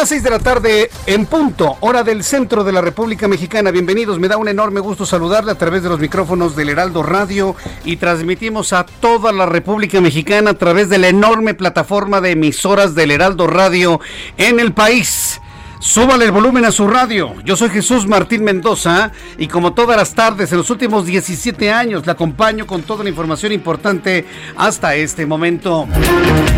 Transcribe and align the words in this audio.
Las 0.00 0.08
6 0.08 0.22
de 0.22 0.30
la 0.30 0.38
tarde 0.38 0.90
en 1.04 1.26
punto, 1.26 1.76
hora 1.80 2.02
del 2.02 2.24
centro 2.24 2.64
de 2.64 2.72
la 2.72 2.80
República 2.80 3.28
Mexicana. 3.28 3.70
Bienvenidos, 3.70 4.18
me 4.18 4.28
da 4.28 4.38
un 4.38 4.48
enorme 4.48 4.80
gusto 4.80 5.04
saludarle 5.04 5.52
a 5.52 5.58
través 5.58 5.82
de 5.82 5.90
los 5.90 6.00
micrófonos 6.00 6.56
del 6.56 6.70
Heraldo 6.70 7.02
Radio 7.02 7.54
y 7.84 7.98
transmitimos 7.98 8.72
a 8.72 8.86
toda 8.86 9.30
la 9.30 9.44
República 9.44 10.00
Mexicana 10.00 10.52
a 10.52 10.54
través 10.54 10.88
de 10.88 10.96
la 10.96 11.08
enorme 11.08 11.52
plataforma 11.52 12.22
de 12.22 12.30
emisoras 12.30 12.94
del 12.94 13.10
Heraldo 13.10 13.46
Radio 13.46 14.00
en 14.38 14.58
el 14.58 14.72
país. 14.72 15.39
Súbale 15.80 16.26
el 16.26 16.30
volumen 16.30 16.66
a 16.66 16.72
su 16.72 16.86
radio. 16.86 17.34
Yo 17.42 17.56
soy 17.56 17.70
Jesús 17.70 18.06
Martín 18.06 18.44
Mendoza 18.44 19.12
y 19.38 19.48
como 19.48 19.72
todas 19.72 19.96
las 19.96 20.14
tardes 20.14 20.52
en 20.52 20.58
los 20.58 20.68
últimos 20.68 21.06
17 21.06 21.72
años 21.72 22.04
le 22.04 22.12
acompaño 22.12 22.66
con 22.66 22.82
toda 22.82 23.02
la 23.02 23.08
información 23.08 23.50
importante 23.52 24.26
hasta 24.58 24.94
este 24.94 25.24
momento. 25.24 25.88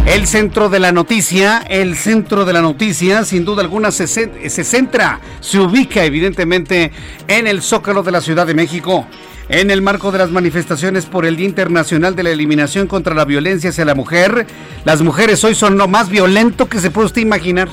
El 0.07 0.27
centro 0.27 0.69
de 0.69 0.81
la 0.81 0.91
noticia, 0.91 1.59
el 1.69 1.95
centro 1.95 2.45
de 2.45 2.53
la 2.53 2.63
noticia 2.63 3.25
sin 3.25 3.45
duda 3.45 3.63
alguna 3.63 3.93
se, 3.93 4.09
se 4.09 4.65
centra, 4.65 5.21
se 5.39 5.61
ubica 5.61 6.03
evidentemente 6.03 6.91
en 7.29 7.47
el 7.47 7.63
zócalo 7.63 8.03
de 8.03 8.11
la 8.11 8.21
Ciudad 8.21 8.45
de 8.45 8.55
México. 8.55 9.07
En 9.49 9.71
el 9.71 9.83
marco 9.83 10.11
de 10.11 10.19
las 10.19 10.33
manifestaciones 10.33 11.07
por 11.07 11.27
el 11.27 11.37
Día 11.37 11.47
Internacional 11.47 12.17
de 12.17 12.25
la 12.25 12.31
Eliminación 12.31 12.89
contra 12.89 13.15
la 13.15 13.25
Violencia 13.25 13.71
hacia 13.71 13.85
la 13.85 13.95
Mujer, 13.95 14.49
las 14.85 15.01
mujeres 15.01 15.45
hoy 15.45 15.55
son 15.55 15.79
lo 15.79 15.87
más 15.87 16.09
violento 16.09 16.69
que 16.69 16.81
se 16.81 16.91
puede 16.91 17.07
usted 17.07 17.23
imaginar. 17.23 17.69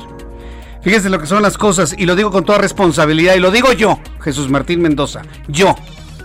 Fíjese 0.81 1.09
lo 1.09 1.19
que 1.19 1.25
son 1.25 1.43
las 1.43 1.57
cosas 1.57 1.93
y 1.97 2.05
lo 2.05 2.15
digo 2.15 2.31
con 2.31 2.45
toda 2.45 2.57
responsabilidad 2.57 3.35
y 3.35 3.39
lo 3.39 3.51
digo 3.51 3.73
yo, 3.73 3.99
Jesús 4.21 4.49
Martín 4.49 4.81
Mendoza, 4.81 5.23
yo, 5.47 5.75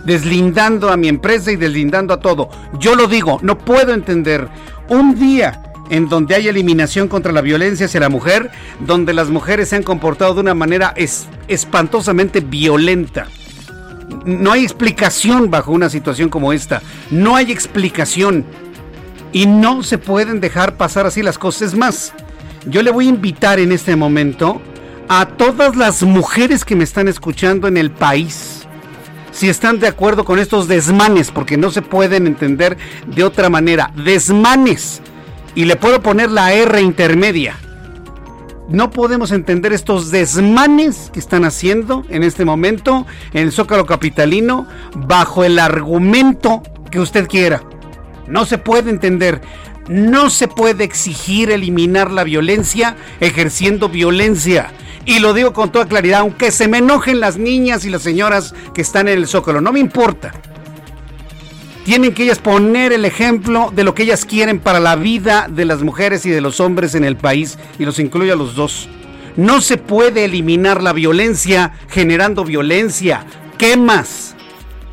deslindando 0.05 0.89
a 0.89 0.97
mi 0.97 1.09
empresa 1.09 1.51
y 1.51 1.57
deslindando 1.57 2.13
a 2.13 2.19
todo. 2.19 2.49
Yo 2.79 2.95
lo 2.95 3.07
digo, 3.07 3.39
no 3.41 3.57
puedo 3.57 3.93
entender 3.93 4.47
un 4.87 5.19
día 5.19 5.61
en 5.89 6.07
donde 6.07 6.35
hay 6.35 6.47
eliminación 6.47 7.07
contra 7.07 7.31
la 7.31 7.41
violencia 7.41 7.85
hacia 7.85 7.99
la 7.99 8.09
mujer, 8.09 8.49
donde 8.79 9.13
las 9.13 9.29
mujeres 9.29 9.69
se 9.69 9.75
han 9.75 9.83
comportado 9.83 10.35
de 10.35 10.41
una 10.41 10.53
manera 10.53 10.93
espantosamente 11.47 12.39
violenta. 12.39 13.27
No 14.25 14.51
hay 14.51 14.63
explicación 14.63 15.51
bajo 15.51 15.71
una 15.71 15.89
situación 15.89 16.29
como 16.29 16.53
esta. 16.53 16.81
No 17.11 17.35
hay 17.35 17.51
explicación. 17.51 18.45
Y 19.31 19.47
no 19.47 19.83
se 19.83 19.97
pueden 19.97 20.39
dejar 20.39 20.77
pasar 20.77 21.05
así 21.05 21.21
las 21.21 21.37
cosas. 21.37 21.73
Es 21.73 21.75
más, 21.75 22.13
yo 22.67 22.81
le 22.81 22.91
voy 22.91 23.05
a 23.05 23.09
invitar 23.09 23.59
en 23.59 23.71
este 23.71 23.95
momento 23.95 24.61
a 25.07 25.27
todas 25.27 25.75
las 25.75 26.03
mujeres 26.03 26.65
que 26.65 26.75
me 26.75 26.83
están 26.83 27.07
escuchando 27.07 27.67
en 27.67 27.77
el 27.77 27.91
país, 27.91 28.67
si 29.31 29.49
están 29.49 29.79
de 29.79 29.87
acuerdo 29.87 30.25
con 30.25 30.39
estos 30.39 30.67
desmanes, 30.67 31.31
porque 31.31 31.57
no 31.57 31.69
se 31.69 31.81
pueden 31.81 32.25
entender 32.25 32.77
de 33.07 33.23
otra 33.23 33.49
manera, 33.49 33.91
desmanes, 33.95 35.01
y 35.53 35.65
le 35.65 35.75
puedo 35.75 36.01
poner 36.01 36.31
la 36.31 36.53
R 36.53 36.81
intermedia. 36.81 37.57
No 38.67 38.89
podemos 38.89 39.31
entender 39.31 39.73
estos 39.73 40.09
desmanes 40.09 41.11
que 41.13 41.19
están 41.19 41.45
haciendo 41.45 42.03
en 42.09 42.23
este 42.23 42.45
momento 42.45 43.05
en 43.33 43.43
el 43.43 43.51
Zócalo 43.51 43.85
Capitalino 43.85 44.67
bajo 44.95 45.43
el 45.43 45.59
argumento 45.59 46.63
que 46.89 46.99
usted 46.99 47.27
quiera. 47.27 47.61
No 48.27 48.45
se 48.45 48.57
puede 48.57 48.89
entender. 48.89 49.41
No 49.87 50.29
se 50.29 50.47
puede 50.47 50.83
exigir 50.83 51.51
eliminar 51.51 52.11
la 52.11 52.23
violencia 52.23 52.95
ejerciendo 53.19 53.89
violencia. 53.89 54.71
Y 55.05 55.19
lo 55.19 55.33
digo 55.33 55.53
con 55.53 55.71
toda 55.71 55.87
claridad, 55.87 56.21
aunque 56.21 56.51
se 56.51 56.67
me 56.67 56.79
enojen 56.79 57.19
las 57.19 57.37
niñas 57.37 57.85
y 57.85 57.89
las 57.91 58.01
señoras 58.01 58.55
que 58.73 58.81
están 58.81 59.07
en 59.07 59.19
el 59.19 59.27
zócalo, 59.27 59.61
no 59.61 59.71
me 59.71 59.79
importa. 59.79 60.31
Tienen 61.83 62.15
que 62.15 62.23
ellas 62.23 62.39
poner 62.39 62.91
el 62.93 63.05
ejemplo 63.05 63.71
de 63.75 63.83
lo 63.83 63.93
que 63.93 64.01
ellas 64.03 64.25
quieren 64.25 64.59
para 64.59 64.79
la 64.79 64.95
vida 64.95 65.47
de 65.47 65.65
las 65.65 65.83
mujeres 65.83 66.25
y 66.25 66.31
de 66.31 66.41
los 66.41 66.59
hombres 66.59 66.95
en 66.95 67.03
el 67.03 67.15
país, 67.15 67.59
y 67.77 67.85
los 67.85 67.99
incluyo 67.99 68.33
a 68.33 68.37
los 68.37 68.55
dos. 68.55 68.89
No 69.35 69.61
se 69.61 69.77
puede 69.77 70.25
eliminar 70.25 70.81
la 70.81 70.93
violencia 70.93 71.73
generando 71.89 72.43
violencia. 72.43 73.25
¿Qué 73.59 73.77
más? 73.77 74.35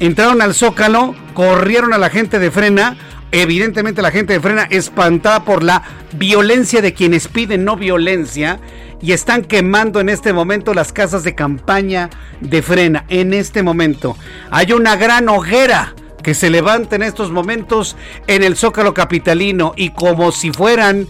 Entraron 0.01 0.43
al 0.43 0.53
zócalo, 0.53 1.15
corrieron 1.33 1.95
a 1.95 1.99
la 1.99 2.11
gente 2.11 2.39
de 2.39 2.51
frena, 2.51 2.99
Evidentemente 3.35 4.03
la 4.03 4.11
gente 4.11 4.35
de 4.35 4.41
Frena 4.41 4.65
espantada 4.65 5.43
por 5.43 5.63
la 5.63 5.83
violencia 6.13 6.83
de 6.83 6.93
quienes 6.93 7.29
piden 7.29 7.65
no 7.65 7.77
violencia 7.77 8.61
y 9.01 9.13
están 9.13 9.43
quemando 9.43 10.01
en 10.01 10.11
este 10.11 10.35
momento 10.35 10.75
las 10.75 10.93
casas 10.93 11.25
de 11.25 11.35
campaña 11.35 12.11
de 12.43 12.61
Frena. 12.61 13.07
En 13.09 13.33
este 13.33 13.63
momento 13.63 14.19
hay 14.51 14.73
una 14.73 14.97
gran 14.97 15.31
hoguera 15.31 15.95
que 16.23 16.35
se 16.35 16.51
levanta 16.51 16.95
en 16.97 17.03
estos 17.03 17.31
momentos 17.31 17.97
en 18.27 18.43
el 18.43 18.55
Zócalo 18.55 18.93
Capitalino 18.93 19.73
y 19.77 19.91
como 19.91 20.31
si 20.31 20.53
fueran, 20.53 21.09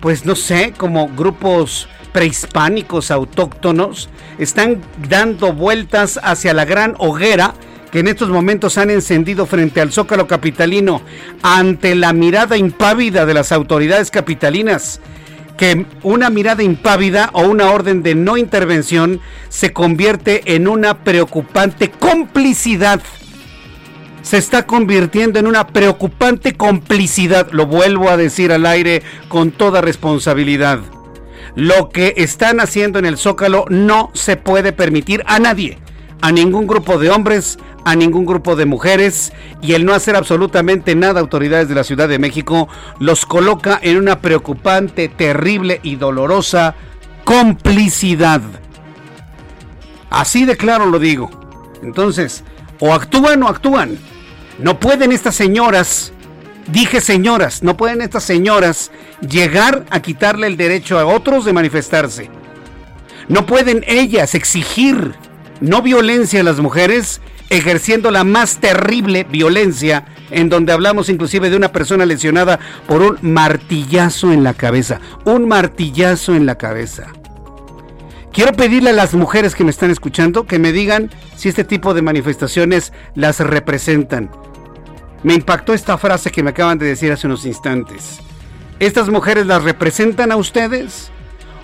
pues 0.00 0.24
no 0.24 0.36
sé, 0.36 0.72
como 0.76 1.08
grupos 1.08 1.88
prehispánicos 2.12 3.10
autóctonos, 3.10 4.08
están 4.38 4.80
dando 5.08 5.52
vueltas 5.52 6.20
hacia 6.22 6.54
la 6.54 6.64
gran 6.64 6.94
hoguera 6.98 7.54
en 8.00 8.08
estos 8.08 8.28
momentos 8.28 8.78
han 8.78 8.90
encendido 8.90 9.46
frente 9.46 9.80
al 9.80 9.92
Zócalo 9.92 10.26
Capitalino 10.26 11.02
ante 11.42 11.94
la 11.94 12.12
mirada 12.12 12.56
impávida 12.56 13.26
de 13.26 13.34
las 13.34 13.52
autoridades 13.52 14.10
capitalinas 14.10 15.00
que 15.56 15.86
una 16.02 16.30
mirada 16.30 16.62
impávida 16.62 17.30
o 17.32 17.42
una 17.42 17.70
orden 17.70 18.02
de 18.02 18.14
no 18.14 18.36
intervención 18.36 19.20
se 19.48 19.72
convierte 19.72 20.54
en 20.54 20.68
una 20.68 20.98
preocupante 20.98 21.90
complicidad. 21.90 23.00
Se 24.22 24.38
está 24.38 24.66
convirtiendo 24.66 25.38
en 25.38 25.46
una 25.46 25.68
preocupante 25.68 26.54
complicidad, 26.54 27.50
lo 27.52 27.66
vuelvo 27.66 28.10
a 28.10 28.16
decir 28.16 28.52
al 28.52 28.66
aire 28.66 29.02
con 29.28 29.52
toda 29.52 29.80
responsabilidad. 29.80 30.80
Lo 31.54 31.88
que 31.88 32.14
están 32.18 32.60
haciendo 32.60 32.98
en 32.98 33.06
el 33.06 33.16
Zócalo 33.16 33.64
no 33.70 34.10
se 34.12 34.36
puede 34.36 34.72
permitir 34.72 35.22
a 35.26 35.38
nadie, 35.38 35.78
a 36.20 36.32
ningún 36.32 36.66
grupo 36.66 36.98
de 36.98 37.08
hombres, 37.08 37.58
a 37.86 37.94
ningún 37.94 38.26
grupo 38.26 38.56
de 38.56 38.66
mujeres 38.66 39.32
y 39.62 39.74
el 39.74 39.84
no 39.84 39.94
hacer 39.94 40.16
absolutamente 40.16 40.96
nada 40.96 41.20
autoridades 41.20 41.68
de 41.68 41.76
la 41.76 41.84
Ciudad 41.84 42.08
de 42.08 42.18
México 42.18 42.68
los 42.98 43.24
coloca 43.24 43.78
en 43.80 43.96
una 43.96 44.20
preocupante, 44.20 45.08
terrible 45.08 45.78
y 45.84 45.94
dolorosa 45.94 46.74
complicidad. 47.22 48.42
Así 50.10 50.44
de 50.44 50.56
claro 50.56 50.86
lo 50.86 50.98
digo. 50.98 51.30
Entonces, 51.80 52.42
o 52.80 52.92
actúan 52.92 53.44
o 53.44 53.48
actúan. 53.48 53.96
No 54.58 54.80
pueden 54.80 55.12
estas 55.12 55.36
señoras, 55.36 56.12
dije 56.66 57.00
señoras, 57.00 57.62
no 57.62 57.76
pueden 57.76 58.00
estas 58.00 58.24
señoras 58.24 58.90
llegar 59.20 59.84
a 59.90 60.00
quitarle 60.00 60.48
el 60.48 60.56
derecho 60.56 60.98
a 60.98 61.06
otros 61.06 61.44
de 61.44 61.52
manifestarse. 61.52 62.30
No 63.28 63.46
pueden 63.46 63.84
ellas 63.86 64.34
exigir 64.34 65.14
no 65.60 65.82
violencia 65.82 66.40
a 66.40 66.44
las 66.44 66.58
mujeres 66.58 67.20
ejerciendo 67.50 68.10
la 68.10 68.24
más 68.24 68.58
terrible 68.58 69.24
violencia 69.24 70.04
en 70.30 70.48
donde 70.48 70.72
hablamos 70.72 71.08
inclusive 71.08 71.50
de 71.50 71.56
una 71.56 71.72
persona 71.72 72.04
lesionada 72.06 72.58
por 72.86 73.02
un 73.02 73.18
martillazo 73.22 74.32
en 74.32 74.42
la 74.42 74.54
cabeza, 74.54 75.00
un 75.24 75.46
martillazo 75.46 76.34
en 76.34 76.46
la 76.46 76.56
cabeza. 76.56 77.12
Quiero 78.32 78.52
pedirle 78.52 78.90
a 78.90 78.92
las 78.92 79.14
mujeres 79.14 79.54
que 79.54 79.64
me 79.64 79.70
están 79.70 79.90
escuchando 79.90 80.46
que 80.46 80.58
me 80.58 80.72
digan 80.72 81.10
si 81.36 81.48
este 81.48 81.64
tipo 81.64 81.94
de 81.94 82.02
manifestaciones 82.02 82.92
las 83.14 83.40
representan. 83.40 84.30
Me 85.22 85.34
impactó 85.34 85.72
esta 85.72 85.96
frase 85.96 86.30
que 86.30 86.42
me 86.42 86.50
acaban 86.50 86.78
de 86.78 86.86
decir 86.86 87.10
hace 87.10 87.26
unos 87.26 87.46
instantes. 87.46 88.20
¿Estas 88.78 89.08
mujeres 89.08 89.46
las 89.46 89.64
representan 89.64 90.32
a 90.32 90.36
ustedes? 90.36 91.10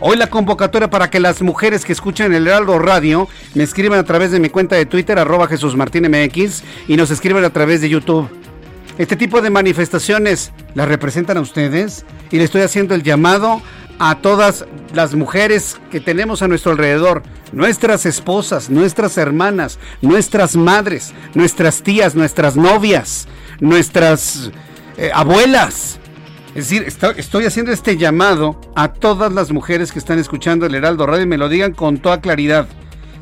Hoy 0.05 0.17
la 0.17 0.27
convocatoria 0.27 0.91
para 0.91 1.11
que 1.11 1.21
las 1.21 1.43
mujeres 1.43 1.85
que 1.85 1.93
escuchan 1.93 2.35
el 2.35 2.49
Heraldo 2.49 2.77
Radio 2.81 3.29
me 3.55 3.63
escriban 3.63 4.01
a 4.01 4.03
través 4.03 4.33
de 4.33 4.41
mi 4.41 4.49
cuenta 4.49 4.75
de 4.75 4.85
Twitter, 4.85 5.17
arroba 5.17 5.47
Jesús 5.47 5.77
Martín 5.77 6.11
MX, 6.11 6.65
y 6.89 6.97
nos 6.97 7.13
escriban 7.13 7.45
a 7.45 7.51
través 7.51 7.81
de 7.81 7.89
YouTube. 7.89 8.29
Este 8.99 9.15
tipo 9.15 9.41
de 9.41 9.51
manifestaciones 9.51 10.51
las 10.75 10.89
representan 10.89 11.37
a 11.37 11.41
ustedes 11.41 12.05
y 12.33 12.39
le 12.39 12.43
estoy 12.43 12.63
haciendo 12.63 12.97
el 12.97 13.05
llamado 13.05 13.63
a 14.01 14.17
todas 14.17 14.67
las 14.93 15.15
mujeres 15.15 15.77
que 15.93 16.01
tenemos 16.01 16.43
a 16.43 16.49
nuestro 16.49 16.73
alrededor, 16.73 17.23
nuestras 17.53 18.05
esposas, 18.05 18.71
nuestras 18.71 19.17
hermanas, 19.19 19.79
nuestras 20.01 20.57
madres, 20.57 21.15
nuestras 21.35 21.85
tías, 21.85 22.17
nuestras 22.17 22.57
novias, 22.57 23.29
nuestras 23.61 24.51
eh, 24.97 25.13
abuelas, 25.15 26.01
es 26.55 26.69
decir, 26.69 26.87
estoy 27.17 27.47
haciendo 27.47 27.73
este 27.73 27.97
llamado 27.97 28.61
a 28.75 28.93
todas 28.93 29.33
las 29.33 29.51
mujeres 29.53 29.91
que 29.91 29.99
están 29.99 30.19
escuchando 30.19 30.67
el 30.67 30.75
Heraldo 30.75 31.07
Radio 31.07 31.23
y 31.23 31.27
me 31.27 31.39
lo 31.39 31.49
digan 31.49 31.73
con 31.73 31.99
toda 31.99 32.21
claridad. 32.21 32.69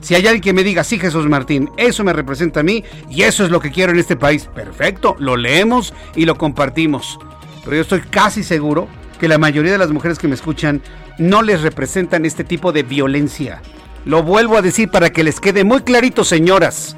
Si 0.00 0.16
hay 0.16 0.26
alguien 0.26 0.42
que 0.42 0.52
me 0.52 0.64
diga, 0.64 0.82
sí, 0.82 0.98
Jesús 0.98 1.28
Martín, 1.28 1.70
eso 1.76 2.02
me 2.02 2.12
representa 2.12 2.60
a 2.60 2.64
mí 2.64 2.82
y 3.08 3.22
eso 3.22 3.44
es 3.44 3.50
lo 3.50 3.60
que 3.60 3.70
quiero 3.70 3.92
en 3.92 4.00
este 4.00 4.16
país, 4.16 4.48
perfecto, 4.52 5.14
lo 5.20 5.36
leemos 5.36 5.94
y 6.16 6.24
lo 6.24 6.36
compartimos. 6.36 7.20
Pero 7.62 7.76
yo 7.76 7.82
estoy 7.82 8.00
casi 8.00 8.42
seguro 8.42 8.88
que 9.20 9.28
la 9.28 9.38
mayoría 9.38 9.72
de 9.72 9.78
las 9.78 9.92
mujeres 9.92 10.18
que 10.18 10.26
me 10.26 10.34
escuchan 10.34 10.82
no 11.18 11.42
les 11.42 11.62
representan 11.62 12.24
este 12.24 12.42
tipo 12.42 12.72
de 12.72 12.82
violencia. 12.82 13.62
Lo 14.06 14.24
vuelvo 14.24 14.56
a 14.56 14.62
decir 14.62 14.88
para 14.88 15.10
que 15.10 15.22
les 15.22 15.38
quede 15.38 15.62
muy 15.62 15.82
clarito, 15.82 16.24
señoras. 16.24 16.96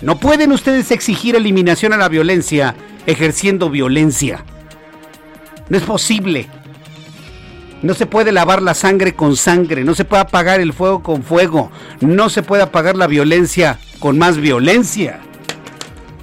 No 0.00 0.18
pueden 0.18 0.50
ustedes 0.50 0.90
exigir 0.90 1.36
eliminación 1.36 1.92
a 1.92 1.98
la 1.98 2.08
violencia 2.08 2.74
ejerciendo 3.06 3.70
violencia. 3.70 4.44
No 5.68 5.76
es 5.76 5.82
posible. 5.82 6.48
No 7.82 7.94
se 7.94 8.06
puede 8.06 8.32
lavar 8.32 8.60
la 8.60 8.74
sangre 8.74 9.14
con 9.14 9.36
sangre, 9.36 9.84
no 9.84 9.94
se 9.94 10.04
puede 10.04 10.22
apagar 10.22 10.60
el 10.60 10.72
fuego 10.72 11.02
con 11.02 11.22
fuego, 11.22 11.70
no 12.00 12.28
se 12.28 12.42
puede 12.42 12.62
apagar 12.62 12.96
la 12.96 13.06
violencia 13.06 13.78
con 14.00 14.18
más 14.18 14.36
violencia. 14.38 15.20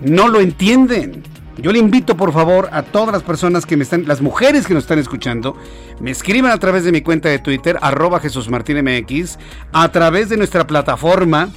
No 0.01 0.27
lo 0.27 0.41
entienden. 0.41 1.23
Yo 1.57 1.71
le 1.71 1.79
invito 1.79 2.17
por 2.17 2.33
favor 2.33 2.67
a 2.73 2.83
todas 2.83 3.13
las 3.13 3.23
personas 3.23 3.65
que 3.65 3.77
me 3.77 3.83
están, 3.83 4.05
las 4.05 4.21
mujeres 4.21 4.67
que 4.67 4.73
nos 4.73 4.83
están 4.83 4.99
escuchando, 4.99 5.55
me 6.01 6.11
escriban 6.11 6.51
a 6.51 6.57
través 6.57 6.83
de 6.83 6.91
mi 6.91 6.99
cuenta 6.99 7.29
de 7.29 7.39
Twitter, 7.39 7.77
arroba 7.81 8.19
Jesús 8.19 8.49
a 9.71 9.91
través 9.91 10.27
de 10.27 10.35
nuestra 10.35 10.67
plataforma 10.67 11.49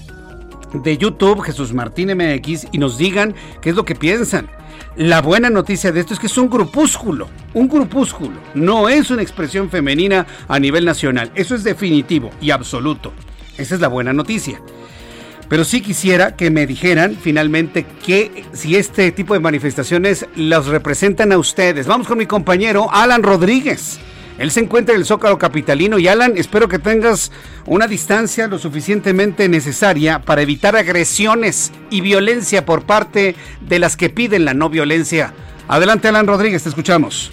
de 0.73 0.97
YouTube, 0.97 1.41
Jesús 1.41 1.75
Martín 1.75 2.17
MX, 2.17 2.69
y 2.71 2.79
nos 2.79 2.97
digan 2.97 3.35
qué 3.61 3.71
es 3.71 3.77
lo 3.77 3.85
que 3.85 3.97
piensan. 3.97 4.49
La 4.99 5.23
buena 5.23 5.49
noticia 5.49 5.93
de 5.93 6.01
esto 6.01 6.15
es 6.15 6.19
que 6.19 6.27
es 6.27 6.37
un 6.39 6.51
grupúsculo, 6.51 7.29
un 7.55 7.69
grupúsculo, 7.69 8.37
no 8.55 8.89
es 8.89 9.13
una 9.13 9.23
expresión 9.23 9.71
femenina 9.71 10.27
a 10.49 10.59
nivel 10.59 10.85
nacional, 10.85 11.31
eso 11.37 11.55
es 11.55 11.63
definitivo 11.63 12.31
y 12.41 12.51
absoluto. 12.51 13.13
Esa 13.57 13.77
es 13.77 13.81
la 13.81 13.87
buena 13.87 14.13
noticia. 14.13 14.61
Pero 15.49 15.63
sí 15.63 15.83
quisiera 15.83 16.35
que 16.35 16.51
me 16.51 16.67
dijeran 16.67 17.15
finalmente 17.15 17.87
que 18.05 18.45
si 18.53 18.75
este 18.75 19.13
tipo 19.13 19.35
de 19.35 19.41
manifestaciones 19.41 20.27
los 20.35 20.67
representan 20.67 21.31
a 21.31 21.39
ustedes. 21.39 21.87
Vamos 21.87 22.09
con 22.09 22.19
mi 22.19 22.27
compañero 22.27 22.89
Alan 22.91 23.23
Rodríguez. 23.23 24.01
Él 24.39 24.53
se 24.53 24.61
encuentra 24.61 24.95
en 24.95 25.01
el 25.01 25.07
Zócalo 25.07 25.37
Capitalino 25.37 25.99
y 25.99 26.07
Alan, 26.07 26.35
espero 26.37 26.69
que 26.69 26.79
tengas 26.79 27.33
una 27.67 27.89
distancia 27.89 28.47
lo 28.47 28.59
suficientemente 28.59 29.49
necesaria 29.49 30.21
para 30.21 30.43
evitar 30.43 30.77
agresiones 30.77 31.73
y 31.91 32.01
violencia 32.01 32.65
por 32.65 32.85
parte 32.85 33.35
de 33.61 33.79
las 33.81 33.97
que 33.97 34.11
piden 34.11 34.45
la 34.45 34.55
no 34.55 34.71
violencia. 34.71 35.35
Adelante 35.67 36.09
Alan 36.09 36.27
Rodríguez, 36.27 36.63
te 36.63 36.69
escuchamos. 36.69 37.33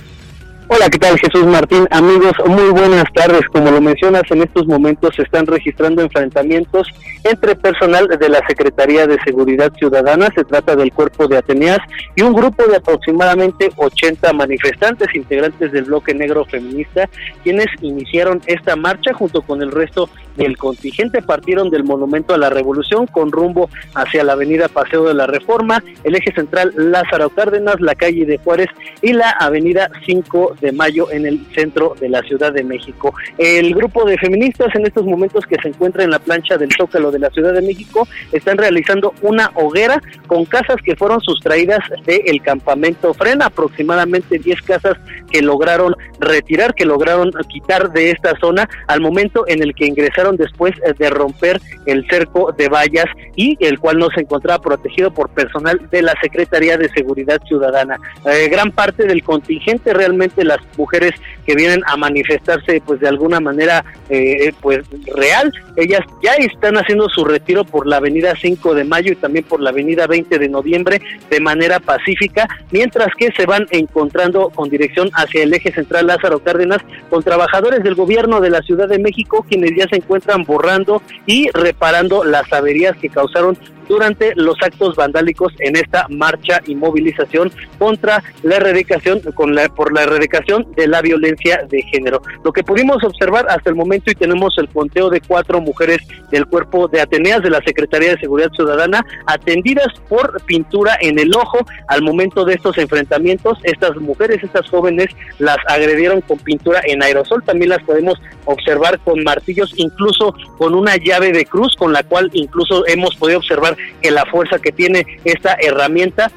Hola, 0.67 0.89
¿qué 0.89 0.97
tal 0.97 1.15
Jesús 1.19 1.45
Martín? 1.45 1.87
Amigos, 1.91 2.33
muy 2.47 2.71
buenas 2.71 3.05
tardes. 3.13 3.41
Como 3.51 3.69
lo 3.69 3.79
mencionas, 3.81 4.23
en 4.31 4.41
estos 4.41 4.65
momentos 4.65 5.13
se 5.15 5.21
están 5.21 5.45
registrando 5.45 6.01
enfrentamientos 6.01 6.87
entre 7.23 7.55
personal 7.55 8.07
de 8.07 8.29
la 8.29 8.39
Secretaría 8.47 9.05
de 9.05 9.19
Seguridad 9.23 9.71
Ciudadana, 9.77 10.29
se 10.35 10.43
trata 10.43 10.75
del 10.75 10.91
cuerpo 10.91 11.27
de 11.27 11.37
Ateneas, 11.37 11.77
y 12.15 12.23
un 12.23 12.33
grupo 12.33 12.65
de 12.65 12.77
aproximadamente 12.77 13.69
80 13.75 14.33
manifestantes 14.33 15.07
integrantes 15.13 15.71
del 15.71 15.83
bloque 15.83 16.15
negro 16.15 16.45
feminista, 16.45 17.07
quienes 17.43 17.67
iniciaron 17.81 18.41
esta 18.47 18.75
marcha 18.75 19.13
junto 19.13 19.43
con 19.43 19.61
el 19.61 19.71
resto 19.71 20.09
del 20.35 20.57
contingente. 20.57 21.21
Partieron 21.21 21.69
del 21.69 21.83
Monumento 21.83 22.33
a 22.33 22.37
la 22.37 22.49
Revolución 22.49 23.07
con 23.07 23.31
rumbo 23.31 23.69
hacia 23.93 24.23
la 24.23 24.33
avenida 24.33 24.67
Paseo 24.67 25.05
de 25.05 25.13
la 25.13 25.27
Reforma, 25.27 25.83
el 26.03 26.15
eje 26.15 26.31
central 26.33 26.73
Lázaro 26.75 27.29
Cárdenas, 27.29 27.79
la 27.79 27.95
calle 27.95 28.25
de 28.25 28.37
Juárez 28.37 28.67
y 29.01 29.13
la 29.13 29.29
avenida 29.31 29.89
5 30.05 30.57
de 30.61 30.71
mayo 30.71 31.11
en 31.11 31.25
el 31.25 31.45
centro 31.53 31.95
de 31.99 32.09
la 32.09 32.21
Ciudad 32.23 32.53
de 32.53 32.63
México. 32.63 33.13
El 33.37 33.73
grupo 33.73 34.05
de 34.05 34.17
feministas 34.17 34.73
en 34.75 34.85
estos 34.85 35.05
momentos 35.05 35.45
que 35.45 35.57
se 35.61 35.69
encuentra 35.69 36.03
en 36.03 36.11
la 36.11 36.19
plancha 36.19 36.57
del 36.57 36.69
Zócalo 36.75 37.11
de 37.11 37.19
la 37.19 37.29
Ciudad 37.29 37.53
de 37.53 37.61
México 37.61 38.07
están 38.31 38.57
realizando 38.57 39.13
una 39.21 39.51
hoguera 39.55 40.01
con 40.27 40.45
casas 40.45 40.77
que 40.83 40.95
fueron 40.95 41.21
sustraídas 41.21 41.79
del 42.05 42.41
campamento 42.41 43.13
Frena, 43.13 43.47
aproximadamente 43.47 44.39
10 44.39 44.61
casas 44.61 44.97
que 45.31 45.41
lograron 45.41 45.95
retirar, 46.19 46.73
que 46.73 46.85
lograron 46.85 47.31
quitar 47.49 47.91
de 47.91 48.11
esta 48.11 48.37
zona 48.39 48.69
al 48.87 49.01
momento 49.01 49.45
en 49.47 49.61
el 49.61 49.73
que 49.75 49.85
ingresaron 49.85 50.24
después 50.33 50.73
de 50.97 51.09
romper 51.09 51.61
el 51.85 52.07
cerco 52.09 52.51
de 52.51 52.69
vallas 52.69 53.05
y 53.35 53.57
el 53.59 53.79
cual 53.79 53.97
no 53.99 54.09
se 54.09 54.21
encontraba 54.21 54.61
protegido 54.61 55.11
por 55.11 55.29
personal 55.29 55.79
de 55.91 56.01
la 56.01 56.13
Secretaría 56.21 56.77
de 56.77 56.89
Seguridad 56.89 57.41
Ciudadana. 57.47 57.97
Eh, 58.25 58.47
gran 58.49 58.71
parte 58.71 59.05
del 59.05 59.23
contingente 59.23 59.93
realmente 59.93 60.43
las 60.43 60.59
mujeres 60.77 61.11
que 61.45 61.55
vienen 61.55 61.81
a 61.85 61.97
manifestarse 61.97 62.81
pues 62.85 62.99
de 62.99 63.07
alguna 63.07 63.39
manera 63.39 63.85
eh, 64.09 64.53
pues 64.61 64.79
real, 65.15 65.51
ellas 65.75 66.01
ya 66.23 66.33
están 66.33 66.77
haciendo 66.77 67.09
su 67.09 67.25
retiro 67.25 67.63
por 67.63 67.85
la 67.87 67.97
avenida 67.97 68.33
5 68.39 68.73
de 68.73 68.83
mayo 68.83 69.11
y 69.11 69.15
también 69.15 69.45
por 69.45 69.59
la 69.59 69.69
avenida 69.69 70.07
20 70.07 70.39
de 70.39 70.49
noviembre 70.49 71.01
de 71.29 71.39
manera 71.39 71.79
pacífica, 71.79 72.47
mientras 72.71 73.13
que 73.15 73.31
se 73.33 73.45
van 73.45 73.67
encontrando 73.71 74.49
con 74.49 74.69
dirección 74.69 75.09
hacia 75.13 75.43
el 75.43 75.53
eje 75.53 75.71
central 75.71 76.07
Lázaro 76.07 76.39
Cárdenas 76.39 76.81
con 77.09 77.23
trabajadores 77.23 77.83
del 77.83 77.95
gobierno 77.95 78.41
de 78.41 78.49
la 78.49 78.61
Ciudad 78.61 78.87
de 78.87 78.99
México 78.99 79.45
quienes 79.47 79.71
ya 79.75 79.87
se 79.87 79.97
encuentran 79.97 80.14
borrando 80.45 81.01
y 81.25 81.49
reparando 81.51 82.23
las 82.23 82.51
averías 82.51 82.95
que 82.97 83.09
causaron 83.09 83.57
durante 83.87 84.33
los 84.35 84.55
actos 84.61 84.95
vandálicos 84.95 85.53
en 85.59 85.75
esta 85.75 86.07
marcha 86.09 86.61
y 86.65 86.75
movilización 86.75 87.51
contra 87.77 88.23
la 88.43 88.57
erradicación 88.57 89.21
con 89.33 89.55
la, 89.55 89.69
por 89.69 89.93
la 89.93 90.03
erradicación 90.03 90.67
de 90.75 90.87
la 90.87 91.01
violencia 91.01 91.65
de 91.69 91.81
género. 91.83 92.21
Lo 92.43 92.51
que 92.51 92.63
pudimos 92.63 93.03
observar 93.03 93.45
hasta 93.49 93.69
el 93.69 93.75
momento 93.75 94.11
y 94.11 94.15
tenemos 94.15 94.55
el 94.57 94.69
conteo 94.69 95.09
de 95.09 95.21
cuatro 95.21 95.61
mujeres 95.61 95.99
del 96.31 96.45
cuerpo 96.45 96.87
de 96.87 97.01
Ateneas 97.01 97.41
de 97.41 97.49
la 97.49 97.61
Secretaría 97.61 98.11
de 98.11 98.19
Seguridad 98.19 98.51
Ciudadana 98.51 99.05
atendidas 99.25 99.87
por 100.09 100.41
pintura 100.43 100.97
en 101.01 101.19
el 101.19 101.33
ojo 101.35 101.65
al 101.87 102.01
momento 102.01 102.45
de 102.45 102.53
estos 102.55 102.77
enfrentamientos. 102.77 103.57
Estas 103.63 103.95
mujeres, 103.97 104.43
estas 104.43 104.69
jóvenes 104.69 105.07
las 105.39 105.57
agredieron 105.67 106.21
con 106.21 106.37
pintura 106.39 106.81
en 106.85 107.03
aerosol, 107.03 107.43
también 107.43 107.69
las 107.69 107.83
podemos 107.83 108.19
observar 108.45 108.99
con 108.99 109.23
martillos, 109.23 109.73
incluso 109.75 110.35
con 110.57 110.75
una 110.75 110.95
llave 110.97 111.31
de 111.31 111.45
cruz 111.45 111.75
con 111.75 111.93
la 111.93 112.03
cual 112.03 112.29
incluso 112.33 112.85
hemos 112.87 113.15
podido 113.15 113.39
observar 113.39 113.74
que 114.01 114.11
la 114.11 114.25
fuerza 114.25 114.59
que 114.59 114.71
tiene 114.71 115.05
esta 115.23 115.55
herramienta 115.59 116.31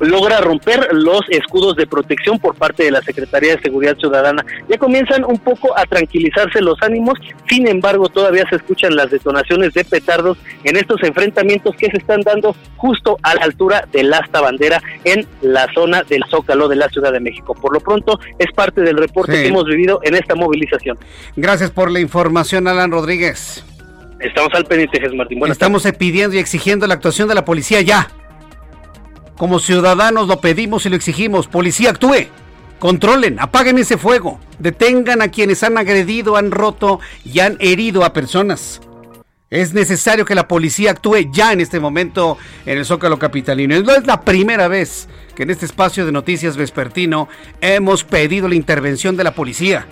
logra 0.00 0.40
romper 0.40 0.88
los 0.92 1.20
escudos 1.28 1.76
de 1.76 1.86
protección 1.86 2.38
por 2.38 2.54
parte 2.54 2.84
de 2.84 2.90
la 2.90 3.02
Secretaría 3.02 3.56
de 3.56 3.62
Seguridad 3.62 3.96
Ciudadana. 3.96 4.44
Ya 4.68 4.78
comienzan 4.78 5.24
un 5.24 5.38
poco 5.38 5.76
a 5.78 5.84
tranquilizarse 5.84 6.60
los 6.60 6.80
ánimos, 6.82 7.18
sin 7.48 7.68
embargo 7.68 8.08
todavía 8.08 8.48
se 8.48 8.56
escuchan 8.56 8.96
las 8.96 9.10
detonaciones 9.10 9.74
de 9.74 9.84
petardos 9.84 10.38
en 10.64 10.76
estos 10.76 11.02
enfrentamientos 11.02 11.76
que 11.76 11.90
se 11.90 11.98
están 11.98 12.22
dando 12.22 12.56
justo 12.76 13.18
a 13.22 13.34
la 13.34 13.42
altura 13.42 13.86
del 13.92 14.12
asta 14.12 14.40
bandera 14.40 14.82
en 15.04 15.26
la 15.42 15.72
zona 15.74 16.02
del 16.02 16.24
Zócalo 16.30 16.68
de 16.68 16.76
la 16.76 16.88
Ciudad 16.88 17.12
de 17.12 17.20
México. 17.20 17.54
Por 17.54 17.72
lo 17.72 17.80
pronto 17.80 18.18
es 18.38 18.50
parte 18.52 18.80
del 18.80 18.96
reporte 18.96 19.32
que 19.32 19.48
hemos 19.48 19.66
vivido 19.66 20.00
en 20.02 20.14
esta 20.14 20.34
movilización. 20.34 20.98
Gracias 21.36 21.70
por 21.70 21.90
la 21.90 22.00
información, 22.00 22.66
Alan 22.66 22.90
Rodríguez. 22.90 23.64
Estamos 24.20 24.52
al 24.54 24.64
pendiente, 24.66 25.00
Jesús 25.00 25.16
Martín. 25.16 25.40
Estamos 25.46 25.88
pidiendo 25.98 26.36
y 26.36 26.38
exigiendo 26.38 26.86
la 26.86 26.94
actuación 26.94 27.28
de 27.28 27.34
la 27.34 27.44
policía 27.44 27.80
ya. 27.80 28.10
Como 29.36 29.58
ciudadanos 29.58 30.28
lo 30.28 30.40
pedimos 30.40 30.84
y 30.84 30.90
lo 30.90 30.96
exigimos. 30.96 31.48
Policía, 31.48 31.90
actúe. 31.90 32.26
Controlen, 32.78 33.40
apaguen 33.40 33.78
ese 33.78 33.96
fuego. 33.96 34.38
Detengan 34.58 35.22
a 35.22 35.28
quienes 35.28 35.62
han 35.62 35.78
agredido, 35.78 36.36
han 36.36 36.50
roto 36.50 37.00
y 37.24 37.40
han 37.40 37.56
herido 37.60 38.04
a 38.04 38.12
personas. 38.12 38.80
Es 39.48 39.72
necesario 39.74 40.24
que 40.24 40.34
la 40.34 40.46
policía 40.46 40.92
actúe 40.92 41.30
ya 41.32 41.52
en 41.52 41.60
este 41.60 41.80
momento 41.80 42.38
en 42.66 42.78
el 42.78 42.84
Zócalo 42.84 43.18
Capitalino. 43.18 43.80
No 43.82 43.94
es 43.94 44.06
la 44.06 44.20
primera 44.20 44.68
vez 44.68 45.08
que 45.34 45.42
en 45.42 45.50
este 45.50 45.66
espacio 45.66 46.06
de 46.06 46.12
noticias 46.12 46.56
vespertino 46.56 47.28
hemos 47.60 48.04
pedido 48.04 48.46
la 48.46 48.54
intervención 48.54 49.16
de 49.16 49.24
la 49.24 49.34
policía. 49.34 49.86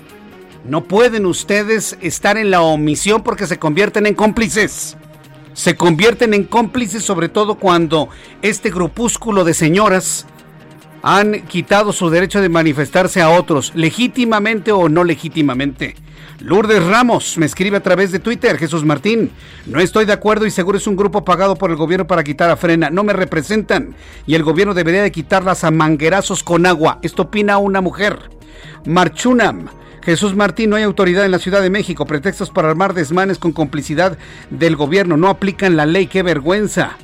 No 0.64 0.84
pueden 0.84 1.26
ustedes 1.26 1.96
estar 2.00 2.36
en 2.36 2.50
la 2.50 2.62
omisión 2.62 3.22
porque 3.22 3.46
se 3.46 3.58
convierten 3.58 4.06
en 4.06 4.14
cómplices. 4.14 4.96
Se 5.54 5.76
convierten 5.76 6.34
en 6.34 6.44
cómplices 6.44 7.04
sobre 7.04 7.28
todo 7.28 7.56
cuando 7.56 8.08
este 8.42 8.70
grupúsculo 8.70 9.44
de 9.44 9.54
señoras 9.54 10.26
han 11.02 11.42
quitado 11.46 11.92
su 11.92 12.10
derecho 12.10 12.40
de 12.40 12.48
manifestarse 12.48 13.20
a 13.20 13.30
otros, 13.30 13.72
legítimamente 13.74 14.72
o 14.72 14.88
no 14.88 15.04
legítimamente. 15.04 15.96
Lourdes 16.40 16.84
Ramos 16.84 17.36
me 17.36 17.46
escribe 17.46 17.76
a 17.76 17.82
través 17.82 18.12
de 18.12 18.20
Twitter, 18.20 18.58
Jesús 18.58 18.84
Martín, 18.84 19.32
no 19.66 19.80
estoy 19.80 20.04
de 20.04 20.12
acuerdo 20.12 20.46
y 20.46 20.52
seguro 20.52 20.78
es 20.78 20.86
un 20.86 20.94
grupo 20.94 21.24
pagado 21.24 21.56
por 21.56 21.70
el 21.70 21.76
gobierno 21.76 22.06
para 22.06 22.22
quitar 22.22 22.48
a 22.50 22.56
Frena, 22.56 22.90
no 22.90 23.02
me 23.02 23.12
representan 23.12 23.94
y 24.24 24.36
el 24.36 24.44
gobierno 24.44 24.72
debería 24.72 25.02
de 25.02 25.10
quitarlas 25.10 25.64
a 25.64 25.72
manguerazos 25.72 26.44
con 26.44 26.64
agua. 26.66 27.00
Esto 27.02 27.22
opina 27.22 27.58
una 27.58 27.80
mujer. 27.80 28.30
Marchunam, 28.84 29.68
Jesús 30.08 30.34
Martín, 30.34 30.70
no 30.70 30.76
hay 30.76 30.84
autoridad 30.84 31.26
en 31.26 31.32
la 31.32 31.38
Ciudad 31.38 31.60
de 31.60 31.68
México, 31.68 32.06
pretextos 32.06 32.48
para 32.48 32.70
armar 32.70 32.94
desmanes 32.94 33.36
con 33.36 33.52
complicidad 33.52 34.16
del 34.48 34.74
gobierno, 34.74 35.18
no 35.18 35.28
aplican 35.28 35.76
la 35.76 35.84
ley, 35.84 36.06
qué 36.06 36.22
vergüenza. 36.22 36.96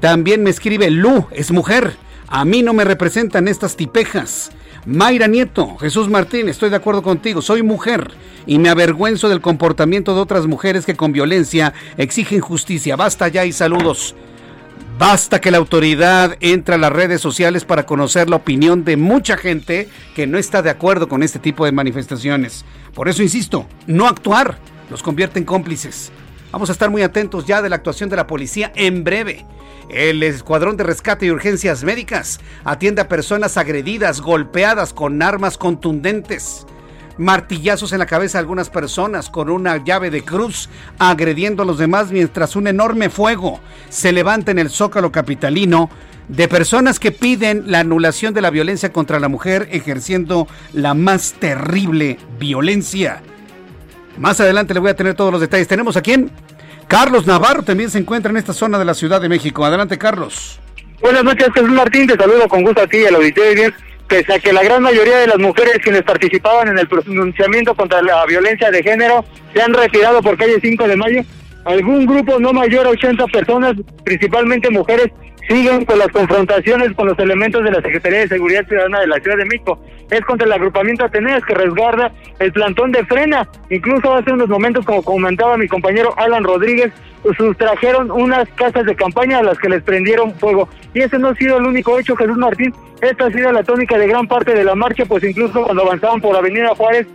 También 0.00 0.42
me 0.42 0.50
escribe 0.50 0.90
Lu, 0.90 1.26
es 1.30 1.50
mujer, 1.50 1.96
a 2.28 2.44
mí 2.44 2.62
no 2.62 2.74
me 2.74 2.84
representan 2.84 3.48
estas 3.48 3.74
tipejas. 3.74 4.50
Mayra 4.84 5.28
Nieto, 5.28 5.78
Jesús 5.78 6.10
Martín, 6.10 6.50
estoy 6.50 6.68
de 6.68 6.76
acuerdo 6.76 7.02
contigo, 7.02 7.40
soy 7.40 7.62
mujer 7.62 8.10
y 8.44 8.58
me 8.58 8.68
avergüenzo 8.68 9.30
del 9.30 9.40
comportamiento 9.40 10.14
de 10.14 10.20
otras 10.20 10.46
mujeres 10.46 10.84
que 10.84 10.94
con 10.94 11.12
violencia 11.12 11.72
exigen 11.96 12.40
justicia. 12.40 12.96
Basta 12.96 13.28
ya 13.28 13.46
y 13.46 13.52
saludos. 13.52 14.14
Basta 14.98 15.40
que 15.40 15.50
la 15.50 15.58
autoridad 15.58 16.36
entre 16.40 16.74
a 16.74 16.78
las 16.78 16.92
redes 16.92 17.20
sociales 17.20 17.64
para 17.64 17.86
conocer 17.86 18.28
la 18.30 18.36
opinión 18.36 18.84
de 18.84 18.96
mucha 18.96 19.36
gente 19.36 19.88
que 20.14 20.26
no 20.26 20.38
está 20.38 20.62
de 20.62 20.70
acuerdo 20.70 21.08
con 21.08 21.22
este 21.22 21.38
tipo 21.38 21.64
de 21.64 21.72
manifestaciones. 21.72 22.64
Por 22.94 23.08
eso 23.08 23.22
insisto, 23.22 23.66
no 23.86 24.06
actuar 24.06 24.58
los 24.90 25.02
convierte 25.02 25.38
en 25.38 25.44
cómplices. 25.44 26.12
Vamos 26.52 26.68
a 26.68 26.72
estar 26.72 26.90
muy 26.90 27.02
atentos 27.02 27.46
ya 27.46 27.62
de 27.62 27.70
la 27.70 27.76
actuación 27.76 28.10
de 28.10 28.16
la 28.16 28.26
policía 28.26 28.72
en 28.76 29.02
breve. 29.02 29.46
El 29.88 30.22
Escuadrón 30.22 30.76
de 30.76 30.84
Rescate 30.84 31.26
y 31.26 31.30
Urgencias 31.30 31.82
Médicas 31.82 32.40
atiende 32.62 33.00
a 33.02 33.08
personas 33.08 33.56
agredidas, 33.56 34.20
golpeadas 34.20 34.92
con 34.92 35.22
armas 35.22 35.58
contundentes. 35.58 36.66
Martillazos 37.18 37.92
en 37.92 37.98
la 37.98 38.06
cabeza 38.06 38.38
a 38.38 38.40
algunas 38.40 38.70
personas 38.70 39.28
con 39.30 39.50
una 39.50 39.82
llave 39.84 40.10
de 40.10 40.22
cruz, 40.22 40.68
agrediendo 40.98 41.62
a 41.62 41.66
los 41.66 41.78
demás 41.78 42.10
mientras 42.10 42.56
un 42.56 42.66
enorme 42.66 43.10
fuego 43.10 43.60
se 43.88 44.12
levanta 44.12 44.50
en 44.50 44.58
el 44.58 44.70
zócalo 44.70 45.12
capitalino 45.12 45.90
de 46.28 46.48
personas 46.48 46.98
que 46.98 47.12
piden 47.12 47.64
la 47.66 47.80
anulación 47.80 48.32
de 48.32 48.40
la 48.40 48.50
violencia 48.50 48.92
contra 48.92 49.20
la 49.20 49.28
mujer 49.28 49.68
ejerciendo 49.72 50.48
la 50.72 50.94
más 50.94 51.34
terrible 51.34 52.18
violencia. 52.38 53.22
Más 54.18 54.40
adelante 54.40 54.74
le 54.74 54.80
voy 54.80 54.90
a 54.90 54.96
tener 54.96 55.14
todos 55.14 55.32
los 55.32 55.40
detalles. 55.40 55.68
Tenemos 55.68 55.96
a 55.96 56.02
quién? 56.02 56.30
Carlos 56.86 57.26
Navarro 57.26 57.62
también 57.62 57.90
se 57.90 57.98
encuentra 57.98 58.30
en 58.30 58.36
esta 58.36 58.52
zona 58.52 58.78
de 58.78 58.84
la 58.84 58.94
Ciudad 58.94 59.20
de 59.20 59.28
México. 59.28 59.64
Adelante, 59.64 59.98
Carlos. 59.98 60.60
Buenas 61.00 61.24
noches, 61.24 61.48
Jesús 61.54 61.70
Martín. 61.70 62.06
Te 62.06 62.16
saludo 62.16 62.48
con 62.48 62.62
gusto 62.62 62.82
a 62.82 62.86
ti 62.86 62.98
y. 62.98 63.91
Pese 64.12 64.34
a 64.34 64.38
que 64.38 64.52
la 64.52 64.62
gran 64.62 64.82
mayoría 64.82 65.20
de 65.20 65.26
las 65.26 65.38
mujeres 65.38 65.78
quienes 65.82 66.02
participaban 66.02 66.68
en 66.68 66.78
el 66.78 66.86
pronunciamiento 66.86 67.74
contra 67.74 68.02
la 68.02 68.26
violencia 68.26 68.70
de 68.70 68.82
género 68.82 69.24
se 69.54 69.62
han 69.62 69.72
retirado 69.72 70.20
por 70.20 70.36
calle 70.36 70.60
5 70.60 70.86
de 70.86 70.96
mayo, 70.96 71.22
algún 71.64 72.04
grupo 72.04 72.38
no 72.38 72.52
mayor 72.52 72.86
a 72.86 72.90
80 72.90 73.26
personas, 73.28 73.72
principalmente 74.04 74.68
mujeres, 74.68 75.06
siguen 75.48 75.84
con 75.84 75.98
las 75.98 76.08
confrontaciones 76.08 76.92
con 76.92 77.08
los 77.08 77.18
elementos 77.18 77.64
de 77.64 77.70
la 77.70 77.82
Secretaría 77.82 78.20
de 78.20 78.28
Seguridad 78.28 78.66
Ciudadana 78.66 79.00
de 79.00 79.06
la 79.06 79.20
Ciudad 79.20 79.36
de 79.36 79.44
México. 79.44 79.78
Es 80.10 80.20
contra 80.22 80.46
el 80.46 80.52
agrupamiento 80.52 81.04
Ateneas 81.04 81.44
que 81.44 81.54
resguarda 81.54 82.12
el 82.38 82.52
plantón 82.52 82.92
de 82.92 83.04
frena. 83.06 83.48
Incluso 83.70 84.14
hace 84.14 84.32
unos 84.32 84.48
momentos, 84.48 84.84
como 84.84 85.02
comentaba 85.02 85.56
mi 85.56 85.68
compañero 85.68 86.14
Alan 86.16 86.44
Rodríguez, 86.44 86.92
sustrajeron 87.36 88.10
unas 88.10 88.48
casas 88.50 88.84
de 88.84 88.96
campaña 88.96 89.38
a 89.38 89.42
las 89.42 89.58
que 89.58 89.68
les 89.68 89.82
prendieron 89.82 90.34
fuego. 90.34 90.68
Y 90.92 91.00
ese 91.00 91.18
no 91.18 91.28
ha 91.28 91.34
sido 91.34 91.58
el 91.58 91.66
único 91.66 91.98
hecho, 91.98 92.16
Jesús 92.16 92.36
Martín. 92.36 92.74
Esta 93.00 93.26
ha 93.26 93.30
sido 93.30 93.52
la 93.52 93.62
tónica 93.62 93.96
de 93.98 94.06
gran 94.06 94.26
parte 94.26 94.54
de 94.54 94.64
la 94.64 94.74
marcha, 94.74 95.04
pues 95.06 95.24
incluso 95.24 95.62
cuando 95.62 95.82
avanzaban 95.82 96.20
por 96.20 96.36
Avenida 96.36 96.74
Juárez, 96.74 97.06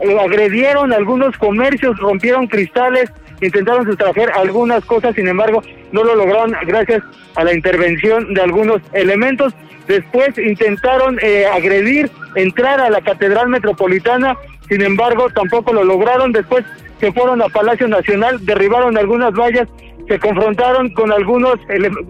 eh, 0.00 0.18
agredieron 0.18 0.92
algunos 0.92 1.36
comercios, 1.36 1.96
rompieron 1.98 2.46
cristales, 2.46 3.10
intentaron 3.40 3.86
sustraer 3.86 4.30
algunas 4.32 4.84
cosas, 4.84 5.14
sin 5.14 5.28
embargo, 5.28 5.62
no 5.92 6.04
lo 6.04 6.14
lograron 6.14 6.54
gracias 6.66 7.02
a 7.34 7.44
la 7.44 7.54
intervención 7.54 8.34
de 8.34 8.40
algunos 8.40 8.80
elementos. 8.92 9.54
Después 9.86 10.36
intentaron 10.38 11.18
eh, 11.22 11.46
agredir, 11.46 12.10
entrar 12.34 12.80
a 12.80 12.90
la 12.90 13.00
Catedral 13.00 13.48
Metropolitana, 13.48 14.36
sin 14.68 14.82
embargo, 14.82 15.28
tampoco 15.30 15.72
lo 15.72 15.84
lograron. 15.84 16.32
Después 16.32 16.64
se 17.00 17.12
fueron 17.12 17.42
a 17.42 17.48
Palacio 17.48 17.86
Nacional, 17.86 18.44
derribaron 18.44 18.96
algunas 18.96 19.32
vallas, 19.32 19.68
se 20.08 20.18
confrontaron 20.18 20.90
con 20.90 21.12
algunos, 21.12 21.58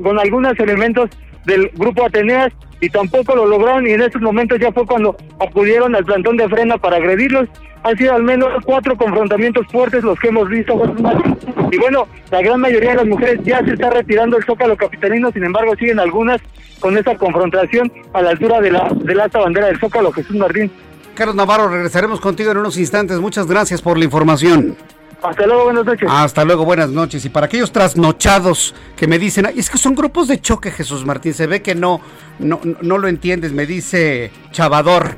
con 0.02 0.18
algunos 0.18 0.58
elementos 0.58 1.10
del 1.46 1.70
grupo 1.74 2.04
Ateneas 2.04 2.52
y 2.80 2.90
tampoco 2.90 3.34
lo 3.34 3.46
lograron 3.46 3.86
y 3.86 3.92
en 3.92 4.02
estos 4.02 4.20
momentos 4.20 4.58
ya 4.60 4.70
fue 4.72 4.84
cuando 4.84 5.16
acudieron 5.40 5.94
al 5.94 6.04
plantón 6.04 6.36
de 6.36 6.48
frena 6.48 6.76
para 6.76 6.96
agredirlos. 6.96 7.48
Han 7.82 7.96
sido 7.96 8.14
al 8.14 8.24
menos 8.24 8.48
cuatro 8.64 8.96
confrontamientos 8.96 9.66
fuertes 9.68 10.02
los 10.02 10.18
que 10.18 10.28
hemos 10.28 10.48
visto. 10.48 10.74
Y 11.70 11.78
bueno, 11.78 12.06
la 12.30 12.42
gran 12.42 12.60
mayoría 12.60 12.90
de 12.90 12.96
las 12.96 13.06
mujeres 13.06 13.40
ya 13.44 13.64
se 13.64 13.72
está 13.72 13.90
retirando 13.90 14.36
el 14.36 14.44
zócalo 14.44 14.76
capitalino, 14.76 15.30
sin 15.30 15.44
embargo 15.44 15.74
siguen 15.76 16.00
algunas 16.00 16.40
con 16.80 16.98
esa 16.98 17.16
confrontación 17.16 17.90
a 18.12 18.22
la 18.22 18.30
altura 18.30 18.60
de 18.60 18.72
la, 18.72 18.90
de 18.92 19.14
la 19.14 19.24
alta 19.24 19.38
bandera 19.38 19.68
del 19.68 19.78
zócalo 19.78 20.12
Jesús 20.12 20.36
Martín. 20.36 20.70
Carlos 21.14 21.36
Navarro, 21.36 21.68
regresaremos 21.68 22.20
contigo 22.20 22.50
en 22.50 22.58
unos 22.58 22.76
instantes. 22.76 23.18
Muchas 23.18 23.46
gracias 23.46 23.80
por 23.80 23.96
la 23.96 24.04
información. 24.04 24.76
Hasta 25.28 25.46
luego, 25.46 25.64
buenas 25.64 25.84
noches. 25.84 26.08
Hasta 26.10 26.44
luego, 26.44 26.64
buenas 26.64 26.90
noches. 26.90 27.24
Y 27.24 27.28
para 27.28 27.46
aquellos 27.46 27.72
trasnochados 27.72 28.74
que 28.96 29.06
me 29.06 29.18
dicen, 29.18 29.46
es 29.56 29.70
que 29.70 29.78
son 29.78 29.94
grupos 29.94 30.28
de 30.28 30.40
choque, 30.40 30.70
Jesús 30.70 31.04
Martín, 31.04 31.34
se 31.34 31.46
ve 31.46 31.62
que 31.62 31.74
no, 31.74 32.00
no, 32.38 32.60
no 32.80 32.98
lo 32.98 33.08
entiendes, 33.08 33.52
me 33.52 33.66
dice 33.66 34.30
Chavador. 34.52 35.16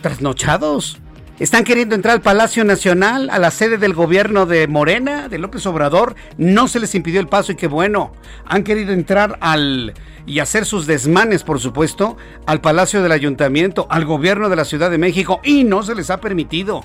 ¿Trasnochados? 0.00 0.98
Están 1.38 1.64
queriendo 1.64 1.94
entrar 1.94 2.14
al 2.14 2.22
Palacio 2.22 2.64
Nacional, 2.64 3.28
a 3.28 3.38
la 3.38 3.50
sede 3.50 3.76
del 3.76 3.92
gobierno 3.92 4.46
de 4.46 4.68
Morena, 4.68 5.28
de 5.28 5.38
López 5.38 5.66
Obrador. 5.66 6.14
No 6.38 6.66
se 6.66 6.80
les 6.80 6.94
impidió 6.94 7.20
el 7.20 7.28
paso 7.28 7.52
y 7.52 7.56
qué 7.56 7.66
bueno. 7.66 8.12
Han 8.46 8.62
querido 8.62 8.94
entrar 8.94 9.36
al 9.40 9.92
y 10.26 10.40
hacer 10.40 10.66
sus 10.66 10.86
desmanes, 10.86 11.44
por 11.44 11.60
supuesto, 11.60 12.16
al 12.46 12.60
Palacio 12.60 13.02
del 13.02 13.12
Ayuntamiento, 13.12 13.86
al 13.88 14.04
gobierno 14.04 14.48
de 14.48 14.56
la 14.56 14.64
Ciudad 14.64 14.90
de 14.90 14.98
México 14.98 15.40
y 15.44 15.64
no 15.64 15.82
se 15.82 15.94
les 15.94 16.10
ha 16.10 16.20
permitido. 16.20 16.82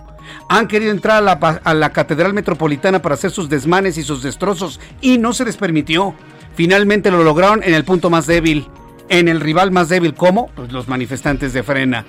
Han 0.48 0.68
querido 0.68 0.92
entrar 0.92 1.24
a 1.64 1.74
la, 1.74 1.90
Catedral 1.90 2.34
Metropolitana 2.34 3.02
para 3.02 3.16
hacer 3.16 3.32
sus 3.32 3.50
desmanes 3.50 3.98
y 3.98 4.04
sus 4.04 4.22
destrozos 4.22 4.80
y 5.02 5.18
no 5.18 5.34
se 5.34 5.46
les 5.46 5.58
permitió. 5.58 6.14
Finalmente 6.56 7.12
lo 7.12 7.24
lograron 7.24 7.64
en 7.64 7.74
el 7.74 7.84
punto 7.84 8.10
más 8.10 8.28
débil, 8.28 8.68
en 9.10 9.28
el 9.28 9.40
rival 9.40 9.72
más 9.72 9.90
débil, 9.90 10.14
¿cómo? 10.14 10.52
Pues 10.56 10.72
los 10.72 10.88
manifestantes 10.88 11.54
de 11.54 11.64
Frena. 11.64 12.06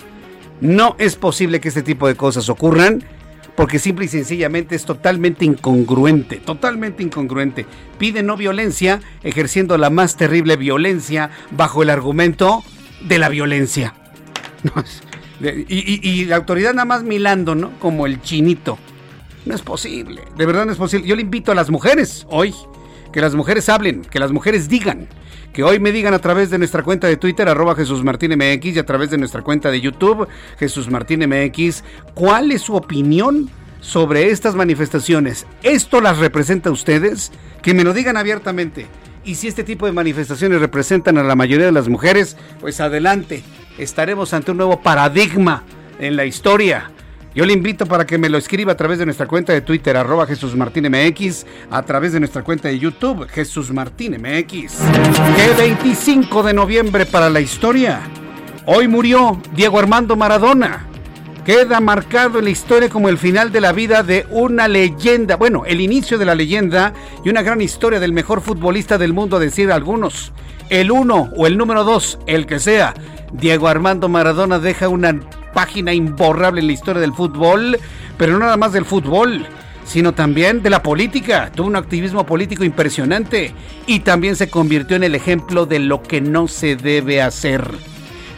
No 0.60 0.94
es 0.98 1.16
posible 1.16 1.60
que 1.60 1.68
este 1.68 1.82
tipo 1.82 2.06
de 2.06 2.14
cosas 2.14 2.48
ocurran 2.48 3.02
porque 3.56 3.78
simple 3.78 4.06
y 4.06 4.08
sencillamente 4.08 4.74
es 4.74 4.84
totalmente 4.84 5.44
incongruente, 5.44 6.36
totalmente 6.36 7.02
incongruente. 7.02 7.66
Pide 7.98 8.22
no 8.22 8.36
violencia 8.36 9.00
ejerciendo 9.22 9.76
la 9.78 9.90
más 9.90 10.16
terrible 10.16 10.56
violencia 10.56 11.30
bajo 11.50 11.82
el 11.82 11.90
argumento 11.90 12.64
de 13.06 13.18
la 13.18 13.28
violencia. 13.28 13.94
y, 15.68 16.24
la 16.26 16.36
autoridad 16.36 16.72
nada 16.72 16.84
más 16.84 17.02
milando, 17.02 17.54
¿no? 17.54 17.78
Como 17.78 18.06
el 18.06 18.22
chinito. 18.22 18.78
No 19.44 19.54
es 19.54 19.62
posible, 19.62 20.22
de 20.36 20.46
verdad 20.46 20.66
no 20.66 20.72
es 20.72 20.78
posible. 20.78 21.06
Yo 21.06 21.16
le 21.16 21.22
invito 21.22 21.50
a 21.50 21.56
las 21.56 21.68
mujeres 21.68 22.26
hoy, 22.30 22.54
que 23.12 23.20
las 23.20 23.34
mujeres 23.34 23.68
hablen, 23.68 24.02
que 24.02 24.20
las 24.20 24.30
mujeres 24.30 24.68
digan 24.68 25.08
que 25.52 25.62
hoy 25.62 25.78
me 25.78 25.92
digan 25.92 26.14
a 26.14 26.18
través 26.18 26.50
de 26.50 26.58
nuestra 26.58 26.82
cuenta 26.82 27.06
de 27.06 27.16
Twitter, 27.16 27.48
arroba 27.48 27.74
Jesús 27.74 28.02
Martín 28.02 28.32
MX, 28.32 28.76
y 28.76 28.78
a 28.78 28.86
través 28.86 29.10
de 29.10 29.18
nuestra 29.18 29.42
cuenta 29.42 29.70
de 29.70 29.80
YouTube, 29.80 30.26
Jesús 30.58 30.90
Martín 30.90 31.28
MX, 31.28 31.84
cuál 32.14 32.50
es 32.52 32.62
su 32.62 32.74
opinión 32.74 33.50
sobre 33.80 34.30
estas 34.30 34.54
manifestaciones. 34.54 35.46
¿Esto 35.62 36.00
las 36.00 36.18
representa 36.18 36.70
a 36.70 36.72
ustedes? 36.72 37.32
Que 37.62 37.74
me 37.74 37.84
lo 37.84 37.92
digan 37.92 38.16
abiertamente. 38.16 38.86
Y 39.24 39.34
si 39.34 39.48
este 39.48 39.64
tipo 39.64 39.86
de 39.86 39.92
manifestaciones 39.92 40.60
representan 40.60 41.18
a 41.18 41.22
la 41.22 41.36
mayoría 41.36 41.66
de 41.66 41.72
las 41.72 41.88
mujeres, 41.88 42.36
pues 42.60 42.80
adelante, 42.80 43.42
estaremos 43.78 44.32
ante 44.32 44.50
un 44.52 44.56
nuevo 44.56 44.80
paradigma 44.80 45.64
en 45.98 46.16
la 46.16 46.24
historia 46.24 46.90
yo 47.34 47.46
le 47.46 47.54
invito 47.54 47.86
para 47.86 48.06
que 48.06 48.18
me 48.18 48.28
lo 48.28 48.36
escriba 48.36 48.72
a 48.72 48.76
través 48.76 48.98
de 48.98 49.06
nuestra 49.06 49.26
cuenta 49.26 49.54
de 49.54 49.62
Twitter, 49.62 49.96
arroba 49.96 50.26
Jesús 50.26 50.54
Martín 50.54 50.86
MX, 50.90 51.46
a 51.70 51.82
través 51.82 52.12
de 52.12 52.20
nuestra 52.20 52.42
cuenta 52.42 52.68
de 52.68 52.78
YouTube, 52.78 53.26
Jesús 53.28 53.72
Martín 53.72 54.20
MX. 54.20 54.74
Que 55.36 55.54
25 55.56 56.42
de 56.42 56.52
noviembre 56.52 57.06
para 57.06 57.30
la 57.30 57.40
historia. 57.40 58.02
Hoy 58.66 58.86
murió 58.86 59.40
Diego 59.54 59.78
Armando 59.78 60.14
Maradona. 60.14 60.86
queda 61.44 61.80
marcado 61.80 62.38
en 62.38 62.44
la 62.44 62.50
historia 62.50 62.90
como 62.90 63.08
el 63.08 63.16
final 63.16 63.50
de 63.50 63.62
la 63.62 63.72
vida 63.72 64.02
de 64.02 64.26
una 64.30 64.68
leyenda, 64.68 65.36
bueno, 65.36 65.64
el 65.66 65.80
inicio 65.80 66.18
de 66.18 66.26
la 66.26 66.34
leyenda 66.34 66.92
y 67.24 67.30
una 67.30 67.42
gran 67.42 67.62
historia 67.62 67.98
del 67.98 68.12
mejor 68.12 68.42
futbolista 68.42 68.98
del 68.98 69.14
mundo, 69.14 69.38
a 69.38 69.40
decir 69.40 69.72
algunos. 69.72 70.32
El 70.68 70.90
uno 70.90 71.30
o 71.36 71.46
el 71.46 71.56
número 71.56 71.82
dos, 71.82 72.18
el 72.26 72.46
que 72.46 72.60
sea, 72.60 72.94
Diego 73.32 73.68
Armando 73.68 74.08
Maradona 74.08 74.58
deja 74.58 74.88
una 74.88 75.18
página 75.54 75.92
imborrable 75.92 76.60
en 76.60 76.66
la 76.66 76.72
historia 76.72 77.00
del 77.00 77.14
fútbol, 77.14 77.78
pero 78.16 78.32
no 78.34 78.40
nada 78.40 78.56
más 78.56 78.72
del 78.72 78.84
fútbol, 78.84 79.46
sino 79.84 80.12
también 80.12 80.62
de 80.62 80.70
la 80.70 80.82
política. 80.82 81.50
Tuvo 81.54 81.66
un 81.66 81.76
activismo 81.76 82.26
político 82.26 82.64
impresionante 82.64 83.54
y 83.86 84.00
también 84.00 84.36
se 84.36 84.50
convirtió 84.50 84.96
en 84.96 85.04
el 85.04 85.14
ejemplo 85.14 85.66
de 85.66 85.78
lo 85.78 86.02
que 86.02 86.20
no 86.20 86.46
se 86.48 86.76
debe 86.76 87.22
hacer. 87.22 87.66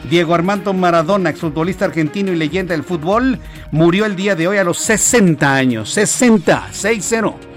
Diego 0.08 0.34
Armando 0.34 0.72
Maradona, 0.74 1.30
exfutbolista 1.30 1.86
argentino 1.86 2.30
y 2.30 2.36
leyenda 2.36 2.74
del 2.74 2.84
fútbol, 2.84 3.38
murió 3.70 4.04
el 4.04 4.16
día 4.16 4.36
de 4.36 4.48
hoy 4.48 4.58
a 4.58 4.64
los 4.64 4.78
60 4.78 5.54
años. 5.54 5.90
60, 5.90 6.68
6-0. 6.72 7.53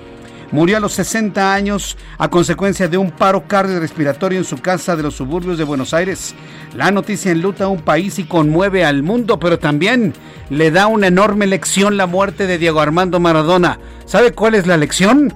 Murió 0.51 0.77
a 0.77 0.79
los 0.79 0.93
60 0.93 1.53
años 1.53 1.97
a 2.17 2.29
consecuencia 2.29 2.87
de 2.87 2.97
un 2.97 3.11
paro 3.11 3.47
cardiorrespiratorio 3.47 4.39
en 4.39 4.45
su 4.45 4.57
casa 4.57 4.95
de 4.95 5.03
los 5.03 5.15
suburbios 5.15 5.57
de 5.57 5.65
Buenos 5.65 5.93
Aires. 5.93 6.35
La 6.73 6.89
noticia 6.89 7.31
enluta 7.31 7.65
a 7.65 7.67
un 7.67 7.81
país 7.81 8.17
y 8.17 8.23
conmueve 8.23 8.85
al 8.85 9.03
mundo, 9.03 9.39
pero 9.39 9.59
también 9.59 10.13
le 10.49 10.71
da 10.71 10.87
una 10.87 11.07
enorme 11.07 11.47
lección 11.47 11.97
la 11.97 12.07
muerte 12.07 12.47
de 12.47 12.57
Diego 12.57 12.79
Armando 12.79 13.19
Maradona. 13.19 13.79
¿Sabe 14.05 14.31
cuál 14.31 14.55
es 14.55 14.67
la 14.67 14.77
lección? 14.77 15.33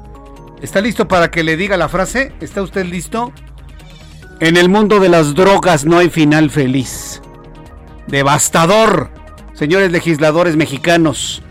¿Está 0.62 0.80
listo 0.80 1.08
para 1.08 1.30
que 1.30 1.44
le 1.44 1.58
diga 1.58 1.76
la 1.76 1.90
frase? 1.90 2.32
¿Está 2.40 2.62
usted 2.62 2.86
listo? 2.86 3.34
En 4.40 4.56
el 4.56 4.70
mundo 4.70 5.00
de 5.00 5.10
las 5.10 5.36
drogas 5.36 5.86
no 5.86 5.98
hay 5.98 6.10
final 6.10 6.50
feliz. 6.50 7.22
Devastador, 8.08 9.10
señores 9.54 9.92
legisladores 9.92 10.56
mexicanos. 10.56 11.44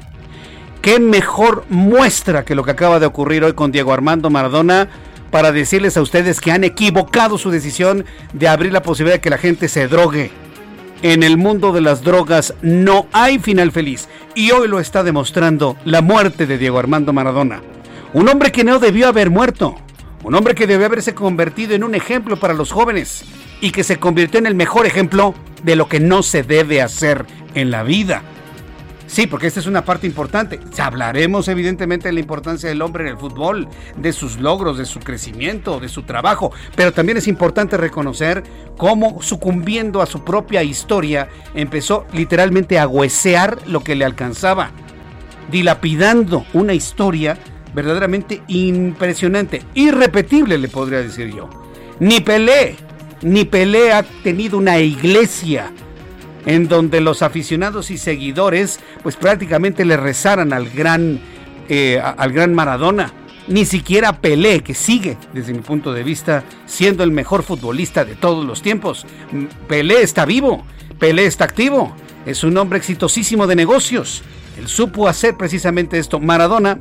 ¿Qué 0.83 0.99
mejor 0.99 1.65
muestra 1.69 2.47
que 2.47 2.55
lo 2.55 2.65
que 2.65 2.71
acaba 2.71 2.99
de 2.99 3.05
ocurrir 3.05 3.45
hoy 3.45 3.53
con 3.53 3.71
Diego 3.71 3.93
Armando 3.93 4.31
Maradona 4.31 4.89
para 5.31 5.53
decirles 5.53 5.99
a 5.99 6.01
ustedes 6.03 6.41
que 6.41 6.53
han 6.53 6.65
equivocado 6.65 7.37
su 7.37 7.51
decisión 7.51 8.07
de 8.33 8.49
abrir 8.49 8.73
la 8.73 8.83
posibilidad 8.83 9.17
de 9.17 9.21
que 9.21 9.29
la 9.29 9.37
gente 9.37 9.69
se 9.69 9.89
drogue? 9.89 10.31
En 11.03 11.23
el 11.23 11.37
mundo 11.37 11.73
de 11.73 11.83
las 11.83 12.03
drogas 12.03 12.55
no 12.63 13.07
hay 13.13 13.39
final 13.39 13.73
feliz 13.73 14.09
y 14.35 14.53
hoy 14.53 14.69
lo 14.69 14.81
está 14.81 15.03
demostrando 15.03 15.77
la 15.85 16.01
muerte 16.01 16.47
de 16.47 16.57
Diego 16.57 16.79
Armando 16.79 17.13
Maradona. 17.13 17.61
Un 18.15 18.31
hombre 18.31 18.51
que 18.51 18.65
no 18.65 18.79
debió 18.79 19.09
haber 19.09 19.29
muerto, 19.29 19.77
un 20.25 20.35
hombre 20.35 20.55
que 20.55 20.67
debe 20.67 20.87
haberse 20.87 21.15
convertido 21.15 21.75
en 21.75 21.85
un 21.85 21.95
ejemplo 21.95 22.41
para 22.41 22.55
los 22.55 22.73
jóvenes 22.73 23.25
y 23.61 23.71
que 23.71 23.85
se 23.85 23.99
convirtió 23.99 24.39
en 24.39 24.47
el 24.47 24.55
mejor 24.55 24.87
ejemplo 24.87 25.35
de 25.63 25.77
lo 25.77 25.89
que 25.91 26.01
no 26.01 26.23
se 26.23 26.43
debe 26.43 26.81
hacer 26.81 27.27
en 27.55 27.71
la 27.71 27.83
vida. 27.83 28.23
Sí, 29.11 29.27
porque 29.27 29.49
esta 29.49 29.59
es 29.59 29.67
una 29.67 29.85
parte 29.85 30.07
importante. 30.07 30.61
Hablaremos 30.79 31.49
evidentemente 31.49 32.07
de 32.07 32.13
la 32.13 32.21
importancia 32.21 32.69
del 32.69 32.81
hombre 32.81 33.03
en 33.03 33.11
el 33.11 33.19
fútbol, 33.19 33.67
de 33.97 34.13
sus 34.13 34.39
logros, 34.39 34.79
de 34.79 34.85
su 34.85 35.01
crecimiento, 35.01 35.81
de 35.81 35.89
su 35.89 36.05
trabajo, 36.05 36.53
pero 36.77 36.93
también 36.93 37.19
es 37.19 37.27
importante 37.27 37.77
reconocer 37.77 38.45
cómo 38.77 39.21
sucumbiendo 39.21 40.01
a 40.01 40.07
su 40.07 40.23
propia 40.25 40.63
historia 40.63 41.29
empezó 41.57 42.07
literalmente 42.13 42.79
a 42.79 42.87
huesear 42.87 43.59
lo 43.67 43.83
que 43.83 43.97
le 43.97 44.05
alcanzaba, 44.05 44.71
dilapidando 45.51 46.47
una 46.53 46.73
historia 46.73 47.37
verdaderamente 47.75 48.43
impresionante, 48.47 49.63
irrepetible 49.75 50.57
le 50.57 50.69
podría 50.69 51.01
decir 51.01 51.35
yo. 51.35 51.51
Ni 51.99 52.21
Pelé, 52.21 52.77
ni 53.23 53.45
Pelé 53.45 53.93
ha 53.93 54.05
tenido 54.23 54.57
una 54.57 54.79
iglesia 54.79 55.73
en 56.47 56.69
donde 56.69 57.01
los 57.01 57.23
aficionados 57.23 57.91
y 57.91 57.99
seguidores 57.99 58.81
pues 59.03 59.17
prácticamente 59.17 59.85
le 59.85 59.97
rezaran 59.97 60.53
al 60.53 60.69
gran, 60.71 61.21
eh, 61.69 62.01
al 62.01 62.33
gran 62.33 62.55
Maradona. 62.55 63.13
Ni 63.49 63.65
siquiera 63.65 64.21
Pelé, 64.21 64.61
que 64.61 64.75
sigue, 64.75 65.17
desde 65.33 65.53
mi 65.53 65.61
punto 65.61 65.93
de 65.93 66.05
vista, 66.05 66.45
siendo 66.67 67.03
el 67.03 67.11
mejor 67.11 67.43
futbolista 67.43 68.05
de 68.05 68.15
todos 68.15 68.45
los 68.45 68.63
tiempos. 68.63 69.07
Pelé 69.67 70.03
está 70.03 70.25
vivo, 70.25 70.65
Pelé 70.99 71.27
está 71.27 71.45
activo, 71.45 71.97
es 72.27 72.45
un 72.45 72.57
hombre 72.59 72.79
exitosísimo 72.79 73.47
de 73.47 73.57
negocios. 73.57 74.23
Él 74.59 74.69
supo 74.69 75.09
hacer 75.09 75.37
precisamente 75.37 75.99
esto. 75.99 76.21
Maradona 76.21 76.79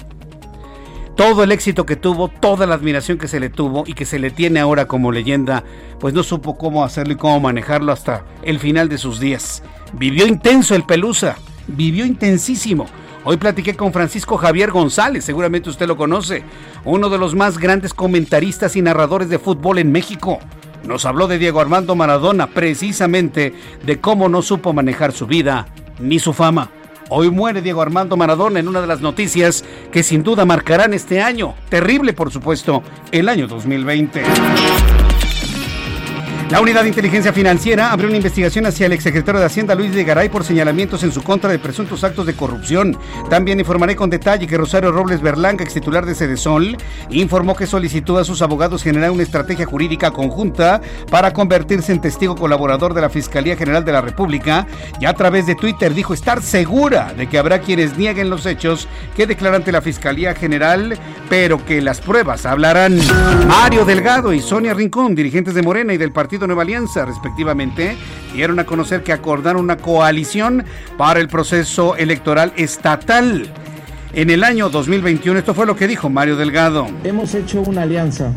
todo 1.16 1.44
el 1.44 1.52
éxito 1.52 1.86
que 1.86 1.96
tuvo, 1.96 2.28
toda 2.28 2.66
la 2.66 2.76
admiración 2.76 3.18
que 3.18 3.28
se 3.28 3.40
le 3.40 3.50
tuvo 3.50 3.84
y 3.86 3.94
que 3.94 4.06
se 4.06 4.20
le 4.20 4.32
tiene 4.32 4.60
ahora 4.60 4.88
como 4.88 5.12
leyenda, 5.12 5.64
pues 6.00 6.14
no 6.14 6.24
supo 6.24 6.58
cómo 6.58 6.84
hacerlo 6.84 7.14
y 7.14 7.18
cómo 7.18 7.40
manejarlo 7.40 7.92
hasta 7.92 8.24
el 8.44 8.60
final 8.60 8.90
de 8.90 8.98
sus 8.98 9.20
días. 9.20 9.64
Vivió 9.94 10.26
intenso 10.26 10.76
el 10.76 10.86
Pelusa, 10.86 11.38
vivió 11.68 12.06
intensísimo. 12.06 12.86
Hoy 13.26 13.38
platiqué 13.38 13.76
con 13.76 13.92
Francisco 13.92 14.38
Javier 14.38 14.72
González, 14.72 15.26
seguramente 15.26 15.70
usted 15.70 15.88
lo 15.88 15.98
conoce, 15.98 16.44
uno 16.86 17.10
de 17.10 17.18
los 17.18 17.36
más 17.36 17.58
grandes 17.58 17.94
comentaristas 17.94 18.76
y 18.76 18.82
narradores 18.82 19.30
de 19.30 19.40
fútbol 19.40 19.80
en 19.80 19.92
México. 19.92 20.40
Nos 20.88 21.06
habló 21.06 21.28
de 21.28 21.38
Diego 21.38 21.60
Armando 21.60 21.96
Maradona, 21.96 22.48
precisamente 22.48 23.54
de 23.86 24.00
cómo 24.00 24.30
no 24.30 24.42
supo 24.42 24.72
manejar 24.72 25.12
su 25.12 25.28
vida 25.28 25.68
ni 26.00 26.20
su 26.20 26.32
fama. 26.32 26.72
Hoy 27.12 27.32
muere 27.32 27.64
Diego 27.64 27.82
Armando 27.82 28.16
Maradona 28.16 28.60
en 28.60 28.68
una 28.68 28.82
de 28.82 28.88
las 28.88 29.02
noticias 29.02 29.66
que 29.92 30.04
sin 30.04 30.22
duda 30.22 30.46
marcarán 30.46 30.94
este 30.94 31.22
año, 31.22 31.56
terrible 31.68 32.14
por 32.14 32.32
supuesto, 32.32 32.84
el 33.12 33.28
año 33.28 33.48
2020. 33.48 34.99
La 36.52 36.62
Unidad 36.62 36.82
de 36.82 36.88
Inteligencia 36.88 37.32
Financiera 37.32 37.92
abrió 37.92 38.08
una 38.08 38.18
investigación 38.18 38.66
hacia 38.66 38.88
el 38.88 38.94
exsecretario 38.94 39.40
de 39.40 39.46
Hacienda 39.46 39.76
Luis 39.76 39.94
de 39.94 40.04
Garay 40.04 40.30
por 40.30 40.44
señalamientos 40.44 41.04
en 41.04 41.12
su 41.12 41.22
contra 41.22 41.52
de 41.52 41.60
presuntos 41.60 42.04
actos 42.04 42.26
de 42.26 42.34
corrupción. 42.34 42.98
También 43.30 43.60
informaré 43.60 43.96
con 43.96 44.10
detalle 44.10 44.48
que 44.48 44.58
Rosario 44.58 44.92
Robles 44.92 45.22
Berlanga, 45.22 45.64
ex 45.64 45.76
titular 45.76 46.08
de 46.08 46.16
Cedesol, 46.16 46.76
informó 47.12 47.56
que 47.56 47.68
solicitó 47.68 48.18
a 48.18 48.24
sus 48.24 48.42
abogados 48.42 48.82
generar 48.82 49.12
una 49.12 49.22
estrategia 49.22 49.68
jurídica 49.68 50.10
conjunta 50.10 50.82
para 51.12 51.34
convertirse 51.34 51.92
en 51.92 52.02
testigo 52.02 52.36
colaborador 52.36 52.96
de 52.96 53.02
la 53.02 53.12
Fiscalía 53.12 53.56
General 53.56 53.86
de 53.86 53.92
la 53.92 54.02
República 54.02 54.66
y 55.00 55.06
a 55.06 55.14
través 55.14 55.46
de 55.46 55.54
Twitter 55.54 55.94
dijo 55.94 56.16
estar 56.16 56.42
segura 56.42 57.14
de 57.14 57.28
que 57.28 57.38
habrá 57.38 57.60
quienes 57.60 57.96
nieguen 57.96 58.32
los 58.32 58.48
hechos 58.48 58.88
que 59.16 59.28
declaran 59.28 59.60
ante 59.60 59.72
la 59.72 59.82
Fiscalía 59.82 60.34
General, 60.34 60.98
pero 61.30 61.64
que 61.64 61.80
las 61.80 62.02
pruebas 62.02 62.48
hablarán. 62.48 63.00
Mario 63.48 63.86
Delgado 63.86 64.34
y 64.34 64.42
Sonia 64.42 64.74
Rincón, 64.74 65.14
dirigentes 65.14 65.54
de 65.54 65.62
Morena 65.62 65.94
y 65.94 65.98
del 65.98 66.12
Partido 66.12 66.39
Nueva 66.48 66.64
Alianza, 66.64 67.06
respectivamente, 67.06 67.98
dieron 68.34 68.60
a 68.60 68.66
conocer 68.66 69.04
que 69.04 69.14
acordaron 69.14 69.64
una 69.64 69.78
coalición 69.78 70.66
para 70.98 71.20
el 71.20 71.28
proceso 71.28 71.96
electoral 71.96 72.54
estatal. 72.56 73.48
En 74.14 74.30
el 74.30 74.44
año 74.44 74.70
2021, 74.70 75.40
esto 75.40 75.54
fue 75.54 75.66
lo 75.66 75.76
que 75.76 75.88
dijo 75.88 76.10
Mario 76.10 76.36
Delgado. 76.36 76.88
Hemos 77.04 77.36
hecho 77.36 77.62
una 77.62 77.84
alianza 77.84 78.32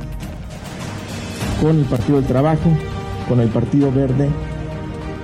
con 1.60 1.78
el 1.78 1.84
Partido 1.84 2.18
del 2.18 2.26
Trabajo, 2.26 2.76
con 3.28 3.40
el 3.40 3.48
Partido 3.48 3.90
Verde 3.90 4.28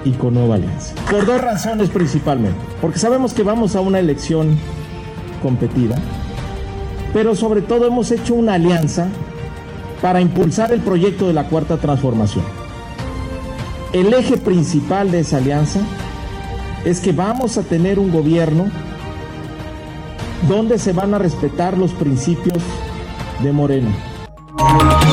y 0.05 0.13
con 0.13 0.35
Nueva 0.35 0.55
Alianza. 0.55 0.95
Por 1.11 1.27
dos 1.27 1.41
razones 1.41 1.91
principalmente. 1.91 2.59
Porque 2.81 2.99
sabemos 2.99 3.35
que 3.35 3.43
vamos 3.43 3.77
a 3.77 3.81
una 3.81 3.99
elección 3.99 4.59
competida, 5.43 5.97
pero 7.13 7.35
sobre 7.35 7.63
todo 7.63 7.87
hemos 7.87 8.11
hecho 8.11 8.35
una 8.35 8.55
alianza 8.55 9.09
para 10.01 10.21
impulsar 10.21 10.73
el 10.73 10.81
proyecto 10.81 11.27
de 11.27 11.33
la 11.33 11.45
Cuarta 11.45 11.77
Transformación. 11.77 12.58
El 13.93 14.13
eje 14.13 14.37
principal 14.37 15.11
de 15.11 15.21
esa 15.21 15.39
alianza 15.39 15.81
es 16.85 17.01
que 17.01 17.13
vamos 17.13 17.57
a 17.57 17.63
tener 17.63 17.99
un 17.99 18.13
gobierno 18.13 18.71
donde 20.47 20.79
se 20.79 20.93
van 20.93 21.15
a 21.15 21.19
respetar 21.19 21.79
los 21.79 21.93
principios 21.93 22.63
de 23.43 23.51
Moreno. 23.51 23.89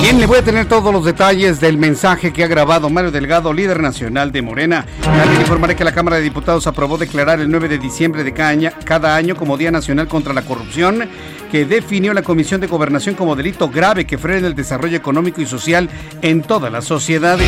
Bien, 0.02 0.20
le 0.20 0.26
voy 0.26 0.40
a 0.40 0.44
tener 0.44 0.68
todos 0.68 0.92
los 0.92 1.06
detalles 1.06 1.62
del 1.62 1.78
mensaje 1.78 2.34
que 2.34 2.44
ha 2.44 2.48
grabado 2.48 2.90
Mario 2.90 3.12
Delgado, 3.12 3.54
líder 3.54 3.80
nacional 3.80 4.32
de 4.34 4.42
Morena. 4.42 4.86
También 5.02 5.42
informaré 5.42 5.76
que 5.76 5.86
la 5.86 5.94
Cámara 5.94 6.18
de 6.18 6.24
Diputados 6.24 6.68
aprobó 6.68 6.98
declarar 6.98 7.40
el 7.40 7.50
9 7.50 7.70
de 7.70 7.78
diciembre 7.78 8.24
de 8.24 8.34
cada 8.34 9.16
año 9.16 9.36
como 9.36 9.58
Día 9.58 9.72
Nacional 9.72 10.08
contra 10.08 10.34
la 10.34 10.42
Corrupción 10.42 11.08
que 11.56 11.64
definió 11.64 12.14
la 12.14 12.22
Comisión 12.22 12.60
de 12.60 12.68
Gobernación 12.68 13.16
como 13.16 13.34
delito 13.34 13.70
grave 13.70 14.06
que 14.06 14.18
frena 14.18 14.46
el 14.46 14.56
desarrollo 14.56 14.98
económico 14.98 15.40
y 15.40 15.46
social 15.46 15.90
en 16.22 16.42
todas 16.42 16.70
las 16.70 16.84
sociedades. 16.84 17.48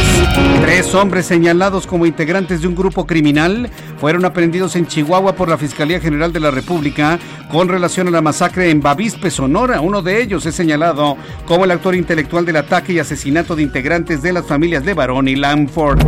Tres 0.62 0.96
hombres 0.96 1.26
señalados 1.26 1.86
como 1.86 2.06
integrantes 2.06 2.62
de 2.62 2.70
un 2.70 2.76
grupo 2.76 3.06
criminal 3.06 3.70
fueron 4.00 4.24
aprendidos 4.24 4.78
en 4.78 4.88
Chihuahua 4.88 5.36
por 5.36 5.50
la 5.50 5.58
Fiscalía 5.58 6.00
General 6.00 6.32
de 6.32 6.40
la 6.40 6.52
República 6.52 7.20
con 7.52 7.70
relación 7.70 8.08
a 8.08 8.12
la 8.12 8.22
masacre 8.22 8.70
en 8.70 8.82
Bavispe, 8.82 9.32
Sonora. 9.32 9.82
Uno 9.82 10.02
de 10.02 10.22
ellos 10.22 10.46
es 10.46 10.56
señalado 10.56 11.18
como 11.46 11.66
el 11.66 11.72
actor 11.72 11.96
intelectual 11.96 12.46
del 12.46 12.58
ataque 12.58 12.94
y 12.94 13.00
asesinato 13.00 13.56
de 13.56 13.64
integrantes 13.64 14.22
de 14.22 14.34
las 14.34 14.46
familias 14.46 14.84
de 14.84 14.94
Barón 14.94 15.28
y 15.28 15.36
Lamford. 15.36 16.02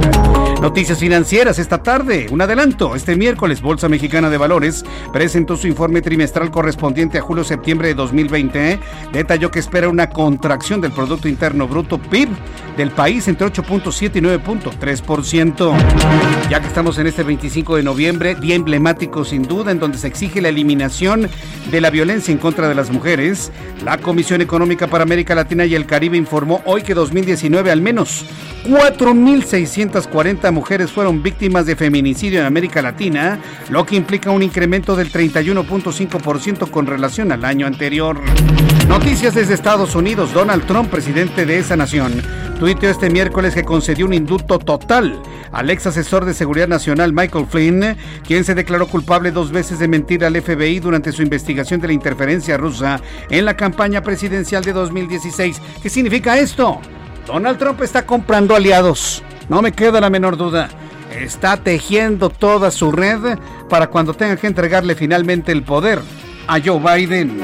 Noticias 0.62 1.00
financieras 1.00 1.58
esta 1.58 1.82
tarde. 1.82 2.28
Un 2.32 2.42
adelanto. 2.42 2.96
Este 2.96 3.16
miércoles, 3.16 3.62
Bolsa 3.62 3.88
Mexicana 3.88 4.30
de 4.30 4.38
Valores 4.38 4.84
presentó 5.14 5.56
su 5.56 5.68
informe 5.68 6.02
trimestral 6.02 6.52
correspondiente 6.52 7.18
a 7.18 7.22
julio-septiembre 7.22 7.88
de 7.88 7.94
2020. 7.94 8.80
Detalló 9.14 9.52
que 9.52 9.60
espera 9.60 9.88
una 9.88 10.10
contracción 10.10 10.82
del 10.82 10.92
Producto 10.92 11.30
Interno 11.30 11.68
Bruto 11.68 11.98
PIB 11.98 12.28
del 12.76 12.92
país 12.92 13.28
entre 13.30 13.48
8.7 13.48 14.18
y 14.18 14.22
9.3%. 14.22 16.50
Ya 16.50 16.60
que 16.60 16.68
estamos 16.68 16.98
en 16.98 17.08
este 17.08 17.24
25 17.24 17.78
de 17.78 17.84
noviembre, 17.84 18.36
día 18.36 18.56
emblemático 18.56 19.24
sin 19.24 19.44
duda, 19.44 19.72
en 19.72 19.80
donde 19.80 19.98
se 19.98 20.08
exige 20.08 20.42
la 20.42 20.50
eliminación 20.50 21.29
de 21.72 21.82
la 21.82 21.90
violencia 21.90 22.32
en 22.32 22.38
contra 22.38 22.68
de 22.68 22.76
las 22.76 22.90
mujeres, 22.90 23.52
la 23.84 23.98
Comisión 23.98 24.42
Económica 24.42 24.88
para 24.88 25.04
América 25.04 25.36
Latina 25.36 25.66
y 25.66 25.76
el 25.76 25.86
Caribe 25.86 26.18
informó 26.18 26.62
hoy 26.66 26.82
que 26.82 26.94
2019 26.94 27.72
al 27.72 27.82
menos 27.82 28.26
4.640 28.66 30.52
mujeres 30.52 30.92
fueron 30.92 31.24
víctimas 31.24 31.66
de 31.66 31.76
feminicidio 31.76 32.40
en 32.40 32.46
América 32.46 32.82
Latina, 32.82 33.40
lo 33.70 33.86
que 33.86 33.96
implica 33.96 34.32
un 34.32 34.44
incremento 34.44 34.96
del 34.96 35.12
31.5% 35.12 36.70
con 36.70 36.88
relación 36.88 37.32
al 37.32 37.46
año 37.46 37.68
anterior. 37.68 38.20
Noticias 38.90 39.36
desde 39.36 39.54
Estados 39.54 39.94
Unidos. 39.94 40.34
Donald 40.34 40.66
Trump, 40.66 40.90
presidente 40.90 41.46
de 41.46 41.60
esa 41.60 41.76
nación, 41.76 42.24
tuiteó 42.60 42.90
este 42.90 43.12
miércoles 43.12 43.54
que 43.54 43.64
concedió 43.64 44.08
un 44.08 44.16
indulto 44.16 44.58
total 44.58 45.22
al 45.52 45.70
ex 45.70 45.86
asesor 45.86 46.26
de 46.26 46.34
seguridad 46.34 46.68
nacional 46.68 47.14
Michael 47.14 47.46
Flynn, 47.46 47.96
quien 48.28 48.44
se 48.44 48.56
declaró 48.56 48.88
culpable 48.88 49.32
dos 49.32 49.52
veces 49.52 49.78
de 49.78 49.88
mentir 49.88 50.26
al 50.26 50.42
FBI 50.42 50.80
durante 50.80 51.12
su 51.12 51.22
investigación 51.22 51.80
de 51.80 51.88
la 51.88 51.94
interferencia 51.94 52.58
rusa 52.58 53.00
en 53.30 53.46
la 53.46 53.56
campaña 53.56 54.02
presidencial 54.02 54.64
de 54.64 54.74
2016. 54.74 55.62
¿Qué 55.84 55.90
significa 55.90 56.40
esto? 56.40 56.82
Donald 57.28 57.60
Trump 57.60 57.84
está 57.84 58.08
comprando 58.08 58.56
aliados. 58.56 59.22
No 59.50 59.62
me 59.62 59.72
queda 59.72 60.02
la 60.02 60.10
menor 60.10 60.36
duda. 60.36 60.68
Está 61.16 61.58
tejiendo 61.58 62.32
toda 62.32 62.72
su 62.72 62.92
red 62.92 63.38
para 63.70 63.86
cuando 63.88 64.16
tenga 64.16 64.36
que 64.36 64.48
entregarle 64.48 64.96
finalmente 64.96 65.52
el 65.52 65.62
poder 65.62 66.02
a 66.50 66.60
Joe 66.60 66.80
Biden. 66.80 67.40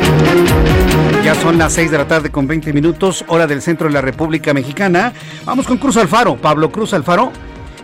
Ya 1.24 1.36
son 1.36 1.60
las 1.60 1.74
6 1.74 1.92
de 1.92 1.98
la 2.00 2.08
tarde 2.08 2.32
con 2.32 2.48
20 2.48 2.74
minutos, 2.74 3.24
hora 3.28 3.46
del 3.46 3.62
centro 3.62 3.88
de 3.88 3.94
la 3.94 4.02
República 4.02 4.52
Mexicana. 4.52 5.14
Vamos 5.46 5.68
con 5.68 5.78
Cruz 5.78 5.96
Alfaro. 5.98 6.36
Pablo 6.38 6.72
Cruz 6.72 6.94
Alfaro 6.94 7.32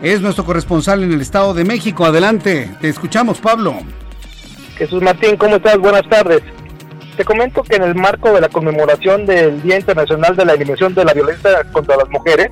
es 0.02 0.20
nuestro 0.22 0.44
corresponsal 0.44 1.04
en 1.04 1.14
el 1.14 1.22
Estado 1.22 1.54
de 1.54 1.64
México. 1.64 2.06
Adelante, 2.06 2.72
te 2.82 2.90
escuchamos, 2.90 3.40
Pablo. 3.40 3.76
Jesús 4.78 5.02
Martín, 5.04 5.38
¿cómo 5.38 5.58
estás? 5.58 5.78
Buenas 5.78 6.08
tardes. 6.10 6.42
Te 7.16 7.24
comento 7.24 7.62
que 7.62 7.76
en 7.76 7.84
el 7.84 7.94
marco 7.94 8.34
de 8.34 8.42
la 8.42 8.50
conmemoración 8.50 9.28
del 9.28 9.62
Día 9.62 9.78
Internacional 9.78 10.36
de 10.36 10.46
la 10.46 10.54
Eliminación 10.54 10.96
de 10.96 11.06
la 11.06 11.14
Violencia 11.14 11.64
contra 11.72 11.98
las 11.98 12.10
Mujeres, 12.10 12.50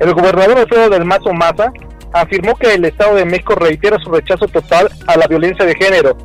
el 0.00 0.14
gobernador 0.14 0.56
Alfredo 0.56 0.88
del 0.88 1.04
Mazo 1.04 1.34
Maza 1.34 1.70
afirmó 2.14 2.54
que 2.56 2.72
el 2.72 2.86
Estado 2.86 3.16
de 3.16 3.26
México 3.26 3.54
reitera 3.56 3.98
su 3.98 4.10
rechazo 4.10 4.48
total 4.48 4.88
a 5.06 5.18
la 5.18 5.26
violencia 5.26 5.66
de 5.66 5.74
género 5.74 6.16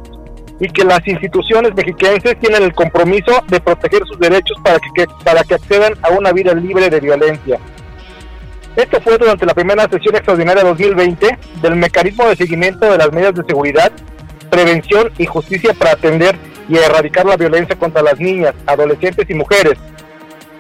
y 0.60 0.68
que 0.68 0.84
las 0.84 1.06
instituciones 1.08 1.74
mexiquenses 1.74 2.38
tienen 2.40 2.64
el 2.64 2.74
compromiso 2.74 3.44
de 3.48 3.60
proteger 3.60 4.02
sus 4.06 4.20
derechos 4.20 4.58
para 4.64 4.80
que, 4.80 5.06
para 5.24 5.44
que 5.44 5.56
accedan 5.56 5.94
a 6.02 6.10
una 6.10 6.32
vida 6.32 6.54
libre 6.54 6.90
de 6.90 7.00
violencia. 7.00 7.60
Esto 8.76 9.02
fue 9.02 9.18
durante 9.18 9.46
la 9.46 9.54
primera 9.54 9.88
sesión 9.90 10.16
extraordinaria 10.16 10.64
2020 10.64 11.38
del 11.62 11.76
mecanismo 11.76 12.28
de 12.28 12.36
seguimiento 12.36 12.92
de 12.92 12.98
las 12.98 13.12
medidas 13.12 13.36
de 13.36 13.44
seguridad, 13.46 13.92
prevención 14.50 15.12
y 15.18 15.26
justicia 15.26 15.74
para 15.74 15.92
atender 15.92 16.36
y 16.68 16.78
erradicar 16.78 17.26
la 17.26 17.36
violencia 17.36 17.76
contra 17.76 18.02
las 18.02 18.20
niñas, 18.20 18.54
adolescentes 18.66 19.30
y 19.30 19.34
mujeres. 19.34 19.78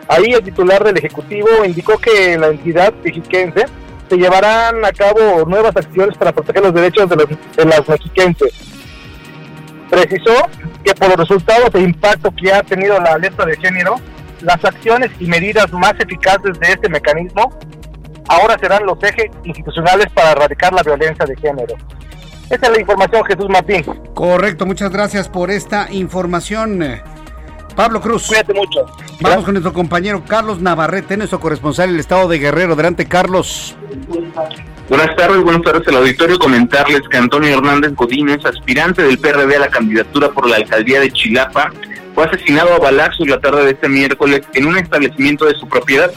Ahí 0.08 0.34
el 0.34 0.44
titular 0.44 0.84
del 0.84 0.98
Ejecutivo 0.98 1.48
indicó 1.64 1.98
que 2.00 2.38
la 2.38 2.48
entidad 2.48 2.94
mexiquense 3.04 3.66
se 4.10 4.18
llevarán 4.18 4.84
a 4.84 4.92
cabo 4.92 5.46
nuevas 5.46 5.76
acciones 5.76 6.18
para 6.18 6.32
proteger 6.32 6.64
los 6.64 6.74
derechos 6.74 7.10
de, 7.10 7.16
los, 7.16 7.28
de 7.30 7.66
las 7.66 7.88
mexiquenses. 7.88 8.79
Precisó 9.89 10.47
que 10.84 10.93
por 10.93 11.10
los 11.10 11.17
resultados 11.17 11.71
de 11.73 11.82
impacto 11.82 12.32
que 12.36 12.54
ha 12.54 12.63
tenido 12.63 12.99
la 12.99 13.13
alerta 13.13 13.45
de 13.45 13.58
género, 13.58 13.95
las 14.41 14.63
acciones 14.63 15.12
y 15.19 15.25
medidas 15.25 15.71
más 15.73 15.93
eficaces 15.99 16.60
de 16.60 16.67
este 16.71 16.89
mecanismo 16.89 17.58
ahora 18.28 18.58
serán 18.60 18.86
los 18.86 19.02
ejes 19.04 19.25
institucionales 19.43 20.08
para 20.13 20.32
erradicar 20.32 20.71
la 20.73 20.84
violencia 20.84 21.25
de 21.25 21.36
género. 21.36 21.75
Esta 22.49 22.67
es 22.67 22.73
la 22.73 22.80
información, 22.80 23.23
Jesús 23.25 23.49
Martín. 23.49 23.84
Correcto, 24.13 24.65
muchas 24.65 24.91
gracias 24.91 25.28
por 25.28 25.52
esta 25.52 25.91
información. 25.91 27.02
Pablo 27.75 28.02
Cruz. 28.02 28.28
Cuídate 28.28 28.54
mucho. 28.54 28.86
Vamos 29.21 29.45
con 29.45 29.54
nuestro 29.54 29.73
compañero 29.73 30.23
Carlos 30.28 30.60
Navarrete, 30.60 31.17
nuestro 31.17 31.39
corresponsal 31.39 31.89
en 31.89 31.95
el 31.95 31.99
estado 31.99 32.28
de 32.28 32.39
Guerrero. 32.39 32.73
Adelante, 32.73 33.06
Carlos. 33.06 33.75
Buenas 34.89 35.15
tardes, 35.15 35.43
buenas 35.43 35.62
tardes 35.62 35.88
al 35.88 35.97
auditorio. 35.97 36.39
Comentarles 36.39 37.02
que 37.12 37.17
Antonio 37.17 37.56
Hernández 37.56 37.93
Godínez, 37.93 38.43
aspirante 38.43 39.04
del 39.04 39.19
PRD 39.19 39.56
a 39.56 39.60
la 39.60 39.69
candidatura 39.69 40.32
por 40.32 40.49
la 40.49 40.56
alcaldía 40.56 40.99
de 40.99 41.12
Chilapa, 41.12 41.71
fue 42.15 42.23
asesinado 42.25 42.73
a 42.73 42.80
balazos 42.80 43.28
la 43.28 43.39
tarde 43.39 43.65
de 43.65 43.71
este 43.73 43.88
miércoles 43.88 44.41
en 44.56 44.65
un 44.65 44.80
establecimiento 44.80 45.45
de 45.45 45.54
su 45.54 45.69
propiedad. 45.69 46.12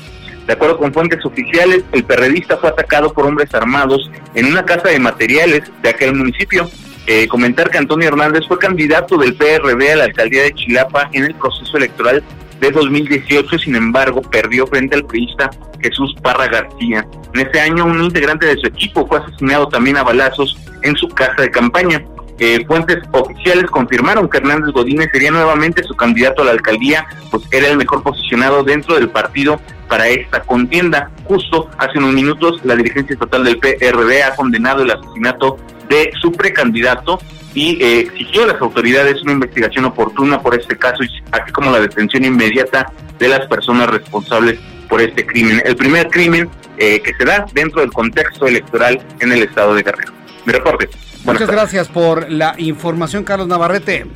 De 0.46 0.54
acuerdo 0.54 0.78
con 0.78 0.90
fuentes 0.90 1.22
oficiales, 1.22 1.84
el 1.92 2.04
perredista 2.04 2.56
fue 2.56 2.70
atacado 2.70 3.12
por 3.12 3.26
hombres 3.26 3.52
armados 3.52 4.10
en 4.34 4.46
una 4.46 4.64
casa 4.64 4.88
de 4.88 4.98
materiales 4.98 5.70
de 5.82 5.90
aquel 5.90 6.14
municipio. 6.14 6.66
Eh, 7.06 7.28
comentar 7.28 7.68
que 7.68 7.76
Antonio 7.76 8.08
Hernández 8.08 8.46
fue 8.48 8.58
candidato 8.58 9.18
del 9.18 9.34
PRD 9.34 9.92
a 9.92 9.96
la 9.96 10.04
alcaldía 10.04 10.44
de 10.44 10.54
Chilapa 10.54 11.10
en 11.12 11.24
el 11.24 11.34
proceso 11.34 11.76
electoral 11.76 12.22
de 12.62 12.70
2018, 12.70 13.58
sin 13.58 13.74
embargo, 13.74 14.22
perdió 14.22 14.68
frente 14.68 14.94
al 14.94 15.04
periodista 15.04 15.50
Jesús 15.80 16.14
Parra 16.22 16.46
García. 16.46 17.04
En 17.34 17.46
ese 17.46 17.60
año, 17.60 17.84
un 17.84 18.04
integrante 18.04 18.46
de 18.46 18.56
su 18.56 18.68
equipo 18.68 19.04
fue 19.06 19.18
asesinado 19.18 19.66
también 19.66 19.96
a 19.96 20.04
balazos 20.04 20.56
en 20.82 20.94
su 20.94 21.08
casa 21.08 21.42
de 21.42 21.50
campaña. 21.50 22.04
Eh, 22.38 22.64
fuentes 22.66 22.98
oficiales 23.10 23.68
confirmaron 23.68 24.28
que 24.28 24.38
Hernández 24.38 24.72
Godínez 24.72 25.08
sería 25.12 25.32
nuevamente 25.32 25.82
su 25.82 25.94
candidato 25.94 26.42
a 26.42 26.46
la 26.46 26.50
alcaldía, 26.52 27.04
pues 27.32 27.42
era 27.50 27.66
el 27.66 27.76
mejor 27.76 28.04
posicionado 28.04 28.62
dentro 28.62 28.94
del 28.94 29.10
partido 29.10 29.60
para 29.88 30.06
esta 30.06 30.40
contienda. 30.42 31.10
Justo 31.24 31.68
hace 31.78 31.98
unos 31.98 32.12
minutos, 32.12 32.60
la 32.64 32.76
dirigencia 32.76 33.14
estatal 33.14 33.42
del 33.42 33.58
PRD 33.58 34.22
ha 34.22 34.36
condenado 34.36 34.82
el 34.84 34.90
asesinato 34.92 35.58
de 35.92 36.10
su 36.22 36.32
precandidato 36.32 37.20
y 37.54 37.82
eh, 37.82 38.00
exigió 38.00 38.44
a 38.44 38.46
las 38.46 38.60
autoridades 38.62 39.22
una 39.22 39.32
investigación 39.32 39.84
oportuna 39.84 40.40
por 40.40 40.58
este 40.58 40.76
caso, 40.78 41.02
así 41.32 41.52
como 41.52 41.70
la 41.70 41.80
detención 41.80 42.24
inmediata 42.24 42.90
de 43.18 43.28
las 43.28 43.46
personas 43.46 43.90
responsables 43.90 44.58
por 44.88 45.02
este 45.02 45.26
crimen. 45.26 45.62
El 45.66 45.76
primer 45.76 46.08
crimen 46.08 46.48
eh, 46.78 47.02
que 47.02 47.12
se 47.14 47.24
da 47.26 47.44
dentro 47.52 47.82
del 47.82 47.92
contexto 47.92 48.46
electoral 48.46 49.02
en 49.20 49.32
el 49.32 49.42
estado 49.42 49.74
de 49.74 49.82
Guerrero. 49.82 50.12
Mi 50.46 50.54
reporte. 50.54 50.88
Muchas 51.24 51.48
gracias 51.48 51.88
por 51.88 52.30
la 52.30 52.54
información, 52.56 53.22
Carlos 53.22 53.46
Navarrete. 53.46 54.06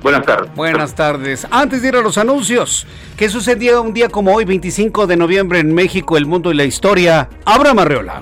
Buenas 0.00 0.24
tardes. 0.24 0.54
Buenas 0.54 0.94
tardes. 0.94 1.46
Antes 1.50 1.82
de 1.82 1.88
ir 1.88 1.96
a 1.96 2.02
los 2.02 2.18
anuncios, 2.18 2.86
¿qué 3.16 3.28
sucedió 3.28 3.82
un 3.82 3.94
día 3.94 4.08
como 4.10 4.32
hoy, 4.32 4.44
25 4.44 5.08
de 5.08 5.16
noviembre, 5.16 5.58
en 5.58 5.74
México, 5.74 6.16
el 6.16 6.26
mundo 6.26 6.52
y 6.52 6.54
la 6.54 6.64
historia? 6.64 7.28
Abraham 7.44 7.80
Arreola. 7.80 8.20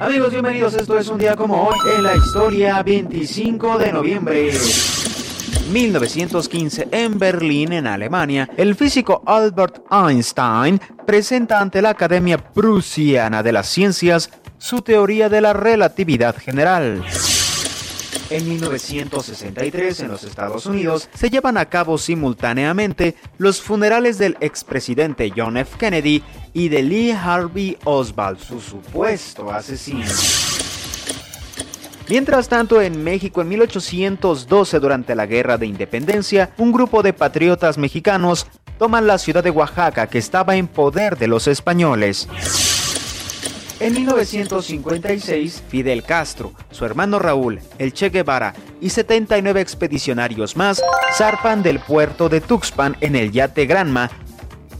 Amigos, 0.00 0.30
bienvenidos. 0.30 0.74
Esto 0.74 0.96
es 0.96 1.08
un 1.08 1.18
día 1.18 1.34
como 1.34 1.66
hoy 1.66 1.76
en 1.96 2.04
la 2.04 2.14
historia, 2.14 2.82
25 2.84 3.78
de 3.78 3.92
noviembre. 3.92 4.52
1915 5.72 6.88
en 6.92 7.18
Berlín, 7.18 7.72
en 7.72 7.88
Alemania, 7.88 8.48
el 8.56 8.76
físico 8.76 9.22
Albert 9.26 9.80
Einstein 9.90 10.80
presenta 11.04 11.60
ante 11.60 11.82
la 11.82 11.90
Academia 11.90 12.38
Prusiana 12.38 13.42
de 13.42 13.50
las 13.50 13.68
Ciencias 13.68 14.30
su 14.58 14.82
teoría 14.82 15.28
de 15.28 15.40
la 15.40 15.52
relatividad 15.52 16.36
general. 16.36 17.04
En 18.30 18.46
1963, 18.46 20.00
en 20.00 20.08
los 20.08 20.22
Estados 20.22 20.66
Unidos, 20.66 21.08
se 21.14 21.30
llevan 21.30 21.56
a 21.56 21.64
cabo 21.64 21.96
simultáneamente 21.96 23.16
los 23.38 23.62
funerales 23.62 24.18
del 24.18 24.36
expresidente 24.40 25.32
John 25.34 25.56
F. 25.56 25.78
Kennedy 25.78 26.22
y 26.52 26.68
de 26.68 26.82
Lee 26.82 27.12
Harvey 27.12 27.76
Oswald, 27.84 28.38
su 28.38 28.60
supuesto 28.60 29.50
asesino. 29.50 30.04
Mientras 32.08 32.48
tanto, 32.48 32.80
en 32.80 33.04
México, 33.04 33.42
en 33.42 33.48
1812, 33.48 34.80
durante 34.80 35.14
la 35.14 35.26
Guerra 35.26 35.58
de 35.58 35.66
Independencia, 35.66 36.50
un 36.56 36.72
grupo 36.72 37.02
de 37.02 37.12
patriotas 37.12 37.76
mexicanos 37.76 38.46
toman 38.78 39.06
la 39.06 39.18
ciudad 39.18 39.44
de 39.44 39.50
Oaxaca, 39.50 40.06
que 40.06 40.18
estaba 40.18 40.56
en 40.56 40.68
poder 40.68 41.18
de 41.18 41.26
los 41.26 41.46
españoles. 41.46 42.28
En 43.80 43.92
1956, 43.92 45.62
Fidel 45.68 46.02
Castro, 46.02 46.52
su 46.70 46.84
hermano 46.84 47.18
Raúl, 47.18 47.60
el 47.78 47.92
Che 47.92 48.08
Guevara 48.08 48.54
y 48.80 48.90
79 48.90 49.60
expedicionarios 49.60 50.56
más 50.56 50.82
zarpan 51.16 51.62
del 51.62 51.78
puerto 51.78 52.28
de 52.28 52.40
Tuxpan 52.40 52.96
en 53.00 53.14
el 53.14 53.30
yate 53.30 53.66
Granma 53.66 54.10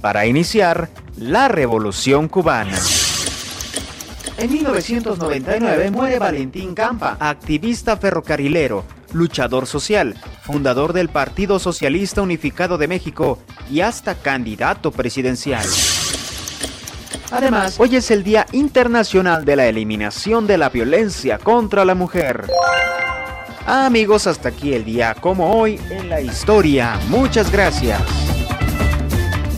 para 0.01 0.27
iniciar 0.27 0.89
la 1.21 1.49
Revolución 1.49 2.29
Cubana. 2.29 2.79
En 4.37 4.53
1999 4.53 5.91
muere 5.91 6.19
Valentín 6.19 6.75
Campa, 6.75 7.17
activista 7.19 7.97
ferrocarrilero, 7.97 8.85
luchador 9.13 9.67
social, 9.67 10.17
fundador 10.43 10.93
del 10.93 11.09
Partido 11.09 11.59
Socialista 11.59 12.23
Unificado 12.23 12.79
de 12.79 12.87
México 12.87 13.41
y 13.69 13.81
hasta 13.81 14.15
candidato 14.15 14.93
presidencial. 14.93 15.67
Además, 17.33 17.79
hoy 17.79 17.97
es 17.97 18.11
el 18.11 18.23
Día 18.23 18.47
Internacional 18.53 19.45
de 19.45 19.57
la 19.57 19.67
Eliminación 19.67 20.47
de 20.47 20.57
la 20.57 20.69
Violencia 20.71 21.39
contra 21.39 21.85
la 21.85 21.95
Mujer. 21.95 22.47
Amigos, 23.67 24.27
hasta 24.27 24.51
aquí 24.51 24.73
el 24.73 24.85
día 24.85 25.15
como 25.15 25.59
hoy 25.61 25.79
en 25.91 26.09
la 26.09 26.21
historia. 26.21 26.99
Muchas 27.09 27.51
gracias. 27.53 28.01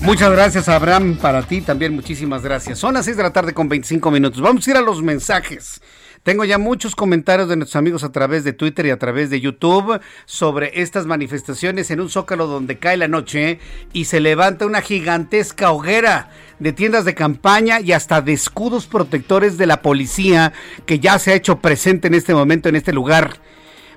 Muchas 0.02 0.32
gracias, 0.32 0.68
Abraham. 0.68 1.18
Para 1.20 1.42
ti 1.42 1.60
también 1.60 1.94
muchísimas 1.94 2.42
gracias. 2.42 2.78
Son 2.78 2.94
las 2.94 3.04
6 3.04 3.18
de 3.18 3.22
la 3.22 3.32
tarde 3.32 3.52
con 3.52 3.68
25 3.68 4.10
minutos. 4.10 4.40
Vamos 4.40 4.66
a 4.66 4.70
ir 4.70 4.76
a 4.76 4.80
los 4.80 5.02
mensajes. 5.02 5.80
Tengo 6.22 6.44
ya 6.44 6.58
muchos 6.58 6.94
comentarios 6.94 7.48
de 7.48 7.56
nuestros 7.56 7.76
amigos 7.76 8.02
a 8.02 8.12
través 8.12 8.42
de 8.44 8.52
Twitter 8.52 8.86
y 8.86 8.90
a 8.90 8.98
través 8.98 9.30
de 9.30 9.40
YouTube 9.40 10.00
sobre 10.24 10.82
estas 10.82 11.06
manifestaciones 11.06 11.90
en 11.90 12.00
un 12.00 12.10
zócalo 12.10 12.46
donde 12.46 12.78
cae 12.78 12.96
la 12.96 13.08
noche 13.08 13.58
y 13.92 14.06
se 14.06 14.20
levanta 14.20 14.66
una 14.66 14.82
gigantesca 14.82 15.70
hoguera 15.70 16.30
de 16.58 16.72
tiendas 16.72 17.04
de 17.04 17.14
campaña 17.14 17.80
y 17.80 17.92
hasta 17.92 18.20
de 18.20 18.32
escudos 18.32 18.86
protectores 18.86 19.56
de 19.56 19.66
la 19.66 19.80
policía 19.80 20.52
que 20.84 20.98
ya 20.98 21.18
se 21.18 21.32
ha 21.32 21.36
hecho 21.36 21.60
presente 21.60 22.08
en 22.08 22.14
este 22.14 22.34
momento 22.34 22.68
en 22.68 22.76
este 22.76 22.92
lugar. 22.92 23.38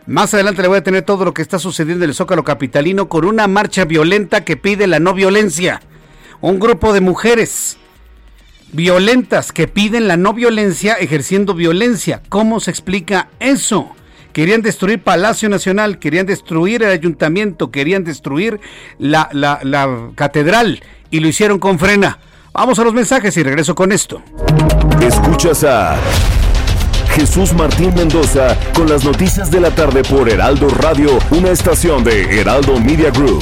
Más 0.06 0.34
adelante 0.34 0.62
le 0.62 0.68
voy 0.68 0.78
a 0.78 0.84
tener 0.84 1.04
todo 1.04 1.26
lo 1.26 1.34
que 1.34 1.42
está 1.42 1.60
sucediendo 1.60 2.04
en 2.04 2.10
el 2.10 2.16
Zócalo 2.16 2.44
Capitalino 2.44 3.08
con 3.10 3.26
una 3.26 3.48
marcha 3.48 3.86
violenta 3.86 4.44
que 4.44 4.58
pide 4.58 4.86
la 4.88 5.00
no 5.00 5.14
violencia. 5.14 5.82
Un 6.44 6.60
grupo 6.60 6.92
de 6.92 7.00
mujeres 7.00 7.78
violentas 8.74 9.54
que 9.54 9.70
piden 9.70 10.10
la 10.10 10.18
no 10.18 10.34
violencia 10.34 10.96
ejerciendo 10.96 11.54
violencia. 11.54 12.22
¿Cómo 12.28 12.60
se 12.60 12.70
explica 12.70 13.30
eso? 13.40 13.96
Querían 14.34 14.62
destruir 14.62 15.02
Palacio 15.02 15.48
Nacional, 15.48 16.00
querían 16.00 16.26
destruir 16.26 16.84
el 16.84 16.90
ayuntamiento, 16.90 17.72
querían 17.72 18.04
destruir 18.04 18.60
la, 19.00 19.30
la 19.32 20.10
catedral 20.16 20.84
y 21.10 21.22
lo 21.22 21.30
hicieron 21.30 21.60
con 21.60 21.80
frena. 21.80 22.20
Vamos 22.52 22.78
a 22.78 22.84
los 22.84 22.94
mensajes 22.94 23.38
y 23.38 23.44
regreso 23.44 23.74
con 23.74 23.94
esto. 23.94 24.22
Escuchas 25.02 25.64
a 25.64 25.98
Jesús 27.12 27.54
Martín 27.54 27.96
Mendoza 27.96 28.60
con 28.76 28.90
las 28.90 29.06
noticias 29.06 29.50
de 29.50 29.62
la 29.62 29.74
tarde 29.74 30.04
por 30.04 30.28
Heraldo 30.28 30.68
Radio, 30.68 31.20
una 31.32 31.52
estación 31.52 32.04
de 32.04 32.42
Heraldo 32.42 32.82
Media 32.82 33.12
Group. 33.12 33.42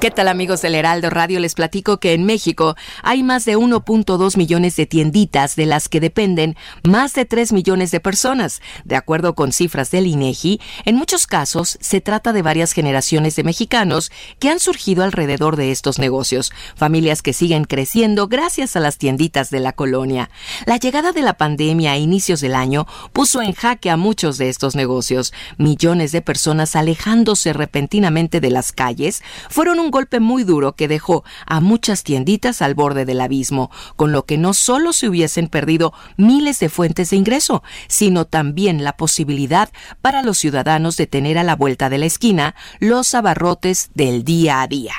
¿Qué 0.00 0.10
tal 0.10 0.28
amigos 0.28 0.60
del 0.60 0.74
Heraldo 0.74 1.08
Radio? 1.08 1.40
Les 1.40 1.54
platico 1.54 1.98
que 1.98 2.12
en 2.12 2.24
México 2.24 2.76
hay 3.02 3.22
más 3.22 3.46
de 3.46 3.56
1.2 3.56 4.36
millones 4.36 4.76
de 4.76 4.84
tienditas 4.84 5.56
de 5.56 5.64
las 5.64 5.88
que 5.88 5.98
dependen 5.98 6.56
más 6.86 7.14
de 7.14 7.24
3 7.24 7.54
millones 7.54 7.90
de 7.90 8.00
personas. 8.00 8.60
De 8.84 8.96
acuerdo 8.96 9.34
con 9.34 9.52
cifras 9.52 9.90
del 9.90 10.06
INEGI, 10.06 10.60
en 10.84 10.96
muchos 10.96 11.26
casos 11.26 11.78
se 11.80 12.02
trata 12.02 12.34
de 12.34 12.42
varias 12.42 12.72
generaciones 12.72 13.34
de 13.36 13.44
mexicanos 13.44 14.12
que 14.38 14.50
han 14.50 14.60
surgido 14.60 15.04
alrededor 15.04 15.56
de 15.56 15.70
estos 15.70 15.98
negocios, 15.98 16.52
familias 16.76 17.22
que 17.22 17.32
siguen 17.32 17.64
creciendo 17.64 18.28
gracias 18.28 18.76
a 18.76 18.80
las 18.80 18.98
tienditas 18.98 19.48
de 19.48 19.60
la 19.60 19.72
colonia. 19.72 20.28
La 20.66 20.76
llegada 20.76 21.12
de 21.12 21.22
la 21.22 21.38
pandemia 21.38 21.92
a 21.92 21.96
inicios 21.96 22.42
del 22.42 22.56
año 22.56 22.86
puso 23.14 23.40
en 23.40 23.54
jaque 23.54 23.88
a 23.88 23.96
muchos 23.96 24.36
de 24.36 24.50
estos 24.50 24.74
negocios. 24.74 25.32
Millones 25.56 26.12
de 26.12 26.20
personas 26.20 26.76
alejándose 26.76 27.54
repentinamente 27.54 28.40
de 28.40 28.50
las 28.50 28.72
calles 28.72 29.22
fueron 29.48 29.80
un 29.80 29.93
golpe 29.94 30.18
muy 30.18 30.42
duro 30.42 30.74
que 30.74 30.88
dejó 30.88 31.22
a 31.46 31.60
muchas 31.60 32.02
tienditas 32.02 32.62
al 32.62 32.74
borde 32.74 33.04
del 33.04 33.20
abismo, 33.20 33.70
con 33.94 34.10
lo 34.10 34.24
que 34.24 34.38
no 34.38 34.52
solo 34.52 34.92
se 34.92 35.08
hubiesen 35.08 35.46
perdido 35.46 35.92
miles 36.16 36.58
de 36.58 36.68
fuentes 36.68 37.10
de 37.10 37.16
ingreso, 37.16 37.62
sino 37.86 38.24
también 38.24 38.82
la 38.82 38.96
posibilidad 38.96 39.70
para 40.02 40.22
los 40.22 40.38
ciudadanos 40.38 40.96
de 40.96 41.06
tener 41.06 41.38
a 41.38 41.44
la 41.44 41.54
vuelta 41.54 41.90
de 41.90 41.98
la 41.98 42.06
esquina 42.06 42.56
los 42.80 43.14
abarrotes 43.14 43.90
del 43.94 44.24
día 44.24 44.62
a 44.62 44.66
día. 44.66 44.94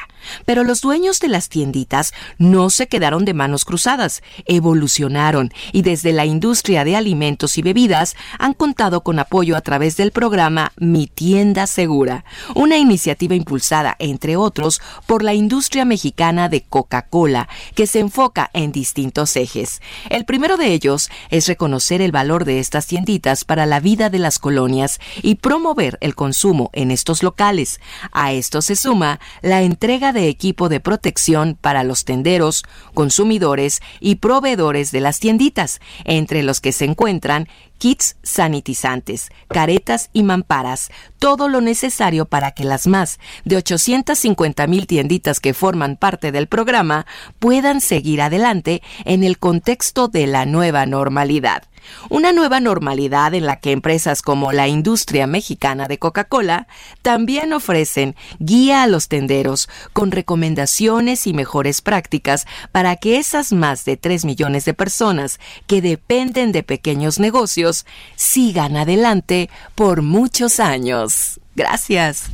Pero 0.45 0.63
los 0.63 0.81
dueños 0.81 1.19
de 1.19 1.27
las 1.27 1.49
tienditas 1.49 2.13
no 2.37 2.69
se 2.69 2.87
quedaron 2.87 3.25
de 3.25 3.33
manos 3.33 3.65
cruzadas, 3.65 4.23
evolucionaron 4.45 5.51
y 5.71 5.81
desde 5.81 6.13
la 6.13 6.25
industria 6.25 6.83
de 6.83 6.95
alimentos 6.95 7.57
y 7.57 7.61
bebidas 7.61 8.15
han 8.39 8.53
contado 8.53 9.01
con 9.01 9.19
apoyo 9.19 9.55
a 9.55 9.61
través 9.61 9.97
del 9.97 10.11
programa 10.11 10.71
Mi 10.77 11.07
Tienda 11.07 11.67
Segura, 11.67 12.25
una 12.53 12.77
iniciativa 12.77 13.35
impulsada, 13.35 13.95
entre 13.99 14.35
otros, 14.35 14.81
por 15.05 15.23
la 15.23 15.33
industria 15.33 15.85
mexicana 15.85 16.49
de 16.49 16.61
Coca-Cola, 16.61 17.47
que 17.75 17.87
se 17.87 17.99
enfoca 17.99 18.49
en 18.53 18.71
distintos 18.71 19.35
ejes. 19.35 19.81
El 20.09 20.25
primero 20.25 20.57
de 20.57 20.73
ellos 20.73 21.09
es 21.29 21.47
reconocer 21.47 22.01
el 22.01 22.11
valor 22.11 22.45
de 22.45 22.59
estas 22.59 22.87
tienditas 22.87 23.45
para 23.45 23.65
la 23.65 23.79
vida 23.79 24.09
de 24.09 24.19
las 24.19 24.39
colonias 24.39 24.99
y 25.21 25.35
promover 25.35 25.97
el 26.01 26.15
consumo 26.15 26.69
en 26.73 26.91
estos 26.91 27.23
locales. 27.23 27.79
A 28.11 28.33
esto 28.33 28.61
se 28.61 28.75
suma 28.75 29.19
la 29.41 29.61
entrega 29.61 30.13
de 30.15 30.29
equipo 30.29 30.67
de 30.67 30.79
protección 30.79 31.55
para 31.61 31.83
los 31.83 32.05
tenderos, 32.05 32.63
consumidores 32.95 33.81
y 33.99 34.15
proveedores 34.15 34.91
de 34.91 35.01
las 35.01 35.19
tienditas, 35.19 35.79
entre 36.05 36.41
los 36.41 36.59
que 36.59 36.71
se 36.71 36.85
encuentran 36.85 37.47
kits 37.77 38.15
sanitizantes, 38.23 39.29
caretas 39.49 40.09
y 40.13 40.23
mamparas, 40.23 40.89
todo 41.19 41.47
lo 41.49 41.61
necesario 41.61 42.25
para 42.25 42.51
que 42.51 42.63
las 42.63 42.87
más 42.87 43.19
de 43.43 43.57
850 43.57 44.65
mil 44.65 44.87
tienditas 44.87 45.39
que 45.39 45.53
forman 45.53 45.97
parte 45.97 46.31
del 46.31 46.47
programa 46.47 47.05
puedan 47.37 47.81
seguir 47.81 48.21
adelante 48.21 48.81
en 49.03 49.23
el 49.23 49.37
contexto 49.37 50.07
de 50.07 50.25
la 50.25 50.45
nueva 50.45 50.85
normalidad. 50.85 51.63
Una 52.09 52.31
nueva 52.31 52.59
normalidad 52.59 53.33
en 53.33 53.45
la 53.45 53.59
que 53.59 53.71
empresas 53.71 54.21
como 54.21 54.51
la 54.51 54.67
industria 54.67 55.27
mexicana 55.27 55.87
de 55.87 55.99
Coca-Cola 55.99 56.67
también 57.01 57.53
ofrecen 57.53 58.15
guía 58.39 58.83
a 58.83 58.87
los 58.87 59.07
tenderos 59.07 59.69
con 59.93 60.11
recomendaciones 60.11 61.27
y 61.27 61.33
mejores 61.33 61.81
prácticas 61.81 62.45
para 62.71 62.95
que 62.95 63.17
esas 63.17 63.51
más 63.53 63.85
de 63.85 63.97
3 63.97 64.25
millones 64.25 64.65
de 64.65 64.73
personas 64.73 65.39
que 65.67 65.81
dependen 65.81 66.51
de 66.51 66.63
pequeños 66.63 67.19
negocios 67.19 67.85
sigan 68.15 68.77
adelante 68.77 69.49
por 69.75 70.01
muchos 70.01 70.59
años. 70.59 71.39
Gracias. 71.55 72.29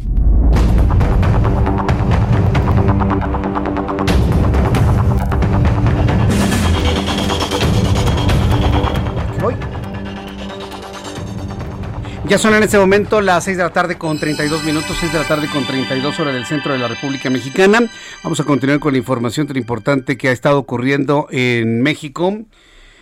Ya 12.31 12.37
son 12.37 12.53
en 12.53 12.63
este 12.63 12.79
momento 12.79 13.19
las 13.19 13.43
6 13.43 13.57
de 13.57 13.63
la 13.63 13.73
tarde 13.73 13.97
con 13.97 14.17
32 14.17 14.63
minutos, 14.63 14.95
6 14.97 15.11
de 15.11 15.19
la 15.19 15.27
tarde 15.27 15.49
con 15.51 15.65
32 15.67 16.17
horas 16.17 16.33
del 16.33 16.45
centro 16.45 16.71
de 16.71 16.79
la 16.79 16.87
República 16.87 17.29
Mexicana. 17.29 17.81
Vamos 18.23 18.39
a 18.39 18.45
continuar 18.45 18.79
con 18.79 18.93
la 18.93 18.99
información 18.99 19.47
tan 19.47 19.57
importante 19.57 20.15
que 20.15 20.29
ha 20.29 20.31
estado 20.31 20.57
ocurriendo 20.57 21.27
en 21.29 21.81
México. 21.81 22.39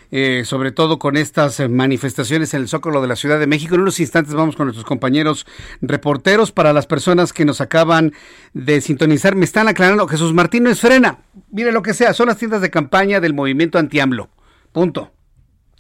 Eh, 0.09 0.41
sobre 0.45 0.71
todo 0.71 0.97
con 0.97 1.15
estas 1.15 1.59
manifestaciones 1.69 2.55
en 2.55 2.61
el 2.61 2.67
Zócalo 2.67 3.03
de 3.03 3.07
la 3.07 3.15
Ciudad 3.15 3.39
de 3.39 3.45
México. 3.45 3.75
En 3.75 3.81
unos 3.81 3.99
instantes 3.99 4.33
vamos 4.33 4.55
con 4.55 4.65
nuestros 4.65 4.83
compañeros 4.83 5.45
reporteros. 5.79 6.51
Para 6.51 6.73
las 6.73 6.87
personas 6.87 7.31
que 7.31 7.45
nos 7.45 7.61
acaban 7.61 8.13
de 8.53 8.81
sintonizar, 8.81 9.35
me 9.35 9.45
están 9.45 9.67
aclarando, 9.67 10.07
Jesús 10.07 10.33
Martín 10.33 10.63
no 10.63 10.71
es 10.71 10.81
frena. 10.81 11.19
Mire 11.51 11.71
lo 11.71 11.83
que 11.83 11.93
sea, 11.93 12.15
son 12.15 12.29
las 12.29 12.37
tiendas 12.37 12.61
de 12.61 12.71
campaña 12.71 13.19
del 13.19 13.35
movimiento 13.35 13.77
anti-AMLO. 13.77 14.27
Punto. 14.71 15.11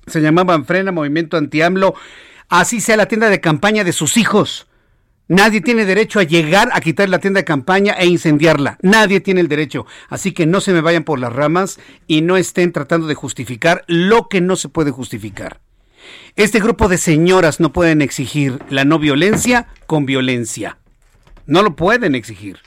Se 0.05 0.21
llamaban 0.21 0.65
Frena, 0.65 0.91
Movimiento 0.91 1.37
Anti-AMLO 1.37 1.95
así 2.49 2.81
sea 2.81 2.97
la 2.97 3.07
tienda 3.07 3.29
de 3.29 3.39
campaña 3.39 3.83
de 3.83 3.93
sus 3.93 4.17
hijos. 4.17 4.67
Nadie 5.27 5.61
tiene 5.61 5.85
derecho 5.85 6.19
a 6.19 6.23
llegar 6.23 6.69
a 6.73 6.81
quitar 6.81 7.07
la 7.07 7.19
tienda 7.19 7.39
de 7.39 7.45
campaña 7.45 7.93
e 7.93 8.07
incendiarla. 8.07 8.79
Nadie 8.81 9.21
tiene 9.21 9.41
el 9.41 9.47
derecho. 9.47 9.85
Así 10.09 10.31
que 10.31 10.47
no 10.47 10.59
se 10.59 10.73
me 10.73 10.81
vayan 10.81 11.03
por 11.03 11.19
las 11.19 11.31
ramas 11.31 11.79
y 12.07 12.21
no 12.21 12.35
estén 12.35 12.71
tratando 12.71 13.05
de 13.05 13.13
justificar 13.13 13.83
lo 13.85 14.27
que 14.27 14.41
no 14.41 14.55
se 14.55 14.69
puede 14.69 14.89
justificar. 14.89 15.61
Este 16.35 16.59
grupo 16.59 16.87
de 16.87 16.97
señoras 16.97 17.59
no 17.59 17.71
pueden 17.71 18.01
exigir 18.01 18.59
la 18.71 18.85
no 18.85 18.97
violencia 18.97 19.67
con 19.85 20.07
violencia. 20.07 20.79
No 21.45 21.61
lo 21.61 21.75
pueden 21.75 22.15
exigir. 22.15 22.57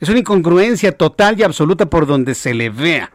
Es 0.00 0.10
una 0.10 0.18
incongruencia 0.18 0.92
total 0.92 1.40
y 1.40 1.44
absoluta 1.44 1.88
por 1.88 2.06
donde 2.06 2.34
se 2.34 2.52
le 2.52 2.68
vea. 2.68 3.12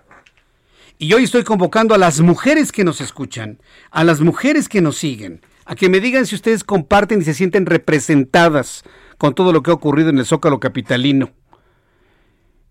Y 1.01 1.13
hoy 1.13 1.23
estoy 1.23 1.45
convocando 1.45 1.95
a 1.95 1.97
las 1.97 2.19
mujeres 2.19 2.73
que 2.73 2.83
nos 2.83 2.99
escuchan, 2.99 3.61
a 3.89 4.03
las 4.03 4.19
mujeres 4.19 4.67
que 4.67 4.81
nos 4.81 4.97
siguen, 4.97 5.39
a 5.63 5.73
que 5.73 5.87
me 5.87 6.01
digan 6.01 6.25
si 6.25 6.35
ustedes 6.35 6.65
comparten 6.65 7.21
y 7.21 7.23
se 7.23 7.33
sienten 7.33 7.65
representadas 7.65 8.83
con 9.17 9.33
todo 9.33 9.53
lo 9.53 9.63
que 9.63 9.71
ha 9.71 9.75
ocurrido 9.75 10.09
en 10.09 10.17
el 10.17 10.25
Zócalo 10.25 10.59
Capitalino. 10.59 11.31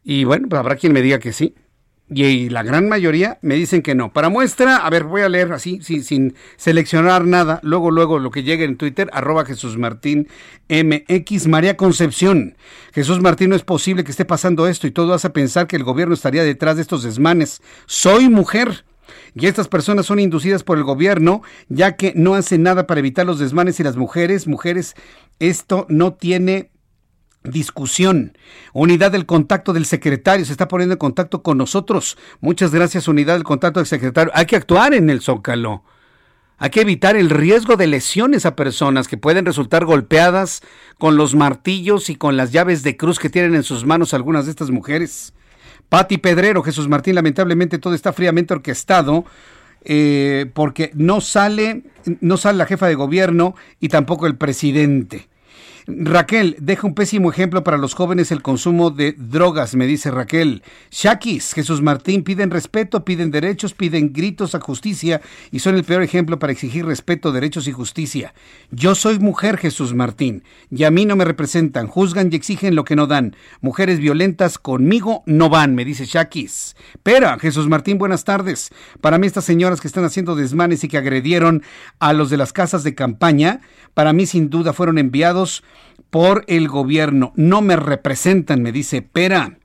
Y 0.04 0.24
bueno, 0.24 0.46
pues 0.46 0.60
habrá 0.60 0.76
quien 0.76 0.92
me 0.92 1.00
diga 1.00 1.18
que 1.18 1.32
sí. 1.32 1.54
Y 2.10 2.48
la 2.48 2.62
gran 2.62 2.88
mayoría 2.88 3.38
me 3.42 3.54
dicen 3.54 3.82
que 3.82 3.94
no. 3.94 4.12
Para 4.12 4.30
muestra, 4.30 4.78
a 4.78 4.88
ver, 4.90 5.04
voy 5.04 5.22
a 5.22 5.28
leer 5.28 5.52
así, 5.52 5.80
sin, 5.82 6.34
seleccionar 6.56 7.26
nada. 7.26 7.60
Luego, 7.62 7.90
luego, 7.90 8.18
lo 8.18 8.30
que 8.30 8.42
llegue 8.42 8.64
en 8.64 8.78
Twitter, 8.78 9.10
arroba 9.12 9.44
Jesús 9.44 9.76
Martín 9.76 10.26
MX 10.70 11.48
María 11.48 11.76
Concepción. 11.76 12.56
Jesús 12.94 13.20
Martín, 13.20 13.50
no 13.50 13.56
es 13.56 13.62
posible 13.62 14.04
que 14.04 14.10
esté 14.10 14.24
pasando 14.24 14.66
esto 14.66 14.86
y 14.86 14.90
todo 14.90 15.12
hace 15.12 15.28
pensar 15.28 15.66
que 15.66 15.76
el 15.76 15.84
gobierno 15.84 16.14
estaría 16.14 16.42
detrás 16.44 16.76
de 16.76 16.82
estos 16.82 17.02
desmanes. 17.02 17.60
Soy 17.86 18.28
mujer. 18.30 18.84
Y 19.34 19.46
estas 19.46 19.68
personas 19.68 20.04
son 20.04 20.18
inducidas 20.18 20.64
por 20.64 20.76
el 20.76 20.84
gobierno, 20.84 21.42
ya 21.68 21.96
que 21.96 22.12
no 22.14 22.34
hacen 22.34 22.62
nada 22.62 22.86
para 22.86 23.00
evitar 23.00 23.24
los 23.24 23.38
desmanes 23.38 23.80
y 23.80 23.82
las 23.82 23.96
mujeres, 23.96 24.46
mujeres, 24.46 24.96
esto 25.38 25.86
no 25.88 26.12
tiene 26.12 26.70
discusión. 27.48 28.36
Unidad 28.72 29.12
del 29.12 29.26
contacto 29.26 29.72
del 29.72 29.86
secretario 29.86 30.44
se 30.44 30.52
está 30.52 30.68
poniendo 30.68 30.94
en 30.94 30.98
contacto 30.98 31.42
con 31.42 31.58
nosotros. 31.58 32.16
Muchas 32.40 32.72
gracias, 32.72 33.08
unidad 33.08 33.34
del 33.34 33.44
contacto 33.44 33.80
del 33.80 33.86
secretario. 33.86 34.32
Hay 34.34 34.46
que 34.46 34.56
actuar 34.56 34.94
en 34.94 35.10
el 35.10 35.20
zócalo. 35.20 35.82
Hay 36.58 36.70
que 36.70 36.80
evitar 36.80 37.16
el 37.16 37.30
riesgo 37.30 37.76
de 37.76 37.86
lesiones 37.86 38.44
a 38.44 38.56
personas 38.56 39.06
que 39.06 39.16
pueden 39.16 39.46
resultar 39.46 39.84
golpeadas 39.84 40.60
con 40.98 41.16
los 41.16 41.36
martillos 41.36 42.10
y 42.10 42.16
con 42.16 42.36
las 42.36 42.50
llaves 42.50 42.82
de 42.82 42.96
cruz 42.96 43.20
que 43.20 43.30
tienen 43.30 43.54
en 43.54 43.62
sus 43.62 43.84
manos 43.84 44.12
algunas 44.12 44.44
de 44.44 44.50
estas 44.50 44.70
mujeres. 44.70 45.34
Pati 45.88 46.18
Pedrero, 46.18 46.62
Jesús 46.62 46.88
Martín, 46.88 47.14
lamentablemente 47.14 47.78
todo 47.78 47.94
está 47.94 48.12
fríamente 48.12 48.54
orquestado 48.54 49.24
eh, 49.84 50.50
porque 50.52 50.90
no 50.94 51.20
sale, 51.20 51.84
no 52.20 52.36
sale 52.36 52.58
la 52.58 52.66
jefa 52.66 52.88
de 52.88 52.96
gobierno 52.96 53.54
y 53.78 53.88
tampoco 53.88 54.26
el 54.26 54.36
presidente. 54.36 55.28
Raquel, 55.90 56.54
deja 56.60 56.86
un 56.86 56.94
pésimo 56.94 57.30
ejemplo 57.30 57.64
para 57.64 57.78
los 57.78 57.94
jóvenes 57.94 58.30
el 58.30 58.42
consumo 58.42 58.90
de 58.90 59.12
drogas, 59.16 59.74
me 59.74 59.86
dice 59.86 60.10
Raquel. 60.10 60.62
Shakis, 60.90 61.54
Jesús 61.54 61.80
Martín, 61.80 62.24
piden 62.24 62.50
respeto, 62.50 63.06
piden 63.06 63.30
derechos, 63.30 63.72
piden 63.72 64.12
gritos 64.12 64.54
a 64.54 64.60
justicia 64.60 65.22
y 65.50 65.60
son 65.60 65.76
el 65.76 65.84
peor 65.84 66.02
ejemplo 66.02 66.38
para 66.38 66.52
exigir 66.52 66.84
respeto, 66.84 67.32
derechos 67.32 67.68
y 67.68 67.72
justicia. 67.72 68.34
Yo 68.70 68.94
soy 68.94 69.18
mujer, 69.18 69.56
Jesús 69.56 69.94
Martín, 69.94 70.42
y 70.70 70.84
a 70.84 70.90
mí 70.90 71.06
no 71.06 71.16
me 71.16 71.24
representan, 71.24 71.86
juzgan 71.86 72.28
y 72.30 72.36
exigen 72.36 72.74
lo 72.74 72.84
que 72.84 72.94
no 72.94 73.06
dan. 73.06 73.34
Mujeres 73.62 73.98
violentas 73.98 74.58
conmigo 74.58 75.22
no 75.24 75.48
van, 75.48 75.74
me 75.74 75.86
dice 75.86 76.04
Shakis. 76.04 76.76
Pero, 77.02 77.34
Jesús 77.38 77.66
Martín, 77.66 77.96
buenas 77.96 78.24
tardes. 78.24 78.68
Para 79.00 79.16
mí 79.16 79.26
estas 79.26 79.46
señoras 79.46 79.80
que 79.80 79.88
están 79.88 80.04
haciendo 80.04 80.36
desmanes 80.36 80.84
y 80.84 80.88
que 80.88 80.98
agredieron 80.98 81.62
a 81.98 82.12
los 82.12 82.28
de 82.28 82.36
las 82.36 82.52
casas 82.52 82.84
de 82.84 82.94
campaña, 82.94 83.62
para 83.94 84.12
mí 84.12 84.26
sin 84.26 84.50
duda 84.50 84.74
fueron 84.74 84.98
enviados 84.98 85.64
por 86.10 86.44
el 86.48 86.68
gobierno. 86.68 87.32
No 87.36 87.62
me 87.62 87.76
representan, 87.76 88.62
me 88.62 88.72
dice 88.72 89.02
Pera. 89.02 89.58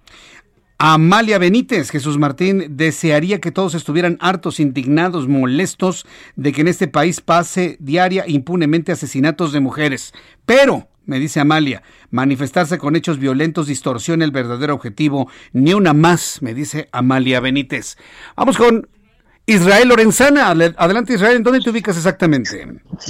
Amalia 0.77 1.37
Benítez, 1.37 1.91
Jesús 1.91 2.17
Martín, 2.17 2.65
desearía 2.71 3.39
que 3.39 3.51
todos 3.51 3.73
estuvieran 3.73 4.17
hartos, 4.19 4.59
indignados, 4.59 5.29
molestos 5.29 6.05
de 6.35 6.51
que 6.51 6.61
en 6.61 6.67
este 6.67 6.89
país 6.89 7.21
pase 7.21 7.77
diaria 7.79 8.25
impunemente 8.27 8.91
asesinatos 8.91 9.53
de 9.53 9.61
mujeres. 9.61 10.13
Pero, 10.45 10.89
me 11.05 11.19
dice 11.19 11.39
Amalia, 11.39 11.83
manifestarse 12.11 12.77
con 12.77 12.95
hechos 12.95 13.17
violentos 13.17 13.67
distorsiona 13.67 14.25
el 14.25 14.31
verdadero 14.31 14.73
objetivo. 14.73 15.29
Ni 15.53 15.73
una 15.73 15.93
más, 15.93 16.41
me 16.41 16.53
dice 16.53 16.89
Amalia 16.91 17.39
Benítez. 17.39 17.97
Vamos 18.35 18.57
con 18.57 18.89
Israel 19.45 19.89
Lorenzana, 19.89 20.49
adelante 20.49 21.13
Israel, 21.13 21.37
¿en 21.37 21.43
dónde 21.43 21.59
te 21.59 21.69
ubicas 21.69 21.97
exactamente? 21.97 22.65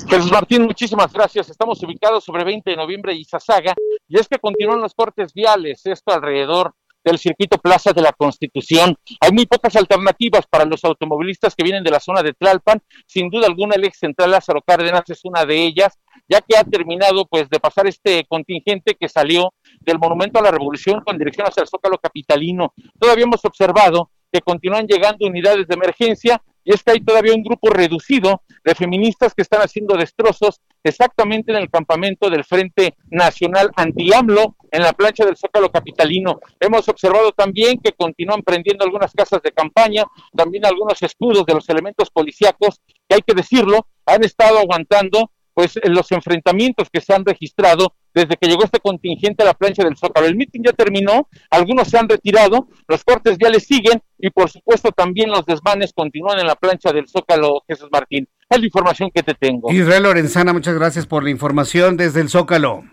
Jesús 0.10 0.32
Martín, 0.32 0.63
muchísimas 0.63 1.13
gracias. 1.13 1.50
Estamos 1.50 1.82
ubicados 1.84 2.24
sobre 2.24 2.43
20 2.43 2.72
de 2.72 2.76
noviembre 2.76 3.13
y 3.13 3.24
Sasaga, 3.24 3.76
y 4.08 4.19
es 4.19 4.28
que 4.28 4.39
continúan 4.39 4.82
los 4.82 4.96
cortes 4.96 5.32
viales, 5.32 5.86
esto 5.86 6.12
alrededor 6.12 6.74
del 7.04 7.19
circuito 7.19 7.60
Plaza 7.60 7.93
de 7.93 8.02
la 8.02 8.13
Constitución. 8.13 8.96
Hay 9.19 9.32
muy 9.32 9.46
pocas 9.46 9.76
alternativas 9.76 10.48
para 10.48 10.65
los 10.65 10.84
automovilistas 10.84 11.54
que 11.54 11.63
vienen 11.63 11.84
de 11.84 11.91
la 11.91 12.00
zona 12.00 12.24
de 12.24 12.34
Tlalpan. 12.34 12.82
Sin 13.06 13.30
duda 13.30 13.46
alguna, 13.46 13.76
el 13.76 13.84
ex 13.84 14.00
central 14.00 14.32
Lázaro 14.32 14.62
Cárdenas 14.65 15.04
es 15.10 15.19
una 15.26 15.46
de 15.46 15.63
ellas, 15.63 16.00
ya 16.28 16.41
que 16.41 16.58
ha 16.58 16.63
terminado 16.63 17.28
pues 17.28 17.48
de 17.50 17.60
pasar 17.60 17.86
este 17.86 18.26
contingente 18.26 18.96
que 19.00 19.10
salió 19.10 19.54
del 19.82 20.00
Monumento 20.00 20.39
a 20.39 20.43
la 20.43 20.52
Revolución 20.52 21.02
con 21.06 21.17
dirección 21.17 21.46
hacia 21.46 21.62
el 21.62 21.67
Zócalo 21.67 22.00
Capitalino. 22.00 22.74
Todavía 23.00 23.26
hemos 23.26 23.43
observado 23.46 24.10
que 24.34 24.41
continúan 24.41 24.88
llegando 24.88 25.28
unidades 25.28 25.67
de 25.67 25.76
emergencia 25.76 26.41
y 26.65 26.74
es 26.74 26.82
que 26.82 26.91
hay 26.91 27.02
todavía 27.02 27.36
un 27.36 27.43
grupo 27.43 27.69
reducido 27.69 28.41
de 28.63 28.74
feministas 28.74 29.34
que 29.36 29.43
están 29.43 29.62
haciendo 29.62 29.96
destrozos 29.96 30.62
exactamente 30.84 31.52
en 31.52 31.58
el 31.58 31.69
campamento 31.69 32.30
del 32.30 32.43
Frente 32.43 32.96
Nacional 33.12 33.69
Anti-AMLO 33.76 34.56
en 34.72 34.82
la 34.82 34.93
plancha 34.93 35.26
del 35.26 35.38
Zócalo 35.38 35.72
Capitalino. 35.72 36.39
Hemos 36.60 36.89
observado 36.89 37.32
también 37.34 37.80
que 37.80 37.91
continúan 37.91 38.41
prendiendo 38.41 38.86
algunas 38.86 39.12
casas 39.12 39.41
de 39.43 39.52
campaña, 39.52 40.06
también 40.36 40.65
algunos 40.65 41.00
escudos 41.04 41.46
de 41.46 41.54
los 41.54 41.69
elementos 41.69 42.10
policíacos 42.10 42.82
que 43.08 43.15
hay 43.15 43.22
que 43.22 43.36
decirlo, 43.36 43.86
han 44.06 44.24
estado 44.24 44.58
aguantando 44.58 45.30
pues 45.53 45.79
los 45.83 46.11
enfrentamientos 46.11 46.89
que 46.91 47.01
se 47.01 47.13
han 47.13 47.25
registrado 47.25 47.93
desde 48.13 48.35
que 48.37 48.47
llegó 48.47 48.63
este 48.63 48.79
contingente 48.79 49.43
a 49.43 49.47
la 49.47 49.53
plancha 49.53 49.83
del 49.83 49.97
Zócalo. 49.97 50.27
El 50.27 50.35
mitin 50.35 50.63
ya 50.63 50.73
terminó, 50.73 51.27
algunos 51.49 51.87
se 51.87 51.97
han 51.97 52.07
retirado, 52.07 52.67
los 52.87 53.03
cortes 53.03 53.37
viales 53.37 53.63
siguen 53.63 54.01
y 54.19 54.29
por 54.29 54.49
supuesto 54.49 54.91
también 54.91 55.29
los 55.29 55.45
desmanes 55.45 55.93
continúan 55.93 56.39
en 56.39 56.47
la 56.47 56.55
plancha 56.55 56.91
del 56.91 57.07
Zócalo 57.07 57.61
Jesús 57.67 57.89
Martín. 57.91 58.27
Es 58.49 58.59
la 58.59 58.65
información 58.65 59.09
que 59.13 59.23
te 59.23 59.33
tengo. 59.33 59.71
Israel 59.71 60.03
Lorenzana, 60.03 60.53
muchas 60.53 60.75
gracias 60.75 61.07
por 61.07 61.23
la 61.23 61.29
información 61.29 61.97
desde 61.97 62.21
el 62.21 62.29
Zócalo. 62.29 62.83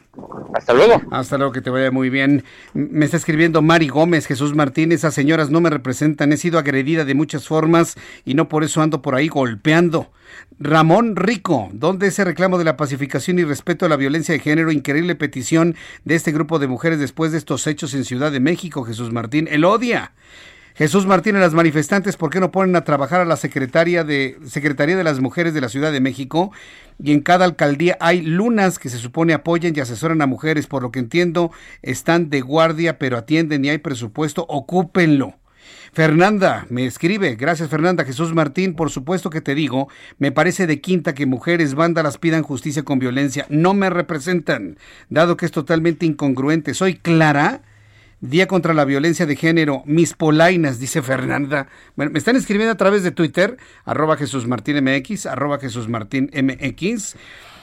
Hasta 0.54 0.74
luego. 0.74 1.00
Hasta 1.10 1.38
luego, 1.38 1.52
que 1.52 1.60
te 1.60 1.70
vaya 1.70 1.90
muy 1.90 2.10
bien. 2.10 2.44
Me 2.74 3.04
está 3.04 3.16
escribiendo 3.16 3.62
Mari 3.62 3.88
Gómez, 3.88 4.26
Jesús 4.26 4.54
Martín, 4.54 4.92
esas 4.92 5.14
señoras 5.14 5.50
no 5.50 5.60
me 5.60 5.70
representan, 5.70 6.32
he 6.32 6.36
sido 6.36 6.58
agredida 6.58 7.04
de 7.04 7.14
muchas 7.14 7.46
formas 7.46 7.96
y 8.24 8.34
no 8.34 8.48
por 8.48 8.64
eso 8.64 8.82
ando 8.82 9.02
por 9.02 9.14
ahí 9.14 9.28
golpeando. 9.28 10.10
Ramón 10.58 11.16
Rico, 11.16 11.68
¿dónde 11.72 12.08
ese 12.08 12.24
reclamo 12.24 12.58
de 12.58 12.64
la 12.64 12.76
pacificación 12.76 13.38
y 13.38 13.44
respeto 13.44 13.86
a 13.86 13.88
la 13.88 13.96
violencia 13.96 14.32
de 14.32 14.40
género? 14.40 14.72
Increíble 14.72 15.14
petición 15.14 15.76
de 16.04 16.16
este 16.16 16.32
grupo 16.32 16.58
de 16.58 16.66
mujeres 16.66 16.98
después 16.98 17.32
de 17.32 17.38
estos 17.38 17.66
hechos 17.66 17.94
en 17.94 18.04
Ciudad 18.04 18.32
de 18.32 18.40
México, 18.40 18.84
Jesús 18.84 19.12
Martín. 19.12 19.48
El 19.50 19.64
odia. 19.64 20.12
Jesús 20.74 21.06
Martín, 21.06 21.38
las 21.38 21.52
manifestantes, 21.52 22.16
¿por 22.16 22.30
qué 22.30 22.40
no 22.40 22.52
ponen 22.52 22.76
a 22.76 22.85
trabajar 22.85 23.20
a 23.20 23.24
la 23.24 23.37
Secretaría 23.37 24.04
de, 24.04 24.38
Secretaría 24.46 24.96
de 24.96 25.04
las 25.04 25.20
Mujeres 25.20 25.52
de 25.52 25.61
la 25.61 25.68
Ciudad 25.68 25.92
de 25.92 26.00
México? 26.00 26.52
Y 27.02 27.12
en 27.12 27.20
cada 27.20 27.44
alcaldía 27.44 27.96
hay 28.00 28.22
lunas 28.22 28.78
que 28.78 28.88
se 28.88 28.98
supone 28.98 29.33
apoyan 29.35 29.74
y 29.74 29.80
asesoran 29.80 30.22
a 30.22 30.26
mujeres. 30.26 30.66
Por 30.66 30.83
lo 30.83 30.90
que 30.90 31.00
entiendo, 31.00 31.50
están 31.83 32.30
de 32.30 32.40
guardia, 32.40 32.98
pero 32.98 33.18
atienden 33.18 33.64
y 33.64 33.70
hay 33.70 33.78
presupuesto. 33.78 34.46
Ocúpenlo. 34.48 35.35
Fernanda 35.92 36.66
me 36.70 36.87
escribe, 36.87 37.35
gracias 37.35 37.68
Fernanda, 37.68 38.04
Jesús 38.04 38.33
Martín, 38.33 38.74
por 38.74 38.90
supuesto 38.90 39.28
que 39.28 39.40
te 39.40 39.56
digo, 39.56 39.88
me 40.18 40.30
parece 40.30 40.68
de 40.68 40.80
quinta 40.80 41.14
que 41.14 41.26
mujeres 41.26 41.74
vándalas 41.74 42.16
pidan 42.16 42.44
justicia 42.44 42.85
con 42.85 43.00
violencia, 43.00 43.44
no 43.48 43.74
me 43.74 43.90
representan, 43.90 44.78
dado 45.09 45.37
que 45.37 45.46
es 45.46 45.52
totalmente 45.52 46.06
incongruente. 46.06 46.74
Soy 46.74 46.94
clara, 46.94 47.62
Día 48.20 48.46
contra 48.46 48.74
la 48.74 48.85
Violencia 48.85 49.24
de 49.24 49.35
Género, 49.35 49.83
mis 49.87 50.12
polainas, 50.12 50.78
dice 50.78 51.00
Fernanda. 51.00 51.68
Bueno, 51.96 52.12
me 52.12 52.18
están 52.18 52.37
escribiendo 52.37 52.72
a 52.72 52.76
través 52.76 53.02
de 53.02 53.12
Twitter, 53.12 53.56
arroba 53.87 54.18
Jesús 54.18 54.46
Martín 54.46 54.85
MX, 54.85 55.24
arroba 55.24 55.59
Jesús 55.59 55.88
Martín 55.88 56.30
MX. 56.35 57.16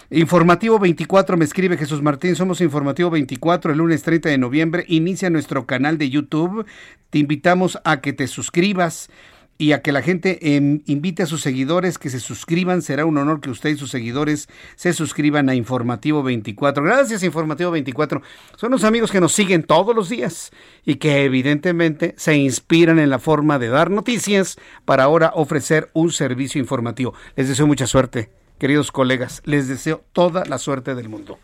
Informativo 0.10 0.80
24 0.80 1.38
me 1.38 1.46
escribe 1.46 1.78
Jesús 1.78 2.02
Martín, 2.02 2.36
somos 2.36 2.60
Informativo 2.62 3.12
24, 3.12 3.72
el 3.72 3.78
lunes 3.78 4.02
30 4.02 4.30
de 4.30 4.38
noviembre, 4.40 4.84
inicia 4.88 5.30
nuestro 5.30 5.68
canal 5.68 6.00
de 6.00 6.10
YouTube, 6.10 6.66
te 7.12 7.20
invitamos 7.20 7.78
a 7.84 8.02
que 8.02 8.14
te 8.14 8.26
suscribas 8.26 9.12
y 9.58 9.72
a 9.72 9.82
que 9.82 9.92
la 9.92 10.02
gente 10.02 10.56
em, 10.56 10.82
invite 10.86 11.24
a 11.24 11.26
sus 11.26 11.42
seguidores 11.42 11.98
que 11.98 12.10
se 12.10 12.20
suscriban. 12.20 12.82
Será 12.82 13.06
un 13.06 13.18
honor 13.18 13.42
que 13.42 13.50
usted 13.50 13.72
y 13.72 13.78
sus 13.78 13.92
seguidores 13.92 14.48
se 14.76 14.94
suscriban 14.94 15.50
a 15.50 15.56
Informativo 15.56 16.24
24. 16.24 16.84
Gracias, 16.84 17.24
Informativo 17.24 17.72
24. 17.72 18.22
Son 18.56 18.72
los 18.72 18.84
amigos 18.84 19.12
que 19.12 19.22
nos 19.22 19.34
siguen 19.34 19.64
todos 19.64 19.96
los 19.96 20.10
días 20.10 20.52
y 20.86 20.96
que 20.96 21.24
evidentemente 21.24 22.14
se 22.18 22.36
inspiran 22.36 23.00
en 23.00 23.10
la 23.10 23.20
forma 23.20 23.60
de 23.60 23.70
dar 23.70 23.90
noticias 23.90 24.58
para 24.86 25.04
ahora 25.04 25.32
ofrecer 25.36 25.90
un 25.94 26.12
servicio 26.12 26.60
informativo. 26.62 27.14
Les 27.36 27.48
deseo 27.48 27.68
mucha 27.68 27.88
suerte, 27.88 28.30
queridos 28.60 28.92
colegas. 28.92 29.42
Les 29.46 29.68
deseo 29.68 30.04
toda 30.14 30.46
la 30.46 30.58
suerte 30.58 30.96
del 30.96 31.10
mundo. 31.10 31.40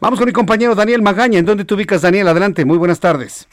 Vamos 0.00 0.18
con 0.18 0.26
mi 0.26 0.32
compañero 0.32 0.74
Daniel 0.74 1.02
Magaña. 1.02 1.38
¿En 1.38 1.46
dónde 1.46 1.64
te 1.64 1.74
ubicas, 1.74 2.02
Daniel? 2.02 2.28
Adelante. 2.28 2.64
Muy 2.64 2.78
buenas 2.78 3.00
tardes. 3.00 3.48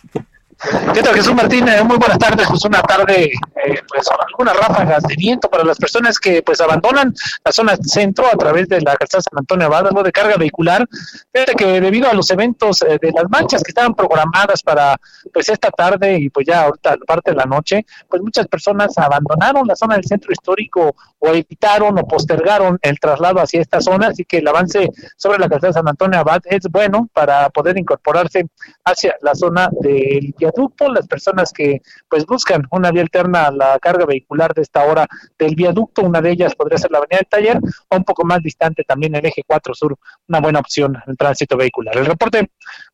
¿Qué 0.93 1.01
tal, 1.01 1.15
Jesús 1.15 1.33
Martín? 1.33 1.67
Eh, 1.67 1.83
muy 1.83 1.97
buenas 1.97 2.19
tardes. 2.19 2.47
Pues 2.47 2.63
una 2.65 2.81
tarde, 2.81 3.25
eh, 3.25 3.81
pues 3.87 4.07
algunas 4.27 4.55
ráfagas 4.57 5.03
de 5.03 5.15
viento 5.15 5.49
para 5.49 5.63
las 5.63 5.77
personas 5.77 6.19
que 6.19 6.41
pues 6.41 6.61
abandonan 6.61 7.13
la 7.43 7.51
zona 7.51 7.75
centro 7.77 8.25
a 8.27 8.37
través 8.37 8.67
de 8.67 8.81
la 8.81 8.95
calzada 8.95 9.21
San 9.21 9.39
Antonio 9.39 9.67
Abad, 9.67 9.89
de 10.03 10.11
carga 10.11 10.35
vehicular. 10.37 10.87
Fíjate 11.33 11.55
que 11.55 11.81
debido 11.81 12.09
a 12.09 12.13
los 12.13 12.29
eventos 12.31 12.81
eh, 12.81 12.97
de 13.01 13.11
las 13.11 13.29
marchas 13.29 13.63
que 13.63 13.71
estaban 13.71 13.95
programadas 13.95 14.61
para 14.61 14.97
pues 15.31 15.49
esta 15.49 15.71
tarde 15.71 16.17
y 16.19 16.29
pues 16.29 16.45
ya 16.45 16.63
ahorita 16.63 16.97
parte 17.07 17.31
de 17.31 17.37
la 17.37 17.45
noche, 17.45 17.85
pues 18.07 18.21
muchas 18.21 18.47
personas 18.47 18.97
abandonaron 18.97 19.67
la 19.67 19.75
zona 19.75 19.95
del 19.95 20.05
centro 20.05 20.31
histórico 20.31 20.95
o 21.19 21.27
evitaron 21.29 21.97
o 21.97 22.07
postergaron 22.07 22.77
el 22.81 22.99
traslado 22.99 23.39
hacia 23.39 23.61
esta 23.61 23.81
zona, 23.81 24.07
así 24.07 24.25
que 24.25 24.37
el 24.37 24.47
avance 24.47 24.89
sobre 25.17 25.39
la 25.39 25.49
calzada 25.49 25.73
San 25.73 25.87
Antonio 25.87 26.19
Abad 26.19 26.41
es 26.45 26.67
bueno 26.69 27.09
para 27.13 27.49
poder 27.49 27.77
incorporarse 27.77 28.47
hacia 28.83 29.15
la 29.21 29.33
zona 29.35 29.69
del 29.81 30.33
viaducto, 30.43 30.91
las 30.91 31.07
personas 31.07 31.51
que 31.51 31.81
pues 32.09 32.25
buscan 32.25 32.63
una 32.71 32.91
vía 32.91 33.01
alterna 33.01 33.47
a 33.47 33.51
la 33.51 33.79
carga 33.79 34.05
vehicular 34.05 34.53
de 34.53 34.61
esta 34.61 34.83
hora 34.85 35.07
del 35.37 35.55
viaducto, 35.55 36.01
una 36.01 36.21
de 36.21 36.31
ellas 36.31 36.55
podría 36.55 36.77
ser 36.77 36.91
la 36.91 36.99
avenida 36.99 37.17
del 37.17 37.27
taller, 37.27 37.59
o 37.89 37.97
un 37.97 38.03
poco 38.03 38.25
más 38.25 38.41
distante 38.41 38.83
también 38.83 39.15
el 39.15 39.25
eje 39.25 39.43
4 39.45 39.73
sur, 39.73 39.97
una 40.27 40.39
buena 40.39 40.59
opción 40.59 40.97
en 41.07 41.15
tránsito 41.15 41.57
vehicular. 41.57 41.97
El 41.97 42.05
reporte, 42.05 42.51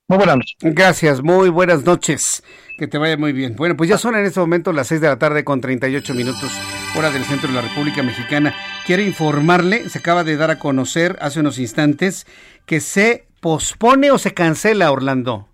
muy 0.08 0.18
buenas 0.18 0.38
noches. 0.38 0.56
Gracias, 0.62 1.22
muy 1.22 1.50
buenas 1.50 1.84
noches. 1.84 2.44
Que 2.78 2.88
te 2.88 2.98
vaya 2.98 3.18
muy 3.18 3.34
bien. 3.34 3.56
Bueno, 3.56 3.76
pues 3.76 3.90
ya 3.90 3.98
son 3.98 4.16
en 4.16 4.26
este 4.26 4.40
momento 4.40 4.72
las 4.72 4.88
6 4.88 5.02
de 5.02 5.08
la 5.08 5.20
tarde 5.20 5.44
con 5.44 5.60
38 5.60 6.14
minutos, 6.14 6.52
hora 6.98 7.12
del 7.12 7.26
centro 7.26 7.50
de 7.50 7.56
la 7.56 7.62
República 7.62 8.04
Mexicana. 8.04 8.56
Quiero 8.86 9.04
informarle, 9.04 9.90
se 9.90 10.00
acaba 10.00 10.24
de 10.24 10.38
dar 10.38 10.50
a 10.50 10.60
conocer 10.60 11.18
hace 11.22 11.42
unos 11.42 11.60
instantes 11.60 12.26
que 12.66 12.80
se 12.80 13.28
pospone 13.42 14.12
o 14.12 14.18
se 14.18 14.34
cancela, 14.34 14.92
Orlando. 14.92 15.50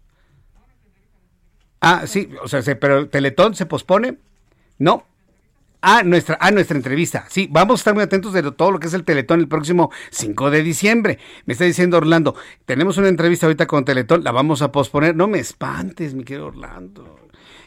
Ah, 1.88 2.08
sí, 2.08 2.32
o 2.42 2.48
sea, 2.48 2.64
pero 2.80 3.10
Teletón 3.10 3.54
se 3.54 3.68
pospone. 3.68 4.18
No. 4.80 5.06
Ah, 5.82 6.02
nuestra, 6.04 6.36
ah, 6.42 6.50
nuestra 6.50 6.76
entrevista. 6.76 7.28
Sí, 7.30 7.48
vamos 7.52 7.76
a 7.76 7.82
estar 7.82 7.94
muy 7.94 8.02
atentos 8.02 8.34
de 8.34 8.42
todo 8.52 8.72
lo 8.72 8.80
que 8.80 8.88
es 8.88 8.96
el 8.96 9.04
Teletón 9.04 9.40
el 9.40 9.48
próximo 9.48 9.92
5 10.10 10.50
de 10.50 10.64
diciembre. 10.64 11.20
Me 11.46 11.54
está 11.54 11.64
diciendo 11.66 11.98
Orlando, 11.98 12.34
tenemos 12.66 12.98
una 12.98 13.08
entrevista 13.08 13.46
ahorita 13.46 13.68
con 13.68 13.86
Teletón, 13.86 14.24
la 14.24 14.32
vamos 14.32 14.64
a 14.64 14.72
posponer. 14.72 15.16
No 15.16 15.28
me 15.28 15.38
espantes, 15.38 16.16
mi 16.16 16.24
querido 16.24 16.48
Orlando. 16.48 17.20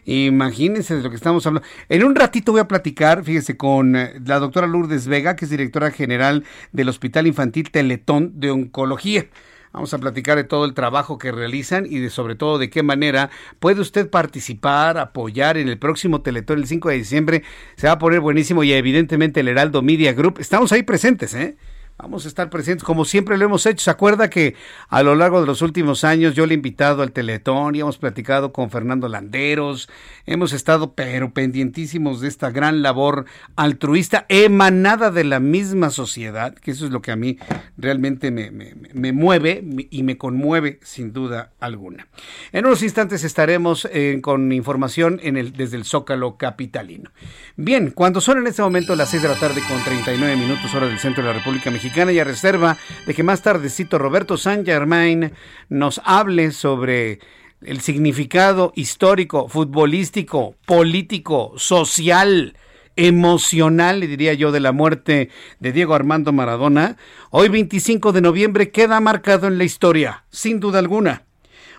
Imagínense 0.09 0.97
de 0.97 1.03
lo 1.03 1.11
que 1.11 1.17
estamos 1.17 1.47
hablando. 1.47 1.69
En 1.91 2.03
un 2.03 2.15
ratito 2.15 2.53
voy 2.53 2.63
a 2.63 2.67
platicar, 2.67 3.25
fíjese, 3.25 3.59
con 3.59 3.95
eh, 3.95 4.15
la 4.25 4.39
doctora 4.39 4.67
Lourdes 4.67 5.07
Vega, 5.07 5.37
que 5.37 5.45
es 5.45 5.51
directora 5.51 5.91
general 5.91 6.45
del 6.73 6.89
Hospital 6.89 7.27
Infantil 7.27 7.71
Teletón 7.71 8.41
de 8.41 8.51
Oncología. 8.51 9.27
Vamos 9.71 9.93
a 9.93 9.99
platicar 9.99 10.39
de 10.39 10.45
todo 10.45 10.65
el 10.65 10.73
trabajo 10.73 11.19
que 11.19 11.31
realizan 11.31 11.85
y 11.85 11.99
de 11.99 12.09
sobre 12.09 12.37
todo 12.37 12.57
de 12.57 12.71
qué 12.71 12.83
manera 12.83 13.29
puede 13.61 13.83
usted 13.83 14.09
participar, 14.09 14.97
apoyar 14.97 15.59
en 15.59 15.69
el 15.69 15.79
próximo 15.79 16.23
Teletón 16.23 16.61
el 16.61 16.67
5 16.67 16.89
de 16.89 16.95
diciembre. 16.97 17.43
Se 17.77 17.87
va 17.87 17.93
a 17.93 17.99
poner 17.99 18.21
buenísimo 18.21 18.65
y 18.65 18.73
evidentemente 18.73 19.41
el 19.41 19.49
Heraldo 19.49 19.83
Media 19.83 20.15
Group. 20.15 20.39
Estamos 20.41 20.73
ahí 20.73 20.85
presentes, 20.85 21.35
¿eh? 21.35 21.59
Vamos 22.01 22.25
a 22.27 22.29
estar 22.29 22.49
presentes 22.49 22.85
como 22.85 23.05
siempre 23.05 23.37
lo 23.37 23.45
hemos 23.45 23.67
hecho. 23.67 23.83
¿Se 23.83 23.91
acuerda 23.91 24.31
que 24.31 24.55
a 24.89 25.03
lo 25.03 25.17
largo 25.17 25.41
de 25.41 25.49
los 25.49 25.63
últimos 25.63 26.05
años 26.05 26.37
yo 26.37 26.47
le 26.47 26.55
he 26.55 26.57
invitado 26.57 27.03
al 27.03 27.11
Teletón 27.11 27.75
y 27.75 27.81
hemos 27.81 27.99
platicado 27.99 28.53
con 28.53 28.71
Fernando 28.71 29.09
Landeros? 29.09 29.89
Hemos 30.25 30.53
estado 30.53 30.95
pero 30.95 31.35
pendientísimos 31.35 32.21
de 32.21 32.29
esta 32.29 32.51
gran 32.51 32.83
labor 32.83 33.25
altruista 33.57 34.27
emanada 34.29 35.11
de 35.11 35.25
la 35.25 35.41
misma 35.41 35.91
sociedad, 35.91 36.55
que 36.55 36.71
eso 36.71 36.87
es 36.87 36.93
lo 36.93 37.03
que 37.03 37.11
a 37.11 37.17
mí 37.17 37.37
realmente 37.77 38.31
me, 38.31 39.13
mueve 39.13 39.65
y 39.91 40.05
me 40.05 40.17
conmueve 40.17 40.79
sin 40.85 41.13
duda 41.13 41.51
alguna. 41.59 42.07
En 42.53 42.65
unos 42.65 42.85
instantes 42.85 43.25
estaremos 43.25 43.89
eh, 43.91 44.21
con 44.23 44.53
información 44.53 45.21
desde 45.57 45.77
el 45.77 45.85
Zócalo 45.85 46.37
Capitalino. 46.37 47.11
Bien, 47.57 47.91
cuando 47.91 48.21
son 48.21 48.39
en 48.39 48.47
este 48.47 48.63
momento 48.63 48.95
las 48.95 49.11
6 49.11 49.23
de 49.23 49.29
la 49.31 49.35
tarde 49.35 49.61
con 49.67 49.83
39 49.83 50.37
minutos 50.37 50.73
hora 50.75 50.87
del 50.87 51.01
centro 51.01 51.25
de 51.25 51.31
la 51.31 51.39
República 51.39 51.73
Mexicana, 51.73 51.88
y 51.97 52.19
a 52.19 52.25
reserva 52.25 52.77
de 53.07 53.15
que 53.15 53.23
más 53.23 53.43
tardecito 53.43 53.99
Roberto 53.99 54.37
San 54.37 54.65
Germain 54.65 55.33
nos 55.69 56.01
hable 56.05 56.53
sobre 56.53 57.19
el 57.63 57.81
significado 57.81 58.73
histórico, 58.77 59.49
futbolístico, 59.49 60.55
político, 60.67 61.55
social, 61.57 62.57
emocional, 62.95 64.01
le 64.01 64.07
diría 64.07 64.35
yo, 64.35 64.53
de 64.53 64.61
la 64.61 64.73
muerte 64.73 65.31
de 65.61 65.73
Diego 65.73 65.95
Armando 65.95 66.33
Maradona, 66.33 66.97
hoy 67.31 67.49
25 67.49 68.13
de 68.13 68.21
noviembre 68.21 68.71
queda 68.71 69.01
marcado 69.01 69.47
en 69.47 69.57
la 69.57 69.65
historia, 69.65 70.25
sin 70.31 70.61
duda 70.61 70.79
alguna. 70.79 71.25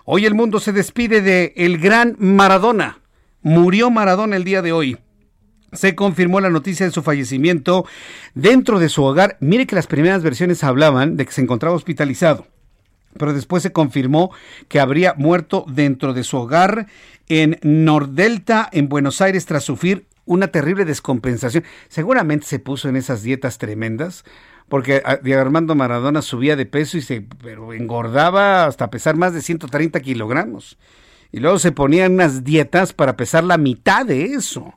Hoy 0.06 0.26
el 0.26 0.34
mundo 0.34 0.60
se 0.60 0.74
despide 0.74 1.22
de 1.22 1.54
el 1.56 1.78
gran 1.78 2.16
Maradona. 2.18 3.00
Murió 3.42 3.92
Maradona 3.92 4.38
el 4.38 4.44
día 4.44 4.62
de 4.62 4.72
hoy 4.72 4.98
se 5.74 5.96
confirmó 5.96 6.40
la 6.42 6.50
noticia 6.50 6.86
de 6.86 6.92
su 6.92 7.04
fallecimiento 7.04 7.86
dentro 8.34 8.80
de 8.80 8.90
su 8.90 9.04
hogar. 9.04 9.38
Mire 9.40 9.68
que 9.68 9.76
las 9.76 9.88
primeras 9.88 10.24
versiones 10.24 10.64
hablaban 10.64 11.18
de 11.18 11.26
que 11.26 11.32
se 11.32 11.42
encontraba 11.42 11.76
hospitalizado, 11.76 12.48
pero 13.18 13.34
después 13.34 13.64
se 13.64 13.72
confirmó 13.72 14.32
que 14.68 14.80
habría 14.80 15.14
muerto 15.18 15.66
dentro 15.68 16.14
de 16.14 16.24
su 16.24 16.38
hogar 16.38 16.88
en 17.28 17.60
Nordelta, 17.62 18.70
en 18.72 18.90
Buenos 18.90 19.22
Aires, 19.22 19.46
tras 19.46 19.64
sufrir 19.64 20.08
una 20.26 20.48
terrible 20.48 20.86
descompensación. 20.86 21.64
Seguramente 21.88 22.46
se 22.46 22.60
puso 22.60 22.88
en 22.90 22.96
esas 22.96 23.24
dietas 23.24 23.58
tremendas, 23.58 24.24
porque 24.68 25.02
ah, 25.04 25.18
Diego 25.22 25.42
Armando 25.42 25.76
Maradona 25.76 26.22
subía 26.22 26.56
de 26.56 26.68
peso 26.68 26.98
y 26.98 27.02
se 27.02 27.26
engordaba 27.74 28.66
hasta 28.66 28.92
pesar 28.92 29.16
más 29.16 29.34
de 29.34 29.42
130 29.42 30.00
kilogramos. 30.02 30.78
Y 31.32 31.40
luego 31.40 31.60
se 31.60 31.72
ponían 31.72 32.14
unas 32.14 32.44
dietas 32.44 32.94
para 32.94 33.18
pesar 33.18 33.44
la 33.44 33.58
mitad 33.58 34.06
de 34.06 34.26
eso. 34.34 34.74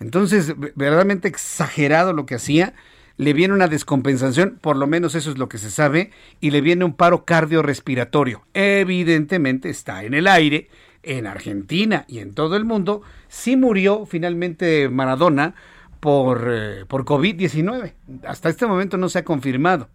Entonces, 0.00 0.54
verdaderamente 0.56 1.28
exagerado 1.28 2.12
lo 2.12 2.26
que 2.26 2.34
hacía. 2.34 2.74
Le 3.16 3.34
viene 3.34 3.52
una 3.52 3.68
descompensación, 3.68 4.58
por 4.62 4.76
lo 4.76 4.86
menos 4.86 5.14
eso 5.14 5.30
es 5.30 5.36
lo 5.36 5.46
que 5.46 5.58
se 5.58 5.70
sabe, 5.70 6.10
y 6.40 6.52
le 6.52 6.62
viene 6.62 6.86
un 6.86 6.94
paro 6.94 7.26
cardiorrespiratorio. 7.26 8.46
Evidentemente 8.54 9.68
está 9.68 10.04
en 10.04 10.14
el 10.14 10.26
aire, 10.26 10.70
en 11.02 11.26
Argentina 11.26 12.06
y 12.08 12.20
en 12.20 12.32
todo 12.32 12.56
el 12.56 12.64
mundo. 12.64 13.02
Sí 13.28 13.56
murió 13.56 14.06
finalmente 14.06 14.88
Maradona 14.88 15.54
por, 16.00 16.48
eh, 16.50 16.86
por 16.86 17.04
COVID-19. 17.04 17.92
Hasta 18.26 18.48
este 18.48 18.66
momento 18.66 18.96
no 18.96 19.10
se 19.10 19.18
ha 19.18 19.24
confirmado. 19.24 19.90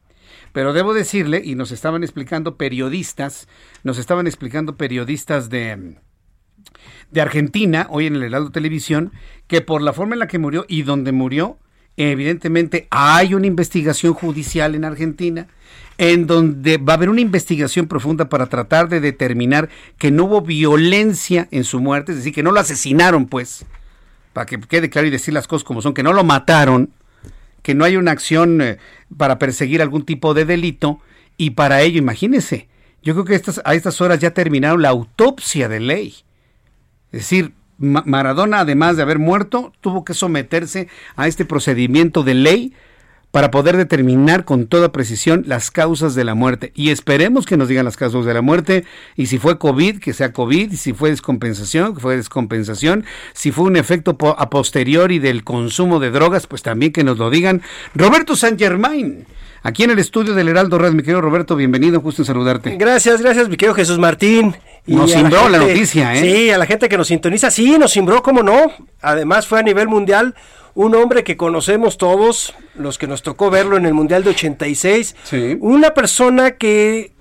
Pero 0.54 0.74
debo 0.74 0.94
decirle, 0.94 1.42
y 1.44 1.56
nos 1.56 1.72
estaban 1.72 2.04
explicando 2.04 2.58
periodistas, 2.58 3.48
nos 3.84 3.98
estaban 3.98 4.28
explicando 4.28 4.78
periodistas 4.78 5.50
de, 5.50 5.96
de 7.12 7.22
Argentina, 7.22 7.88
hoy 7.90 8.08
en 8.08 8.16
el 8.16 8.24
Heraldo 8.24 8.52
Televisión, 8.52 9.12
que 9.48 9.62
por 9.62 9.82
la 9.82 9.94
forma 9.94 10.16
en 10.16 10.20
la 10.20 10.28
que 10.28 10.40
murió 10.40 10.66
y 10.68 10.84
donde 10.84 11.12
murió, 11.12 11.58
evidentemente 11.98 12.88
hay 12.90 13.34
una 13.34 13.48
investigación 13.48 14.14
judicial 14.14 14.76
en 14.76 14.86
Argentina 14.86 15.48
en 15.98 16.28
donde 16.28 16.78
va 16.78 16.94
a 16.94 16.96
haber 16.98 17.10
una 17.10 17.22
investigación 17.22 17.88
profunda 17.88 18.28
para 18.28 18.48
tratar 18.48 18.90
de 18.90 19.00
determinar 19.00 19.70
que 19.98 20.12
no 20.12 20.26
hubo 20.26 20.42
violencia 20.42 21.48
en 21.52 21.64
su 21.64 21.80
muerte, 21.80 22.12
es 22.12 22.18
decir, 22.18 22.34
que 22.34 22.44
no 22.44 22.52
lo 22.52 22.60
asesinaron, 22.60 23.28
pues, 23.28 23.66
para 24.34 24.46
que 24.46 24.60
quede 24.60 24.90
claro 24.90 25.08
y 25.08 25.12
decir 25.12 25.34
las 25.34 25.48
cosas 25.48 25.64
como 25.64 25.82
son, 25.82 25.94
que 25.94 26.04
no 26.04 26.12
lo 26.12 26.24
mataron, 26.24 26.90
que 27.62 27.76
no 27.76 27.86
hay 27.86 27.96
una 27.96 28.12
acción 28.12 28.62
eh, 28.62 28.78
para 29.16 29.40
perseguir 29.40 29.82
algún 29.82 30.04
tipo 30.04 30.34
de 30.34 30.46
delito, 30.46 31.00
y 31.38 31.52
para 31.52 31.82
ello, 31.82 31.98
imagínense, 31.98 32.68
yo 33.02 33.14
creo 33.14 33.26
que 33.26 33.36
estas, 33.36 33.62
a 33.64 33.74
estas 33.76 34.02
horas 34.02 34.20
ya 34.20 34.32
terminaron 34.32 34.82
la 34.82 34.90
autopsia 34.90 35.70
de 35.70 35.80
ley. 35.80 36.16
Es 37.12 37.22
decir, 37.22 37.54
Maradona, 37.78 38.62
además 38.62 38.96
de 38.98 39.04
haber 39.04 39.20
muerto, 39.20 39.74
tuvo 39.82 40.06
que 40.06 40.14
someterse 40.14 40.88
a 41.16 41.28
este 41.28 41.46
procedimiento 41.46 42.24
de 42.24 42.34
ley 42.34 42.74
para 43.32 43.52
poder 43.52 43.76
determinar 43.76 44.46
con 44.46 44.68
toda 44.68 44.94
precisión 44.94 45.44
las 45.46 45.70
causas 45.70 46.16
de 46.16 46.24
la 46.24 46.36
muerte. 46.36 46.72
Y 46.74 46.92
esperemos 46.92 47.46
que 47.46 47.58
nos 47.58 47.68
digan 47.68 47.84
las 47.84 47.98
causas 47.98 48.24
de 48.24 48.34
la 48.34 48.42
muerte. 48.42 48.86
Y 49.18 49.26
si 49.26 49.40
fue 49.40 49.58
COVID, 49.60 50.00
que 50.00 50.14
sea 50.14 50.32
COVID. 50.32 50.72
Y 50.72 50.78
si 50.78 50.94
fue 50.94 51.10
descompensación, 51.10 51.96
que 51.96 52.00
fue 52.00 52.16
descompensación. 52.16 53.04
Si 53.34 53.52
fue 53.52 53.66
un 53.66 53.76
efecto 53.76 54.18
a 54.38 54.50
posteriori 54.50 55.20
del 55.20 55.44
consumo 55.44 56.00
de 56.00 56.12
drogas, 56.12 56.48
pues 56.48 56.62
también 56.62 56.94
que 56.94 57.04
nos 57.04 57.18
lo 57.18 57.30
digan. 57.30 57.62
Roberto 57.94 58.38
San 58.38 58.58
Germain 58.58 59.26
aquí 59.64 59.84
en 59.84 59.90
el 59.90 60.00
estudio 60.00 60.34
del 60.34 60.48
Heraldo 60.48 60.78
Red. 60.78 60.94
Mi 60.94 61.02
querido 61.02 61.20
Roberto, 61.20 61.58
bienvenido, 61.58 62.00
justo 62.00 62.22
en 62.22 62.28
saludarte. 62.28 62.78
Gracias, 62.78 63.22
gracias, 63.22 63.50
mi 63.50 63.58
querido 63.58 63.76
Jesús 63.76 64.00
Martín. 64.00 64.56
Nos 64.88 65.12
cimbró 65.12 65.50
la, 65.50 65.60
noticia, 65.60 66.14
¿eh? 66.14 66.20
Sí, 66.20 66.50
a 66.52 66.58
la 66.58 66.66
gente 66.66 66.88
que 66.88 66.98
nos 66.98 67.08
sintoniza, 67.08 67.50
sí, 67.50 67.78
nos 67.78 67.92
cimbró, 67.94 68.22
cómo 68.22 68.44
no. 68.44 68.72
Además 69.02 69.48
fue 69.48 69.60
a 69.60 69.64
nivel 69.64 69.88
mundial 69.88 70.36
un 70.76 70.94
hombre 70.94 71.24
que 71.24 71.38
conocemos 71.38 71.98
todos, 71.98 72.54
los 72.76 72.98
que 72.98 73.08
nos 73.08 73.24
tocó 73.24 73.50
verlo 73.50 73.78
en 73.78 73.86
el 73.86 73.94
Mundial 73.94 74.24
de 74.24 74.32
86. 74.32 75.16
Sí. 75.24 75.58
Una 75.62 75.94
persona 75.94 76.52
que 76.52 77.14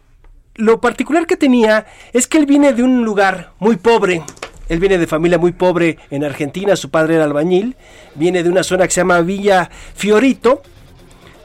lo 0.57 0.81
particular 0.81 1.27
que 1.27 1.37
tenía 1.37 1.87
es 2.13 2.27
que 2.27 2.39
él 2.39 2.47
viene 2.47 2.73
de 2.73 2.83
un 2.83 3.05
lugar 3.05 3.53
muy 3.59 3.77
pobre. 3.77 4.23
Él 4.69 4.81
viene 4.81 4.99
de 4.99 5.07
familia 5.07 5.39
muy 5.39 5.53
pobre 5.53 5.99
en 6.11 6.25
Argentina, 6.25 6.75
su 6.75 6.91
padre 6.91 7.17
era 7.17 7.25
albañil, 7.25 7.77
viene 8.15 8.43
de 8.43 8.49
una 8.49 8.63
zona 8.63 8.87
que 8.87 8.93
se 8.93 9.01
llama 9.01 9.21
Villa 9.21 9.71
Fiorito, 9.95 10.63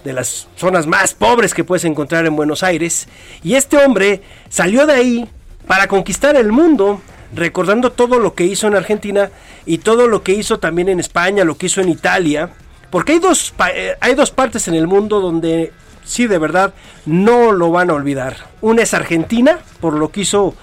de 0.03 0.13
las 0.13 0.47
zonas 0.55 0.87
más 0.87 1.13
pobres 1.13 1.53
que 1.53 1.63
puedes 1.63 1.83
encontrar 1.83 2.25
en 2.25 2.35
Buenos 2.35 2.63
Aires. 2.63 3.07
Y 3.43 3.55
este 3.55 3.77
hombre 3.77 4.21
salió 4.49 4.85
de 4.85 4.93
ahí 4.93 5.29
para 5.69 5.87
conquistar 5.87 6.35
el 6.35 6.51
mundo, 6.51 6.99
recordando 7.31 7.91
todo 7.91 8.17
lo 8.17 8.33
que 8.33 8.43
hizo 8.43 8.65
en 8.65 8.73
Argentina 8.73 9.29
y 9.67 9.77
todo 9.77 10.07
lo 10.07 10.23
que 10.23 10.31
hizo 10.31 10.57
también 10.57 10.89
en 10.89 10.99
España, 10.99 11.43
lo 11.43 11.59
que 11.59 11.67
hizo 11.67 11.79
en 11.79 11.89
Italia, 11.89 12.49
porque 12.89 13.11
hay 13.11 13.19
dos, 13.19 13.53
eh, 13.75 13.95
hay 14.01 14.15
dos 14.15 14.31
partes 14.31 14.67
en 14.67 14.73
el 14.73 14.87
mundo 14.87 15.21
donde 15.21 15.71
sí, 16.03 16.25
de 16.25 16.39
verdad, 16.39 16.73
no 17.05 17.51
lo 17.51 17.69
van 17.69 17.91
a 17.91 17.93
olvidar. 17.93 18.47
Una 18.61 18.81
es 18.81 18.95
Argentina, 18.95 19.59
por 19.79 19.93
lo 19.93 20.09
que 20.09 20.21
hizo 20.21 20.55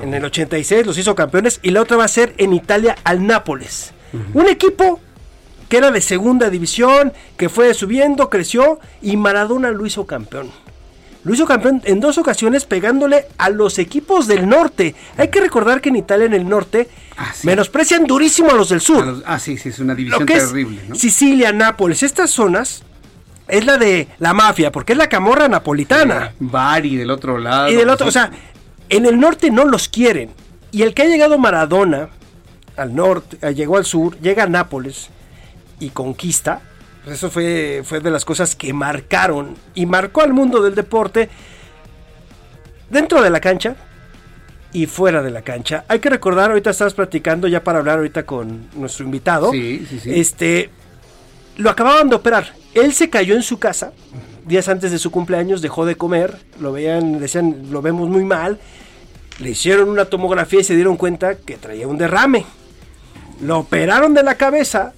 en 0.00 0.14
el 0.14 0.24
86, 0.24 0.86
los 0.86 0.98
hizo 0.98 1.16
campeones, 1.16 1.58
y 1.64 1.72
la 1.72 1.82
otra 1.82 1.96
va 1.96 2.04
a 2.04 2.08
ser 2.08 2.32
en 2.38 2.52
Italia 2.52 2.94
al 3.02 3.26
Nápoles. 3.26 3.92
Un 4.34 4.46
equipo 4.46 5.00
que 5.68 5.78
era 5.78 5.90
de 5.90 6.00
segunda 6.00 6.48
división, 6.48 7.12
que 7.36 7.48
fue 7.48 7.74
subiendo, 7.74 8.30
creció, 8.30 8.78
y 9.02 9.16
Maradona 9.16 9.72
lo 9.72 9.84
hizo 9.84 10.06
campeón. 10.06 10.52
Lo 11.24 11.34
hizo 11.34 11.46
campeón 11.46 11.82
en 11.84 12.00
dos 12.00 12.16
ocasiones 12.16 12.64
pegándole 12.64 13.26
a 13.38 13.50
los 13.50 13.78
equipos 13.78 14.26
del 14.26 14.48
norte. 14.48 14.94
Hay 15.16 15.28
que 15.28 15.40
recordar 15.40 15.80
que 15.80 15.88
en 15.88 15.96
Italia, 15.96 16.26
en 16.26 16.34
el 16.34 16.48
norte, 16.48 16.88
Ah, 17.20 17.32
menosprecian 17.42 18.04
durísimo 18.04 18.50
a 18.52 18.54
los 18.54 18.68
del 18.68 18.80
sur. 18.80 19.24
Ah, 19.26 19.40
sí, 19.40 19.58
sí, 19.58 19.70
es 19.70 19.80
una 19.80 19.94
división 19.96 20.20
Lo 20.20 20.26
que 20.26 20.34
es 20.34 20.46
terrible. 20.46 20.80
¿no? 20.88 20.94
Sicilia, 20.94 21.52
Nápoles, 21.52 22.04
estas 22.04 22.30
zonas 22.30 22.84
es 23.48 23.66
la 23.66 23.76
de 23.76 24.06
la 24.20 24.32
mafia, 24.34 24.70
porque 24.70 24.92
es 24.92 24.98
la 24.98 25.08
camorra 25.08 25.48
napolitana. 25.48 26.32
Bari 26.38 26.94
del 26.94 27.10
otro 27.10 27.38
lado. 27.38 27.70
Y 27.70 27.74
del 27.74 27.88
otro, 27.90 28.06
o 28.06 28.12
sea, 28.12 28.30
en 28.88 29.04
el 29.04 29.18
norte 29.18 29.50
no 29.50 29.64
los 29.64 29.88
quieren. 29.88 30.30
Y 30.70 30.82
el 30.82 30.94
que 30.94 31.02
ha 31.02 31.06
llegado 31.06 31.38
Maradona 31.38 32.08
al 32.76 32.94
norte, 32.94 33.36
eh, 33.42 33.52
llegó 33.52 33.78
al 33.78 33.84
sur, 33.84 34.16
llega 34.20 34.44
a 34.44 34.48
Nápoles 34.48 35.08
y 35.80 35.90
conquista. 35.90 36.60
Pues 37.08 37.20
eso 37.20 37.30
fue, 37.30 37.80
fue 37.84 38.00
de 38.00 38.10
las 38.10 38.26
cosas 38.26 38.54
que 38.54 38.70
marcaron 38.74 39.54
y 39.74 39.86
marcó 39.86 40.20
al 40.20 40.34
mundo 40.34 40.62
del 40.62 40.74
deporte 40.74 41.30
dentro 42.90 43.22
de 43.22 43.30
la 43.30 43.40
cancha 43.40 43.76
y 44.74 44.84
fuera 44.84 45.22
de 45.22 45.30
la 45.30 45.40
cancha. 45.40 45.86
Hay 45.88 46.00
que 46.00 46.10
recordar, 46.10 46.50
ahorita 46.50 46.68
estás 46.68 46.92
platicando 46.92 47.48
ya 47.48 47.64
para 47.64 47.78
hablar 47.78 47.96
ahorita 47.96 48.26
con 48.26 48.68
nuestro 48.74 49.06
invitado. 49.06 49.50
Sí, 49.52 49.86
sí, 49.88 50.00
sí. 50.00 50.20
Este, 50.20 50.68
lo 51.56 51.70
acababan 51.70 52.10
de 52.10 52.16
operar. 52.16 52.52
Él 52.74 52.92
se 52.92 53.08
cayó 53.08 53.34
en 53.34 53.42
su 53.42 53.58
casa 53.58 53.92
días 54.44 54.68
antes 54.68 54.90
de 54.90 54.98
su 54.98 55.10
cumpleaños, 55.10 55.62
dejó 55.62 55.86
de 55.86 55.96
comer, 55.96 56.36
lo 56.60 56.72
veían, 56.72 57.20
decían, 57.20 57.68
lo 57.70 57.80
vemos 57.80 58.10
muy 58.10 58.24
mal. 58.24 58.58
Le 59.38 59.48
hicieron 59.48 59.88
una 59.88 60.04
tomografía 60.04 60.60
y 60.60 60.64
se 60.64 60.74
dieron 60.74 60.98
cuenta 60.98 61.36
que 61.36 61.56
traía 61.56 61.88
un 61.88 61.96
derrame. 61.96 62.44
Lo 63.40 63.60
operaron 63.60 64.12
de 64.12 64.22
la 64.22 64.34
cabeza, 64.34 64.92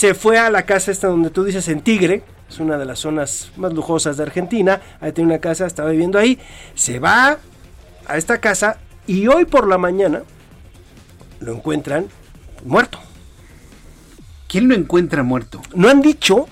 se 0.00 0.14
fue 0.14 0.38
a 0.38 0.48
la 0.48 0.64
casa 0.64 0.90
esta 0.90 1.08
donde 1.08 1.28
tú 1.28 1.44
dices 1.44 1.68
en 1.68 1.82
Tigre, 1.82 2.22
es 2.48 2.58
una 2.58 2.78
de 2.78 2.86
las 2.86 3.00
zonas 3.00 3.50
más 3.58 3.74
lujosas 3.74 4.16
de 4.16 4.22
Argentina, 4.22 4.80
ahí 4.98 5.12
tiene 5.12 5.30
una 5.30 5.40
casa, 5.40 5.66
estaba 5.66 5.90
viviendo 5.90 6.18
ahí, 6.18 6.38
se 6.74 6.98
va 6.98 7.36
a 8.06 8.16
esta 8.16 8.38
casa 8.38 8.78
y 9.06 9.26
hoy 9.26 9.44
por 9.44 9.68
la 9.68 9.76
mañana 9.76 10.22
lo 11.40 11.52
encuentran 11.52 12.06
muerto. 12.64 12.98
¿Quién 14.48 14.68
lo 14.68 14.74
encuentra 14.74 15.22
muerto? 15.22 15.60
No 15.74 15.90
han 15.90 16.00
dicho 16.00 16.48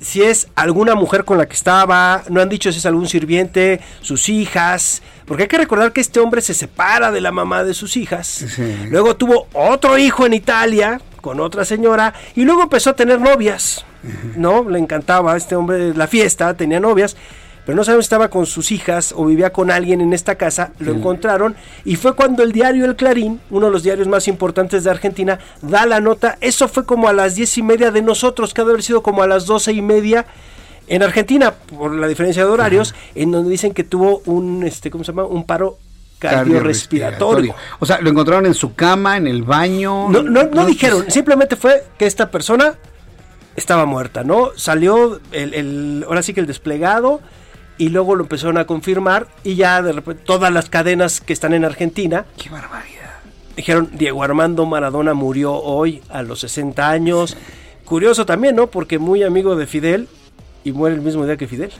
si 0.00 0.22
es 0.22 0.48
alguna 0.54 0.94
mujer 0.94 1.26
con 1.26 1.36
la 1.36 1.44
que 1.44 1.54
estaba, 1.54 2.22
no 2.30 2.40
han 2.40 2.48
dicho 2.48 2.72
si 2.72 2.78
es 2.78 2.86
algún 2.86 3.08
sirviente, 3.08 3.82
sus 4.00 4.30
hijas, 4.30 5.02
porque 5.26 5.42
hay 5.42 5.48
que 5.50 5.58
recordar 5.58 5.92
que 5.92 6.00
este 6.00 6.18
hombre 6.18 6.40
se 6.40 6.54
separa 6.54 7.12
de 7.12 7.20
la 7.20 7.30
mamá 7.30 7.62
de 7.62 7.74
sus 7.74 7.98
hijas, 7.98 8.58
luego 8.88 9.16
tuvo 9.16 9.48
otro 9.52 9.98
hijo 9.98 10.24
en 10.24 10.32
Italia 10.32 10.98
con 11.26 11.40
otra 11.40 11.64
señora 11.64 12.14
y 12.36 12.44
luego 12.44 12.62
empezó 12.62 12.90
a 12.90 12.92
tener 12.92 13.20
novias, 13.20 13.84
¿no? 14.36 14.70
Le 14.70 14.78
encantaba 14.78 15.32
a 15.32 15.36
este 15.36 15.56
hombre 15.56 15.92
la 15.92 16.06
fiesta, 16.06 16.54
tenía 16.54 16.78
novias, 16.78 17.16
pero 17.64 17.74
no 17.74 17.82
sabemos 17.82 18.04
si 18.04 18.06
estaba 18.06 18.30
con 18.30 18.46
sus 18.46 18.70
hijas 18.70 19.12
o 19.12 19.26
vivía 19.26 19.52
con 19.52 19.72
alguien 19.72 20.00
en 20.00 20.12
esta 20.12 20.36
casa, 20.36 20.70
lo 20.78 20.92
encontraron 20.92 21.56
y 21.84 21.96
fue 21.96 22.14
cuando 22.14 22.44
el 22.44 22.52
diario 22.52 22.84
El 22.84 22.94
Clarín, 22.94 23.40
uno 23.50 23.66
de 23.66 23.72
los 23.72 23.82
diarios 23.82 24.06
más 24.06 24.28
importantes 24.28 24.84
de 24.84 24.90
Argentina, 24.90 25.40
da 25.62 25.84
la 25.84 25.98
nota, 25.98 26.38
eso 26.40 26.68
fue 26.68 26.86
como 26.86 27.08
a 27.08 27.12
las 27.12 27.34
diez 27.34 27.58
y 27.58 27.62
media 27.64 27.90
de 27.90 28.02
nosotros, 28.02 28.54
que 28.54 28.60
ha 28.60 28.64
de 28.64 28.70
haber 28.70 28.84
sido 28.84 29.02
como 29.02 29.24
a 29.24 29.26
las 29.26 29.46
doce 29.46 29.72
y 29.72 29.82
media 29.82 30.26
en 30.86 31.02
Argentina, 31.02 31.54
por 31.76 31.92
la 31.92 32.06
diferencia 32.06 32.44
de 32.44 32.50
horarios, 32.52 32.94
en 33.16 33.32
donde 33.32 33.50
dicen 33.50 33.74
que 33.74 33.82
tuvo 33.82 34.22
un, 34.26 34.62
este, 34.62 34.92
¿cómo 34.92 35.02
se 35.02 35.10
llama? 35.10 35.24
Un 35.24 35.42
paro 35.42 35.78
cardiorrespiratorio. 36.18 37.54
O 37.78 37.86
sea, 37.86 38.00
lo 38.00 38.10
encontraron 38.10 38.46
en 38.46 38.54
su 38.54 38.74
cama, 38.74 39.16
en 39.16 39.26
el 39.26 39.42
baño. 39.42 40.08
No, 40.08 40.22
no, 40.22 40.44
no 40.44 40.66
dijeron, 40.66 41.10
simplemente 41.10 41.56
fue 41.56 41.84
que 41.98 42.06
esta 42.06 42.30
persona 42.30 42.74
estaba 43.56 43.86
muerta, 43.86 44.24
¿no? 44.24 44.50
Salió 44.56 45.20
el, 45.32 45.54
el, 45.54 46.04
ahora 46.06 46.22
sí 46.22 46.34
que 46.34 46.40
el 46.40 46.46
desplegado 46.46 47.20
y 47.78 47.88
luego 47.88 48.14
lo 48.14 48.24
empezaron 48.24 48.58
a 48.58 48.66
confirmar 48.66 49.28
y 49.44 49.56
ya 49.56 49.82
de 49.82 49.92
repente 49.92 50.22
todas 50.24 50.52
las 50.52 50.68
cadenas 50.68 51.20
que 51.20 51.32
están 51.32 51.54
en 51.54 51.64
Argentina. 51.64 52.26
¡Qué 52.36 52.50
barbaridad! 52.50 52.96
Dijeron, 53.56 53.90
Diego 53.92 54.22
Armando 54.22 54.66
Maradona 54.66 55.14
murió 55.14 55.54
hoy 55.54 56.02
a 56.10 56.22
los 56.22 56.40
60 56.40 56.90
años. 56.90 57.36
Curioso 57.86 58.26
también, 58.26 58.54
¿no? 58.56 58.66
Porque 58.66 58.98
muy 58.98 59.22
amigo 59.22 59.56
de 59.56 59.66
Fidel 59.66 60.08
y 60.64 60.72
muere 60.72 60.96
el 60.96 61.00
mismo 61.00 61.24
día 61.24 61.36
que 61.36 61.46
Fidel. 61.46 61.70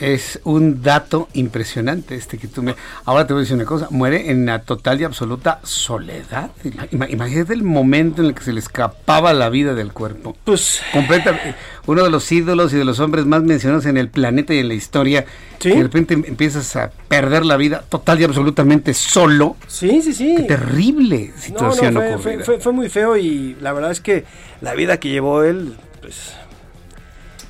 Es 0.00 0.40
un 0.44 0.82
dato 0.82 1.28
impresionante 1.34 2.14
este 2.14 2.38
que 2.38 2.48
tú 2.48 2.62
me... 2.62 2.74
Ahora 3.04 3.26
te 3.26 3.34
voy 3.34 3.40
a 3.40 3.42
decir 3.42 3.54
una 3.56 3.66
cosa, 3.66 3.88
muere 3.90 4.30
en 4.30 4.46
la 4.46 4.62
total 4.62 4.98
y 5.00 5.04
absoluta 5.04 5.60
soledad. 5.62 6.50
Ima- 6.90 7.06
Imagínate 7.10 7.52
el 7.52 7.62
momento 7.62 8.22
en 8.22 8.28
el 8.28 8.34
que 8.34 8.42
se 8.42 8.52
le 8.54 8.60
escapaba 8.60 9.32
la 9.34 9.50
vida 9.50 9.74
del 9.74 9.92
cuerpo. 9.92 10.34
Pues... 10.44 10.80
Completa, 10.92 11.38
uno 11.86 12.02
de 12.02 12.10
los 12.10 12.32
ídolos 12.32 12.72
y 12.72 12.76
de 12.78 12.84
los 12.86 12.98
hombres 12.98 13.26
más 13.26 13.42
mencionados 13.42 13.84
en 13.86 13.98
el 13.98 14.08
planeta 14.08 14.54
y 14.54 14.58
en 14.58 14.68
la 14.68 14.74
historia. 14.74 15.26
Que 15.58 15.74
de 15.74 15.82
repente 15.82 16.14
em- 16.14 16.24
empiezas 16.26 16.74
a 16.76 16.90
perder 17.08 17.44
la 17.44 17.58
vida 17.58 17.84
total 17.88 18.18
y 18.20 18.24
absolutamente 18.24 18.94
solo. 18.94 19.56
Sí, 19.66 20.00
sí, 20.00 20.14
sí. 20.14 20.34
Qué 20.38 20.44
terrible 20.44 21.32
No, 21.36 21.40
situación 21.42 21.92
no, 21.94 22.00
fue, 22.00 22.14
ocurrida. 22.14 22.34
fue, 22.36 22.44
fue- 22.54 22.60
fue 22.60 22.72
muy 22.72 22.88
feo 22.88 23.18
y 23.18 23.54
la 23.60 23.74
verdad 23.74 23.90
es 23.90 24.00
que 24.00 24.24
la 24.62 24.72
vida 24.74 24.98
que 24.98 25.10
llevó 25.10 25.42
él, 25.42 25.76
pues... 26.00 26.32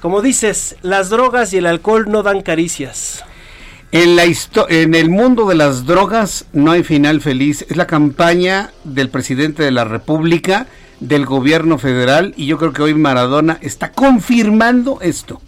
Como 0.01 0.23
dices, 0.23 0.77
las 0.81 1.11
drogas 1.11 1.53
y 1.53 1.59
el 1.59 1.67
alcohol 1.67 2.07
no 2.09 2.23
dan 2.23 2.41
caricias. 2.41 3.23
En, 3.93 4.17
la 4.17 4.25
en 4.69 4.95
el 4.95 5.11
mundo 5.11 5.47
de 5.47 5.57
las 5.57 5.85
drogas 5.85 6.47
no 6.53 6.71
hay 6.71 6.85
final 6.85 7.21
feliz. 7.21 7.67
Es 7.69 7.77
la 7.77 7.87
campaña 7.87 8.71
del 8.85 9.11
presidente 9.11 9.63
de 9.63 9.73
la 9.73 9.85
República, 9.85 10.67
del 11.01 11.27
gobierno 11.27 11.77
federal, 11.77 12.33
y 12.37 12.47
yo 12.47 12.57
creo 12.57 12.73
que 12.73 12.83
hoy 12.83 12.95
Maradona 12.95 13.59
está 13.61 13.93
confirmando 13.93 15.01
esto. 15.03 15.43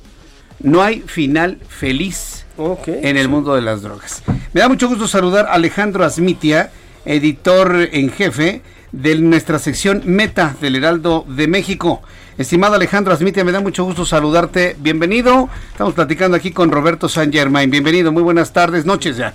No 0.60 0.82
hay 0.82 1.00
final 1.00 1.58
feliz 1.68 2.44
en 2.86 3.16
el 3.16 3.28
mundo 3.28 3.54
de 3.54 3.62
las 3.62 3.82
drogas. 3.82 4.22
Me 4.52 4.60
da 4.60 4.68
mucho 4.68 4.88
gusto 4.88 5.08
saludar 5.08 5.46
a 5.46 5.54
Alejandro 5.54 6.04
Asmitia, 6.04 6.70
editor 7.06 7.88
en 7.92 8.10
jefe 8.10 8.62
de 8.92 9.16
nuestra 9.16 9.58
sección 9.58 10.02
Meta 10.04 10.54
del 10.60 10.76
Heraldo 10.76 11.24
de 11.28 11.48
México. 11.48 12.02
Estimado 12.38 12.74
Alejandro 12.74 13.12
Asmitia, 13.12 13.44
me 13.44 13.52
da 13.52 13.60
mucho 13.60 13.84
gusto 13.84 14.04
saludarte. 14.06 14.76
Bienvenido. 14.78 15.48
Estamos 15.70 15.94
platicando 15.94 16.36
aquí 16.36 16.50
con 16.50 16.70
Roberto 16.70 17.08
San 17.08 17.32
Germain. 17.32 17.70
Bienvenido, 17.70 18.12
muy 18.12 18.22
buenas 18.22 18.52
tardes, 18.52 18.84
noches 18.86 19.16
ya. 19.16 19.34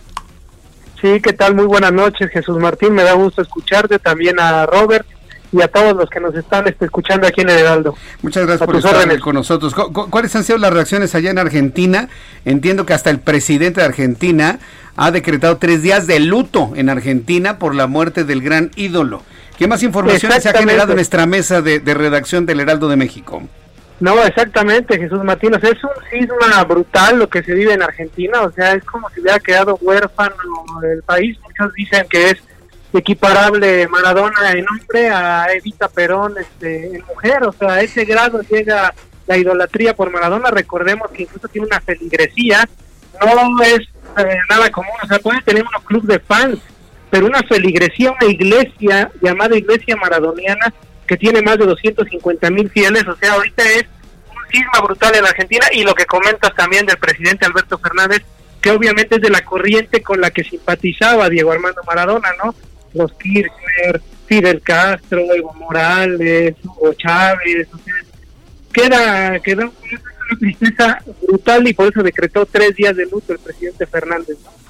Sí, 1.01 1.19
¿qué 1.21 1.33
tal? 1.33 1.53
Muy 1.55 1.65
buenas 1.65 1.93
noches, 1.93 2.29
Jesús 2.31 2.57
Martín. 2.59 2.93
Me 2.93 3.03
da 3.03 3.13
gusto 3.13 3.41
escucharte, 3.41 3.99
también 3.99 4.39
a 4.39 4.65
Robert 4.65 5.05
y 5.51 5.61
a 5.61 5.67
todos 5.67 5.95
los 5.95 6.09
que 6.09 6.19
nos 6.19 6.35
están 6.35 6.67
este, 6.67 6.85
escuchando 6.85 7.27
aquí 7.27 7.41
en 7.41 7.49
el 7.49 7.59
Heraldo. 7.59 7.95
Muchas 8.23 8.43
gracias 8.47 8.63
A 8.63 8.65
por 8.65 8.75
estar 8.77 8.95
órdenes. 8.95 9.19
con 9.21 9.35
nosotros. 9.35 9.73
¿Cu- 9.75 9.93
cu- 9.93 10.09
¿Cuáles 10.09 10.35
han 10.35 10.43
sido 10.43 10.57
las 10.57 10.73
reacciones 10.73 11.13
allá 11.13 11.29
en 11.29 11.37
Argentina? 11.37 12.09
Entiendo 12.45 12.85
que 12.85 12.93
hasta 12.93 13.11
el 13.11 13.19
presidente 13.19 13.79
de 13.81 13.87
Argentina 13.87 14.59
ha 14.95 15.11
decretado 15.11 15.57
tres 15.57 15.83
días 15.83 16.07
de 16.07 16.19
luto 16.19 16.71
en 16.75 16.89
Argentina 16.89 17.59
por 17.59 17.75
la 17.75 17.85
muerte 17.87 18.23
del 18.23 18.41
gran 18.41 18.71
ídolo. 18.75 19.21
¿Qué 19.57 19.67
más 19.67 19.81
información 19.83 20.31
se 20.39 20.49
ha 20.49 20.53
generado 20.53 20.91
en 20.91 20.97
nuestra 20.97 21.25
mesa 21.25 21.61
de, 21.61 21.79
de 21.79 21.93
redacción 21.93 22.45
del 22.45 22.59
Heraldo 22.59 22.87
de 22.87 22.95
México? 22.95 23.41
No, 23.99 24.23
exactamente, 24.23 24.99
Jesús 24.99 25.19
sea, 25.23 25.71
es 25.71 25.83
un 25.83 25.89
sisma 26.11 26.63
brutal 26.65 27.17
lo 27.17 27.27
que 27.27 27.41
se 27.41 27.53
vive 27.55 27.73
en 27.73 27.81
Argentina. 27.81 28.43
O 28.43 28.51
sea, 28.51 28.73
es 28.73 28.83
como 28.83 29.09
si 29.09 29.21
hubiera 29.21 29.39
quedado 29.39 29.77
huérfano 29.81 30.35
el 30.83 31.01
país. 31.01 31.37
Muchos 31.41 31.73
dicen 31.73 32.05
que 32.07 32.31
es 32.31 32.37
equiparable 32.93 33.87
Maradona 33.87 34.51
en 34.51 34.65
hombre 34.69 35.09
a 35.09 35.47
Evita 35.51 35.87
Perón 35.87 36.35
este, 36.37 36.95
en 36.95 37.05
mujer. 37.05 37.43
O 37.43 37.51
sea, 37.51 37.73
a 37.73 37.81
ese 37.81 38.05
grado 38.05 38.41
llega 38.41 38.93
la 39.25 39.37
idolatría 39.37 39.95
por 39.95 40.11
Maradona. 40.11 40.51
Recordemos 40.51 41.09
que 41.09 41.23
incluso 41.23 41.47
tiene 41.47 41.65
una 41.65 41.81
feligresía. 41.81 42.69
No 43.19 43.63
es 43.63 43.79
eh, 43.79 44.37
nada 44.47 44.69
común. 44.69 44.93
O 45.03 45.07
sea, 45.07 45.17
puede 45.17 45.41
tener 45.41 45.63
unos 45.63 45.83
club 45.83 46.03
de 46.03 46.19
fans, 46.19 46.59
pero 47.09 47.27
una 47.27 47.41
feligresía, 47.43 48.11
una 48.11 48.29
iglesia 48.29 49.11
llamada 49.21 49.57
Iglesia 49.57 49.95
Maradoniana 49.95 50.73
que 51.07 51.17
tiene 51.17 51.41
más 51.41 51.57
de 51.57 51.65
250 51.65 52.49
mil 52.51 52.69
fieles. 52.69 53.07
O 53.07 53.15
sea, 53.15 53.33
ahorita 53.33 53.63
es 53.63 53.85
un 54.29 54.51
sisma 54.51 54.81
brutal 54.83 55.15
en 55.15 55.25
Argentina 55.25 55.65
y 55.71 55.83
lo 55.83 55.95
que 55.95 56.05
comentas 56.05 56.53
también 56.55 56.85
del 56.85 56.97
presidente 56.97 57.45
Alberto 57.45 57.77
Fernández, 57.77 58.23
que 58.61 58.71
obviamente 58.71 59.15
es 59.15 59.21
de 59.21 59.29
la 59.29 59.43
corriente 59.43 60.01
con 60.03 60.19
la 60.19 60.31
que 60.31 60.43
simpatizaba 60.43 61.29
Diego 61.29 61.51
Armando 61.51 61.81
Maradona, 61.87 62.29
¿no? 62.43 62.53
Los 62.93 63.13
Kirchner, 63.13 64.01
Fidel 64.25 64.61
Castro, 64.61 65.21
Evo 65.33 65.53
Morales, 65.53 66.55
Hugo 66.63 66.93
Chávez, 66.93 67.67
o 67.73 67.77
sea, 67.77 67.93
queda, 68.73 69.39
queda 69.39 69.65
una 69.65 70.39
tristeza 70.39 70.99
brutal 71.21 71.67
y 71.67 71.73
por 71.73 71.89
eso 71.89 72.03
decretó 72.03 72.45
tres 72.45 72.75
días 72.75 72.95
de 72.95 73.05
luto 73.05 73.31
el 73.31 73.39
presidente 73.39 73.85
Fernández. 73.85 74.37
¿no? 74.43 74.66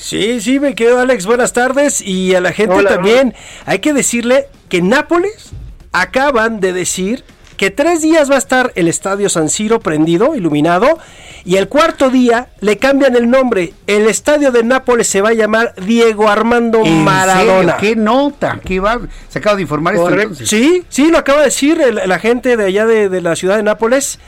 Sí, 0.00 0.40
sí, 0.40 0.58
me 0.58 0.74
quedo 0.74 0.98
Alex, 0.98 1.26
buenas 1.26 1.52
tardes 1.52 2.00
y 2.00 2.34
a 2.34 2.40
la 2.40 2.52
gente 2.52 2.82
también 2.84 3.34
hay 3.66 3.80
que 3.80 3.92
decirle 3.92 4.46
que 4.70 4.80
Nápoles 4.80 5.50
acaban 5.92 6.58
de 6.58 6.72
decir 6.72 7.22
que 7.58 7.70
tres 7.70 8.00
días 8.00 8.30
va 8.30 8.36
a 8.36 8.38
estar 8.38 8.72
el 8.76 8.88
estadio 8.88 9.28
San 9.28 9.50
Siro 9.50 9.80
prendido, 9.80 10.34
iluminado, 10.34 10.98
y 11.44 11.56
el 11.56 11.68
cuarto 11.68 12.08
día 12.08 12.48
le 12.60 12.78
cambian 12.78 13.14
el 13.14 13.28
nombre. 13.28 13.74
El 13.86 14.08
estadio 14.08 14.50
de 14.50 14.62
Nápoles 14.62 15.06
se 15.06 15.20
va 15.20 15.28
a 15.28 15.34
llamar 15.34 15.74
Diego 15.74 16.30
Armando 16.30 16.82
Maradona. 16.82 17.76
¿Qué 17.76 17.94
nota? 17.94 18.58
¿Qué 18.64 18.80
va? 18.80 18.98
Se 19.28 19.40
acaba 19.40 19.56
de 19.56 19.62
informar 19.62 19.94
esto. 19.94 20.46
Sí, 20.46 20.84
sí, 20.88 21.10
lo 21.10 21.18
acaba 21.18 21.40
de 21.40 21.44
decir 21.44 21.78
la 22.06 22.18
gente 22.18 22.56
de 22.56 22.64
allá 22.64 22.86
de, 22.86 23.10
de 23.10 23.20
la 23.20 23.36
ciudad 23.36 23.58
de 23.58 23.62
Nápoles 23.62 24.18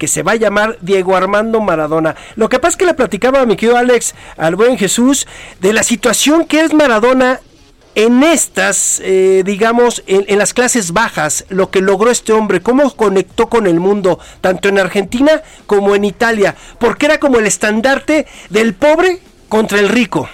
que 0.00 0.08
se 0.08 0.22
va 0.22 0.32
a 0.32 0.36
llamar 0.36 0.78
Diego 0.80 1.14
Armando 1.14 1.60
Maradona. 1.60 2.16
Lo 2.34 2.48
que 2.48 2.58
pasa 2.58 2.70
es 2.70 2.76
que 2.78 2.86
le 2.86 2.94
platicaba 2.94 3.42
a 3.42 3.46
mi 3.46 3.56
querido 3.56 3.76
Alex, 3.76 4.14
al 4.38 4.56
buen 4.56 4.78
Jesús, 4.78 5.28
de 5.60 5.74
la 5.74 5.82
situación 5.82 6.46
que 6.46 6.62
es 6.62 6.72
Maradona 6.72 7.40
en 7.94 8.22
estas, 8.22 9.02
eh, 9.04 9.42
digamos, 9.44 10.02
en, 10.06 10.38
las 10.38 10.54
clases 10.54 10.92
bajas, 10.92 11.44
lo 11.50 11.70
que 11.70 11.82
logró 11.82 12.10
este 12.10 12.32
hombre, 12.32 12.62
cómo 12.62 12.96
conectó 12.96 13.50
con 13.50 13.66
el 13.66 13.78
mundo, 13.78 14.18
tanto 14.40 14.70
en 14.70 14.78
Argentina 14.78 15.42
como 15.66 15.94
en 15.94 16.06
Italia, 16.06 16.54
porque 16.78 17.04
era 17.04 17.18
como 17.18 17.38
el 17.38 17.46
estandarte 17.46 18.26
del 18.48 18.72
pobre 18.72 19.18
contra 19.50 19.80
el 19.80 19.90
rico. 19.90 20.30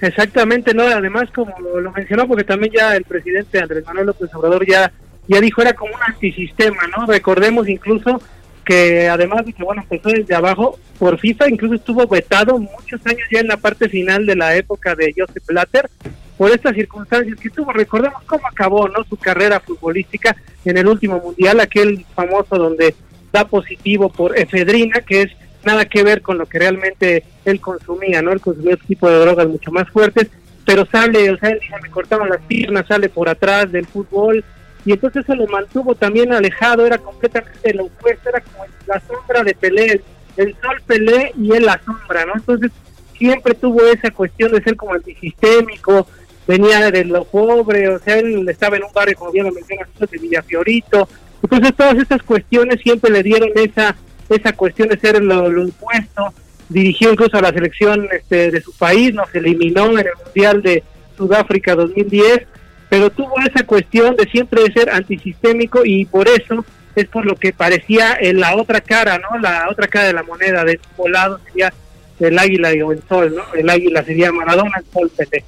Exactamente, 0.00 0.74
no, 0.74 0.84
además 0.84 1.28
como 1.34 1.52
lo 1.58 1.90
mencionó, 1.90 2.28
porque 2.28 2.44
también 2.44 2.72
ya 2.72 2.94
el 2.94 3.02
presidente 3.02 3.58
Andrés 3.58 3.84
Manuel 3.84 4.06
López 4.06 4.32
Obrador 4.32 4.64
ya, 4.64 4.92
ya 5.26 5.40
dijo, 5.40 5.60
era 5.60 5.72
como 5.72 5.92
un 5.92 6.02
antisistema, 6.06 6.82
¿no? 6.96 7.06
Recordemos 7.06 7.68
incluso 7.68 8.20
que 8.66 9.08
además 9.08 9.46
de 9.46 9.52
que, 9.52 9.62
bueno, 9.62 9.82
empezó 9.82 10.10
desde 10.10 10.34
abajo, 10.34 10.78
por 10.98 11.18
FIFA 11.18 11.48
incluso 11.48 11.76
estuvo 11.76 12.06
vetado 12.06 12.58
muchos 12.58 13.00
años 13.06 13.26
ya 13.30 13.40
en 13.40 13.46
la 13.46 13.56
parte 13.56 13.88
final 13.88 14.26
de 14.26 14.34
la 14.34 14.56
época 14.56 14.94
de 14.96 15.14
Joseph 15.16 15.46
Blatter, 15.46 15.88
por 16.36 16.50
estas 16.50 16.74
circunstancias 16.74 17.38
que 17.40 17.48
tuvo. 17.48 17.72
Recordemos 17.72 18.22
cómo 18.24 18.46
acabó 18.46 18.88
no 18.88 19.04
su 19.04 19.16
carrera 19.16 19.60
futbolística 19.60 20.36
en 20.64 20.76
el 20.76 20.88
último 20.88 21.20
mundial, 21.20 21.60
aquel 21.60 22.04
famoso 22.14 22.56
donde 22.56 22.94
da 23.32 23.46
positivo 23.46 24.08
por 24.08 24.36
efedrina, 24.36 25.00
que 25.00 25.22
es 25.22 25.32
nada 25.64 25.84
que 25.84 26.02
ver 26.02 26.20
con 26.20 26.36
lo 26.36 26.46
que 26.46 26.58
realmente 26.58 27.24
él 27.44 27.60
consumía, 27.60 28.20
¿no? 28.20 28.32
Él 28.32 28.40
consumía 28.40 28.74
otro 28.74 28.86
tipo 28.86 29.08
de 29.08 29.20
drogas 29.20 29.48
mucho 29.48 29.70
más 29.70 29.88
fuertes, 29.90 30.28
pero 30.64 30.86
sale, 30.86 31.30
o 31.30 31.38
sea, 31.38 31.50
él 31.50 31.60
dice, 31.60 31.74
me 31.80 31.90
cortaban 31.90 32.28
las 32.28 32.42
piernas, 32.42 32.86
sale 32.88 33.08
por 33.08 33.28
atrás 33.28 33.70
del 33.70 33.86
fútbol, 33.86 34.44
y 34.86 34.92
entonces 34.92 35.24
eso 35.24 35.34
lo 35.34 35.46
mantuvo 35.48 35.94
también 35.94 36.32
alejado, 36.32 36.86
era 36.86 36.96
completamente 36.96 37.74
lo 37.74 37.84
opuesto, 37.84 38.28
era 38.30 38.40
como 38.40 38.64
la 38.86 39.00
sombra 39.00 39.42
de 39.42 39.54
Pelé, 39.54 40.00
el 40.36 40.56
sol 40.62 40.80
Pelé 40.86 41.32
y 41.36 41.52
él 41.52 41.66
la 41.66 41.78
sombra, 41.84 42.24
¿no? 42.24 42.32
Entonces 42.36 42.70
siempre 43.18 43.54
tuvo 43.54 43.82
esa 43.84 44.10
cuestión 44.10 44.52
de 44.52 44.62
ser 44.62 44.76
como 44.76 44.94
antisistémico, 44.94 46.06
venía 46.46 46.90
de 46.90 47.04
lo 47.04 47.24
pobre, 47.24 47.88
o 47.88 47.98
sea, 47.98 48.18
él 48.18 48.48
estaba 48.48 48.76
en 48.76 48.84
un 48.84 48.92
barrio, 48.94 49.16
como 49.18 49.32
bien 49.32 49.46
lo 49.46 49.52
mencionas, 49.52 49.88
de 49.98 50.18
Villafiorito. 50.18 51.08
Entonces, 51.42 51.74
todas 51.76 51.98
estas 51.98 52.22
cuestiones 52.22 52.80
siempre 52.80 53.10
le 53.10 53.22
dieron 53.22 53.50
esa 53.56 53.96
esa 54.28 54.52
cuestión 54.52 54.88
de 54.88 54.98
ser 54.98 55.22
lo, 55.22 55.50
lo 55.50 55.62
impuesto. 55.62 56.32
Dirigió 56.68 57.12
incluso 57.12 57.36
a 57.36 57.42
la 57.42 57.52
selección 57.52 58.08
este, 58.10 58.50
de 58.50 58.60
su 58.60 58.72
país, 58.72 59.14
nos 59.14 59.32
eliminó 59.34 59.86
en 59.92 59.98
el 59.98 60.14
Mundial 60.24 60.62
de 60.62 60.82
Sudáfrica 61.16 61.74
2010, 61.74 62.42
pero 62.88 63.10
tuvo 63.10 63.34
esa 63.40 63.64
cuestión 63.64 64.16
de 64.16 64.24
siempre 64.24 64.62
de 64.62 64.72
ser 64.72 64.90
antisistémico 64.90 65.80
y 65.84 66.04
por 66.04 66.28
eso 66.28 66.64
es 66.94 67.06
por 67.08 67.26
lo 67.26 67.36
que 67.36 67.52
parecía 67.52 68.16
en 68.20 68.40
la 68.40 68.56
otra 68.56 68.80
cara, 68.80 69.18
¿no? 69.18 69.38
La 69.38 69.68
otra 69.70 69.86
cara 69.86 70.06
de 70.06 70.12
la 70.14 70.22
moneda, 70.22 70.64
de 70.64 70.80
su 70.96 71.08
lado 71.08 71.38
sería 71.46 71.72
el 72.20 72.38
águila 72.38 72.70
o 72.84 72.92
el 72.92 73.02
sol, 73.08 73.34
¿no? 73.36 73.42
El 73.54 73.68
águila 73.68 74.02
sería 74.02 74.32
Maradona, 74.32 74.78
el 74.78 74.84
sol 74.92 75.10
PT. 75.14 75.44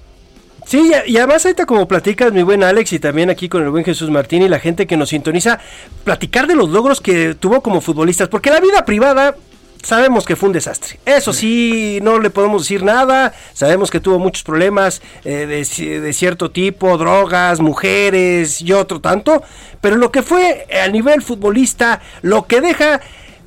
Sí, 0.66 0.93
y 1.07 1.16
además 1.16 1.47
ahorita 1.47 1.64
como 1.64 1.89
platicas 1.89 2.30
mi 2.30 2.43
buen 2.43 2.62
Alex 2.62 2.93
y 2.93 2.99
también 2.99 3.30
aquí 3.30 3.49
con 3.49 3.62
el 3.62 3.70
buen 3.70 3.86
Jesús 3.86 4.11
Martín 4.11 4.43
y 4.43 4.51
la 4.51 4.61
gente 4.61 4.86
que 4.86 4.99
nos 4.99 5.09
sintoniza, 5.09 5.59
platicar 6.05 6.47
de 6.47 6.55
los 6.55 6.68
logros 6.68 7.01
que 7.01 7.34
tuvo 7.34 7.62
como 7.62 7.80
futbolistas, 7.80 8.28
porque 8.28 8.51
la 8.51 8.61
vida 8.61 8.84
privada 8.84 9.34
sabemos 9.83 10.24
que 10.24 10.37
fue 10.37 10.49
un 10.49 10.53
desastre. 10.53 10.99
Eso 11.05 11.33
sí, 11.33 11.99
no 12.03 12.18
le 12.18 12.31
podemos 12.31 12.62
decir 12.62 12.83
nada. 12.83 13.35
Sabemos 13.53 13.91
que 13.91 14.01
tuvo 14.01 14.18
muchos 14.18 14.43
problemas 14.43 15.03
eh, 15.24 15.47
de, 15.47 16.01
de, 16.01 16.12
cierto 16.12 16.51
tipo, 16.51 16.97
drogas, 16.99 17.61
mujeres 17.61 18.61
y 18.61 18.72
otro 18.72 19.01
tanto. 19.01 19.43
Pero 19.81 19.97
lo 19.97 20.11
que 20.11 20.22
fue 20.22 20.66
a 20.85 20.89
nivel 20.89 21.22
futbolista, 21.22 22.01
lo 22.22 22.47
que 22.47 22.61
deja 22.61 23.01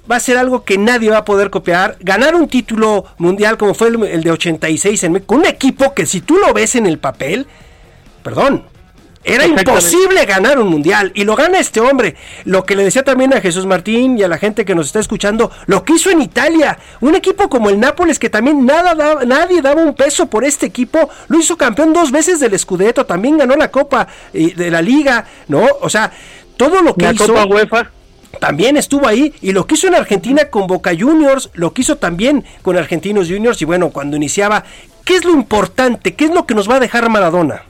va 0.10 0.18
a 0.18 0.20
ser 0.20 0.38
algo 0.38 0.64
que 0.64 0.78
nadie 0.78 1.10
va 1.10 1.20
a 1.20 1.26
poder 1.26 1.50
copiar. 1.50 1.98
Ganar 2.00 2.36
un 2.36 2.48
título 2.48 3.06
mundial 3.18 3.58
como 3.58 3.74
fue 3.74 3.90
el, 3.90 4.24
de 4.24 4.32
86 4.32 5.04
en, 5.04 5.20
con 5.22 5.40
un 5.40 5.46
equipo 5.46 5.94
que 5.94 6.06
si 6.06 6.22
tú 6.22 6.38
lo 6.38 6.54
ves 6.54 6.76
en 6.76 6.86
el 6.86 7.00
papel, 7.00 7.48
perdón, 8.24 8.66
era 9.24 9.46
imposible 9.46 10.26
ganar 10.26 10.60
un 10.60 10.68
mundial 10.68 11.12
y 11.14 11.24
lo 11.24 11.36
gana 11.36 11.60
este 11.60 11.80
hombre. 11.80 12.16
Lo 12.46 12.64
que 12.64 12.76
le 12.76 12.84
decía 12.84 13.04
también 13.04 13.34
a 13.34 13.42
Jesús 13.42 13.66
Martín 13.66 14.18
y 14.18 14.24
a 14.24 14.28
la 14.28 14.38
gente 14.38 14.66
que 14.66 14.74
nos 14.74 14.88
está 14.88 15.00
escuchando, 15.00 15.52
lo 15.68 15.84
que 15.84 15.94
hizo 15.94 16.10
en 16.10 16.22
Italia, 16.22 16.80
un 17.02 17.16
equipo 17.16 17.50
como 17.50 17.70
el 17.70 17.80
Nápoles 17.80 18.18
que 18.18 18.30
también 18.30 18.66
nada 18.66 19.24
nadie 19.26 19.62
daba 19.62 19.82
un 19.82 19.94
peso 19.94 20.28
por 20.28 20.44
este 20.44 20.66
equipo, 20.66 21.10
lo 21.28 21.40
hizo 21.40 21.56
campeón 21.58 21.94
dos 21.94 22.12
veces 22.12 22.40
del 22.40 22.58
Scudetto, 22.58 23.06
también 23.06 23.38
ganó 23.38 23.56
la 23.56 23.70
Copa 23.70 24.08
eh, 24.34 24.54
de 24.56 24.72
la 24.72 24.82
Liga, 24.82 25.26
¿no? 25.48 25.66
O 25.82 25.90
sea, 25.90 26.12
todo 26.58 26.82
lo 26.82 26.96
que 26.96 27.06
la 27.06 27.14
hizo 27.14 27.28
Copa 27.28 27.46
UEFA 27.46 27.92
también 28.40 28.78
estuvo 28.78 29.08
ahí 29.08 29.34
y 29.42 29.52
lo 29.52 29.68
quiso 29.68 29.88
en 29.88 29.96
Argentina 29.96 30.46
con 30.46 30.66
Boca 30.66 30.92
Juniors, 30.98 31.50
lo 31.54 31.74
quiso 31.74 31.98
también 31.98 32.44
con 32.62 32.78
Argentinos 32.78 33.28
Juniors 33.28 33.62
y 33.62 33.66
bueno, 33.66 33.92
cuando 33.92 34.18
iniciaba, 34.18 34.64
¿qué 35.06 35.16
es 35.16 35.26
lo 35.26 35.32
importante? 35.32 36.16
¿Qué 36.16 36.26
es 36.26 36.32
lo 36.32 36.46
que 36.46 36.56
nos 36.56 36.70
va 36.70 36.76
a 36.76 36.80
dejar 36.80 37.10
Maradona? 37.10 37.64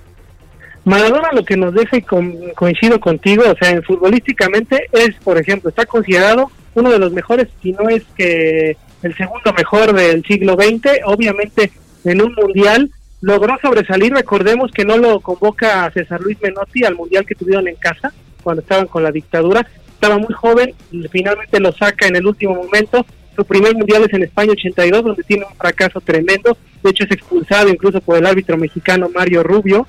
Maradona 0.84 1.30
lo 1.34 1.46
que 1.46 1.58
nos 1.58 1.74
deja 1.74 1.98
y 1.98 2.02
coincido 2.02 3.00
contigo, 3.00 3.44
o 3.48 3.56
sea, 3.56 3.82
futbolísticamente 3.84 4.88
es, 4.92 5.16
por 5.24 5.38
ejemplo, 5.38 5.70
está 5.70 5.86
considerado 5.86 6.50
uno 6.74 6.90
de 6.90 7.00
los 7.00 7.12
mejores, 7.12 7.50
si 7.62 7.72
no 7.74 7.88
es 7.90 8.04
que 8.16 8.76
el 9.04 9.16
segundo 9.16 9.54
mejor 9.54 9.94
del 9.94 10.24
siglo 10.24 10.56
XX, 10.56 11.02
obviamente 11.06 11.72
en 12.04 12.22
un 12.22 12.34
mundial 12.34 12.90
logró 13.22 13.58
sobresalir, 13.62 14.14
recordemos 14.14 14.72
que 14.72 14.86
no 14.86 14.98
lo 14.98 15.20
convoca 15.20 15.86
a 15.86 15.92
César 15.92 16.22
Luis 16.22 16.42
Menotti 16.42 16.84
al 16.84 16.96
mundial 16.96 17.26
que 17.26 17.36
tuvieron 17.36 17.68
en 17.68 17.76
casa 17.76 18.12
cuando 18.42 18.62
estaban 18.62 18.88
con 18.88 19.04
la 19.04 19.12
dictadura, 19.12 19.68
estaba 19.94 20.18
muy 20.18 20.34
joven, 20.34 20.74
finalmente 21.12 21.60
lo 21.60 21.72
saca 21.74 22.08
en 22.08 22.16
el 22.16 22.26
último 22.26 22.56
momento. 22.56 23.06
Su 23.36 23.46
primer 23.46 23.76
mundial 23.76 24.04
es 24.04 24.14
en 24.14 24.24
España 24.24 24.52
82, 24.52 25.04
donde 25.04 25.24
tiene 25.24 25.46
un 25.46 25.56
fracaso 25.56 26.02
tremendo. 26.02 26.58
De 26.84 26.90
hecho, 26.90 27.04
es 27.04 27.12
expulsado 27.12 27.70
incluso 27.70 28.02
por 28.02 28.18
el 28.18 28.26
árbitro 28.26 28.58
mexicano 28.58 29.10
Mario 29.14 29.44
Rubio 29.44 29.88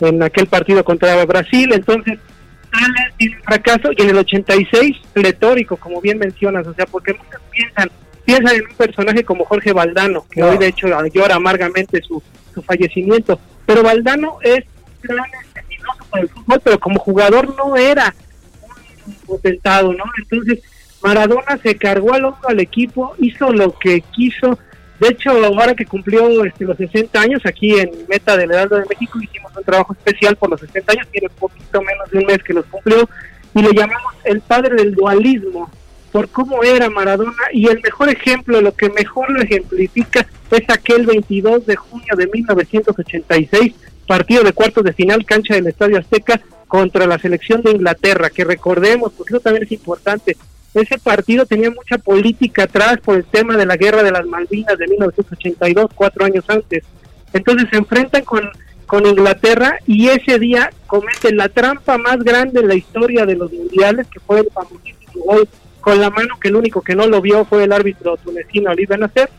en 0.00 0.22
aquel 0.22 0.46
partido 0.46 0.84
contra 0.84 1.24
Brasil. 1.24 1.72
Entonces, 1.72 2.18
sale, 2.70 3.12
tiene 3.16 3.36
un 3.36 3.42
fracaso 3.42 3.90
y 3.96 4.02
en 4.02 4.10
el 4.10 4.18
86, 4.18 4.96
pletórico, 5.12 5.76
como 5.76 6.00
bien 6.00 6.18
mencionas, 6.18 6.66
o 6.66 6.74
sea, 6.74 6.86
porque 6.86 7.14
muchos 7.14 7.40
piensan, 7.50 7.90
piensan 8.24 8.56
en 8.56 8.68
un 8.68 8.76
personaje 8.76 9.24
como 9.24 9.44
Jorge 9.44 9.72
Valdano, 9.72 10.26
que 10.30 10.42
hoy 10.42 10.58
de 10.58 10.68
hecho 10.68 10.88
llora 11.12 11.36
amargamente 11.36 12.00
su, 12.02 12.22
su 12.54 12.62
fallecimiento. 12.62 13.40
Pero 13.66 13.82
Valdano 13.82 14.38
es 14.42 14.64
un 15.02 15.16
gran 15.16 15.26
por 16.10 16.20
el 16.20 16.28
fútbol, 16.28 16.60
pero 16.62 16.80
como 16.80 16.98
jugador 16.98 17.54
no 17.56 17.76
era 17.76 18.14
potentado, 19.26 19.92
¿no? 19.92 20.04
Entonces, 20.22 20.60
Maradona 21.02 21.58
se 21.62 21.76
cargó 21.76 22.14
al 22.14 22.24
hombro 22.24 22.48
al 22.48 22.60
equipo, 22.60 23.14
hizo 23.18 23.52
lo 23.52 23.78
que 23.78 24.00
quiso. 24.00 24.58
De 25.00 25.08
hecho, 25.08 25.30
ahora 25.30 25.74
que 25.74 25.86
cumplió 25.86 26.44
este, 26.44 26.64
los 26.64 26.76
60 26.76 27.20
años, 27.20 27.42
aquí 27.44 27.78
en 27.78 27.90
Meta 28.08 28.36
del 28.36 28.50
Heraldo 28.50 28.76
de 28.76 28.86
México 28.88 29.20
hicimos 29.20 29.56
un 29.56 29.62
trabajo 29.62 29.92
especial 29.92 30.36
por 30.36 30.50
los 30.50 30.60
60 30.60 30.92
años, 30.92 31.06
tiene 31.10 31.28
poquito 31.28 31.80
menos 31.82 32.10
de 32.10 32.18
un 32.18 32.26
mes 32.26 32.42
que 32.42 32.52
los 32.52 32.66
cumplió, 32.66 33.08
y 33.54 33.62
le 33.62 33.72
llamamos 33.72 34.14
el 34.24 34.40
padre 34.40 34.74
del 34.74 34.94
dualismo, 34.94 35.70
por 36.10 36.28
cómo 36.28 36.64
era 36.64 36.90
Maradona, 36.90 37.32
y 37.52 37.68
el 37.68 37.80
mejor 37.80 38.08
ejemplo, 38.08 38.60
lo 38.60 38.72
que 38.72 38.90
mejor 38.90 39.30
lo 39.30 39.40
ejemplifica, 39.40 40.26
es 40.50 40.68
aquel 40.68 41.06
22 41.06 41.66
de 41.66 41.76
junio 41.76 42.16
de 42.16 42.26
1986, 42.26 43.74
partido 44.06 44.42
de 44.42 44.52
cuartos 44.52 44.82
de 44.82 44.92
final, 44.92 45.24
cancha 45.24 45.54
del 45.54 45.66
Estadio 45.68 45.98
Azteca, 45.98 46.40
contra 46.66 47.06
la 47.06 47.18
selección 47.18 47.62
de 47.62 47.70
Inglaterra, 47.70 48.30
que 48.30 48.44
recordemos, 48.44 49.12
porque 49.12 49.34
eso 49.34 49.40
también 49.40 49.64
es 49.64 49.72
importante, 49.72 50.36
ese 50.74 50.98
partido 50.98 51.46
tenía 51.46 51.70
mucha 51.70 51.98
política 51.98 52.64
atrás 52.64 52.98
por 53.02 53.16
el 53.16 53.24
tema 53.24 53.56
de 53.56 53.66
la 53.66 53.76
guerra 53.76 54.02
de 54.02 54.12
las 54.12 54.26
Malvinas 54.26 54.78
de 54.78 54.86
1982, 54.86 55.90
cuatro 55.94 56.24
años 56.24 56.44
antes. 56.48 56.84
Entonces 57.32 57.68
se 57.70 57.76
enfrentan 57.76 58.24
con, 58.24 58.50
con 58.86 59.06
Inglaterra 59.06 59.78
y 59.86 60.08
ese 60.08 60.38
día 60.38 60.70
cometen 60.86 61.36
la 61.36 61.48
trampa 61.48 61.98
más 61.98 62.18
grande 62.18 62.60
en 62.60 62.68
la 62.68 62.74
historia 62.74 63.24
de 63.26 63.36
los 63.36 63.52
mundiales, 63.52 64.06
que 64.08 64.20
fue 64.20 64.40
el 64.40 64.50
famosísimo 64.50 65.24
gol 65.24 65.48
con 65.80 66.00
la 66.00 66.10
mano, 66.10 66.38
que 66.40 66.48
el 66.48 66.56
único 66.56 66.82
que 66.82 66.94
no 66.94 67.06
lo 67.06 67.20
vio 67.20 67.44
fue 67.44 67.64
el 67.64 67.72
árbitro 67.72 68.16
tunecino 68.18 68.70
Oliver 68.70 68.98
Nasser. 68.98 69.30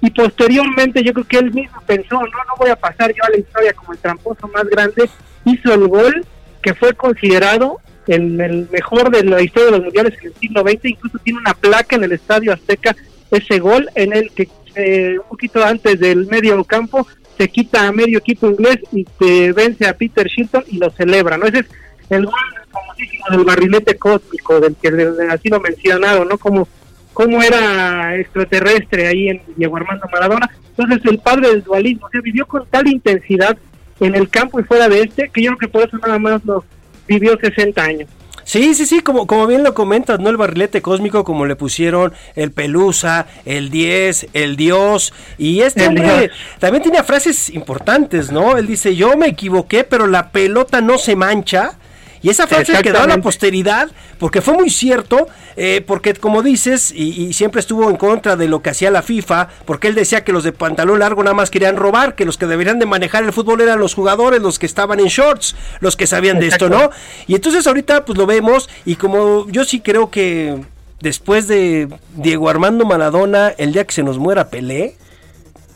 Y 0.00 0.10
posteriormente 0.10 1.02
yo 1.02 1.14
creo 1.14 1.26
que 1.26 1.38
él 1.38 1.52
mismo 1.52 1.80
pensó, 1.86 2.16
no, 2.16 2.20
no 2.26 2.56
voy 2.58 2.68
a 2.68 2.76
pasar 2.76 3.12
yo 3.14 3.24
a 3.24 3.30
la 3.30 3.38
historia 3.38 3.72
como 3.72 3.92
el 3.92 3.98
tramposo 3.98 4.48
más 4.48 4.64
grande, 4.64 5.08
hizo 5.46 5.72
el 5.72 5.88
gol 5.88 6.26
que 6.62 6.74
fue 6.74 6.92
considerado 6.94 7.78
el, 8.06 8.40
el, 8.40 8.68
mejor 8.70 9.10
de 9.10 9.24
la 9.24 9.42
historia 9.42 9.66
de 9.66 9.76
los 9.78 9.84
mundiales 9.84 10.14
en 10.20 10.26
el 10.26 10.34
siglo 10.34 10.62
XX, 10.62 10.84
incluso 10.84 11.18
tiene 11.18 11.40
una 11.40 11.54
placa 11.54 11.96
en 11.96 12.04
el 12.04 12.12
Estadio 12.12 12.52
Azteca, 12.52 12.96
ese 13.30 13.58
gol 13.58 13.88
en 13.94 14.12
el 14.12 14.30
que 14.30 14.48
eh, 14.76 15.18
un 15.18 15.28
poquito 15.28 15.64
antes 15.64 16.00
del 16.00 16.26
medio 16.26 16.62
campo, 16.64 17.06
se 17.38 17.48
quita 17.48 17.86
a 17.86 17.92
medio 17.92 18.18
equipo 18.18 18.48
inglés 18.48 18.78
y 18.92 19.06
se 19.18 19.52
vence 19.52 19.86
a 19.86 19.96
Peter 19.96 20.26
Shilton 20.26 20.64
y 20.68 20.78
lo 20.78 20.90
celebra, 20.90 21.36
¿no? 21.36 21.46
Ese 21.46 21.60
es 21.60 21.66
el 22.10 22.26
gol 22.26 22.34
famosísimo 22.70 23.24
del 23.30 23.44
barrilete 23.44 23.96
cósmico, 23.96 24.60
del 24.60 24.76
que 24.76 24.88
así 25.30 25.48
lo 25.48 25.60
mencionaron, 25.60 26.28
¿no? 26.28 26.38
Como 26.38 26.68
cómo 27.12 27.42
era 27.42 28.16
extraterrestre 28.16 29.06
ahí 29.06 29.28
en 29.28 29.40
Diego 29.56 29.76
Armando 29.76 30.06
Maradona. 30.12 30.50
Entonces 30.76 31.00
el 31.04 31.18
padre 31.18 31.48
del 31.48 31.62
dualismo, 31.62 32.06
o 32.06 32.10
sea, 32.10 32.20
vivió 32.20 32.46
con 32.46 32.66
tal 32.66 32.88
intensidad 32.88 33.56
en 34.00 34.14
el 34.16 34.28
campo 34.28 34.58
y 34.58 34.64
fuera 34.64 34.88
de 34.88 35.02
este, 35.02 35.28
que 35.28 35.42
yo 35.42 35.56
creo 35.56 35.58
que 35.58 35.68
por 35.68 35.86
eso 35.86 35.96
nada 35.98 36.18
más 36.18 36.44
lo 36.44 36.64
vivió 37.06 37.38
60 37.38 37.82
años. 37.82 38.08
Sí, 38.44 38.74
sí, 38.74 38.84
sí, 38.84 39.00
como, 39.00 39.26
como 39.26 39.46
bien 39.46 39.64
lo 39.64 39.72
comentas, 39.72 40.20
¿no? 40.20 40.28
El 40.28 40.36
barrilete 40.36 40.82
cósmico, 40.82 41.24
como 41.24 41.46
le 41.46 41.56
pusieron 41.56 42.12
el 42.36 42.52
Pelusa, 42.52 43.26
el 43.46 43.70
10, 43.70 44.28
el 44.34 44.56
Dios. 44.56 45.14
Y 45.38 45.60
este 45.60 45.86
hombre 45.86 46.30
también 46.58 46.82
tenía 46.82 47.02
frases 47.04 47.48
importantes, 47.48 48.30
¿no? 48.30 48.58
Él 48.58 48.66
dice, 48.66 48.94
yo 48.94 49.16
me 49.16 49.28
equivoqué, 49.28 49.84
pero 49.84 50.06
la 50.06 50.30
pelota 50.30 50.82
no 50.82 50.98
se 50.98 51.16
mancha. 51.16 51.78
Y 52.24 52.30
esa 52.30 52.46
frase 52.46 52.72
quedó 52.80 53.00
a 53.00 53.06
la 53.06 53.18
posteridad 53.18 53.90
porque 54.18 54.40
fue 54.40 54.54
muy 54.54 54.70
cierto, 54.70 55.26
eh, 55.56 55.84
porque 55.86 56.14
como 56.14 56.42
dices, 56.42 56.90
y, 56.90 57.34
siempre 57.34 57.60
estuvo 57.60 57.90
en 57.90 57.96
contra 57.96 58.34
de 58.34 58.48
lo 58.48 58.62
que 58.62 58.70
hacía 58.70 58.90
la 58.90 59.02
FIFA, 59.02 59.50
porque 59.66 59.88
él 59.88 59.94
decía 59.94 60.24
que 60.24 60.32
los 60.32 60.42
de 60.42 60.52
pantalón 60.52 61.00
largo 61.00 61.22
nada 61.22 61.34
más 61.34 61.50
querían 61.50 61.76
robar, 61.76 62.14
que 62.14 62.24
los 62.24 62.38
que 62.38 62.46
deberían 62.46 62.78
de 62.78 62.86
manejar 62.86 63.24
el 63.24 63.34
fútbol 63.34 63.60
eran 63.60 63.78
los 63.78 63.92
jugadores, 63.92 64.40
los 64.40 64.58
que 64.58 64.64
estaban 64.64 65.00
en 65.00 65.08
shorts, 65.08 65.54
los 65.80 65.96
que 65.96 66.06
sabían 66.06 66.40
de 66.40 66.46
esto, 66.46 66.70
¿no? 66.70 66.88
Y 67.26 67.34
entonces 67.34 67.66
ahorita 67.66 68.06
pues 68.06 68.16
lo 68.16 68.24
vemos 68.24 68.70
y 68.86 68.96
como 68.96 69.46
yo 69.50 69.66
sí 69.66 69.80
creo 69.80 70.10
que 70.10 70.62
después 71.00 71.46
de 71.46 71.90
Diego 72.16 72.48
Armando 72.48 72.86
Maradona, 72.86 73.50
el 73.50 73.74
día 73.74 73.84
que 73.84 73.92
se 73.92 74.02
nos 74.02 74.16
muera 74.16 74.48
Pelé, 74.48 74.96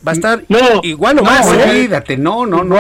va 0.06 0.12
a 0.12 0.14
estar 0.14 0.44
igual 0.82 1.18
o 1.18 1.24
más. 1.24 1.44
No, 1.44 1.52
¿eh? 1.60 2.16
no, 2.16 2.46
no, 2.46 2.64
no, 2.64 2.74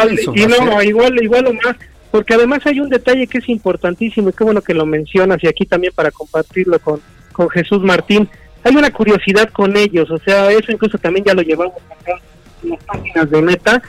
no, 0.64 0.82
igual, 0.82 1.22
igual 1.22 1.48
o 1.48 1.52
más 1.52 1.76
porque 2.10 2.34
además 2.34 2.60
hay 2.66 2.80
un 2.80 2.88
detalle 2.88 3.26
que 3.26 3.38
es 3.38 3.48
importantísimo 3.48 4.30
y 4.30 4.32
qué 4.32 4.44
bueno 4.44 4.62
que 4.62 4.74
lo 4.74 4.86
mencionas 4.86 5.42
y 5.42 5.46
aquí 5.46 5.66
también 5.66 5.92
para 5.94 6.10
compartirlo 6.10 6.78
con, 6.78 7.00
con 7.32 7.48
Jesús 7.50 7.82
Martín. 7.82 8.28
Hay 8.64 8.74
una 8.76 8.90
curiosidad 8.90 9.50
con 9.50 9.76
ellos, 9.76 10.10
o 10.10 10.18
sea, 10.18 10.50
eso 10.50 10.72
incluso 10.72 10.98
también 10.98 11.24
ya 11.24 11.34
lo 11.34 11.42
llevamos 11.42 11.76
acá 11.90 12.20
en 12.62 12.70
las 12.70 12.84
páginas 12.84 13.30
de 13.30 13.42
Meta. 13.42 13.82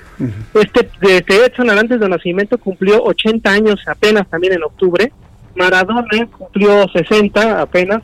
Este 0.54 0.90
de 1.02 1.24
Edson 1.46 1.70
antes 1.70 2.00
de 2.00 2.10
nacimiento 2.10 2.58
cumplió 2.58 3.04
80 3.04 3.52
años 3.52 3.80
apenas 3.88 4.30
también 4.30 4.54
en 4.54 4.64
octubre. 4.64 5.12
Maradona 5.56 6.28
cumplió 6.38 6.88
60 6.88 7.62
apenas, 7.62 8.04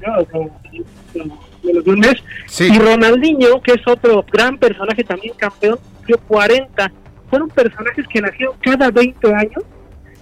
menos 0.00 1.84
de 1.84 1.90
un 1.90 1.98
mes. 1.98 2.14
Y 2.60 2.78
Ronaldinho, 2.78 3.60
que 3.60 3.72
es 3.72 3.86
otro 3.86 4.24
gran 4.30 4.58
personaje 4.58 5.02
también 5.04 5.34
campeón, 5.36 5.78
cumplió 5.96 6.18
40 6.18 6.92
fueron 7.28 7.48
personajes 7.48 8.06
que 8.08 8.20
nacieron 8.20 8.56
cada 8.60 8.90
20 8.90 9.34
años 9.34 9.64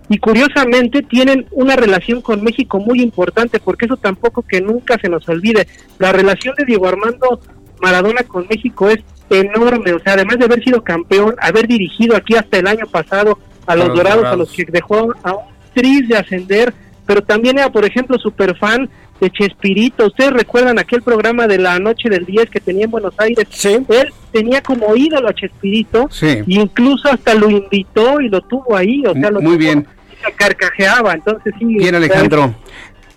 y 0.09 0.19
curiosamente 0.19 1.03
tienen 1.03 1.47
una 1.53 1.77
relación 1.77 2.21
con 2.21 2.43
México 2.43 2.79
muy 2.79 3.01
importante, 3.01 3.61
porque 3.61 3.87
eso 3.87 3.97
tampoco 3.97 4.43
que 4.43 4.61
nunca 4.61 4.99
se 4.99 5.09
nos 5.09 5.29
olvide. 5.29 5.67
La 5.99 6.13
relación 6.13 6.55
de 6.57 6.65
Diego 6.65 6.87
Armando 6.87 7.41
Maradona 7.81 8.23
con 8.23 8.47
México 8.49 8.91
es 8.91 8.99
enorme, 9.31 9.93
o 9.95 10.01
sea, 10.01 10.15
además 10.15 10.39
de 10.39 10.45
haber 10.45 10.63
sido 10.63 10.85
campeón, 10.85 11.35
haber 11.41 11.67
dirigido 11.67 12.17
aquí 12.17 12.35
hasta 12.35 12.59
el 12.59 12.67
año 12.67 12.87
pasado 12.87 13.39
a 13.67 13.77
los, 13.77 13.89
dorados, 13.89 14.27
a 14.27 14.37
los 14.37 14.53
que 14.53 14.65
dejó 14.65 15.15
a 15.23 15.33
un 15.33 15.45
tris 15.73 16.09
de 16.09 16.17
ascender, 16.17 16.75
pero 17.07 17.23
también 17.23 17.59
era, 17.59 17.71
por 17.71 17.85
ejemplo, 17.85 18.19
super 18.19 18.57
fan 18.59 18.91
de 19.23 19.31
Chespirito. 19.31 20.07
Ustedes 20.07 20.33
recuerdan 20.33 20.79
aquel 20.79 21.01
programa 21.03 21.47
de 21.47 21.59
la 21.59 21.79
noche 21.79 22.09
del 22.11 22.27
10 22.27 22.51
que 22.51 22.61
tenía 22.61 22.85
en 22.87 22.91
Buenos 22.91 23.15
Aires. 23.19 23.47
Él 23.65 24.13
tenía 24.33 24.61
como 24.63 24.95
ídolo 24.97 25.29
a 25.29 25.35
Chespirito. 25.35 26.09
Sí. 26.11 26.43
incluso 26.49 27.09
hasta 27.09 27.35
lo 27.35 27.49
invitó 27.49 28.21
y 28.21 28.29
lo 28.29 28.41
tuvo 28.43 28.77
ahí. 28.77 29.03
O 29.07 29.15
sea, 29.15 29.31
lo 29.31 29.41
Muy 29.41 29.57
bien. 29.57 29.87
Se 30.25 30.33
carcajeaba. 30.33 31.15
Entonces, 31.15 31.55
sí. 31.59 31.65
Bien, 31.65 31.95
Alejandro. 31.95 32.55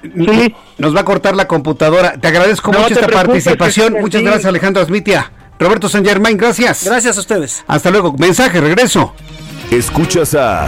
Sí. 0.03 0.55
Nos 0.77 0.95
va 0.95 0.99
a 1.01 1.05
cortar 1.05 1.35
la 1.35 1.47
computadora. 1.47 2.13
Te 2.19 2.27
agradezco 2.27 2.71
mucho 2.71 2.93
esta 2.93 3.07
participación. 3.07 3.93
Muchas 3.93 4.21
gracias, 4.21 4.45
Alejandro 4.45 4.83
Asmitia. 4.83 5.31
Roberto 5.57 5.89
San 5.89 6.05
Germain, 6.05 6.37
gracias. 6.37 6.83
Gracias 6.85 7.17
a 7.17 7.19
ustedes. 7.21 7.63
Hasta 7.65 7.89
luego. 7.89 8.13
Mensaje, 8.13 8.61
regreso. 8.61 9.13
Escuchas 9.71 10.35
a 10.35 10.67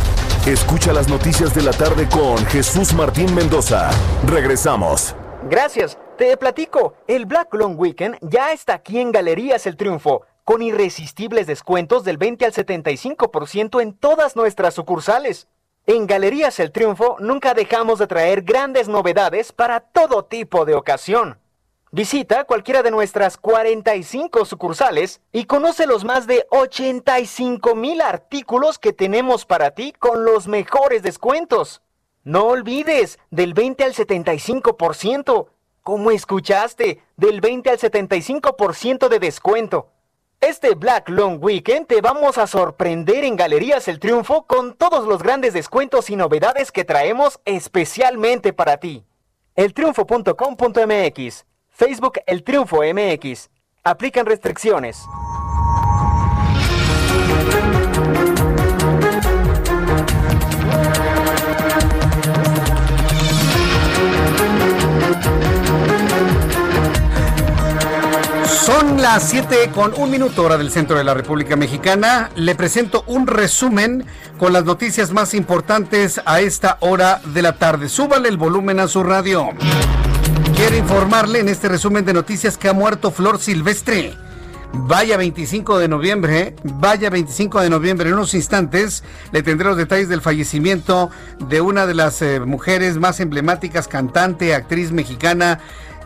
Escucha 0.47 0.91
las 0.91 1.07
noticias 1.07 1.53
de 1.53 1.61
la 1.61 1.71
tarde 1.71 2.09
con 2.09 2.35
Jesús 2.47 2.95
Martín 2.95 3.31
Mendoza. 3.35 3.91
Regresamos. 4.25 5.15
Gracias. 5.47 5.99
Te 6.17 6.35
platico. 6.35 6.95
El 7.07 7.27
Black 7.27 7.53
Long 7.53 7.79
Weekend 7.79 8.17
ya 8.21 8.51
está 8.51 8.73
aquí 8.73 8.99
en 8.99 9.11
Galerías 9.11 9.67
El 9.67 9.77
Triunfo, 9.77 10.23
con 10.43 10.63
irresistibles 10.63 11.45
descuentos 11.45 12.03
del 12.03 12.17
20 12.17 12.45
al 12.45 12.53
75% 12.53 13.83
en 13.83 13.93
todas 13.93 14.35
nuestras 14.35 14.73
sucursales. 14.73 15.47
En 15.85 16.07
Galerías 16.07 16.59
El 16.59 16.71
Triunfo 16.71 17.17
nunca 17.19 17.53
dejamos 17.53 17.99
de 17.99 18.07
traer 18.07 18.41
grandes 18.41 18.87
novedades 18.87 19.51
para 19.51 19.79
todo 19.79 20.25
tipo 20.25 20.65
de 20.65 20.73
ocasión. 20.73 21.37
Visita 21.93 22.45
cualquiera 22.45 22.83
de 22.83 22.91
nuestras 22.91 23.35
45 23.35 24.45
sucursales 24.45 25.19
y 25.33 25.43
conoce 25.43 25.85
los 25.85 26.05
más 26.05 26.25
de 26.25 26.47
85 26.49 27.75
mil 27.75 27.99
artículos 27.99 28.79
que 28.79 28.93
tenemos 28.93 29.45
para 29.45 29.71
ti 29.71 29.93
con 29.99 30.23
los 30.23 30.47
mejores 30.47 31.03
descuentos. 31.03 31.81
No 32.23 32.45
olvides, 32.45 33.19
del 33.29 33.53
20 33.53 33.83
al 33.83 33.93
75%. 33.93 35.47
¿Cómo 35.83 36.11
escuchaste? 36.11 37.03
Del 37.17 37.41
20 37.41 37.71
al 37.71 37.77
75% 37.77 39.09
de 39.09 39.19
descuento. 39.19 39.89
Este 40.39 40.75
Black 40.75 41.09
Long 41.09 41.43
Weekend 41.43 41.87
te 41.87 41.99
vamos 41.99 42.37
a 42.37 42.47
sorprender 42.47 43.25
en 43.25 43.35
Galerías 43.35 43.89
El 43.89 43.99
Triunfo 43.99 44.43
con 44.43 44.75
todos 44.75 45.05
los 45.05 45.21
grandes 45.21 45.53
descuentos 45.53 46.09
y 46.09 46.15
novedades 46.15 46.71
que 46.71 46.85
traemos 46.85 47.41
especialmente 47.43 48.53
para 48.53 48.77
ti. 48.77 49.03
Eltriunfo.com.mx 49.55 51.50
Facebook 51.71 52.19
El 52.27 52.43
Triunfo 52.43 52.81
MX. 52.83 53.49
Aplican 53.83 54.25
restricciones. 54.25 54.97
Son 68.45 69.01
las 69.01 69.27
7 69.29 69.71
con 69.73 69.93
un 69.97 70.11
minuto 70.11 70.43
hora 70.43 70.57
del 70.57 70.69
centro 70.69 70.97
de 70.97 71.03
la 71.03 71.15
República 71.15 71.55
Mexicana. 71.55 72.29
Le 72.35 72.53
presento 72.53 73.03
un 73.07 73.25
resumen 73.25 74.05
con 74.37 74.53
las 74.53 74.65
noticias 74.65 75.11
más 75.11 75.33
importantes 75.33 76.21
a 76.25 76.41
esta 76.41 76.77
hora 76.81 77.21
de 77.33 77.41
la 77.41 77.57
tarde. 77.57 77.89
Súbale 77.89 78.29
el 78.29 78.37
volumen 78.37 78.79
a 78.79 78.87
su 78.87 79.03
radio. 79.03 79.49
Quiero 80.61 80.77
informarle 80.77 81.39
en 81.39 81.49
este 81.49 81.69
resumen 81.69 82.05
de 82.05 82.13
noticias 82.13 82.55
que 82.55 82.69
ha 82.69 82.73
muerto 82.73 83.09
Flor 83.09 83.39
Silvestre. 83.39 84.13
Vaya 84.73 85.17
25 85.17 85.79
de 85.79 85.87
noviembre, 85.87 86.39
¿eh? 86.39 86.55
vaya 86.63 87.09
25 87.09 87.61
de 87.61 87.69
noviembre. 87.71 88.09
En 88.09 88.13
unos 88.13 88.35
instantes 88.35 89.03
le 89.31 89.41
tendré 89.41 89.67
los 89.67 89.75
detalles 89.75 90.07
del 90.07 90.21
fallecimiento 90.21 91.09
de 91.39 91.61
una 91.61 91.87
de 91.87 91.95
las 91.95 92.21
eh, 92.21 92.39
mujeres 92.41 92.97
más 92.97 93.19
emblemáticas, 93.19 93.87
cantante, 93.87 94.53
actriz 94.53 94.91
mexicana. 94.91 95.59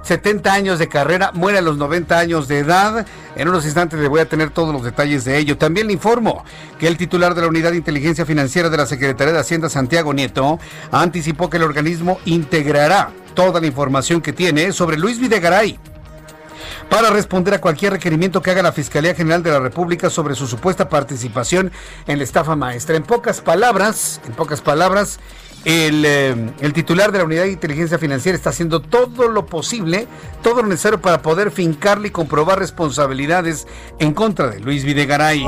70 0.06 0.54
años 0.54 0.78
de 0.78 0.88
carrera, 0.88 1.32
muere 1.34 1.58
a 1.58 1.62
los 1.62 1.78
90 1.78 2.18
años 2.18 2.48
de 2.48 2.60
edad. 2.60 3.08
En 3.36 3.50
unos 3.50 3.66
instantes 3.66 4.00
le 4.00 4.08
voy 4.08 4.20
a 4.20 4.30
tener 4.30 4.52
todos 4.52 4.72
los 4.72 4.84
detalles 4.84 5.26
de 5.26 5.38
ello. 5.38 5.58
También 5.58 5.88
le 5.88 5.94
informo 5.94 6.46
que 6.80 6.88
el 6.88 6.96
titular 6.96 7.34
de 7.34 7.42
la 7.42 7.48
Unidad 7.48 7.72
de 7.72 7.78
Inteligencia 7.78 8.24
Financiera 8.24 8.70
de 8.70 8.78
la 8.78 8.86
Secretaría 8.86 9.34
de 9.34 9.40
Hacienda, 9.40 9.68
Santiago 9.68 10.14
Nieto, 10.14 10.60
anticipó 10.92 11.50
que 11.50 11.58
el 11.58 11.64
organismo 11.64 12.20
integrará 12.26 13.10
toda 13.34 13.60
la 13.60 13.66
información 13.66 14.22
que 14.22 14.32
tiene 14.32 14.72
sobre 14.72 14.98
Luis 14.98 15.20
Videgaray 15.20 15.80
para 16.90 17.10
responder 17.10 17.56
a 17.56 17.62
cualquier 17.62 17.94
requerimiento 17.94 18.44
que 18.44 18.52
haga 18.52 18.62
la 18.62 18.72
Fiscalía 18.72 19.16
General 19.16 19.42
de 19.42 19.52
la 19.52 19.60
República 19.60 20.12
sobre 20.12 20.36
su 20.36 20.46
supuesta 20.46 20.88
participación 20.88 21.72
en 22.06 22.20
la 22.20 22.24
estafa 22.24 22.56
maestra. 22.56 22.96
En 22.96 23.04
pocas 23.04 23.42
palabras, 23.42 24.22
en 24.28 24.34
pocas 24.34 24.62
palabras, 24.62 25.20
Eh, 25.68 26.52
el, 26.62 26.74
titular 26.74 27.12
de 27.12 27.18
la 27.18 27.24
Unidad 27.24 27.44
de 27.44 27.52
Inteligencia 27.52 27.98
Financiera 27.98 28.36
está 28.36 28.52
haciendo 28.52 28.82
todo 28.82 29.28
lo 29.28 29.48
posible, 29.48 30.08
todo 30.44 30.62
lo 30.62 30.68
necesario 30.68 31.02
para 31.02 31.24
poder 31.24 31.50
fincarle 31.50 32.10
y 32.10 32.12
comprobar 32.12 32.60
responsabilidades 32.60 33.66
en 33.98 34.14
contra 34.14 34.50
de 34.50 34.60
Luis 34.60 34.84
Videgaray. 34.84 35.48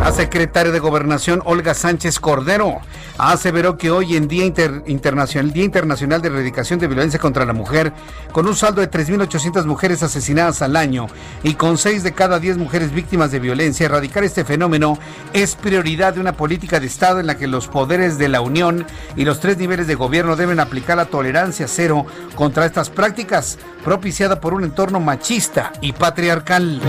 La 0.00 0.12
secretaria 0.12 0.72
de 0.72 0.78
Gobernación, 0.78 1.40
Olga 1.46 1.72
Sánchez 1.72 2.20
Cordero, 2.20 2.80
aseveró 3.16 3.78
que 3.78 3.90
hoy 3.90 4.16
en 4.16 4.28
Día 4.28 4.44
Internacional, 4.44 5.52
Día 5.52 5.64
Internacional 5.64 6.20
de 6.20 6.28
Erradicación 6.28 6.78
de 6.78 6.86
Violencia 6.86 7.18
contra 7.18 7.46
la 7.46 7.54
Mujer, 7.54 7.94
con 8.32 8.46
un 8.46 8.54
saldo 8.54 8.82
de 8.82 8.90
3.800 8.90 9.64
mujeres 9.64 10.02
asesinadas 10.02 10.60
al 10.60 10.76
año 10.76 11.06
y 11.42 11.54
con 11.54 11.78
6 11.78 12.02
de 12.02 12.12
cada 12.12 12.38
10 12.38 12.58
mujeres 12.58 12.92
víctimas 12.92 13.30
de 13.30 13.38
violencia, 13.38 13.86
erradicar 13.86 14.22
este 14.22 14.44
fenómeno 14.44 14.98
es 15.32 15.54
prioridad 15.54 16.12
de 16.12 16.20
una 16.20 16.34
política 16.34 16.78
de 16.78 16.86
Estado 16.86 17.20
en 17.20 17.26
la 17.26 17.38
que 17.38 17.46
los 17.46 17.68
poderes 17.68 18.18
de 18.18 18.28
la 18.28 18.42
Unión 18.42 18.84
y 19.16 19.24
los 19.24 19.40
tres 19.46 19.58
niveles 19.58 19.86
de 19.86 19.94
gobierno 19.94 20.34
deben 20.34 20.58
aplicar 20.58 20.96
la 20.96 21.04
tolerancia 21.04 21.68
cero 21.68 22.04
contra 22.34 22.66
estas 22.66 22.90
prácticas, 22.90 23.60
propiciada 23.84 24.40
por 24.40 24.54
un 24.54 24.64
entorno 24.64 24.98
machista 24.98 25.72
y 25.80 25.92
patriarcal. 25.92 26.80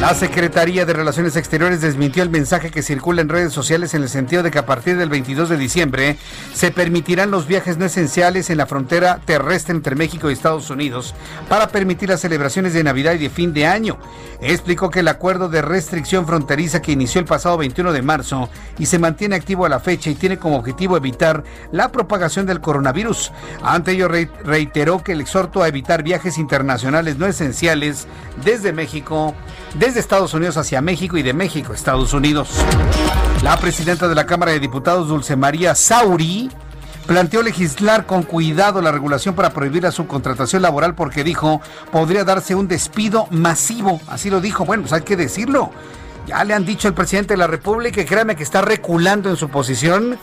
La 0.00 0.14
Secretaría 0.14 0.84
de 0.84 0.92
Relaciones 0.92 1.36
Exteriores 1.36 1.80
desmintió 1.80 2.22
el 2.22 2.28
mensaje 2.28 2.70
que 2.70 2.82
circula 2.82 3.22
en 3.22 3.30
redes 3.30 3.52
sociales 3.52 3.94
en 3.94 4.02
el 4.02 4.10
sentido 4.10 4.42
de 4.42 4.50
que 4.50 4.58
a 4.58 4.66
partir 4.66 4.98
del 4.98 5.08
22 5.08 5.48
de 5.48 5.56
diciembre 5.56 6.18
se 6.52 6.70
permitirán 6.70 7.30
los 7.30 7.46
viajes 7.46 7.78
no 7.78 7.86
esenciales 7.86 8.50
en 8.50 8.58
la 8.58 8.66
frontera 8.66 9.20
terrestre 9.24 9.74
entre 9.74 9.96
México 9.96 10.28
y 10.28 10.34
Estados 10.34 10.68
Unidos 10.68 11.14
para 11.48 11.68
permitir 11.68 12.10
las 12.10 12.20
celebraciones 12.20 12.74
de 12.74 12.84
Navidad 12.84 13.14
y 13.14 13.18
de 13.18 13.30
fin 13.30 13.54
de 13.54 13.66
año. 13.66 13.98
Explicó 14.42 14.90
que 14.90 15.00
el 15.00 15.08
acuerdo 15.08 15.48
de 15.48 15.62
restricción 15.62 16.26
fronteriza 16.26 16.82
que 16.82 16.92
inició 16.92 17.18
el 17.20 17.26
pasado 17.26 17.56
21 17.56 17.92
de 17.92 18.02
marzo 18.02 18.50
y 18.78 18.86
se 18.86 18.98
mantiene 18.98 19.34
activo 19.34 19.64
a 19.64 19.70
la 19.70 19.80
fecha 19.80 20.10
y 20.10 20.14
tiene 20.14 20.38
como 20.38 20.58
objetivo 20.58 20.98
evitar 20.98 21.42
la 21.72 21.90
propagación 21.90 22.44
del 22.44 22.60
coronavirus. 22.60 23.32
Ante 23.62 23.92
ello 23.92 24.08
reiteró 24.08 25.02
que 25.02 25.12
el 25.12 25.22
exhorto 25.22 25.62
a 25.62 25.68
evitar 25.68 26.02
viajes 26.02 26.36
internacionales 26.36 27.16
no 27.16 27.26
esenciales 27.26 28.06
desde 28.44 28.74
México 28.74 29.34
desde 29.78 30.00
Estados 30.00 30.32
Unidos 30.32 30.56
hacia 30.56 30.80
México 30.80 31.16
y 31.16 31.22
de 31.22 31.34
México 31.34 31.72
a 31.72 31.74
Estados 31.74 32.14
Unidos. 32.14 32.48
La 33.42 33.56
presidenta 33.58 34.08
de 34.08 34.14
la 34.14 34.26
Cámara 34.26 34.52
de 34.52 34.60
Diputados, 34.60 35.08
Dulce 35.08 35.36
María 35.36 35.74
Sauri, 35.74 36.50
planteó 37.06 37.42
legislar 37.42 38.06
con 38.06 38.22
cuidado 38.22 38.80
la 38.80 38.90
regulación 38.90 39.34
para 39.34 39.50
prohibir 39.50 39.82
la 39.82 39.92
subcontratación 39.92 40.62
laboral 40.62 40.94
porque 40.94 41.22
dijo 41.22 41.60
podría 41.92 42.24
darse 42.24 42.54
un 42.54 42.68
despido 42.68 43.26
masivo. 43.30 44.00
Así 44.08 44.30
lo 44.30 44.40
dijo. 44.40 44.64
Bueno, 44.64 44.84
pues 44.84 44.92
hay 44.94 45.02
que 45.02 45.16
decirlo. 45.16 45.70
Ya 46.26 46.42
le 46.42 46.54
han 46.54 46.64
dicho 46.64 46.88
al 46.88 46.94
presidente 46.94 47.34
de 47.34 47.38
la 47.38 47.46
República 47.46 47.94
que 47.94 48.06
créame 48.06 48.34
que 48.34 48.42
está 48.42 48.62
reculando 48.62 49.28
en 49.30 49.36
su 49.36 49.48
posición 49.48 50.18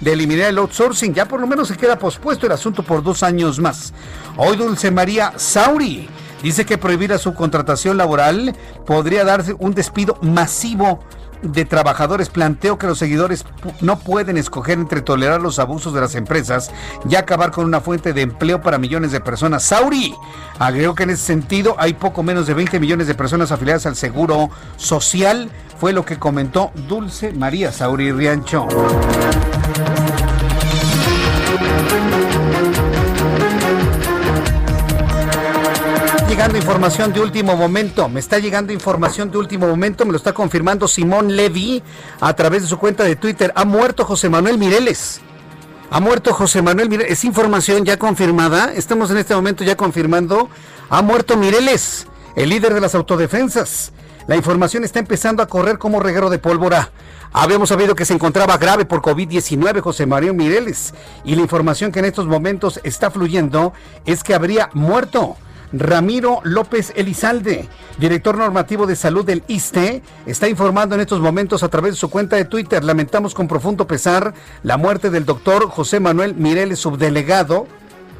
de 0.00 0.12
eliminar 0.12 0.50
el 0.50 0.58
outsourcing. 0.58 1.14
Ya 1.14 1.26
por 1.26 1.40
lo 1.40 1.46
menos 1.46 1.68
se 1.68 1.76
queda 1.76 1.98
pospuesto 1.98 2.46
el 2.46 2.52
asunto 2.52 2.82
por 2.82 3.02
dos 3.02 3.22
años 3.22 3.60
más. 3.60 3.94
Hoy 4.36 4.56
Dulce 4.56 4.90
María 4.90 5.32
Sauri 5.36 6.08
Dice 6.46 6.64
que 6.64 6.78
prohibir 6.78 7.10
la 7.10 7.18
subcontratación 7.18 7.96
laboral 7.96 8.54
podría 8.86 9.24
darse 9.24 9.56
un 9.58 9.74
despido 9.74 10.16
masivo 10.22 11.00
de 11.42 11.64
trabajadores. 11.64 12.28
Planteo 12.28 12.78
que 12.78 12.86
los 12.86 13.00
seguidores 13.00 13.44
no 13.80 13.98
pueden 13.98 14.36
escoger 14.36 14.78
entre 14.78 15.02
tolerar 15.02 15.42
los 15.42 15.58
abusos 15.58 15.92
de 15.92 16.02
las 16.02 16.14
empresas 16.14 16.70
y 17.10 17.16
acabar 17.16 17.50
con 17.50 17.64
una 17.64 17.80
fuente 17.80 18.12
de 18.12 18.22
empleo 18.22 18.62
para 18.62 18.78
millones 18.78 19.10
de 19.10 19.18
personas. 19.18 19.64
Sauri 19.64 20.14
agregó 20.60 20.94
que 20.94 21.02
en 21.02 21.10
ese 21.10 21.24
sentido 21.24 21.74
hay 21.80 21.94
poco 21.94 22.22
menos 22.22 22.46
de 22.46 22.54
20 22.54 22.78
millones 22.78 23.08
de 23.08 23.16
personas 23.16 23.50
afiliadas 23.50 23.84
al 23.86 23.96
Seguro 23.96 24.48
Social. 24.76 25.50
Fue 25.80 25.92
lo 25.92 26.04
que 26.04 26.16
comentó 26.16 26.70
Dulce 26.86 27.32
María 27.32 27.72
Sauri 27.72 28.12
Riancho. 28.12 28.68
Información 36.54 37.12
de 37.12 37.20
último 37.20 37.56
momento. 37.56 38.08
Me 38.08 38.20
está 38.20 38.38
llegando 38.38 38.72
información 38.72 39.30
de 39.30 39.38
último 39.38 39.66
momento. 39.66 40.04
Me 40.04 40.12
lo 40.12 40.16
está 40.16 40.32
confirmando 40.32 40.86
Simón 40.86 41.34
Levy 41.34 41.82
a 42.20 42.34
través 42.34 42.62
de 42.62 42.68
su 42.68 42.78
cuenta 42.78 43.02
de 43.04 43.16
Twitter. 43.16 43.52
Ha 43.56 43.64
muerto 43.64 44.04
José 44.04 44.28
Manuel 44.28 44.58
Mireles. 44.58 45.20
Ha 45.90 46.00
muerto 46.00 46.32
José 46.32 46.62
Manuel 46.62 46.88
Mireles. 46.88 47.12
Es 47.12 47.24
información 47.24 47.84
ya 47.84 47.98
confirmada. 47.98 48.72
Estamos 48.72 49.10
en 49.10 49.16
este 49.16 49.34
momento 49.34 49.64
ya 49.64 49.76
confirmando. 49.76 50.48
Ha 50.88 51.02
muerto 51.02 51.36
Mireles, 51.36 52.06
el 52.36 52.50
líder 52.50 52.74
de 52.74 52.80
las 52.80 52.94
autodefensas. 52.94 53.92
La 54.26 54.36
información 54.36 54.84
está 54.84 54.98
empezando 54.98 55.42
a 55.42 55.46
correr 55.46 55.78
como 55.78 56.00
reguero 56.00 56.30
de 56.30 56.38
pólvora. 56.38 56.90
Habíamos 57.32 57.68
sabido 57.68 57.94
que 57.94 58.04
se 58.04 58.14
encontraba 58.14 58.56
grave 58.56 58.84
por 58.84 59.02
COVID-19 59.02 59.80
José 59.80 60.06
María 60.06 60.32
Mireles 60.32 60.94
y 61.24 61.34
la 61.34 61.42
información 61.42 61.92
que 61.92 61.98
en 61.98 62.06
estos 62.06 62.26
momentos 62.26 62.80
está 62.82 63.10
fluyendo 63.10 63.72
es 64.04 64.22
que 64.22 64.34
habría 64.34 64.70
muerto. 64.74 65.36
Ramiro 65.78 66.40
López 66.44 66.92
Elizalde, 66.96 67.68
director 67.98 68.36
normativo 68.36 68.86
de 68.86 68.96
salud 68.96 69.24
del 69.24 69.42
ISTE, 69.48 70.02
está 70.26 70.48
informando 70.48 70.94
en 70.94 71.00
estos 71.00 71.20
momentos 71.20 71.62
a 71.62 71.68
través 71.68 71.92
de 71.92 71.98
su 71.98 72.10
cuenta 72.10 72.36
de 72.36 72.44
Twitter. 72.44 72.84
Lamentamos 72.84 73.34
con 73.34 73.48
profundo 73.48 73.86
pesar 73.86 74.34
la 74.62 74.76
muerte 74.76 75.10
del 75.10 75.24
doctor 75.24 75.68
José 75.68 76.00
Manuel 76.00 76.34
Mireles, 76.34 76.78
subdelegado 76.78 77.66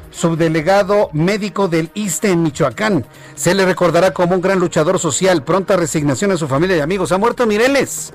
subdelegado 0.09 1.09
médico 1.13 1.67
del 1.67 1.91
ISTE 1.93 2.31
en 2.31 2.41
Michoacán. 2.41 3.05
Se 3.35 3.53
le 3.53 3.65
recordará 3.65 4.11
como 4.11 4.35
un 4.35 4.41
gran 4.41 4.59
luchador 4.59 4.99
social. 4.99 5.43
Pronta 5.43 5.75
resignación 5.75 6.31
a 6.31 6.37
su 6.37 6.47
familia 6.47 6.77
y 6.77 6.79
amigos. 6.79 7.11
Ha 7.11 7.17
muerto 7.17 7.45
Mireles. 7.45 8.13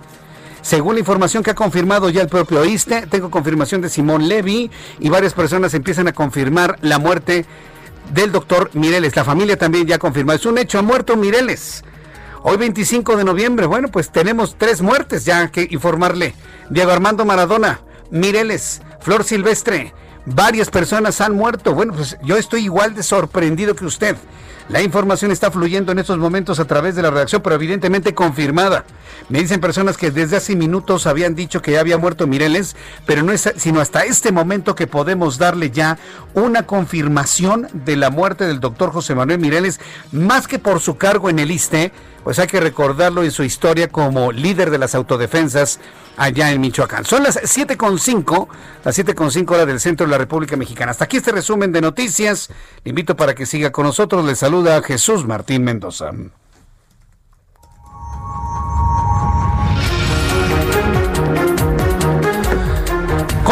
Según 0.62 0.94
la 0.94 1.00
información 1.00 1.42
que 1.42 1.50
ha 1.50 1.54
confirmado 1.54 2.08
ya 2.08 2.22
el 2.22 2.28
propio 2.28 2.64
ISTE, 2.64 3.08
tengo 3.08 3.30
confirmación 3.30 3.80
de 3.80 3.88
Simón 3.88 4.28
Levy 4.28 4.70
y 5.00 5.08
varias 5.10 5.34
personas 5.34 5.74
empiezan 5.74 6.06
a 6.06 6.12
confirmar 6.12 6.78
la 6.82 7.00
muerte 7.00 7.46
del 8.12 8.32
doctor 8.32 8.70
Mireles. 8.74 9.16
La 9.16 9.24
familia 9.24 9.56
también 9.56 9.86
ya 9.86 9.98
confirmado. 9.98 10.38
Es 10.38 10.46
un 10.46 10.58
hecho, 10.58 10.78
ha 10.78 10.82
muerto 10.82 11.16
Mireles. 11.16 11.84
Hoy 12.42 12.56
25 12.56 13.16
de 13.16 13.24
noviembre, 13.24 13.66
bueno, 13.66 13.88
pues 13.88 14.10
tenemos 14.10 14.56
tres 14.58 14.82
muertes 14.82 15.24
ya 15.24 15.48
que 15.48 15.68
informarle. 15.70 16.34
Diego 16.70 16.90
Armando 16.90 17.24
Maradona, 17.24 17.80
Mireles, 18.10 18.82
Flor 19.00 19.22
Silvestre, 19.22 19.94
varias 20.26 20.68
personas 20.68 21.20
han 21.20 21.36
muerto. 21.36 21.72
Bueno, 21.72 21.94
pues 21.94 22.18
yo 22.24 22.36
estoy 22.36 22.64
igual 22.64 22.94
de 22.94 23.04
sorprendido 23.04 23.76
que 23.76 23.84
usted. 23.84 24.16
La 24.68 24.80
información 24.80 25.30
está 25.32 25.50
fluyendo 25.50 25.92
en 25.92 25.98
estos 25.98 26.18
momentos 26.18 26.60
a 26.60 26.64
través 26.64 26.94
de 26.94 27.02
la 27.02 27.10
redacción, 27.10 27.42
pero 27.42 27.56
evidentemente 27.56 28.14
confirmada. 28.14 28.84
Me 29.28 29.40
dicen 29.40 29.60
personas 29.60 29.96
que 29.96 30.10
desde 30.10 30.36
hace 30.36 30.56
minutos 30.56 31.06
habían 31.06 31.34
dicho 31.34 31.62
que 31.62 31.72
ya 31.72 31.80
había 31.80 31.98
muerto 31.98 32.26
Mireles, 32.26 32.76
pero 33.06 33.22
no 33.22 33.32
es 33.32 33.52
sino 33.56 33.80
hasta 33.80 34.04
este 34.04 34.32
momento 34.32 34.74
que 34.74 34.86
podemos 34.86 35.38
darle 35.38 35.70
ya 35.70 35.98
una 36.34 36.66
confirmación 36.66 37.68
de 37.72 37.96
la 37.96 38.10
muerte 38.10 38.46
del 38.46 38.60
doctor 38.60 38.92
José 38.92 39.14
Manuel 39.14 39.38
Mireles, 39.38 39.80
más 40.12 40.46
que 40.46 40.58
por 40.58 40.80
su 40.80 40.96
cargo 40.96 41.28
en 41.28 41.38
el 41.38 41.50
ISTE, 41.50 41.92
pues 42.24 42.38
hay 42.38 42.46
que 42.46 42.60
recordarlo 42.60 43.24
en 43.24 43.30
su 43.30 43.42
historia 43.42 43.88
como 43.88 44.32
líder 44.32 44.70
de 44.70 44.78
las 44.78 44.94
autodefensas 44.94 45.80
allá 46.16 46.52
en 46.52 46.60
Michoacán. 46.60 47.04
Son 47.04 47.22
las 47.22 47.36
7.5, 47.36 48.48
las 48.84 48.98
7.5 48.98 49.50
horas 49.50 49.66
del 49.66 49.80
centro 49.80 50.06
de 50.06 50.12
la 50.12 50.18
República 50.18 50.56
Mexicana. 50.56 50.92
Hasta 50.92 51.04
aquí 51.04 51.16
este 51.16 51.32
resumen 51.32 51.72
de 51.72 51.80
noticias. 51.80 52.50
Le 52.84 52.90
invito 52.90 53.16
para 53.16 53.34
que 53.34 53.46
siga 53.46 53.72
con 53.72 53.86
nosotros. 53.86 54.24
Le 54.24 54.36
saluda 54.52 54.82
Jesús 54.82 55.26
Martín 55.26 55.64
Mendoza. 55.64 56.12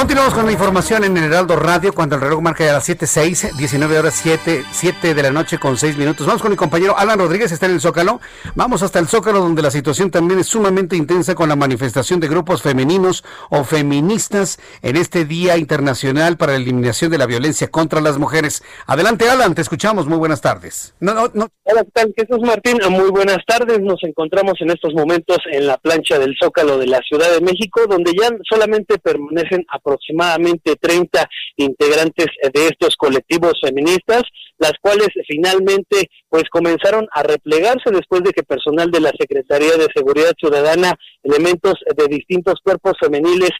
Continuamos 0.01 0.32
con 0.32 0.46
la 0.46 0.53
información 0.53 1.05
en 1.05 1.14
el 1.18 1.24
Heraldo 1.24 1.57
Radio 1.57 1.92
cuando 1.92 2.14
el 2.14 2.22
reloj 2.22 2.40
marca 2.40 2.64
ya 2.64 2.72
las 2.72 2.88
7.6, 2.88 3.55
19 3.55 3.98
horas 3.98 4.14
7, 4.14 4.64
7 4.72 5.12
de 5.12 5.22
la 5.22 5.30
noche 5.30 5.59
con 5.59 5.76
6 5.76 5.98
minutos. 5.98 6.26
Vamos 6.26 6.40
con 6.40 6.51
mi 6.51 6.57
compañero 6.57 6.96
Alan 6.96 7.18
Rodríguez, 7.18 7.53
está 7.53 7.66
en 7.66 7.72
el 7.72 7.82
Zócalo. 7.82 8.18
Vamos 8.55 8.82
hasta 8.82 8.98
el 8.98 9.09
Zócalo 9.09 9.40
donde 9.40 9.61
la 9.61 9.70
situación 9.70 10.11
también 10.11 10.40
es 10.40 10.46
sumamente 10.46 10.96
intensa 10.96 11.34
con 11.34 11.51
la 11.51 11.55
manifestación 11.55 12.18
de 12.18 12.28
grupos 12.28 12.62
femeninos 12.62 13.24
o 13.51 13.62
feministas 13.62 14.59
en 14.80 14.96
este 14.96 15.26
Día 15.26 15.59
Internacional 15.59 16.38
para 16.38 16.53
la 16.53 16.59
Eliminación 16.61 17.11
de 17.11 17.18
la 17.18 17.26
Violencia 17.26 17.68
contra 17.68 18.01
las 18.01 18.16
Mujeres. 18.16 18.62
Adelante 18.86 19.28
Alan, 19.28 19.55
te 19.55 19.61
escuchamos. 19.61 20.07
Muy 20.07 20.16
buenas 20.16 20.40
tardes. 20.40 20.94
No, 21.01 21.12
no, 21.12 21.30
no. 21.34 21.48
Hola, 21.64 21.84
¿qué 21.84 21.90
tal? 21.92 22.14
Jesús 22.16 22.40
Martín, 22.40 22.78
muy 22.88 23.11
buenas 23.11 23.44
tardes. 23.46 23.78
Nos 23.80 24.03
encontramos 24.03 24.55
en 24.61 24.70
estos 24.70 24.94
momentos 24.94 25.36
en 25.53 25.66
la 25.66 25.76
plancha 25.76 26.18
del 26.18 26.34
Zócalo 26.42 26.78
de 26.78 26.86
la 26.86 27.01
Ciudad 27.07 27.30
de 27.30 27.42
México 27.42 27.82
donde 27.86 28.12
ya 28.18 28.30
solamente 28.48 28.98
permanecen 28.98 29.66
a 29.68 29.78
aproximadamente 29.91 30.76
30 30.76 31.28
integrantes 31.57 32.26
de 32.55 32.66
estos 32.66 32.95
colectivos 32.97 33.55
feministas, 33.61 34.22
las 34.61 34.75
cuales 34.81 35.09
finalmente 35.27 36.09
pues 36.29 36.45
comenzaron 36.51 37.09
a 37.13 37.23
replegarse 37.23 37.91
después 37.91 38.23
de 38.23 38.31
que 38.31 38.45
personal 38.45 38.91
de 38.91 39.01
la 39.01 39.11
Secretaría 39.19 39.77
de 39.77 39.89
Seguridad 39.95 40.33
Ciudadana, 40.39 40.95
elementos 41.25 41.75
de 41.97 42.07
distintos 42.07 42.61
cuerpos 42.63 42.93
femeniles 43.01 43.51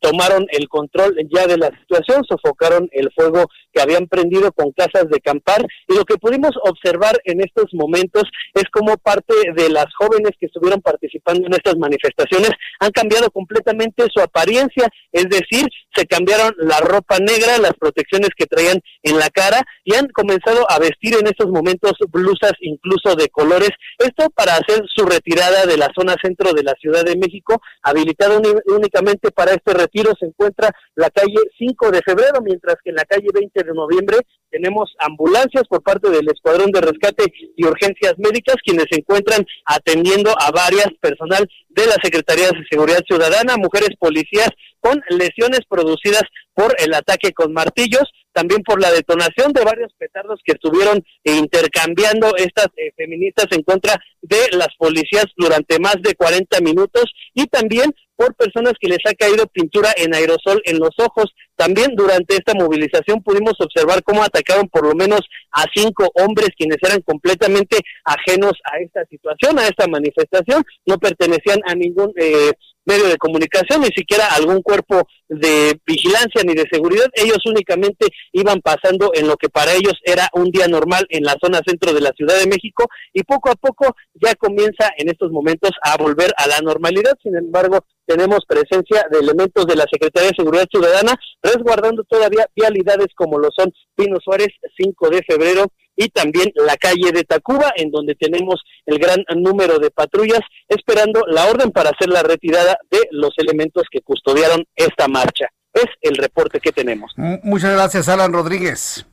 tomaron 0.00 0.46
el 0.50 0.68
control 0.68 1.16
ya 1.34 1.46
de 1.46 1.58
la 1.58 1.70
situación, 1.80 2.22
sofocaron 2.24 2.88
el 2.92 3.10
fuego 3.14 3.46
que 3.72 3.82
habían 3.82 4.06
prendido 4.06 4.52
con 4.52 4.70
casas 4.72 5.10
de 5.10 5.20
campar 5.20 5.60
y 5.88 5.94
lo 5.96 6.04
que 6.04 6.16
pudimos 6.16 6.52
observar 6.62 7.18
en 7.24 7.40
estos 7.40 7.66
momentos 7.74 8.22
es 8.54 8.64
como 8.72 8.96
parte 8.96 9.34
de 9.54 9.68
las 9.68 9.86
jóvenes 9.98 10.30
que 10.38 10.46
estuvieron 10.46 10.80
participando 10.80 11.46
en 11.46 11.54
estas 11.54 11.76
manifestaciones 11.76 12.50
han 12.80 12.92
cambiado 12.92 13.30
completamente 13.30 14.04
su 14.14 14.20
apariencia, 14.20 14.88
es 15.12 15.28
decir, 15.28 15.66
se 15.94 16.06
cambiaron 16.06 16.54
la 16.58 16.78
ropa 16.80 17.18
negra, 17.18 17.58
las 17.58 17.74
protecciones 17.74 18.30
que 18.36 18.46
traían 18.46 18.80
en 19.02 19.18
la 19.18 19.28
cara 19.30 19.62
y 19.84 19.94
han 19.94 20.08
comenzado 20.08 20.43
a 20.68 20.78
vestir 20.78 21.14
en 21.18 21.26
estos 21.26 21.48
momentos 21.48 21.92
blusas 22.10 22.52
incluso 22.60 23.14
de 23.16 23.28
colores. 23.28 23.70
Esto 23.98 24.28
para 24.30 24.54
hacer 24.54 24.84
su 24.94 25.06
retirada 25.06 25.66
de 25.66 25.76
la 25.76 25.90
zona 25.94 26.14
centro 26.22 26.52
de 26.52 26.62
la 26.62 26.74
Ciudad 26.80 27.04
de 27.04 27.16
México, 27.16 27.60
habilitado 27.82 28.40
únicamente 28.66 29.30
para 29.30 29.52
este 29.52 29.72
retiro 29.74 30.12
se 30.18 30.26
encuentra 30.26 30.70
la 30.94 31.10
calle 31.10 31.40
5 31.58 31.90
de 31.90 32.02
febrero, 32.02 32.40
mientras 32.42 32.76
que 32.82 32.90
en 32.90 32.96
la 32.96 33.04
calle 33.04 33.28
20 33.32 33.64
de 33.64 33.72
noviembre 33.72 34.18
tenemos 34.50 34.94
ambulancias 34.98 35.64
por 35.68 35.82
parte 35.82 36.10
del 36.10 36.28
Escuadrón 36.28 36.70
de 36.70 36.80
Rescate 36.80 37.24
y 37.56 37.64
Urgencias 37.64 38.14
Médicas, 38.18 38.56
quienes 38.64 38.86
se 38.90 39.00
encuentran 39.00 39.44
atendiendo 39.64 40.34
a 40.38 40.50
varias 40.50 40.88
personal 41.00 41.48
de 41.70 41.86
la 41.86 41.96
Secretaría 42.02 42.48
de 42.48 42.64
Seguridad 42.70 43.02
Ciudadana, 43.06 43.56
mujeres 43.56 43.90
policías 43.98 44.50
con 44.80 45.00
lesiones 45.08 45.60
producidas 45.68 46.22
por 46.54 46.74
el 46.78 46.94
ataque 46.94 47.32
con 47.32 47.52
martillos, 47.52 48.04
también 48.34 48.62
por 48.62 48.82
la 48.82 48.90
detonación 48.90 49.52
de 49.52 49.64
varios 49.64 49.92
petardos 49.96 50.40
que 50.44 50.52
estuvieron 50.52 51.02
intercambiando 51.22 52.36
estas 52.36 52.66
eh, 52.76 52.92
feministas 52.96 53.46
en 53.52 53.62
contra 53.62 53.94
de 54.20 54.48
las 54.52 54.68
policías 54.76 55.26
durante 55.36 55.78
más 55.78 55.96
de 56.02 56.14
40 56.14 56.60
minutos 56.60 57.04
y 57.32 57.46
también 57.46 57.94
por 58.16 58.34
personas 58.34 58.74
que 58.80 58.88
les 58.88 58.98
ha 59.06 59.14
caído 59.14 59.46
pintura 59.46 59.90
en 59.96 60.14
aerosol 60.14 60.60
en 60.64 60.78
los 60.78 60.90
ojos. 60.98 61.32
También 61.56 61.94
durante 61.94 62.34
esta 62.34 62.54
movilización 62.54 63.22
pudimos 63.22 63.54
observar 63.58 64.02
cómo 64.02 64.22
atacaron 64.22 64.68
por 64.68 64.86
lo 64.86 64.94
menos 64.94 65.20
a 65.52 65.64
cinco 65.74 66.10
hombres 66.14 66.50
quienes 66.56 66.78
eran 66.82 67.00
completamente 67.02 67.78
ajenos 68.04 68.52
a 68.64 68.78
esta 68.78 69.04
situación, 69.06 69.58
a 69.58 69.66
esta 69.66 69.86
manifestación, 69.86 70.64
no 70.86 70.98
pertenecían 70.98 71.60
a 71.66 71.74
ningún 71.74 72.12
eh, 72.16 72.52
medio 72.84 73.08
de 73.08 73.16
comunicación, 73.16 73.80
ni 73.80 73.88
siquiera 73.88 74.26
algún 74.34 74.62
cuerpo 74.62 75.06
de 75.28 75.78
vigilancia 75.86 76.42
ni 76.44 76.54
de 76.54 76.66
seguridad. 76.70 77.06
Ellos 77.14 77.38
únicamente 77.46 78.06
iban 78.32 78.60
pasando 78.60 79.10
en 79.14 79.26
lo 79.26 79.36
que 79.36 79.48
para 79.48 79.72
ellos 79.72 79.94
era 80.04 80.28
un 80.34 80.50
día 80.50 80.68
normal 80.68 81.06
en 81.08 81.24
la 81.24 81.36
zona 81.42 81.60
centro 81.66 81.92
de 81.92 82.00
la 82.00 82.12
Ciudad 82.16 82.38
de 82.38 82.46
México 82.46 82.86
y 83.12 83.22
poco 83.22 83.50
a 83.50 83.54
poco 83.54 83.96
ya 84.14 84.34
comienza 84.34 84.90
en 84.96 85.08
estos 85.08 85.30
momentos 85.30 85.70
a 85.82 85.96
volver 85.96 86.32
a 86.36 86.46
la 86.46 86.60
normalidad. 86.60 87.14
Sin 87.22 87.36
embargo, 87.36 87.84
tenemos 88.06 88.40
presencia 88.46 89.06
de 89.10 89.18
elementos 89.18 89.66
de 89.66 89.76
la 89.76 89.86
Secretaría 89.90 90.30
de 90.30 90.36
Seguridad 90.36 90.66
Ciudadana 90.70 91.14
resguardando 91.42 92.04
todavía 92.04 92.46
vialidades 92.54 93.08
como 93.14 93.38
lo 93.38 93.48
son 93.56 93.72
Pino 93.96 94.18
Suárez 94.22 94.48
5 94.76 95.10
de 95.10 95.22
febrero 95.26 95.66
y 95.96 96.08
también 96.08 96.52
la 96.54 96.76
calle 96.76 97.12
de 97.12 97.24
Tacuba, 97.24 97.72
en 97.76 97.90
donde 97.90 98.14
tenemos 98.14 98.62
el 98.86 98.98
gran 98.98 99.24
número 99.36 99.78
de 99.78 99.90
patrullas 99.90 100.40
esperando 100.68 101.22
la 101.26 101.46
orden 101.46 101.70
para 101.70 101.90
hacer 101.90 102.08
la 102.08 102.22
retirada 102.22 102.76
de 102.90 103.00
los 103.10 103.30
elementos 103.38 103.84
que 103.90 104.00
custodiaron 104.00 104.64
esta 104.76 105.08
marcha. 105.08 105.46
Es 105.72 105.86
el 106.02 106.16
reporte 106.16 106.60
que 106.60 106.72
tenemos. 106.72 107.12
Muchas 107.16 107.72
gracias, 107.72 108.08
Alan 108.08 108.32
Rodríguez. 108.32 109.06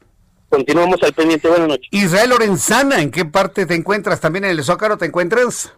Continuamos 0.49 1.01
al 1.01 1.13
pendiente. 1.13 1.47
Buenas 1.47 1.69
noches. 1.69 1.87
Israel 1.91 2.29
Lorenzana, 2.31 3.01
¿en 3.01 3.09
qué 3.09 3.25
parte 3.25 3.65
te 3.65 3.73
encuentras? 3.73 4.19
¿También 4.19 4.45
en 4.45 4.51
el 4.51 4.63
Zócalo 4.63 4.97
te 4.97 5.05
encuentras? 5.05 5.73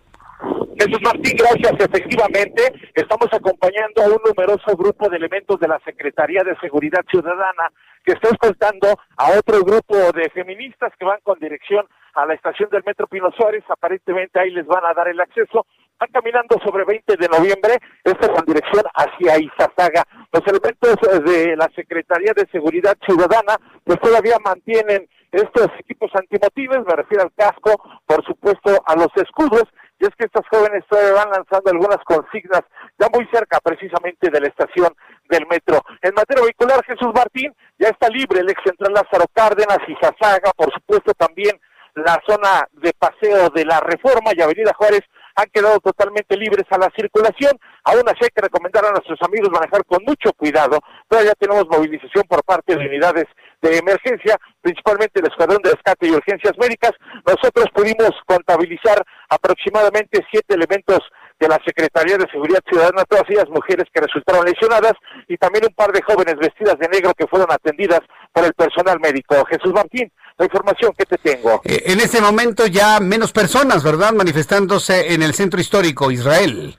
Jesús 0.78 1.00
Martín, 1.02 1.38
gracias. 1.38 1.74
Efectivamente, 1.80 2.64
estamos 2.94 3.28
acompañando 3.32 4.02
a 4.02 4.08
un 4.08 4.20
numeroso 4.26 4.76
grupo 4.76 5.10
de 5.10 5.18
elementos 5.18 5.60
de 5.60 5.68
la 5.68 5.80
Secretaría 5.86 6.44
de 6.44 6.58
Seguridad 6.60 7.04
Ciudadana 7.10 7.72
que 8.04 8.14
está 8.14 8.30
escoltando 8.30 8.88
a 9.18 9.32
otro 9.38 9.64
grupo 9.64 9.96
de 10.12 10.30
feministas 10.32 10.92
que 11.00 11.06
van 11.06 11.20
con 11.24 11.40
dirección 11.40 11.86
a 12.16 12.26
la 12.26 12.34
estación 12.34 12.70
del 12.70 12.84
Metro 12.86 13.08
Pino 13.08 13.32
Suárez. 13.32 13.64
Aparentemente 13.70 14.40
ahí 14.40 14.52
les 14.52 14.66
van 14.66 14.86
a 14.86 14.94
dar 14.94 15.08
el 15.08 15.20
acceso. 15.22 15.66
Van 16.00 16.10
caminando 16.12 16.60
sobre 16.66 16.84
20 16.84 17.16
de 17.16 17.28
noviembre, 17.30 17.78
esto 18.04 18.34
con 18.34 18.46
dirección 18.46 18.84
hacia 18.94 19.40
Izazaga. 19.40 20.04
Los 20.34 20.42
elementos 20.48 21.24
de 21.24 21.56
la 21.56 21.70
Secretaría 21.76 22.34
de 22.36 22.48
Seguridad 22.52 22.98
Ciudadana 23.06 23.56
pues 23.86 24.00
todavía 24.02 24.36
mantienen 24.44 25.08
estos 25.32 25.68
equipos 25.80 26.12
antimotives, 26.14 26.86
me 26.86 26.96
refiero 26.96 27.24
al 27.24 27.34
casco, 27.34 27.72
por 28.06 28.24
supuesto 28.24 28.84
a 28.86 28.96
los 28.96 29.10
escudos, 29.16 29.64
y 30.04 30.06
es 30.06 30.16
que 30.18 30.26
estos 30.26 30.46
jóvenes 30.52 30.84
todavía 30.90 31.14
van 31.14 31.32
lanzando 31.32 31.72
algunas 31.72 32.04
consignas 32.04 32.62
ya 33.00 33.08
muy 33.14 33.26
cerca 33.32 33.60
precisamente 33.64 34.30
de 34.30 34.42
la 34.42 34.48
estación 34.48 34.94
del 35.30 35.48
metro. 35.48 35.80
En 36.02 36.14
materia 36.14 36.44
vehicular, 36.44 36.84
Jesús 36.84 37.08
Martín, 37.16 37.56
ya 37.80 37.88
está 37.88 38.10
libre 38.10 38.42
el 38.42 38.50
ex 38.50 38.62
central 38.66 38.92
Lázaro 38.94 39.26
Cárdenas 39.34 39.80
y 39.88 39.96
Jazaga, 39.96 40.52
por 40.58 40.74
supuesto 40.74 41.14
también 41.14 41.58
la 41.96 42.22
zona 42.28 42.68
de 42.74 42.92
paseo 43.00 43.50
de 43.50 43.64
la 43.64 43.80
Reforma 43.80 44.32
y 44.36 44.42
Avenida 44.42 44.74
Juárez 44.76 45.04
han 45.36 45.46
quedado 45.54 45.80
totalmente 45.80 46.36
libres 46.36 46.66
a 46.70 46.78
la 46.78 46.92
circulación. 46.98 47.54
Aún 47.86 48.04
así 48.08 48.20
hay 48.24 48.30
que 48.36 48.42
recomendar 48.42 48.86
a 48.86 48.92
nuestros 48.92 49.20
amigos 49.22 49.50
manejar 49.52 49.86
con 49.86 50.04
mucho 50.04 50.34
cuidado. 50.34 50.80
Todavía 51.08 51.34
tenemos 51.40 51.66
movilización 51.70 52.26
por 52.28 52.44
parte 52.44 52.76
de 52.76 52.86
unidades 52.86 53.26
de 53.64 53.78
emergencia, 53.78 54.38
principalmente 54.62 55.20
el 55.20 55.28
Escuadrón 55.28 55.62
de 55.64 55.72
Rescate 55.72 56.08
y 56.08 56.12
Urgencias 56.12 56.54
Médicas. 56.60 56.92
Nosotros 57.26 57.66
pudimos 57.74 58.12
contabilizar 58.26 59.04
aproximadamente 59.30 60.20
siete 60.30 60.54
elementos 60.54 61.00
de 61.40 61.48
la 61.48 61.60
Secretaría 61.66 62.18
de 62.18 62.30
Seguridad 62.32 62.62
Ciudadana, 62.70 63.04
todas 63.06 63.24
ellas 63.30 63.50
mujeres 63.50 63.86
que 63.94 64.02
resultaron 64.02 64.46
lesionadas 64.46 64.94
y 65.28 65.38
también 65.38 65.66
un 65.66 65.74
par 65.74 65.92
de 65.92 66.02
jóvenes 66.02 66.36
vestidas 66.36 66.78
de 66.80 66.88
negro 66.88 67.14
que 67.18 67.28
fueron 67.28 67.52
atendidas 67.52 68.02
por 68.32 68.46
el 68.46 68.54
personal 68.54 69.00
médico. 69.00 69.44
Jesús 69.46 69.74
Martín, 69.74 70.12
la 70.38 70.46
información 70.46 70.94
que 70.98 71.06
te 71.06 71.18
tengo. 71.18 71.62
Eh, 71.64 71.84
en 71.88 72.00
este 72.00 72.22
momento 72.22 72.68
ya 72.68 73.00
menos 73.00 73.32
personas, 73.32 73.84
¿verdad? 73.84 74.14
Manifestándose 74.14 75.14
en 75.14 75.24
el 75.24 75.34
centro 75.34 75.60
histórico 75.60 76.12
Israel. 76.12 76.78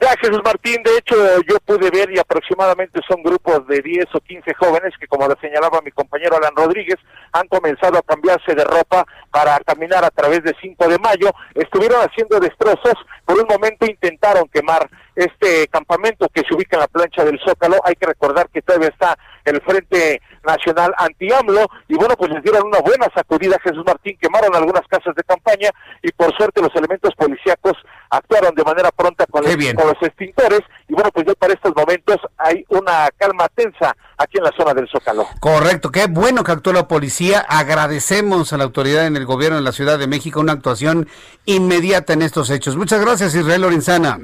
Ya, 0.00 0.14
Jesús 0.20 0.40
Martín, 0.44 0.80
de 0.84 0.96
hecho 0.96 1.16
yo 1.48 1.58
pude 1.66 1.90
ver 1.90 2.08
y 2.12 2.20
aproximadamente 2.20 3.00
son 3.08 3.20
grupos 3.20 3.66
de 3.66 3.80
10 3.82 4.06
o 4.14 4.20
15 4.20 4.54
jóvenes 4.54 4.94
que, 5.00 5.08
como 5.08 5.26
lo 5.26 5.34
señalaba 5.40 5.80
mi 5.82 5.90
compañero 5.90 6.36
Alan 6.36 6.54
Rodríguez, 6.54 6.98
han 7.32 7.48
comenzado 7.48 7.98
a 7.98 8.02
cambiarse 8.02 8.54
de 8.54 8.62
ropa 8.62 9.04
para 9.32 9.58
caminar 9.60 10.04
a 10.04 10.10
través 10.10 10.44
de 10.44 10.54
5 10.60 10.88
de 10.88 10.98
mayo. 11.00 11.30
Estuvieron 11.52 12.00
haciendo 12.00 12.38
destrozos, 12.38 12.94
por 13.24 13.38
un 13.40 13.46
momento 13.48 13.86
intentaron 13.86 14.48
quemar 14.48 14.88
este 15.16 15.66
campamento 15.66 16.28
que 16.28 16.42
se 16.48 16.54
ubica 16.54 16.76
en 16.76 16.82
la 16.82 16.86
plancha 16.86 17.24
del 17.24 17.40
Zócalo. 17.44 17.80
Hay 17.84 17.96
que 17.96 18.06
recordar 18.06 18.48
que 18.50 18.62
todavía 18.62 18.88
está 18.90 19.18
el 19.44 19.60
Frente 19.62 20.22
Nacional 20.46 20.94
Anti-AMLO 20.96 21.66
y 21.88 21.96
bueno, 21.96 22.14
pues 22.16 22.30
les 22.30 22.42
dieron 22.42 22.66
una 22.66 22.78
buena 22.80 23.08
sacudida 23.14 23.56
a 23.56 23.60
Jesús 23.60 23.82
Martín, 23.84 24.16
quemaron 24.20 24.54
algunas 24.54 24.86
casas 24.86 25.14
de 25.14 25.24
campaña 25.24 25.70
y 26.02 26.12
por 26.12 26.34
suerte 26.36 26.62
los 26.62 26.74
elementos 26.76 27.14
policíacos 27.16 27.74
actuaron 28.10 28.54
de 28.54 28.64
manera 28.64 28.90
pronta 28.90 29.26
con, 29.26 29.44
los, 29.88 30.02
extintores 30.02 30.60
y 30.88 30.94
bueno, 30.94 31.10
pues 31.12 31.26
ya 31.26 31.34
para 31.34 31.54
estos 31.54 31.74
momentos 31.74 32.16
hay 32.36 32.64
una 32.68 33.08
calma 33.16 33.48
tensa 33.54 33.94
aquí 34.16 34.38
en 34.38 34.44
la 34.44 34.52
zona 34.56 34.74
del 34.74 34.88
Zócalo. 34.88 35.26
Correcto, 35.40 35.90
qué 35.90 36.06
bueno 36.06 36.44
que 36.44 36.52
actuó 36.52 36.72
la 36.72 36.88
policía. 36.88 37.44
Agradecemos 37.48 38.52
a 38.52 38.58
la 38.58 38.64
autoridad 38.64 39.06
en 39.06 39.16
el 39.16 39.26
gobierno 39.26 39.56
de 39.56 39.62
la 39.62 39.72
Ciudad 39.72 39.98
de 39.98 40.06
México 40.06 40.40
una 40.40 40.52
actuación 40.52 41.08
inmediata 41.44 42.12
en 42.12 42.22
estos 42.22 42.50
hechos. 42.50 42.76
Muchas 42.76 43.00
gracias, 43.00 43.34
Israel 43.34 43.62
Lorenzana. 43.62 44.18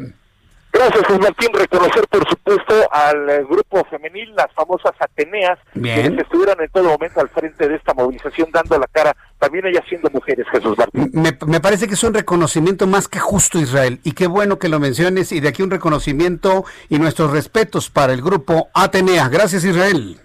Gracias, 0.74 1.06
Juan 1.06 1.20
Martín. 1.20 1.50
Reconocer, 1.52 2.04
por 2.08 2.28
supuesto, 2.28 2.74
al 2.90 3.30
eh, 3.30 3.44
grupo 3.48 3.84
femenil, 3.84 4.34
las 4.34 4.52
famosas 4.54 4.92
Ateneas, 4.98 5.56
que 5.72 6.06
estuvieron 6.20 6.60
en 6.60 6.68
todo 6.70 6.90
momento 6.90 7.20
al 7.20 7.28
frente 7.28 7.68
de 7.68 7.76
esta 7.76 7.94
movilización, 7.94 8.48
dando 8.52 8.76
la 8.76 8.88
cara, 8.88 9.16
también 9.44 9.66
ellas 9.66 9.84
siendo 9.86 10.08
mujeres, 10.10 10.46
Jesús 10.50 10.76
Martín. 10.78 11.10
Me, 11.12 11.36
me 11.46 11.60
parece 11.60 11.86
que 11.86 11.94
es 11.94 12.02
un 12.02 12.14
reconocimiento 12.14 12.86
más 12.86 13.08
que 13.08 13.18
justo, 13.18 13.58
Israel, 13.58 14.00
y 14.02 14.12
qué 14.12 14.26
bueno 14.26 14.58
que 14.58 14.70
lo 14.70 14.80
menciones, 14.80 15.32
y 15.32 15.40
de 15.40 15.48
aquí 15.48 15.62
un 15.62 15.70
reconocimiento 15.70 16.64
y 16.88 16.98
nuestros 16.98 17.30
respetos 17.30 17.90
para 17.90 18.14
el 18.14 18.22
grupo 18.22 18.68
Atenea. 18.72 19.28
Gracias, 19.28 19.64
Israel. 19.64 20.18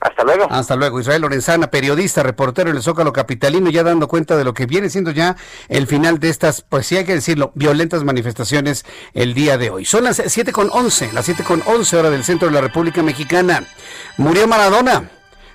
Hasta 0.00 0.24
luego. 0.24 0.46
Hasta 0.50 0.74
luego. 0.74 1.00
Israel 1.00 1.20
Lorenzana, 1.20 1.66
periodista, 1.68 2.22
reportero 2.22 2.70
en 2.70 2.76
el 2.76 2.82
Zócalo 2.82 3.12
Capitalino, 3.12 3.68
ya 3.68 3.82
dando 3.82 4.08
cuenta 4.08 4.38
de 4.38 4.44
lo 4.44 4.54
que 4.54 4.64
viene 4.64 4.88
siendo 4.88 5.10
ya 5.10 5.36
el 5.68 5.86
final 5.86 6.18
de 6.18 6.30
estas, 6.30 6.62
pues 6.62 6.86
sí 6.86 6.96
hay 6.96 7.04
que 7.04 7.14
decirlo, 7.14 7.52
violentas 7.54 8.02
manifestaciones 8.04 8.86
el 9.12 9.34
día 9.34 9.58
de 9.58 9.68
hoy. 9.68 9.84
Son 9.84 10.02
las 10.02 10.20
7 10.26 10.50
con 10.50 10.70
11, 10.72 11.12
las 11.12 11.26
7 11.26 11.44
con 11.44 11.62
11 11.66 11.96
hora 11.96 12.10
del 12.10 12.24
centro 12.24 12.48
de 12.48 12.54
la 12.54 12.62
República 12.62 13.02
Mexicana. 13.02 13.64
Murió 14.16 14.48
Maradona. 14.48 15.10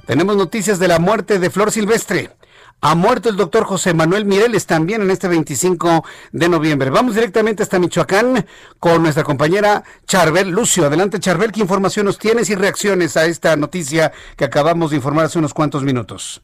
Tenemos 0.05 0.38
noticias 0.38 0.80
de 0.80 0.88
la 0.88 0.99
muerte 0.99 1.39
de 1.39 1.49
Flor 1.49 1.72
Silvestre. 1.72 2.37
Ha 2.80 2.94
muerto 2.94 3.30
el 3.30 3.38
doctor 3.38 3.64
José 3.64 3.96
Manuel 3.96 4.26
Mireles 4.26 4.68
también 4.68 5.02
en 5.02 5.10
este 5.10 5.28
25 5.28 6.06
de 6.32 6.48
noviembre. 6.48 6.92
Vamos 6.92 7.16
directamente 7.16 7.64
hasta 7.64 7.80
Michoacán 7.80 8.46
con 8.78 9.02
nuestra 9.02 9.24
compañera 9.24 9.84
Charbel 10.06 10.50
Lucio. 10.50 10.86
Adelante 10.86 11.20
Charbel, 11.20 11.52
¿qué 11.52 11.62
información 11.62 12.06
nos 12.06 12.20
tienes 12.20 12.52
y 12.52 12.56
reacciones 12.56 13.18
a 13.18 13.26
esta 13.26 13.56
noticia 13.56 14.12
que 14.38 14.46
acabamos 14.46 14.92
de 14.92 14.98
informar 14.98 15.26
hace 15.26 15.40
unos 15.40 15.56
cuantos 15.56 15.84
minutos? 15.84 16.44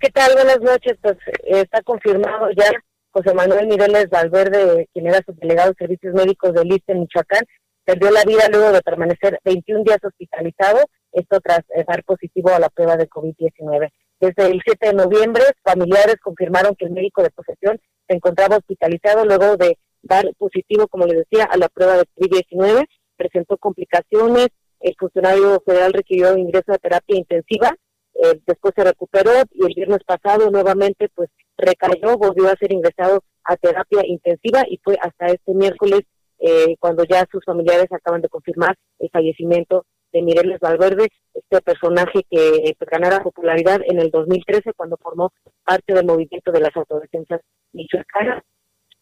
¿Qué 0.00 0.10
tal? 0.10 0.32
Buenas 0.34 0.60
noches. 0.60 0.98
Pues 1.00 1.16
eh, 1.44 1.60
está 1.60 1.80
confirmado 1.82 2.50
ya 2.56 2.72
José 3.12 3.34
Manuel 3.34 3.68
Mireles 3.68 4.10
Valverde, 4.10 4.88
quien 4.92 5.06
era 5.06 5.20
subdelegado 5.24 5.70
de 5.70 5.76
Servicios 5.78 6.12
Médicos 6.12 6.54
del 6.54 6.72
ISTE 6.72 6.90
en 6.90 7.00
Michoacán, 7.02 7.44
perdió 7.84 8.10
la 8.10 8.24
vida 8.24 8.48
luego 8.50 8.72
de 8.72 8.82
permanecer 8.82 9.38
21 9.44 9.84
días 9.84 9.98
hospitalizado, 10.02 10.80
esto 11.12 11.40
tras 11.40 11.60
dar 11.86 12.02
positivo 12.02 12.50
a 12.50 12.58
la 12.58 12.68
prueba 12.68 12.96
de 12.96 13.08
COVID-19. 13.08 13.90
Desde 14.22 14.52
el 14.52 14.62
7 14.64 14.86
de 14.86 14.94
noviembre, 14.94 15.42
familiares 15.64 16.14
confirmaron 16.22 16.76
que 16.76 16.84
el 16.84 16.92
médico 16.92 17.24
de 17.24 17.30
posesión 17.30 17.80
se 18.06 18.14
encontraba 18.14 18.58
hospitalizado 18.58 19.24
luego 19.24 19.56
de 19.56 19.76
dar 20.00 20.32
positivo, 20.38 20.86
como 20.86 21.06
les 21.06 21.26
decía, 21.28 21.46
a 21.46 21.56
la 21.56 21.68
prueba 21.68 21.96
de 21.96 22.04
COVID-19. 22.14 22.86
Presentó 23.16 23.58
complicaciones, 23.58 24.46
el 24.78 24.94
funcionario 24.96 25.60
federal 25.66 25.92
requirió 25.92 26.36
ingreso 26.38 26.72
a 26.72 26.78
terapia 26.78 27.16
intensiva, 27.16 27.74
eh, 28.14 28.40
después 28.46 28.72
se 28.76 28.84
recuperó 28.84 29.32
y 29.50 29.66
el 29.66 29.74
viernes 29.74 30.04
pasado 30.06 30.52
nuevamente 30.52 31.08
pues 31.16 31.28
recayó, 31.58 32.16
volvió 32.16 32.46
a 32.46 32.56
ser 32.56 32.72
ingresado 32.72 33.24
a 33.42 33.56
terapia 33.56 34.02
intensiva 34.06 34.62
y 34.68 34.78
fue 34.84 34.96
hasta 35.02 35.26
este 35.26 35.52
miércoles 35.52 36.02
eh, 36.38 36.76
cuando 36.78 37.02
ya 37.02 37.26
sus 37.28 37.44
familiares 37.44 37.90
acaban 37.90 38.20
de 38.20 38.28
confirmar 38.28 38.76
el 39.00 39.10
fallecimiento 39.10 39.84
de 40.12 40.22
Mireles 40.22 40.60
Valverde, 40.60 41.08
este 41.34 41.60
personaje 41.62 42.22
que 42.30 42.74
pues, 42.78 42.90
ganara 42.90 43.22
popularidad 43.22 43.80
en 43.86 44.00
el 44.00 44.10
2013 44.10 44.72
cuando 44.74 44.96
formó 44.96 45.32
parte 45.64 45.94
del 45.94 46.06
movimiento 46.06 46.52
de 46.52 46.60
las 46.60 46.76
autodefensas 46.76 47.40
michoacanas. 47.72 48.42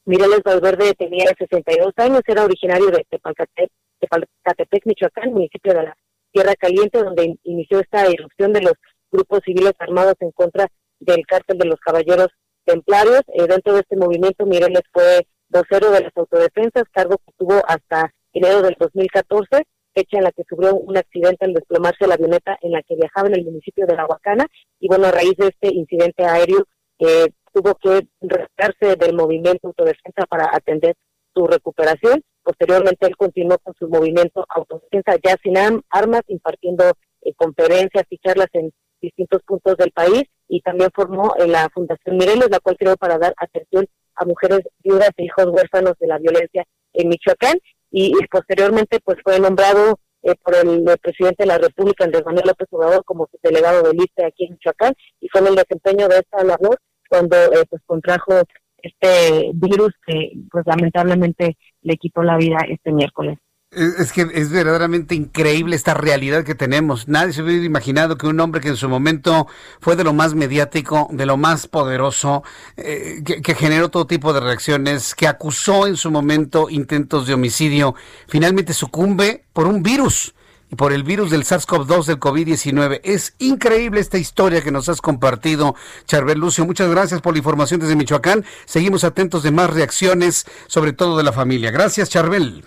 Mireles 0.04 0.42
Valverde 0.44 0.94
tenía 0.94 1.26
62 1.38 1.92
años, 1.96 2.22
era 2.26 2.44
originario 2.44 2.90
de 2.90 3.06
Tepalcatepec, 3.10 4.86
Michoacán, 4.86 5.32
municipio 5.32 5.74
de 5.74 5.82
la 5.82 5.96
Tierra 6.32 6.54
Caliente, 6.56 7.02
donde 7.02 7.36
inició 7.44 7.80
esta 7.80 8.06
erupción 8.06 8.52
de 8.52 8.62
los 8.62 8.72
grupos 9.10 9.40
civiles 9.44 9.74
armados 9.78 10.14
en 10.20 10.30
contra 10.30 10.68
del 11.00 11.26
cártel 11.26 11.58
de 11.58 11.66
los 11.66 11.80
caballeros 11.80 12.28
templarios. 12.64 13.22
Eh, 13.34 13.46
dentro 13.46 13.74
de 13.74 13.80
este 13.80 13.96
movimiento, 13.96 14.46
Mireles 14.46 14.82
fue 14.92 15.26
vocero 15.48 15.90
de 15.90 16.02
las 16.02 16.16
autodefensas, 16.16 16.84
cargo 16.92 17.16
que 17.18 17.32
tuvo 17.36 17.60
hasta 17.66 18.12
enero 18.32 18.62
del 18.62 18.76
2014, 18.78 19.66
fecha 19.94 20.18
en 20.18 20.24
la 20.24 20.32
que 20.32 20.44
sufrió 20.48 20.74
un 20.74 20.96
accidente 20.96 21.44
al 21.44 21.54
desplomarse 21.54 22.06
la 22.06 22.14
avioneta 22.14 22.58
en 22.62 22.72
la 22.72 22.82
que 22.82 22.96
viajaba 22.96 23.28
en 23.28 23.36
el 23.36 23.44
municipio 23.44 23.86
de 23.86 23.96
La 23.96 24.06
Huacana. 24.06 24.46
Y 24.78 24.88
bueno, 24.88 25.06
a 25.06 25.10
raíz 25.10 25.36
de 25.36 25.48
este 25.48 25.74
incidente 25.74 26.24
aéreo, 26.24 26.64
eh, 26.98 27.28
tuvo 27.52 27.74
que 27.76 28.06
retirarse 28.20 28.96
del 28.96 29.14
movimiento 29.14 29.68
autodefensa 29.68 30.26
para 30.28 30.54
atender 30.54 30.94
su 31.34 31.46
recuperación. 31.46 32.22
Posteriormente, 32.42 33.06
él 33.06 33.16
continuó 33.16 33.58
con 33.58 33.74
su 33.74 33.88
movimiento 33.88 34.44
autodefensa 34.48 35.16
ya 35.22 35.36
sin 35.42 35.56
armas, 35.90 36.22
impartiendo 36.28 36.84
eh, 37.22 37.34
conferencias 37.34 38.04
y 38.10 38.18
charlas 38.18 38.48
en 38.52 38.72
distintos 39.00 39.42
puntos 39.42 39.76
del 39.76 39.92
país 39.92 40.24
y 40.48 40.60
también 40.60 40.90
formó 40.94 41.34
en 41.38 41.52
la 41.52 41.68
Fundación 41.72 42.16
Mireles, 42.16 42.50
la 42.50 42.60
cual 42.60 42.76
creó 42.78 42.96
para 42.96 43.18
dar 43.18 43.34
atención 43.36 43.86
a 44.14 44.24
mujeres 44.24 44.60
viudas 44.82 45.10
e 45.16 45.24
hijos 45.24 45.46
huérfanos 45.46 45.94
de 45.98 46.06
la 46.06 46.18
violencia 46.18 46.64
en 46.92 47.08
Michoacán 47.08 47.58
y, 47.90 48.12
posteriormente 48.30 49.00
pues 49.04 49.18
fue 49.22 49.38
nombrado 49.40 49.98
eh, 50.22 50.34
por 50.42 50.54
el, 50.54 50.84
presidente 51.00 51.44
de 51.44 51.46
la 51.46 51.58
República, 51.58 52.04
Andrés 52.04 52.24
Manuel 52.24 52.46
López 52.46 52.68
Obrador, 52.70 53.04
como 53.04 53.28
delegado 53.42 53.82
de 53.82 53.94
lista 53.94 54.26
aquí 54.26 54.44
en 54.44 54.52
Michoacán 54.52 54.94
y 55.20 55.28
fue 55.28 55.40
en 55.40 55.48
el 55.48 55.54
desempeño 55.56 56.08
de 56.08 56.18
esta 56.18 56.44
labor 56.44 56.78
cuando 57.08 57.36
eh, 57.36 57.64
pues 57.68 57.82
contrajo 57.86 58.34
este 58.82 59.50
virus 59.54 59.90
que 60.06 60.32
pues 60.50 60.64
lamentablemente 60.66 61.56
le 61.82 61.96
quitó 61.96 62.22
la 62.22 62.36
vida 62.36 62.58
este 62.68 62.92
miércoles. 62.92 63.38
Es 63.72 64.10
que 64.10 64.26
es 64.34 64.50
verdaderamente 64.50 65.14
increíble 65.14 65.76
esta 65.76 65.94
realidad 65.94 66.42
que 66.42 66.56
tenemos. 66.56 67.06
Nadie 67.06 67.32
se 67.32 67.42
hubiera 67.42 67.64
imaginado 67.64 68.18
que 68.18 68.26
un 68.26 68.40
hombre 68.40 68.60
que 68.60 68.66
en 68.66 68.76
su 68.76 68.88
momento 68.88 69.46
fue 69.80 69.94
de 69.94 70.02
lo 70.02 70.12
más 70.12 70.34
mediático, 70.34 71.06
de 71.12 71.24
lo 71.24 71.36
más 71.36 71.68
poderoso, 71.68 72.42
eh, 72.76 73.22
que, 73.24 73.54
generó 73.54 73.88
todo 73.88 74.08
tipo 74.08 74.32
de 74.32 74.40
reacciones, 74.40 75.14
que 75.14 75.28
acusó 75.28 75.86
en 75.86 75.96
su 75.96 76.10
momento 76.10 76.68
intentos 76.68 77.28
de 77.28 77.34
homicidio, 77.34 77.94
finalmente 78.26 78.74
sucumbe 78.74 79.44
por 79.52 79.68
un 79.68 79.84
virus 79.84 80.34
y 80.68 80.74
por 80.74 80.92
el 80.92 81.04
virus 81.04 81.30
del 81.30 81.44
SARS-CoV-2 81.44 82.06
del 82.06 82.18
COVID-19. 82.18 83.00
Es 83.04 83.34
increíble 83.38 84.00
esta 84.00 84.18
historia 84.18 84.62
que 84.62 84.72
nos 84.72 84.88
has 84.88 85.00
compartido, 85.00 85.76
Charbel 86.06 86.40
Lucio. 86.40 86.66
Muchas 86.66 86.90
gracias 86.90 87.20
por 87.20 87.34
la 87.34 87.38
información 87.38 87.78
desde 87.78 87.94
Michoacán. 87.94 88.44
Seguimos 88.64 89.04
atentos 89.04 89.44
de 89.44 89.52
más 89.52 89.70
reacciones, 89.70 90.44
sobre 90.66 90.92
todo 90.92 91.16
de 91.16 91.22
la 91.22 91.32
familia. 91.32 91.70
Gracias, 91.70 92.10
Charbel. 92.10 92.64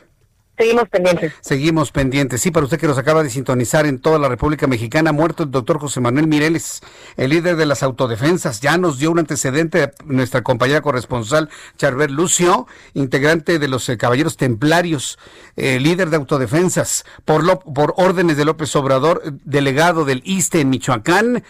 Seguimos 0.56 0.88
pendientes. 0.88 1.34
Seguimos 1.42 1.92
pendientes. 1.92 2.42
Sí, 2.42 2.52
para 2.52 2.66
usted 2.66 2.80
que 2.80 2.86
nos 2.86 3.00
acaba 3.00 3.24
de 3.24 3.32
sintonizar 3.32 3.88
en 3.88 4.00
toda 4.00 4.20
la 4.20 4.30
República 4.30 4.68
Mexicana, 4.68 5.12
muerto 5.12 5.44
el 5.44 5.52
doctor 5.52 5.80
José 5.80 6.00
Manuel 6.00 6.28
Mireles, 6.28 6.82
el 7.18 7.32
líder 7.32 7.56
de 7.56 7.66
las 7.66 7.82
autodefensas. 7.82 8.62
Ya 8.62 8.78
nos 8.78 9.00
dio 9.00 9.10
un 9.10 9.18
antecedente 9.18 9.92
nuestra 10.06 10.44
compañera 10.44 10.82
corresponsal, 10.82 11.50
Charbel 11.78 12.14
Lucio, 12.14 12.68
integrante 12.94 13.58
de 13.58 13.68
los 13.68 13.90
eh, 13.90 13.98
Caballeros 13.98 14.38
Templarios, 14.38 15.18
eh, 15.56 15.80
líder 15.80 16.12
de 16.12 16.18
autodefensas, 16.18 17.04
por, 17.26 17.44
lo, 17.44 17.60
por 17.60 17.96
órdenes 17.98 18.38
de 18.38 18.46
López 18.46 18.76
Obrador, 18.76 19.24
delegado 19.44 20.06
del 20.06 20.22
ISTE 20.24 20.62
en 20.62 20.70
Michoacán 20.70 21.44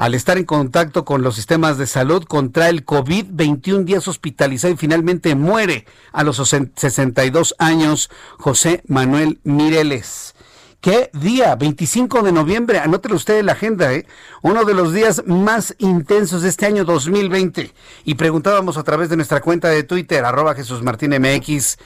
al 0.00 0.14
estar 0.14 0.38
en 0.38 0.46
contacto 0.46 1.04
con 1.04 1.20
los 1.20 1.34
sistemas 1.34 1.76
de 1.76 1.86
salud, 1.86 2.24
contrae 2.24 2.70
el 2.70 2.86
COVID, 2.86 3.26
21 3.32 3.84
días 3.84 4.08
hospitalizado 4.08 4.72
y 4.72 4.78
finalmente 4.78 5.34
muere 5.34 5.84
a 6.12 6.24
los 6.24 6.38
62 6.38 7.54
años 7.58 8.08
José 8.38 8.82
Manuel 8.86 9.40
Mireles. 9.44 10.34
¿Qué 10.80 11.10
día? 11.12 11.54
25 11.54 12.22
de 12.22 12.32
noviembre, 12.32 12.78
anótelo 12.78 13.14
usted 13.14 13.40
en 13.40 13.46
la 13.46 13.52
agenda, 13.52 13.92
¿eh? 13.92 14.06
uno 14.40 14.64
de 14.64 14.72
los 14.72 14.94
días 14.94 15.22
más 15.26 15.74
intensos 15.76 16.40
de 16.40 16.48
este 16.48 16.64
año 16.64 16.86
2020. 16.86 17.70
Y 18.06 18.14
preguntábamos 18.14 18.78
a 18.78 18.84
través 18.84 19.10
de 19.10 19.16
nuestra 19.16 19.42
cuenta 19.42 19.68
de 19.68 19.82
Twitter, 19.82 20.24
arroba 20.24 20.54
Jesús 20.54 20.82
Martín 20.82 21.10
MX, 21.10 21.76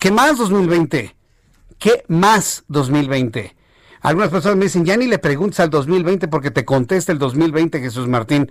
¿qué 0.00 0.10
más 0.10 0.36
2020? 0.36 1.14
¿Qué 1.78 2.04
más 2.08 2.64
2020? 2.66 3.54
Algunas 4.02 4.30
personas 4.30 4.58
me 4.58 4.64
dicen, 4.64 4.84
ya 4.84 4.96
ni 4.96 5.06
le 5.06 5.18
preguntes 5.18 5.60
al 5.60 5.70
2020 5.70 6.26
porque 6.28 6.50
te 6.50 6.64
contesta 6.64 7.12
el 7.12 7.18
2020, 7.18 7.80
Jesús 7.80 8.08
Martín. 8.08 8.50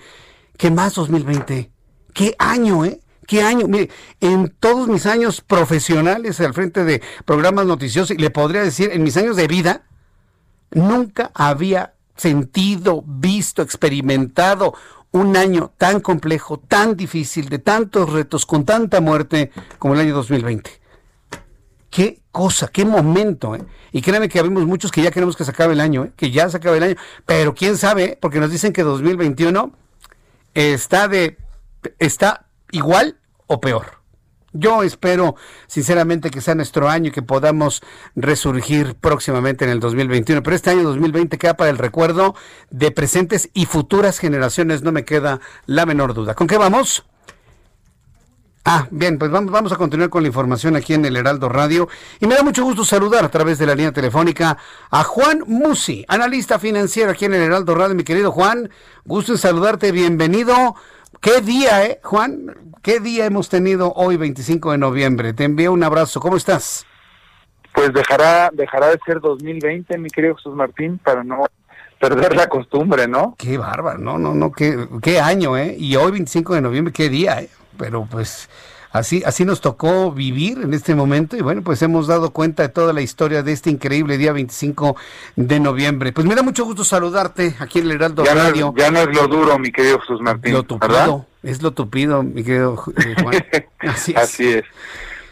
¿Qué 0.58 0.72
más 0.72 0.95
2020? 0.95 1.72
¿Qué 2.14 2.36
año, 2.39 2.86
eh? 2.86 3.02
¿Qué 3.28 3.43
año? 3.43 3.68
Mire, 3.68 3.89
en 4.22 4.54
todos 4.60 4.88
mis 4.88 5.06
años 5.06 5.41
profesionales 5.41 6.39
al 6.39 6.54
frente 6.54 6.84
de 6.86 7.02
programas 7.26 7.66
noticiosos, 7.66 8.12
y 8.12 8.20
le 8.20 8.30
podría 8.30 8.64
decir, 8.64 8.89
en 8.93 9.04
mis 9.04 9.18
años 9.18 9.36
de 9.36 9.47
vida, 9.47 9.84
nunca 10.72 11.32
había 11.34 11.95
sentido, 12.16 13.04
visto, 13.06 13.62
experimentado 13.62 14.74
un 15.12 15.36
año 15.36 15.74
tan 15.78 15.99
complejo, 15.99 16.60
tan 16.60 16.95
difícil, 16.95 17.49
de 17.49 17.60
tantos 17.60 18.10
retos, 18.10 18.45
con 18.45 18.64
tanta 18.64 19.02
muerte 19.02 19.52
como 19.80 19.93
el 19.95 19.99
año 19.99 20.14
2020. 20.16 20.72
Qué 21.89 22.20
cosa, 22.32 22.68
qué 22.68 22.86
momento, 22.86 23.56
¿eh? 23.56 23.64
Y 23.92 24.02
créanme 24.02 24.30
que 24.30 24.40
habemos 24.40 24.66
muchos 24.66 24.92
que 24.92 25.02
ya 25.02 25.12
queremos 25.12 25.36
que 25.36 25.44
se 25.44 25.52
acabe 25.52 25.74
el 25.74 25.82
año, 25.82 26.06
¿eh? 26.06 26.12
que 26.16 26.32
ya 26.32 26.50
se 26.50 26.58
acabe 26.58 26.78
el 26.78 26.84
año, 26.84 26.96
pero 27.26 27.54
quién 27.54 27.78
sabe, 27.78 28.18
porque 28.22 28.40
nos 28.40 28.52
dicen 28.52 28.74
que 28.74 28.84
2021 28.84 29.74
está 30.54 31.08
de 31.08 31.38
está 32.00 32.46
igual 32.72 33.18
o 33.48 33.60
peor. 33.60 34.02
Yo 34.54 34.84
espero 34.84 35.36
sinceramente 35.68 36.30
que 36.30 36.42
sea 36.42 36.56
nuestro 36.56 36.90
año 36.90 37.08
y 37.08 37.12
que 37.12 37.22
podamos 37.22 37.82
resurgir 38.16 38.96
próximamente 38.96 39.64
en 39.64 39.72
el 39.72 39.80
2021, 39.80 40.44
pero 40.44 40.56
este 40.56 40.72
año 40.72 40.84
2020 40.84 41.38
queda 41.38 41.56
para 41.56 41.70
el 41.70 41.78
recuerdo 41.78 42.36
de 42.70 42.92
presentes 42.92 43.50
y 43.54 43.66
futuras 43.66 44.20
generaciones, 44.20 44.84
no 44.84 44.92
me 44.92 45.06
queda 45.06 45.40
la 45.66 45.86
menor 45.86 46.14
duda. 46.14 46.36
¿Con 46.36 46.48
qué 46.48 46.58
vamos? 46.58 47.06
Ah, 48.64 48.88
bien, 48.91 49.18
pues 49.18 49.32
vamos, 49.32 49.51
vamos 49.51 49.72
a 49.72 49.76
continuar 49.76 50.12
con 50.12 50.22
la 50.22 50.28
información 50.28 50.76
aquí 50.76 50.93
en 50.93 51.03
el 51.03 51.18
Heraldo 51.18 51.49
Radio. 51.49 51.89
Y 52.20 52.28
me 52.28 52.36
da 52.36 52.43
mucho 52.43 52.64
gusto 52.64 52.86
saludar 52.86 53.26
a 53.26 53.30
través 53.30 53.57
de 53.57 53.66
la 53.66 53.74
línea 53.74 53.91
telefónica 53.91 54.55
a 54.91 55.03
Juan 55.03 55.43
Musi, 55.47 56.05
analista 56.07 56.59
financiero 56.59 57.09
aquí 57.09 57.26
en 57.26 57.34
el 57.34 57.41
Heraldo 57.41 57.74
Radio. 57.74 57.95
Mi 57.95 58.03
querido 58.03 58.32
Juan, 58.32 58.70
gusto 59.03 59.32
en 59.32 59.39
saludarte, 59.39 59.91
bienvenido. 59.91 60.76
¿Qué 61.22 61.41
día, 61.41 61.86
eh, 61.86 61.99
Juan? 62.03 62.55
¿Qué 62.84 62.99
día 62.99 63.26
hemos 63.26 63.49
tenido 63.49 63.93
hoy, 63.93 64.18
25 64.18 64.74
de 64.74 64.78
noviembre? 64.78 65.34
Te 65.34 65.45
envío 65.45 65.74
un 65.74 65.84
abrazo, 65.84 66.20
¿cómo 66.20 66.38
estás? 66.38 66.86
Pues 67.74 67.91
dejará, 67.93 68.51
dejará 68.53 68.89
de 68.89 68.99
ser 69.05 69.22
2020, 69.22 69.97
mi 69.97 70.09
querido 70.09 70.36
Jesús 70.36 70.53
Martín, 70.55 70.99
para 70.99 71.24
no 71.24 71.45
perder 71.99 72.36
la 72.36 72.47
costumbre, 72.47 73.07
¿no? 73.07 73.34
Qué 73.39 73.57
bárbaro, 73.57 73.97
no, 73.97 74.20
no, 74.20 74.36
no, 74.36 74.51
qué, 74.51 74.88
qué 75.01 75.20
año, 75.20 75.57
¿eh? 75.57 75.76
Y 75.80 75.95
hoy, 75.95 76.12
25 76.12 76.55
de 76.55 76.62
noviembre, 76.62 76.93
qué 76.93 77.09
día, 77.09 77.41
¿eh? 77.41 77.49
Pero 77.82 78.06
pues 78.06 78.48
así, 78.92 79.24
así 79.26 79.44
nos 79.44 79.60
tocó 79.60 80.12
vivir 80.12 80.60
en 80.60 80.76
este 80.76 80.94
momento 80.94 81.36
y 81.36 81.42
bueno, 81.42 81.64
pues 81.64 81.82
hemos 81.82 82.06
dado 82.06 82.30
cuenta 82.30 82.62
de 82.62 82.70
toda 82.70 82.94
la 82.94 83.02
historia 83.02 83.42
de 83.42 83.54
este 83.54 83.72
increíble 83.72 84.20
día 84.20 84.32
25 84.32 84.96
de 85.36 85.60
noviembre. 85.60 86.12
Pues 86.12 86.28
me 86.28 86.36
da 86.36 86.44
mucho 86.44 86.64
gusto 86.64 86.84
saludarte 86.84 87.56
aquí 87.58 87.80
en 87.80 87.86
el 87.86 87.92
Heraldo 87.94 88.24
Radio. 88.24 88.72
ya 88.78 88.92
no 88.92 89.00
es 89.00 89.08
lo 89.08 89.28
duro, 89.28 89.58
mi 89.58 89.72
querido 89.72 90.00
Jesús 90.00 90.22
Martín. 90.22 90.54
Lo 90.54 90.62
tupido, 90.62 91.26
es 91.42 91.64
lo 91.64 91.72
tupido, 91.72 92.22
mi 92.22 92.44
querido 92.44 92.84
eh, 93.04 93.16
Juan. 93.20 93.46
Así 94.16 94.48
es. 94.48 94.64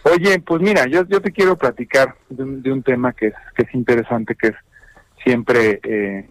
Oye, 0.01 0.39
pues 0.39 0.59
mira, 0.61 0.87
yo, 0.87 1.05
yo 1.07 1.21
te 1.21 1.31
quiero 1.31 1.55
platicar 1.55 2.15
de 2.29 2.71
un, 2.71 2.81
tema 2.81 3.13
que 3.13 3.27
es, 3.27 3.33
que 3.55 3.61
es 3.63 3.75
interesante, 3.75 4.33
que 4.33 4.47
es 4.47 4.55
siempre 5.23 5.79
eh, 5.83 6.27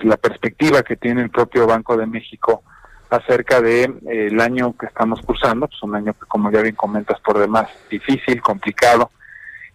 la 0.00 0.16
perspectiva 0.16 0.82
que 0.82 0.96
tiene 0.96 1.20
el 1.20 1.30
propio 1.30 1.66
Banco 1.66 1.94
de 1.98 2.06
México 2.06 2.62
acerca 3.10 3.60
de 3.60 3.84
eh, 3.84 4.28
el 4.30 4.40
año 4.40 4.74
que 4.76 4.86
estamos 4.86 5.20
cursando, 5.22 5.68
pues 5.68 5.82
un 5.82 5.94
año 5.94 6.12
que 6.12 6.26
como 6.26 6.50
ya 6.50 6.62
bien 6.62 6.74
comentas 6.74 7.20
por 7.20 7.38
demás 7.38 7.68
difícil, 7.90 8.40
complicado 8.40 9.10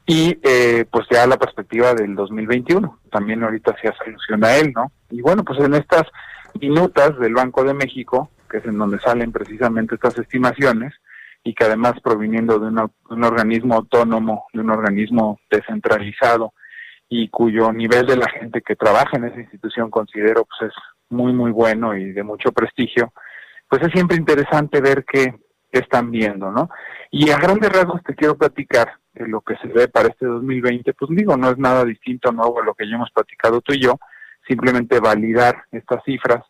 y 0.06 0.38
eh, 0.44 0.86
pues 0.92 1.08
ya 1.10 1.26
la 1.28 1.38
perspectiva 1.38 1.94
del 1.94 2.16
2021. 2.16 3.00
También 3.12 3.44
ahorita 3.44 3.76
se 3.82 3.88
hace 3.88 4.04
alusión 4.08 4.44
a 4.44 4.58
él, 4.58 4.74
¿no? 4.76 4.92
Y 5.10 5.22
bueno, 5.22 5.44
pues 5.44 5.60
en 5.60 5.74
estas 5.76 6.04
minutas 6.60 7.18
del 7.20 7.34
Banco 7.34 7.64
de 7.64 7.74
México, 7.74 8.30
que 8.50 8.58
es 8.58 8.66
en 8.66 8.78
donde 8.78 9.00
salen 9.00 9.32
precisamente 9.32 9.96
estas 9.96 10.18
estimaciones 10.18 10.94
y 11.44 11.54
que 11.54 11.64
además 11.64 11.94
proviniendo 12.04 12.60
de 12.60 12.68
un 12.68 13.24
organismo 13.24 13.76
autónomo, 13.76 14.46
de 14.54 14.62
un 14.62 14.70
organismo 14.70 15.40
descentralizado 15.50 16.54
y 17.10 17.30
cuyo 17.30 17.74
nivel 17.74 18.06
de 18.06 18.16
la 18.16 18.30
gente 18.30 18.62
que 18.62 18.76
trabaja 18.76 19.18
en 19.18 19.26
esa 19.26 19.40
institución 19.40 19.90
considero 19.90 20.46
pues 20.46 20.72
es 20.72 20.78
muy 21.12 21.34
muy 21.34 21.52
bueno 21.52 21.96
y 21.96 22.12
de 22.12 22.24
mucho 22.24 22.52
prestigio, 22.52 23.14
pues 23.70 23.82
es 23.84 23.92
siempre 23.92 24.18
interesante 24.18 24.82
ver 24.82 25.06
qué, 25.06 25.36
están 25.72 26.12
viendo, 26.12 26.52
¿no? 26.52 26.70
Y 27.12 27.30
a 27.30 27.38
grandes 27.38 27.72
rasgos 27.72 28.04
te 28.04 28.14
quiero 28.14 28.38
platicar 28.38 28.92
de 29.14 29.26
lo 29.28 29.40
que 29.40 29.56
se 29.58 29.68
ve 29.68 29.88
para 29.88 30.10
este 30.10 30.26
2020, 30.26 30.94
pues 30.94 31.12
digo, 31.16 31.38
no 31.38 31.50
es 31.50 31.58
nada 31.58 31.86
distinto, 31.86 32.32
nuevo 32.34 32.62
a 32.62 32.66
lo 32.66 32.74
que 32.74 32.90
ya 32.90 32.96
hemos 32.96 33.10
platicado 33.12 33.62
tú 33.62 33.74
y 33.74 33.82
yo, 33.82 33.98
simplemente 34.46 35.00
validar 35.00 35.64
estas 35.72 36.04
cifras 36.04 36.44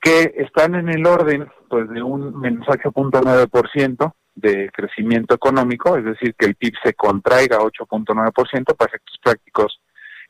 que 0.00 0.32
están 0.36 0.74
en 0.74 0.88
el 0.88 1.06
orden 1.06 1.48
pues 1.68 1.88
de 1.90 2.02
un 2.02 2.38
menos 2.40 2.66
8.9% 2.66 4.14
de 4.36 4.70
crecimiento 4.72 5.34
económico, 5.34 5.96
es 5.96 6.04
decir, 6.04 6.34
que 6.34 6.46
el 6.46 6.54
PIB 6.54 6.74
se 6.82 6.94
contraiga 6.94 7.58
8.9%, 7.58 8.76
para 8.76 8.88
efectos 8.88 9.18
prácticos 9.22 9.80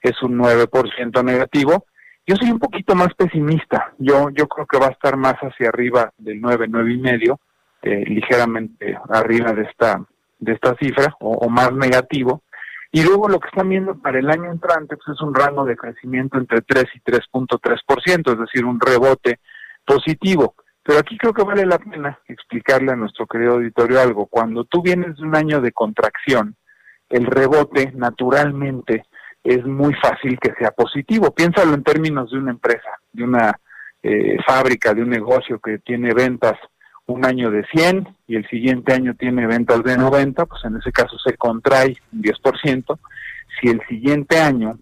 es 0.01 0.23
un 0.23 0.39
9% 0.39 1.25
negativo. 1.25 1.87
Yo 2.29 2.35
soy 2.35 2.51
un 2.51 2.59
poquito 2.59 2.97
más 2.97 3.15
pesimista, 3.15 3.93
yo, 3.99 4.31
yo 4.31 4.49
creo 4.49 4.67
que 4.67 4.79
va 4.79 4.87
a 4.89 4.91
estar 4.91 5.17
más 5.17 5.35
hacia 5.35 5.69
arriba 5.69 6.13
del 6.19 6.41
9, 6.41 6.67
9 6.69 6.93
y 6.93 6.99
medio, 6.99 7.39
eh, 7.83 8.05
ligeramente 8.05 8.99
arriba 9.11 9.53
de 9.53 9.63
esta, 9.63 10.05
de 10.41 10.53
esta 10.55 10.75
cifra, 10.75 11.15
o, 11.21 11.49
más 11.49 11.73
negativo. 11.73 12.43
Y 12.91 13.05
luego 13.05 13.29
lo 13.29 13.39
que 13.39 13.47
están 13.47 13.69
viendo 13.69 13.95
para 13.95 14.19
el 14.19 14.29
año 14.29 14.51
entrante 14.51 14.97
pues 14.97 15.17
es 15.17 15.23
un 15.23 15.35
rango 15.35 15.65
de 15.65 15.77
crecimiento 15.77 16.37
entre 16.39 16.63
3 16.63 16.87
y 16.97 17.01
3.3%, 17.01 18.33
es 18.33 18.39
decir, 18.41 18.65
un 18.65 18.81
rebote 18.81 19.39
positivo. 19.85 20.57
Pero 20.83 20.99
aquí 20.99 21.17
creo 21.19 21.33
que 21.33 21.45
vale 21.45 21.65
la 21.65 21.79
pena 21.79 22.19
explicarle 22.27 22.91
a 22.91 22.97
nuestro 22.97 23.29
querido 23.29 23.55
auditorio 23.55 24.01
algo. 24.01 24.27
Cuando 24.27 24.65
tú 24.65 24.83
vienes 24.83 25.17
de 25.17 25.23
un 25.23 25.37
año 25.37 25.61
de 25.61 25.71
contracción, 25.71 26.57
el 27.09 27.27
rebote 27.27 27.93
naturalmente 27.95 29.05
es 29.47 29.65
muy 29.65 29.95
fácil 29.95 30.39
que 30.41 30.53
sea 30.59 30.73
positivo. 30.73 31.33
Piénsalo 31.33 31.75
en 31.75 31.85
términos 31.85 32.31
de 32.31 32.39
una 32.39 32.51
empresa, 32.51 32.99
de 33.13 33.25
una 33.25 33.61
eh, 34.03 34.37
fábrica, 34.47 34.93
de 34.93 35.03
un 35.03 35.11
negocio 35.11 35.61
que 35.61 35.79
tiene 35.79 36.13
ventas 36.13 36.55
un 37.07 37.25
año 37.25 37.51
de 37.51 37.65
100 37.67 38.09
y 38.27 38.35
el 38.35 38.49
siguiente 38.49 38.93
año 38.93 39.15
tiene 39.15 39.47
ventas 39.47 39.85
de 39.85 39.97
90, 39.97 40.47
pues 40.47 40.65
en 40.65 40.77
ese 40.77 40.91
caso 40.91 41.17
se 41.25 41.37
contrae 41.37 41.97
un 42.13 42.23
10%. 42.23 42.99
Si 43.61 43.69
el 43.69 43.81
siguiente 43.89 44.41
año 44.41 44.79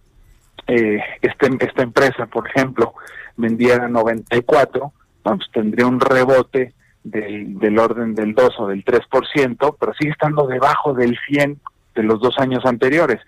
eh, 0.66 0.98
este, 1.20 1.50
esta 1.60 1.82
empresa, 1.82 2.26
por 2.26 2.48
ejemplo, 2.48 2.94
vendiera 3.36 3.88
94, 3.88 4.92
pues 5.22 5.38
tendría 5.52 5.86
un 5.86 6.00
rebote 6.00 6.72
del, 7.02 7.58
del 7.58 7.78
orden 7.78 8.14
del 8.14 8.34
2 8.34 8.54
o 8.60 8.68
del 8.68 8.82
3%, 8.82 9.76
pero 9.78 9.92
sigue 9.92 10.12
estando 10.12 10.46
debajo 10.46 10.94
del 10.94 11.18
100 11.28 11.60
de 11.94 12.02
los 12.02 12.18
dos 12.20 12.38
años 12.38 12.64
anteriores. 12.64 13.20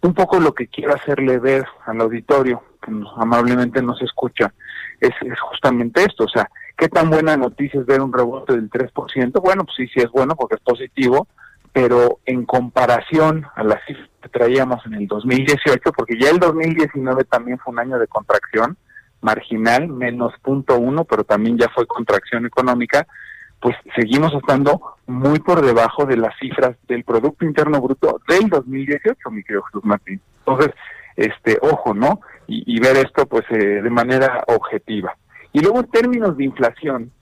Un 0.00 0.14
poco 0.14 0.38
lo 0.38 0.52
que 0.52 0.68
quiero 0.68 0.94
hacerle 0.94 1.38
ver 1.38 1.66
al 1.86 2.00
auditorio, 2.00 2.62
que 2.80 2.92
amablemente 3.16 3.82
nos 3.82 4.00
escucha, 4.00 4.52
es, 5.00 5.10
es 5.22 5.40
justamente 5.40 6.02
esto, 6.02 6.24
o 6.24 6.28
sea, 6.28 6.48
¿qué 6.76 6.88
tan 6.88 7.10
buena 7.10 7.36
noticia 7.36 7.80
es 7.80 7.86
ver 7.86 8.00
un 8.00 8.12
rebote 8.12 8.54
del 8.54 8.70
3%? 8.70 9.40
Bueno, 9.40 9.64
pues 9.64 9.76
sí, 9.76 9.88
sí 9.88 10.00
es 10.00 10.10
bueno 10.10 10.36
porque 10.36 10.54
es 10.54 10.60
positivo, 10.60 11.26
pero 11.72 12.20
en 12.26 12.44
comparación 12.44 13.46
a 13.54 13.62
las 13.62 13.84
cifras 13.86 14.08
que 14.22 14.28
traíamos 14.28 14.84
en 14.86 14.94
el 14.94 15.06
2018, 15.06 15.92
porque 15.92 16.18
ya 16.18 16.30
el 16.30 16.38
2019 16.38 17.24
también 17.24 17.58
fue 17.58 17.72
un 17.72 17.80
año 17.80 17.98
de 17.98 18.06
contracción, 18.06 18.76
marginal, 19.20 19.88
menos 19.88 20.32
punto 20.42 20.78
uno, 20.78 21.04
pero 21.04 21.24
también 21.24 21.58
ya 21.58 21.68
fue 21.68 21.86
contracción 21.86 22.46
económica, 22.46 23.06
pues 23.60 23.76
seguimos 23.96 24.32
estando 24.34 24.80
muy 25.06 25.40
por 25.40 25.64
debajo 25.64 26.04
de 26.04 26.16
las 26.16 26.36
cifras 26.38 26.76
del 26.86 27.04
Producto 27.04 27.44
Interno 27.44 27.80
Bruto 27.80 28.20
del 28.28 28.48
2018, 28.48 29.30
mi 29.30 29.42
querido 29.42 29.64
Jesús 29.64 29.84
Martín. 29.84 30.20
Entonces, 30.40 30.74
este, 31.16 31.58
ojo, 31.62 31.94
¿no? 31.94 32.20
Y, 32.46 32.80
ver 32.80 32.96
esto 32.96 33.26
pues 33.26 33.44
eh, 33.50 33.82
de 33.82 33.90
manera 33.90 34.42
objetiva. 34.46 35.14
Y 35.52 35.60
luego 35.60 35.80
en 35.80 35.90
términos 35.90 36.36
de 36.36 36.44
inflación, 36.44 37.12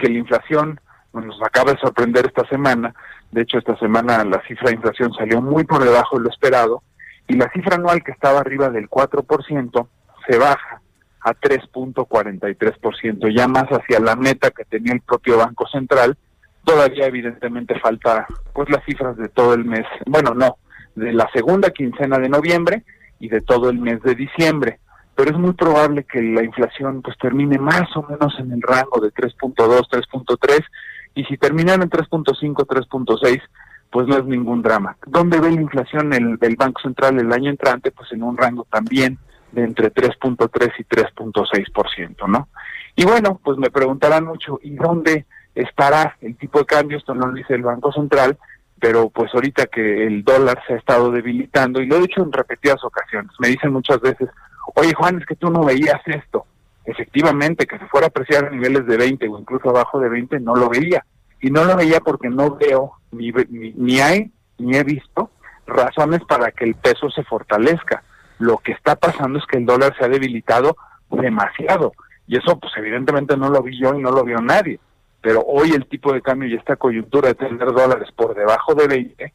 que 0.00 0.08
la 0.08 0.18
inflación 0.18 0.80
nos 1.14 1.42
acaba 1.42 1.72
de 1.72 1.78
sorprender 1.78 2.26
esta 2.26 2.46
semana, 2.48 2.94
de 3.30 3.42
hecho 3.42 3.56
esta 3.56 3.78
semana 3.78 4.22
la 4.24 4.42
cifra 4.46 4.68
de 4.68 4.76
inflación 4.76 5.14
salió 5.14 5.40
muy 5.40 5.64
por 5.64 5.82
debajo 5.82 6.18
de 6.18 6.24
lo 6.24 6.30
esperado, 6.30 6.82
y 7.28 7.36
la 7.36 7.50
cifra 7.52 7.76
anual 7.76 8.02
que 8.04 8.12
estaba 8.12 8.40
arriba 8.40 8.68
del 8.68 8.90
4% 8.90 9.88
se 10.28 10.38
baja 10.38 10.82
a 11.26 11.34
3.43%, 11.34 13.36
ya 13.36 13.48
más 13.48 13.64
hacia 13.64 13.98
la 13.98 14.14
meta 14.14 14.52
que 14.52 14.64
tenía 14.64 14.92
el 14.92 15.00
propio 15.00 15.38
Banco 15.38 15.66
Central. 15.66 16.16
Todavía 16.62 17.06
evidentemente 17.06 17.76
falta 17.80 18.28
pues 18.52 18.70
las 18.70 18.84
cifras 18.84 19.16
de 19.16 19.28
todo 19.28 19.54
el 19.54 19.64
mes, 19.64 19.84
bueno, 20.06 20.34
no, 20.34 20.58
de 20.94 21.12
la 21.12 21.28
segunda 21.32 21.70
quincena 21.70 22.20
de 22.20 22.28
noviembre 22.28 22.84
y 23.18 23.28
de 23.28 23.40
todo 23.40 23.70
el 23.70 23.80
mes 23.80 24.00
de 24.02 24.14
diciembre, 24.14 24.78
pero 25.16 25.32
es 25.32 25.36
muy 25.36 25.54
probable 25.54 26.04
que 26.04 26.22
la 26.22 26.44
inflación 26.44 27.02
pues 27.02 27.18
termine 27.18 27.58
más 27.58 27.88
o 27.96 28.04
menos 28.04 28.32
en 28.38 28.52
el 28.52 28.62
rango 28.62 29.00
de 29.00 29.12
3.2, 29.12 29.56
3.3 29.56 30.64
y 31.16 31.24
si 31.24 31.36
terminara 31.38 31.82
en 31.82 31.90
3.5, 31.90 32.54
3.6 32.54 33.42
pues 33.90 34.06
no 34.06 34.16
es 34.16 34.24
ningún 34.26 34.62
drama. 34.62 34.96
¿Dónde 35.06 35.40
ve 35.40 35.50
la 35.50 35.60
inflación 35.60 36.12
el, 36.12 36.38
el 36.40 36.54
Banco 36.54 36.82
Central 36.82 37.18
el 37.18 37.32
año 37.32 37.50
entrante? 37.50 37.90
Pues 37.90 38.12
en 38.12 38.22
un 38.22 38.36
rango 38.36 38.64
también 38.70 39.18
de 39.52 39.64
entre 39.64 39.92
3.3 39.92 40.72
y 40.78 40.84
3.6%, 40.84 42.28
¿no? 42.28 42.48
Y 42.94 43.04
bueno, 43.04 43.40
pues 43.42 43.58
me 43.58 43.70
preguntarán 43.70 44.24
mucho, 44.24 44.58
¿y 44.62 44.74
dónde 44.74 45.26
estará 45.54 46.16
el 46.20 46.36
tipo 46.36 46.58
de 46.60 46.66
cambio? 46.66 46.98
Esto 46.98 47.14
no 47.14 47.26
lo 47.26 47.32
dice 47.32 47.54
el 47.54 47.62
Banco 47.62 47.92
Central, 47.92 48.38
pero 48.80 49.10
pues 49.10 49.34
ahorita 49.34 49.66
que 49.66 50.06
el 50.06 50.24
dólar 50.24 50.62
se 50.66 50.74
ha 50.74 50.76
estado 50.76 51.10
debilitando, 51.10 51.80
y 51.80 51.86
lo 51.86 51.96
he 51.96 52.02
dicho 52.02 52.22
en 52.22 52.32
repetidas 52.32 52.82
ocasiones, 52.84 53.32
me 53.38 53.48
dicen 53.48 53.72
muchas 53.72 54.00
veces, 54.00 54.28
oye 54.74 54.94
Juan, 54.94 55.18
es 55.18 55.26
que 55.26 55.36
tú 55.36 55.50
no 55.50 55.64
veías 55.64 56.00
esto. 56.06 56.46
Efectivamente, 56.84 57.66
que 57.66 57.78
se 57.78 57.86
fuera 57.86 58.06
a 58.06 58.08
apreciar 58.08 58.44
a 58.44 58.50
niveles 58.50 58.86
de 58.86 58.96
20 58.96 59.28
o 59.28 59.38
incluso 59.40 59.70
abajo 59.70 59.98
de 59.98 60.08
20, 60.08 60.38
no 60.40 60.54
lo 60.54 60.68
veía. 60.68 61.04
Y 61.40 61.50
no 61.50 61.64
lo 61.64 61.76
veía 61.76 62.00
porque 62.00 62.28
no 62.28 62.54
veo, 62.56 62.92
ni, 63.10 63.32
ni, 63.50 63.72
ni 63.72 64.00
hay, 64.00 64.30
ni 64.58 64.76
he 64.76 64.84
visto 64.84 65.30
razones 65.66 66.20
para 66.24 66.52
que 66.52 66.64
el 66.64 66.74
peso 66.76 67.10
se 67.10 67.24
fortalezca. 67.24 68.02
Lo 68.38 68.58
que 68.58 68.72
está 68.72 68.96
pasando 68.96 69.38
es 69.38 69.46
que 69.46 69.58
el 69.58 69.66
dólar 69.66 69.94
se 69.98 70.04
ha 70.04 70.08
debilitado 70.08 70.76
demasiado. 71.10 71.92
Y 72.26 72.36
eso, 72.36 72.58
pues 72.58 72.72
evidentemente 72.76 73.36
no 73.36 73.48
lo 73.48 73.62
vi 73.62 73.78
yo 73.80 73.94
y 73.94 74.02
no 74.02 74.10
lo 74.10 74.24
vio 74.24 74.38
nadie. 74.38 74.80
Pero 75.20 75.40
hoy 75.40 75.70
el 75.70 75.86
tipo 75.86 76.12
de 76.12 76.22
cambio 76.22 76.48
y 76.48 76.54
esta 76.54 76.76
coyuntura 76.76 77.28
de 77.28 77.34
tener 77.34 77.72
dólares 77.72 78.08
por 78.14 78.34
debajo 78.34 78.74
de 78.74 78.86
20, 78.88 79.32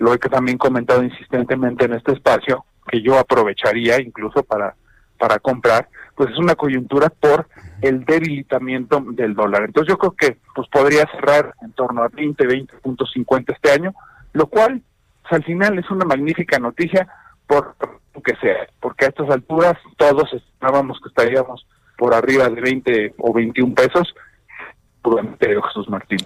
lo 0.00 0.12
he 0.12 0.18
también 0.18 0.58
comentado 0.58 1.02
insistentemente 1.02 1.84
en 1.84 1.94
este 1.94 2.12
espacio, 2.12 2.64
que 2.88 3.00
yo 3.00 3.18
aprovecharía 3.18 4.00
incluso 4.00 4.42
para, 4.42 4.74
para 5.18 5.38
comprar, 5.38 5.88
pues 6.16 6.30
es 6.30 6.38
una 6.38 6.54
coyuntura 6.54 7.08
por 7.08 7.48
el 7.80 8.04
debilitamiento 8.04 9.02
del 9.12 9.34
dólar. 9.34 9.64
Entonces 9.64 9.90
yo 9.90 9.98
creo 9.98 10.12
que 10.12 10.38
pues 10.54 10.68
podría 10.68 11.06
cerrar 11.12 11.54
en 11.62 11.72
torno 11.72 12.02
a 12.02 12.08
20, 12.08 12.44
20.50 12.46 13.54
este 13.54 13.70
año, 13.70 13.94
lo 14.32 14.46
cual 14.46 14.82
pues, 15.22 15.32
al 15.32 15.44
final 15.44 15.78
es 15.78 15.90
una 15.90 16.04
magnífica 16.04 16.58
noticia 16.58 17.06
por 17.46 17.74
que 18.22 18.36
sea, 18.36 18.66
porque 18.80 19.06
a 19.06 19.08
estas 19.08 19.30
alturas 19.30 19.76
todos 19.96 20.32
estábamos 20.32 20.98
que 21.00 21.08
estaríamos 21.08 21.66
por 21.96 22.14
arriba 22.14 22.48
de 22.48 22.60
20 22.60 23.14
o 23.18 23.32
21 23.32 23.74
pesos, 23.74 24.14
prudente 25.02 25.48
Jesús 25.48 25.88
Martín. 25.88 26.18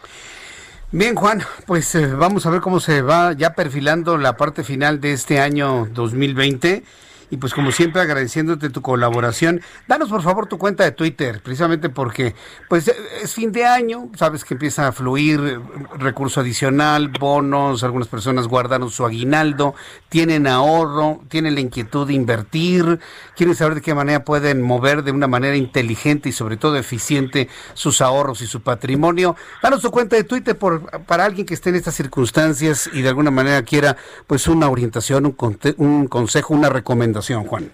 Bien, 0.90 1.14
Juan, 1.14 1.42
pues 1.66 1.94
eh, 1.94 2.14
vamos 2.14 2.46
a 2.46 2.50
ver 2.50 2.62
cómo 2.62 2.80
se 2.80 3.02
va 3.02 3.32
ya 3.34 3.54
perfilando 3.54 4.16
la 4.16 4.36
parte 4.36 4.64
final 4.64 5.00
de 5.00 5.12
este 5.12 5.38
año 5.38 5.86
2020 5.92 6.82
y 7.30 7.36
pues 7.36 7.54
como 7.54 7.72
siempre 7.72 8.00
agradeciéndote 8.00 8.70
tu 8.70 8.82
colaboración. 8.82 9.60
Danos 9.86 10.08
por 10.08 10.22
favor 10.22 10.46
tu 10.46 10.58
cuenta 10.58 10.84
de 10.84 10.92
Twitter, 10.92 11.40
precisamente 11.42 11.88
porque 11.88 12.34
pues 12.68 12.88
es 13.22 13.34
fin 13.34 13.52
de 13.52 13.64
año, 13.64 14.10
sabes 14.16 14.44
que 14.44 14.54
empieza 14.54 14.88
a 14.88 14.92
fluir 14.92 15.60
recurso 15.98 16.40
adicional, 16.40 17.08
bonos, 17.08 17.84
algunas 17.84 18.08
personas 18.08 18.48
guardaron 18.48 18.90
su 18.90 19.04
aguinaldo, 19.04 19.74
tienen 20.08 20.46
ahorro, 20.46 21.20
tienen 21.28 21.54
la 21.54 21.60
inquietud 21.60 22.06
de 22.06 22.14
invertir, 22.14 23.00
quieren 23.36 23.54
saber 23.54 23.74
de 23.76 23.80
qué 23.80 23.94
manera 23.94 24.24
pueden 24.24 24.62
mover 24.62 25.02
de 25.02 25.10
una 25.10 25.26
manera 25.26 25.56
inteligente 25.56 26.28
y 26.28 26.32
sobre 26.32 26.56
todo 26.56 26.76
eficiente 26.76 27.48
sus 27.74 28.00
ahorros 28.00 28.40
y 28.42 28.46
su 28.46 28.62
patrimonio. 28.62 29.36
Danos 29.62 29.82
tu 29.82 29.90
cuenta 29.90 30.16
de 30.16 30.24
Twitter 30.24 30.56
por, 30.56 31.04
para 31.04 31.24
alguien 31.24 31.46
que 31.46 31.54
esté 31.54 31.70
en 31.70 31.76
estas 31.76 31.94
circunstancias 31.94 32.88
y 32.92 33.02
de 33.02 33.08
alguna 33.08 33.30
manera 33.30 33.62
quiera 33.62 33.96
pues 34.26 34.46
una 34.48 34.68
orientación, 34.68 35.26
un, 35.26 35.58
un 35.76 36.06
consejo, 36.06 36.54
una 36.54 36.68
recomendación 36.68 37.17
Juan. 37.46 37.70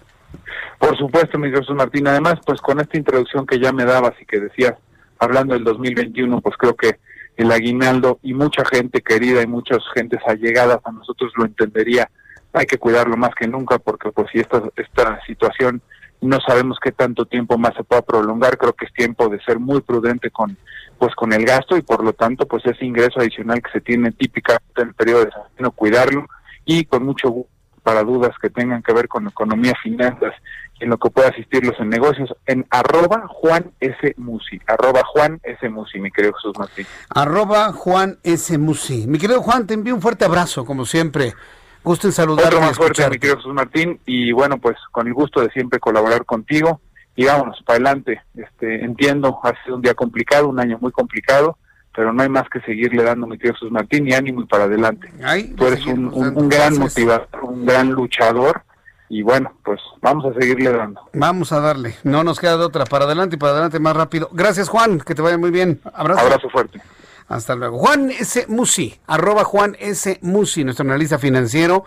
Por 0.79 0.97
supuesto, 0.97 1.37
mi 1.37 1.49
Jesús 1.49 1.75
Martín. 1.75 2.07
Además, 2.07 2.35
pues 2.45 2.61
con 2.61 2.79
esta 2.79 2.97
introducción 2.97 3.45
que 3.45 3.59
ya 3.59 3.71
me 3.71 3.85
dabas 3.85 4.13
y 4.21 4.25
que 4.25 4.39
decías, 4.39 4.73
hablando 5.19 5.53
del 5.53 5.63
2021, 5.63 6.41
pues 6.41 6.55
creo 6.57 6.75
que 6.75 6.99
el 7.37 7.51
aguinaldo 7.51 8.19
y 8.21 8.33
mucha 8.33 8.63
gente 8.65 9.01
querida 9.01 9.41
y 9.41 9.47
muchas 9.47 9.79
gentes 9.93 10.19
allegadas 10.25 10.79
a 10.83 10.91
nosotros 10.91 11.31
lo 11.37 11.45
entendería. 11.45 12.09
Hay 12.53 12.65
que 12.65 12.77
cuidarlo 12.77 13.17
más 13.17 13.31
que 13.35 13.47
nunca 13.47 13.79
porque 13.79 14.11
pues 14.11 14.27
si 14.31 14.39
esta, 14.39 14.61
esta 14.75 15.19
situación 15.25 15.81
no 16.21 16.39
sabemos 16.39 16.77
qué 16.81 16.91
tanto 16.91 17.25
tiempo 17.25 17.57
más 17.57 17.73
se 17.75 17.83
pueda 17.83 18.01
prolongar, 18.01 18.57
creo 18.57 18.73
que 18.73 18.85
es 18.85 18.93
tiempo 18.93 19.27
de 19.27 19.41
ser 19.41 19.59
muy 19.59 19.81
prudente 19.81 20.31
con 20.31 20.57
pues 20.97 21.13
con 21.13 21.33
el 21.33 21.43
gasto 21.45 21.75
y 21.75 21.81
por 21.81 22.01
lo 22.03 22.13
tanto 22.13 22.47
pues 22.47 22.65
ese 22.65 22.85
ingreso 22.85 23.19
adicional 23.19 23.61
que 23.61 23.71
se 23.71 23.81
tiene 23.81 24.13
típicamente 24.13 24.81
en 24.81 24.87
el 24.87 24.93
periodo 24.93 25.19
de 25.19 25.25
desayuno, 25.25 25.71
cuidarlo 25.71 26.25
y 26.63 26.85
con 26.85 27.05
mucho 27.05 27.29
gusto 27.29 27.54
para 27.85 28.03
dudas 28.03 28.31
que 28.41 28.49
tengan 28.49 28.81
que 28.81 28.93
ver 28.93 29.07
con 29.07 29.27
economía, 29.27 29.73
finanzas 29.83 30.33
en 30.79 30.89
lo 30.89 30.97
que 30.97 31.11
pueda 31.11 31.29
asistirlos 31.29 31.79
en 31.79 31.89
negocios 31.89 32.35
en 32.47 32.65
arroba 32.71 33.27
Juan 33.27 33.71
S. 33.79 34.15
Musi, 34.17 34.59
arroba 34.65 35.03
Juan 35.05 35.39
S. 35.43 35.69
Musi, 35.69 35.99
mi 35.99 36.09
querido 36.09 36.33
Jesús 36.33 36.53
Martín. 36.57 36.87
Arroba 37.09 37.71
Juan 37.73 38.17
S. 38.23 38.57
Musi. 38.57 39.05
Mi 39.05 39.19
querido 39.19 39.43
Juan, 39.43 39.67
te 39.67 39.75
envío 39.75 39.93
un 39.93 40.01
fuerte 40.01 40.25
abrazo, 40.25 40.65
como 40.65 40.83
siempre. 40.83 41.35
Gusto 41.83 42.07
en 42.07 42.13
saludarte. 42.13 42.55
Otro 42.55 42.67
más 42.67 42.75
fuerte, 42.75 43.07
mi 43.07 43.19
querido 43.19 43.37
Jesús 43.37 43.53
Martín, 43.53 43.99
y 44.07 44.31
bueno, 44.31 44.57
pues 44.57 44.77
con 44.91 45.05
el 45.05 45.13
gusto 45.13 45.41
de 45.41 45.51
siempre 45.51 45.79
colaborar 45.79 46.25
contigo. 46.25 46.81
Y 47.15 47.25
vámonos, 47.25 47.61
para 47.63 47.75
adelante. 47.75 48.23
Este, 48.35 48.83
entiendo, 48.83 49.39
ha 49.43 49.53
sido 49.63 49.75
un 49.75 49.83
día 49.83 49.93
complicado, 49.93 50.49
un 50.49 50.59
año 50.59 50.79
muy 50.81 50.91
complicado, 50.91 51.59
pero 51.95 52.11
no 52.11 52.21
hay 52.21 52.29
más 52.29 52.47
que 52.49 52.59
seguirle 52.61 53.03
dando, 53.03 53.27
mi 53.27 53.37
querido 53.37 53.53
Jesús 53.53 53.71
Martín, 53.71 54.07
y 54.07 54.13
ánimo 54.13 54.41
y 54.41 54.45
para 54.45 54.65
adelante. 54.65 55.09
Tú 55.55 55.65
eres 55.67 55.85
un, 55.85 56.13
un 56.13 56.49
gran 56.49 56.77
motivador, 56.77 57.27
un 57.43 57.65
gran 57.65 57.91
luchador, 57.91 58.61
y 59.07 59.21
bueno, 59.21 59.53
pues 59.63 59.79
vamos 60.01 60.25
a 60.25 60.39
seguirle 60.39 60.71
dando. 60.71 61.01
Vamos 61.13 61.51
a 61.51 61.59
darle, 61.59 61.95
no 62.03 62.23
nos 62.23 62.39
queda 62.39 62.57
de 62.57 62.65
otra, 62.65 62.85
para 62.85 63.05
adelante 63.05 63.35
y 63.35 63.39
para 63.39 63.53
adelante 63.53 63.79
más 63.79 63.95
rápido. 63.95 64.29
Gracias 64.31 64.69
Juan, 64.69 64.99
que 64.99 65.15
te 65.15 65.21
vaya 65.21 65.37
muy 65.37 65.51
bien. 65.51 65.79
Abrazo. 65.93 66.21
Abrazo 66.21 66.49
fuerte. 66.49 66.81
Hasta 67.27 67.55
luego. 67.55 67.79
Juan 67.79 68.11
S. 68.11 68.45
Musi, 68.47 68.99
arroba 69.07 69.43
Juan 69.43 69.75
S. 69.79 70.19
Musi, 70.21 70.63
nuestro 70.63 70.85
analista 70.85 71.17
financiero. 71.17 71.85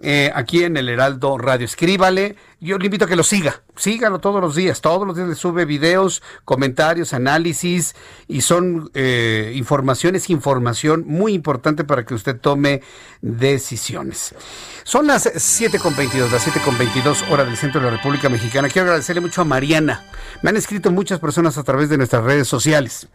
Eh, 0.00 0.30
aquí 0.32 0.62
en 0.62 0.76
el 0.76 0.88
Heraldo 0.88 1.38
Radio. 1.38 1.64
Escríbale, 1.64 2.36
yo 2.60 2.78
le 2.78 2.84
invito 2.84 3.06
a 3.06 3.08
que 3.08 3.16
lo 3.16 3.24
siga, 3.24 3.62
sígalo 3.74 4.20
todos 4.20 4.40
los 4.40 4.54
días, 4.54 4.80
todos 4.80 5.04
los 5.04 5.16
días 5.16 5.28
le 5.28 5.34
sube 5.34 5.64
videos, 5.64 6.22
comentarios, 6.44 7.12
análisis 7.12 7.96
y 8.28 8.42
son 8.42 8.90
eh, 8.94 9.52
informaciones, 9.56 10.30
información 10.30 11.04
muy 11.06 11.32
importante 11.32 11.82
para 11.82 12.04
que 12.04 12.14
usted 12.14 12.38
tome 12.38 12.82
decisiones. 13.22 14.36
Son 14.84 15.08
las 15.08 15.26
7.22, 15.26 16.30
las 16.30 16.46
7.22 16.46 17.28
horas 17.30 17.46
del 17.46 17.56
centro 17.56 17.80
de 17.80 17.90
la 17.90 17.96
República 17.96 18.28
Mexicana. 18.28 18.68
Quiero 18.68 18.86
agradecerle 18.86 19.20
mucho 19.20 19.42
a 19.42 19.44
Mariana. 19.44 20.04
Me 20.42 20.50
han 20.50 20.56
escrito 20.56 20.92
muchas 20.92 21.18
personas 21.18 21.58
a 21.58 21.64
través 21.64 21.88
de 21.88 21.96
nuestras 21.96 22.22
redes 22.22 22.46
sociales. 22.46 23.08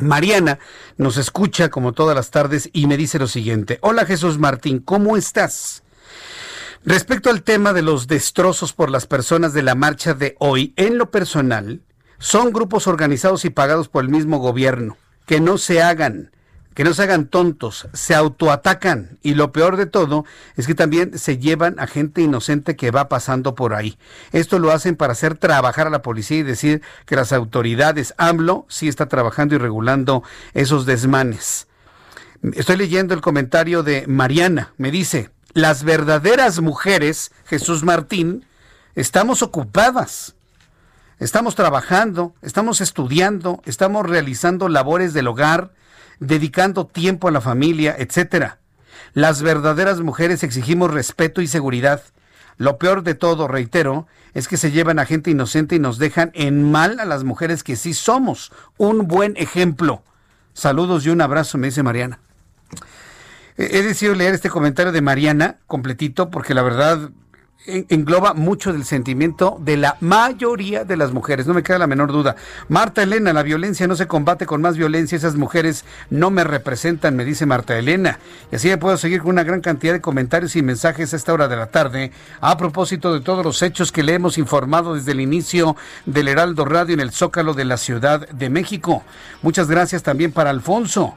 Mariana 0.00 0.58
nos 0.96 1.16
escucha 1.18 1.68
como 1.70 1.92
todas 1.92 2.16
las 2.16 2.30
tardes 2.30 2.70
y 2.72 2.86
me 2.86 2.96
dice 2.96 3.18
lo 3.18 3.26
siguiente. 3.26 3.78
Hola 3.82 4.06
Jesús 4.06 4.38
Martín, 4.38 4.78
¿cómo 4.78 5.16
estás? 5.16 5.82
Respecto 6.86 7.30
al 7.30 7.42
tema 7.42 7.72
de 7.72 7.82
los 7.82 8.06
destrozos 8.06 8.72
por 8.72 8.90
las 8.90 9.08
personas 9.08 9.52
de 9.52 9.64
la 9.64 9.74
marcha 9.74 10.14
de 10.14 10.36
hoy, 10.38 10.72
en 10.76 10.98
lo 10.98 11.10
personal, 11.10 11.80
son 12.20 12.52
grupos 12.52 12.86
organizados 12.86 13.44
y 13.44 13.50
pagados 13.50 13.88
por 13.88 14.04
el 14.04 14.08
mismo 14.08 14.38
gobierno. 14.38 14.96
Que 15.26 15.40
no 15.40 15.58
se 15.58 15.82
hagan, 15.82 16.30
que 16.74 16.84
no 16.84 16.94
se 16.94 17.02
hagan 17.02 17.26
tontos, 17.26 17.88
se 17.92 18.14
autoatacan 18.14 19.18
y 19.20 19.34
lo 19.34 19.50
peor 19.50 19.76
de 19.76 19.86
todo 19.86 20.26
es 20.54 20.68
que 20.68 20.76
también 20.76 21.18
se 21.18 21.38
llevan 21.38 21.80
a 21.80 21.88
gente 21.88 22.22
inocente 22.22 22.76
que 22.76 22.92
va 22.92 23.08
pasando 23.08 23.56
por 23.56 23.74
ahí. 23.74 23.98
Esto 24.30 24.60
lo 24.60 24.70
hacen 24.70 24.94
para 24.94 25.14
hacer 25.14 25.36
trabajar 25.36 25.88
a 25.88 25.90
la 25.90 26.02
policía 26.02 26.38
y 26.38 26.44
decir 26.44 26.82
que 27.04 27.16
las 27.16 27.32
autoridades, 27.32 28.14
AMLO, 28.16 28.64
sí 28.68 28.86
está 28.86 29.06
trabajando 29.06 29.56
y 29.56 29.58
regulando 29.58 30.22
esos 30.54 30.86
desmanes. 30.86 31.66
Estoy 32.52 32.76
leyendo 32.76 33.12
el 33.12 33.22
comentario 33.22 33.82
de 33.82 34.06
Mariana, 34.06 34.72
me 34.76 34.92
dice, 34.92 35.30
las 35.56 35.84
verdaderas 35.84 36.60
mujeres, 36.60 37.32
Jesús 37.46 37.82
Martín, 37.82 38.44
estamos 38.94 39.42
ocupadas. 39.42 40.34
Estamos 41.18 41.54
trabajando, 41.54 42.34
estamos 42.42 42.82
estudiando, 42.82 43.62
estamos 43.64 44.04
realizando 44.04 44.68
labores 44.68 45.14
del 45.14 45.28
hogar, 45.28 45.72
dedicando 46.20 46.86
tiempo 46.86 47.26
a 47.26 47.30
la 47.30 47.40
familia, 47.40 47.96
etcétera. 47.98 48.58
Las 49.14 49.40
verdaderas 49.40 50.00
mujeres 50.00 50.42
exigimos 50.42 50.90
respeto 50.90 51.40
y 51.40 51.46
seguridad. 51.46 52.02
Lo 52.58 52.76
peor 52.76 53.02
de 53.02 53.14
todo, 53.14 53.48
reitero, 53.48 54.06
es 54.34 54.48
que 54.48 54.58
se 54.58 54.72
llevan 54.72 54.98
a 54.98 55.06
gente 55.06 55.30
inocente 55.30 55.76
y 55.76 55.78
nos 55.78 55.96
dejan 55.96 56.32
en 56.34 56.70
mal 56.70 57.00
a 57.00 57.06
las 57.06 57.24
mujeres 57.24 57.64
que 57.64 57.76
sí 57.76 57.94
somos. 57.94 58.52
Un 58.76 59.08
buen 59.08 59.38
ejemplo. 59.38 60.02
Saludos 60.52 61.06
y 61.06 61.08
un 61.08 61.22
abrazo, 61.22 61.56
me 61.56 61.68
dice 61.68 61.82
Mariana. 61.82 62.20
He 63.58 63.82
decidido 63.82 64.14
leer 64.14 64.34
este 64.34 64.50
comentario 64.50 64.92
de 64.92 65.00
Mariana 65.00 65.58
completito 65.66 66.30
porque 66.30 66.52
la 66.52 66.62
verdad 66.62 67.10
engloba 67.66 68.34
mucho 68.34 68.72
del 68.72 68.84
sentimiento 68.84 69.58
de 69.60 69.76
la 69.76 69.96
mayoría 70.00 70.84
de 70.84 70.96
las 70.96 71.12
mujeres, 71.12 71.46
no 71.46 71.54
me 71.54 71.62
queda 71.62 71.78
la 71.78 71.86
menor 71.86 72.12
duda. 72.12 72.36
Marta 72.68 73.02
Elena, 73.02 73.32
la 73.32 73.42
violencia 73.42 73.86
no 73.86 73.96
se 73.96 74.06
combate 74.06 74.46
con 74.46 74.60
más 74.60 74.76
violencia, 74.76 75.16
esas 75.16 75.36
mujeres 75.36 75.84
no 76.10 76.30
me 76.30 76.44
representan, 76.44 77.16
me 77.16 77.24
dice 77.24 77.46
Marta 77.46 77.76
Elena. 77.76 78.18
Y 78.52 78.56
así 78.56 78.68
me 78.68 78.78
puedo 78.78 78.96
seguir 78.96 79.20
con 79.20 79.30
una 79.30 79.42
gran 79.42 79.60
cantidad 79.60 79.92
de 79.92 80.00
comentarios 80.00 80.54
y 80.56 80.62
mensajes 80.62 81.12
a 81.12 81.16
esta 81.16 81.32
hora 81.32 81.48
de 81.48 81.56
la 81.56 81.66
tarde 81.66 82.12
a 82.40 82.56
propósito 82.56 83.12
de 83.12 83.20
todos 83.20 83.44
los 83.44 83.60
hechos 83.62 83.90
que 83.90 84.02
le 84.02 84.14
hemos 84.14 84.38
informado 84.38 84.94
desde 84.94 85.12
el 85.12 85.20
inicio 85.20 85.76
del 86.04 86.28
Heraldo 86.28 86.64
Radio 86.64 86.94
en 86.94 87.00
el 87.00 87.10
Zócalo 87.10 87.54
de 87.54 87.64
la 87.64 87.76
Ciudad 87.76 88.28
de 88.28 88.50
México. 88.50 89.02
Muchas 89.42 89.68
gracias 89.68 90.02
también 90.02 90.32
para 90.32 90.50
Alfonso. 90.50 91.14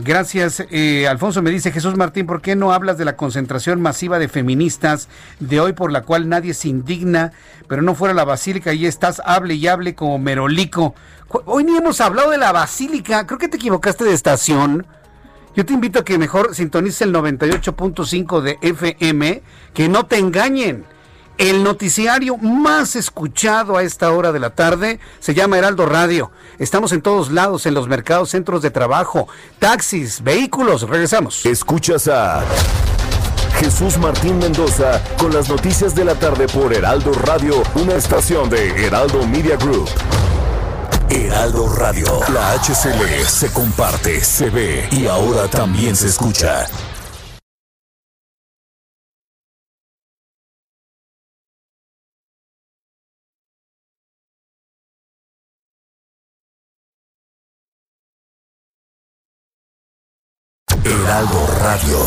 Gracias, 0.00 0.64
eh, 0.70 1.08
Alfonso. 1.08 1.42
Me 1.42 1.50
dice 1.50 1.72
Jesús 1.72 1.96
Martín, 1.96 2.24
¿por 2.24 2.40
qué 2.40 2.54
no 2.54 2.72
hablas 2.72 2.98
de 2.98 3.04
la 3.04 3.16
concentración 3.16 3.80
masiva 3.80 4.20
de 4.20 4.28
feministas 4.28 5.08
de 5.40 5.58
hoy 5.58 5.72
por 5.72 5.90
la 5.90 6.02
cual 6.02 6.28
nadie 6.28 6.54
se 6.54 6.68
indigna, 6.68 7.32
pero 7.66 7.82
no 7.82 7.96
fuera 7.96 8.14
la 8.14 8.24
basílica 8.24 8.72
y 8.72 8.86
estás, 8.86 9.20
hable 9.24 9.54
y 9.54 9.66
hable 9.66 9.96
como 9.96 10.20
merolico? 10.20 10.94
Hoy 11.46 11.64
ni 11.64 11.76
hemos 11.76 12.00
hablado 12.00 12.30
de 12.30 12.38
la 12.38 12.52
basílica, 12.52 13.26
creo 13.26 13.40
que 13.40 13.48
te 13.48 13.56
equivocaste 13.56 14.04
de 14.04 14.12
estación. 14.12 14.86
Yo 15.56 15.66
te 15.66 15.72
invito 15.72 15.98
a 15.98 16.04
que 16.04 16.16
mejor 16.16 16.54
sintonices 16.54 17.02
el 17.02 17.12
98.5 17.12 18.40
de 18.40 18.58
FM, 18.62 19.42
que 19.74 19.88
no 19.88 20.06
te 20.06 20.18
engañen. 20.18 20.84
El 21.38 21.62
noticiario 21.62 22.36
más 22.36 22.96
escuchado 22.96 23.76
a 23.76 23.84
esta 23.84 24.10
hora 24.10 24.32
de 24.32 24.40
la 24.40 24.50
tarde 24.50 24.98
se 25.20 25.34
llama 25.34 25.56
Heraldo 25.56 25.86
Radio. 25.86 26.32
Estamos 26.58 26.90
en 26.90 27.00
todos 27.00 27.30
lados, 27.30 27.64
en 27.64 27.74
los 27.74 27.86
mercados, 27.86 28.30
centros 28.30 28.60
de 28.60 28.72
trabajo, 28.72 29.28
taxis, 29.60 30.24
vehículos. 30.24 30.82
Regresamos. 30.82 31.46
Escuchas 31.46 32.08
a 32.08 32.42
Jesús 33.60 33.98
Martín 33.98 34.40
Mendoza 34.40 35.00
con 35.16 35.32
las 35.32 35.48
noticias 35.48 35.94
de 35.94 36.04
la 36.04 36.16
tarde 36.16 36.48
por 36.48 36.74
Heraldo 36.74 37.12
Radio, 37.12 37.62
una 37.76 37.94
estación 37.94 38.50
de 38.50 38.70
Heraldo 38.84 39.24
Media 39.24 39.56
Group. 39.56 39.88
Heraldo 41.08 41.72
Radio, 41.72 42.20
la 42.34 42.54
HCL 42.54 43.24
se 43.26 43.52
comparte, 43.52 44.20
se 44.24 44.50
ve 44.50 44.88
y 44.90 45.06
ahora 45.06 45.46
también 45.46 45.94
se 45.94 46.08
escucha. 46.08 46.66
Heraldo 61.04 61.46
Radio. 61.60 61.98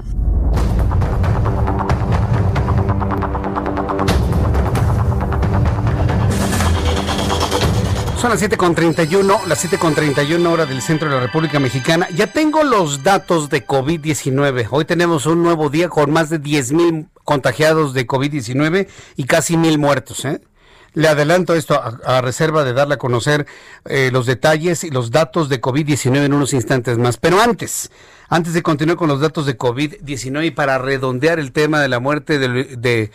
Son 8.20 8.30
las 8.30 8.42
7.31, 8.42 9.46
las 9.46 9.64
7.31 9.64 10.44
hora 10.48 10.66
del 10.66 10.82
centro 10.82 11.08
de 11.08 11.14
la 11.14 11.20
República 11.20 11.60
Mexicana. 11.60 12.08
Ya 12.12 12.26
tengo 12.26 12.64
los 12.64 13.04
datos 13.04 13.48
de 13.48 13.64
COVID-19. 13.64 14.66
Hoy 14.72 14.84
tenemos 14.84 15.26
un 15.26 15.44
nuevo 15.44 15.70
día 15.70 15.88
con 15.88 16.10
más 16.10 16.28
de 16.28 16.40
10 16.40 16.72
mil 16.72 17.06
contagiados 17.22 17.94
de 17.94 18.08
COVID-19 18.08 18.88
y 19.14 19.22
casi 19.22 19.56
mil 19.56 19.78
muertos. 19.78 20.24
¿eh? 20.24 20.40
Le 20.98 21.06
adelanto 21.06 21.54
esto 21.54 21.80
a, 21.80 22.20
reserva 22.22 22.64
de 22.64 22.72
darle 22.72 22.94
a 22.94 22.98
conocer 22.98 23.46
eh, 23.84 24.10
los 24.12 24.26
detalles 24.26 24.82
y 24.82 24.90
los 24.90 25.12
datos 25.12 25.48
de 25.48 25.60
COVID-19 25.60 26.24
en 26.24 26.32
unos 26.32 26.52
instantes 26.52 26.98
más. 26.98 27.18
Pero 27.18 27.40
antes, 27.40 27.92
antes 28.28 28.52
de 28.52 28.64
continuar 28.64 28.96
con 28.96 29.06
los 29.06 29.20
datos 29.20 29.46
de 29.46 29.56
COVID-19 29.56 30.46
y 30.46 30.50
para 30.50 30.76
redondear 30.78 31.38
el 31.38 31.52
tema 31.52 31.80
de 31.80 31.86
la 31.86 32.00
muerte 32.00 32.40
de, 32.40 33.12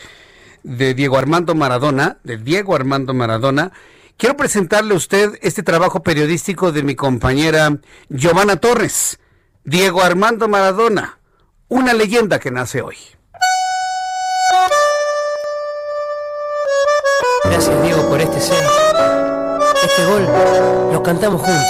de 0.64 0.94
Diego 0.94 1.18
Armando 1.18 1.56
Maradona, 1.56 2.20
de 2.24 2.38
Diego 2.38 2.74
Armando 2.74 3.14
Maradona, 3.14 3.74
Quiero 4.16 4.38
presentarle 4.38 4.94
a 4.94 4.98
usted 4.98 5.38
este 5.42 5.64
trabajo 5.64 6.04
periodístico 6.04 6.72
de 6.72 6.84
mi 6.84 6.96
compañera 6.96 7.80
Giovanna 8.08 8.58
Torres, 8.58 9.20
Diego 9.66 10.04
Armando 10.04 10.48
Maradona, 10.48 11.18
una 11.68 11.94
leyenda 11.94 12.40
que 12.40 12.52
nace 12.52 12.82
hoy. 12.82 12.96
Gracias 17.46 17.82
Diego 17.84 18.08
por 18.08 18.22
este 18.22 18.40
ser. 18.40 18.64
Este 19.84 20.06
gol 20.06 20.28
lo 20.92 21.04
cantamos 21.04 21.42
juntos. 21.42 21.66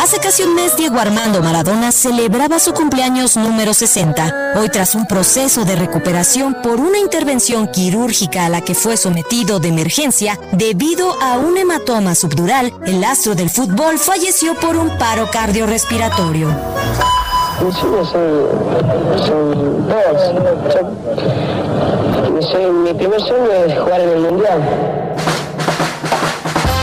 Hace 0.00 0.18
casi 0.18 0.44
un 0.44 0.54
mes 0.54 0.76
Diego 0.76 0.98
Armando 0.98 1.42
Maradona 1.42 1.90
celebraba 1.90 2.60
su 2.60 2.72
cumpleaños 2.72 3.36
número 3.36 3.74
60. 3.74 4.54
Hoy 4.56 4.68
tras 4.68 4.94
un 4.94 5.06
proceso 5.06 5.64
de 5.64 5.74
recuperación 5.74 6.56
por 6.62 6.78
una 6.78 6.98
intervención 6.98 7.66
quirúrgica 7.66 8.46
a 8.46 8.48
la 8.48 8.60
que 8.60 8.76
fue 8.76 8.96
sometido 8.96 9.58
de 9.58 9.68
emergencia 9.68 10.38
debido 10.52 11.20
a 11.20 11.38
un 11.38 11.58
hematoma 11.58 12.14
subdural, 12.14 12.72
el 12.86 13.02
astro 13.02 13.34
del 13.34 13.50
fútbol 13.50 13.98
falleció 13.98 14.54
por 14.54 14.76
un 14.76 14.96
paro 14.96 15.28
cardiorrespiratorio. 15.32 16.48
Mi 22.36 22.92
primer 22.92 23.18
sueño 23.20 23.50
es 23.50 23.78
jugar 23.78 23.98
en 23.98 24.10
el 24.10 24.18
Mundial. 24.18 24.60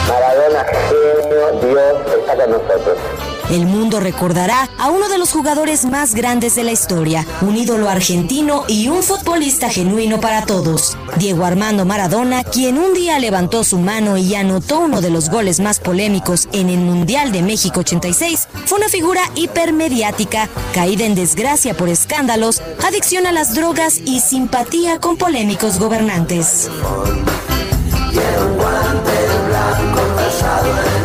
Maradona, 0.10 0.66
genio, 0.66 1.52
Dios 1.62 2.18
está 2.18 2.36
con 2.36 2.52
nosotros. 2.52 3.23
El 3.54 3.68
mundo 3.68 4.00
recordará 4.00 4.68
a 4.80 4.90
uno 4.90 5.10
de 5.10 5.20
los 5.20 5.32
jugadores 5.32 5.86
más 5.86 6.16
grandes 6.16 6.56
de 6.56 6.64
la 6.64 6.72
historia, 6.72 7.24
un 7.42 7.56
ídolo 7.56 7.88
argentino 7.88 8.64
y 8.68 8.88
un 8.88 9.04
futbolista 9.04 9.70
genuino 9.70 10.20
para 10.20 10.48
todos. 10.48 10.98
Diego 11.18 11.46
Armando 11.46 11.86
Maradona, 11.86 12.44
quien 12.44 12.80
un 12.80 12.96
día 12.96 13.20
levantó 13.20 13.64
su 13.64 13.78
mano 13.78 14.18
y 14.18 14.34
anotó 14.34 14.80
uno 14.80 15.02
de 15.02 15.12
los 15.12 15.30
goles 15.30 15.60
más 15.60 15.80
polémicos 15.80 16.50
en 16.52 16.68
el 16.70 16.80
Mundial 16.80 17.32
de 17.32 17.44
México 17.44 17.82
86, 17.82 18.48
fue 18.66 18.80
una 18.80 18.90
figura 18.90 19.22
hipermediática, 19.36 20.50
caída 20.74 21.06
en 21.06 21.14
desgracia 21.14 21.78
por 21.78 21.90
escándalos, 21.90 22.60
adicción 22.84 23.28
a 23.28 23.32
las 23.32 23.54
drogas 23.54 24.00
y 24.04 24.22
simpatía 24.22 25.00
con 25.00 25.16
polémicos 25.16 25.78
gobernantes 25.78 26.72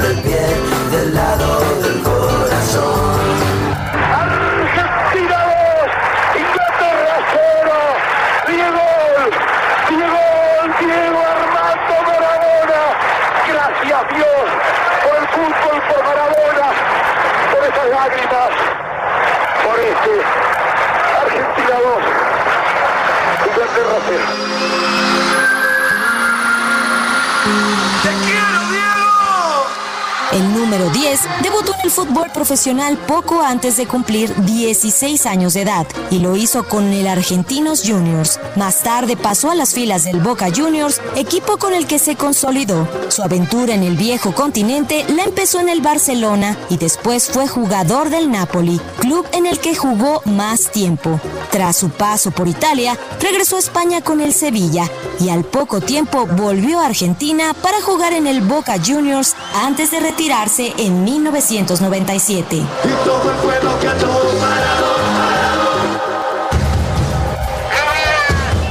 en 0.00 0.10
el 0.10 0.22
pie 0.22 0.67
número 30.78 30.90
10 30.92 31.20
debutó 31.42 31.72
en 31.74 31.80
el 31.84 31.90
fútbol 31.90 32.30
profesional 32.32 32.96
poco 32.98 33.42
antes 33.42 33.76
de 33.76 33.86
cumplir 33.86 34.32
16 34.44 35.26
años 35.26 35.54
de 35.54 35.62
edad 35.62 35.86
y 36.10 36.20
lo 36.20 36.36
hizo 36.36 36.68
con 36.68 36.92
el 36.92 37.06
Argentinos 37.08 37.82
Juniors. 37.84 38.38
Más 38.54 38.82
tarde 38.82 39.16
pasó 39.16 39.50
a 39.50 39.54
las 39.54 39.74
filas 39.74 40.04
del 40.04 40.20
Boca 40.20 40.48
Juniors, 40.54 41.00
equipo 41.16 41.56
con 41.56 41.72
el 41.72 41.86
que 41.86 41.98
se 41.98 42.16
consolidó. 42.16 42.88
Su 43.08 43.22
aventura 43.22 43.74
en 43.74 43.82
el 43.82 43.96
viejo 43.96 44.32
continente 44.32 45.04
la 45.08 45.24
empezó 45.24 45.58
en 45.58 45.68
el 45.68 45.80
Barcelona 45.80 46.56
y 46.70 46.76
después 46.76 47.28
fue 47.28 47.48
jugador 47.48 48.10
del 48.10 48.30
Napoli, 48.30 48.80
club 49.00 49.26
en 49.32 49.46
el 49.46 49.58
que 49.58 49.74
jugó 49.74 50.22
más 50.26 50.70
tiempo. 50.70 51.20
Tras 51.50 51.76
su 51.76 51.90
paso 51.90 52.30
por 52.30 52.46
Italia, 52.46 52.96
regresó 53.20 53.56
a 53.56 53.60
España 53.60 54.00
con 54.00 54.20
el 54.20 54.32
Sevilla 54.32 54.88
y 55.18 55.30
al 55.30 55.44
poco 55.44 55.80
tiempo 55.80 56.26
volvió 56.26 56.80
a 56.80 56.86
Argentina 56.86 57.54
para 57.54 57.80
jugar 57.80 58.12
en 58.12 58.26
el 58.26 58.42
Boca 58.42 58.76
Juniors 58.84 59.34
antes 59.54 59.90
de 59.90 60.00
retirarse 60.00 60.67
en 60.76 61.04
1997. 61.04 62.62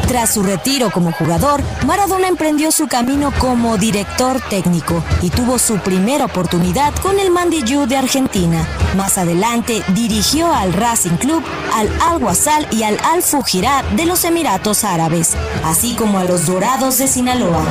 Tras 0.07 0.34
su 0.34 0.41
retiro 0.41 0.90
como 0.90 1.11
jugador, 1.11 1.61
Maradona 1.86 2.30
emprendió 2.30 2.72
su 2.72 2.88
camino 2.88 3.34
como 3.40 3.78
director 3.78 4.40
técnico 4.49 5.03
y 5.22 5.30
tuvo 5.30 5.60
su 5.60 5.80
primera 5.80 6.26
oportunidad 6.26 6.95
con 7.02 7.19
el 7.19 7.30
Mandiyú 7.30 7.86
de 7.88 7.98
Argentina. 7.98 8.65
Más 8.95 9.18
adelante 9.18 9.84
dirigió 9.90 10.53
al 10.53 10.72
Racing 10.72 11.18
Club, 11.18 11.44
al 11.76 11.90
Al 12.02 12.24
Wasal 12.24 12.68
y 12.72 12.84
al 12.84 12.98
Al 13.03 13.22
Fujirá 13.22 13.84
de 13.98 14.06
los 14.06 14.24
Emiratos 14.24 14.86
Árabes, 14.86 15.36
así 15.65 15.94
como 15.95 16.19
a 16.19 16.24
los 16.24 16.45
Dorados 16.45 16.98
de 16.99 17.07
Sinaloa. 17.07 17.65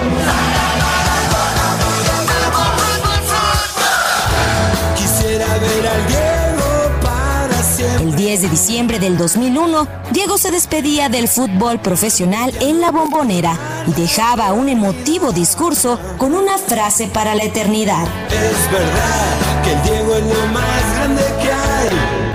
El 8.36 8.42
10 8.42 8.50
de 8.50 8.58
diciembre 8.58 8.98
del 8.98 9.16
2001, 9.16 9.88
Diego 10.10 10.36
se 10.36 10.50
despedía 10.50 11.08
del 11.08 11.26
fútbol 11.26 11.80
profesional 11.80 12.52
en 12.60 12.82
la 12.82 12.90
bombonera 12.90 13.58
y 13.86 13.98
dejaba 13.98 14.52
un 14.52 14.68
emotivo 14.68 15.32
discurso 15.32 15.98
con 16.18 16.34
una 16.34 16.58
frase 16.58 17.06
para 17.06 17.34
la 17.34 17.44
eternidad. 17.44 18.06
Es 18.28 18.70
verdad 18.70 19.64
que 19.64 19.72
el 19.72 19.82
Diego 19.84 20.16
es 20.16 20.24
lo 20.24 20.46
más 20.48 20.96
grande 20.96 21.22
que 21.40 21.50
hay. 21.50 22.15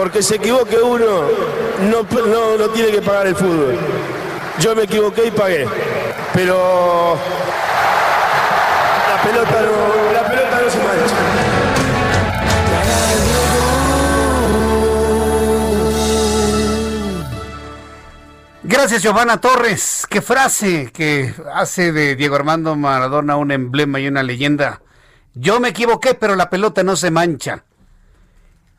Porque 0.00 0.22
se 0.22 0.36
equivoque 0.36 0.78
uno, 0.78 1.28
no, 1.90 2.56
no, 2.56 2.68
tiene 2.70 2.90
que 2.90 3.02
pagar 3.02 3.26
el 3.26 3.36
fútbol. 3.36 3.78
Yo 4.58 4.74
me 4.74 4.84
equivoqué 4.84 5.26
y 5.26 5.30
pagué. 5.30 5.68
Pero 6.32 7.18
la 9.10 9.22
pelota 9.22 9.60
no, 9.60 10.12
la 10.14 10.26
pelota 10.26 10.60
no 10.64 10.70
se 10.70 10.78
mancha. 10.78 11.16
Gracias, 18.62 19.02
Giovanna 19.02 19.38
Torres. 19.38 20.06
Qué 20.08 20.22
frase 20.22 20.90
que 20.94 21.34
hace 21.52 21.92
de 21.92 22.16
Diego 22.16 22.36
Armando 22.36 22.74
Maradona 22.74 23.36
un 23.36 23.50
emblema 23.50 24.00
y 24.00 24.08
una 24.08 24.22
leyenda. 24.22 24.80
Yo 25.34 25.60
me 25.60 25.68
equivoqué, 25.68 26.14
pero 26.14 26.36
la 26.36 26.48
pelota 26.48 26.82
no 26.82 26.96
se 26.96 27.10
mancha. 27.10 27.64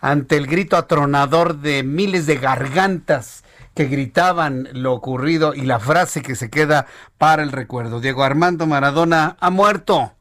Ante 0.02 0.36
el 0.36 0.48
grito 0.48 0.76
atronador 0.76 1.60
de 1.60 1.84
miles 1.84 2.26
de 2.26 2.36
gargantas 2.36 3.44
que 3.76 3.86
gritaban 3.86 4.68
lo 4.74 4.94
ocurrido 4.94 5.54
y 5.54 5.62
la 5.62 5.80
frase 5.80 6.22
que 6.22 6.36
se 6.36 6.50
queda 6.50 6.88
para 7.18 7.44
el 7.44 7.52
recuerdo. 7.52 8.02
Diego 8.02 8.24
Armando 8.24 8.68
Maradona 8.68 9.38
ha 9.40 9.50
muerto. 9.50 10.14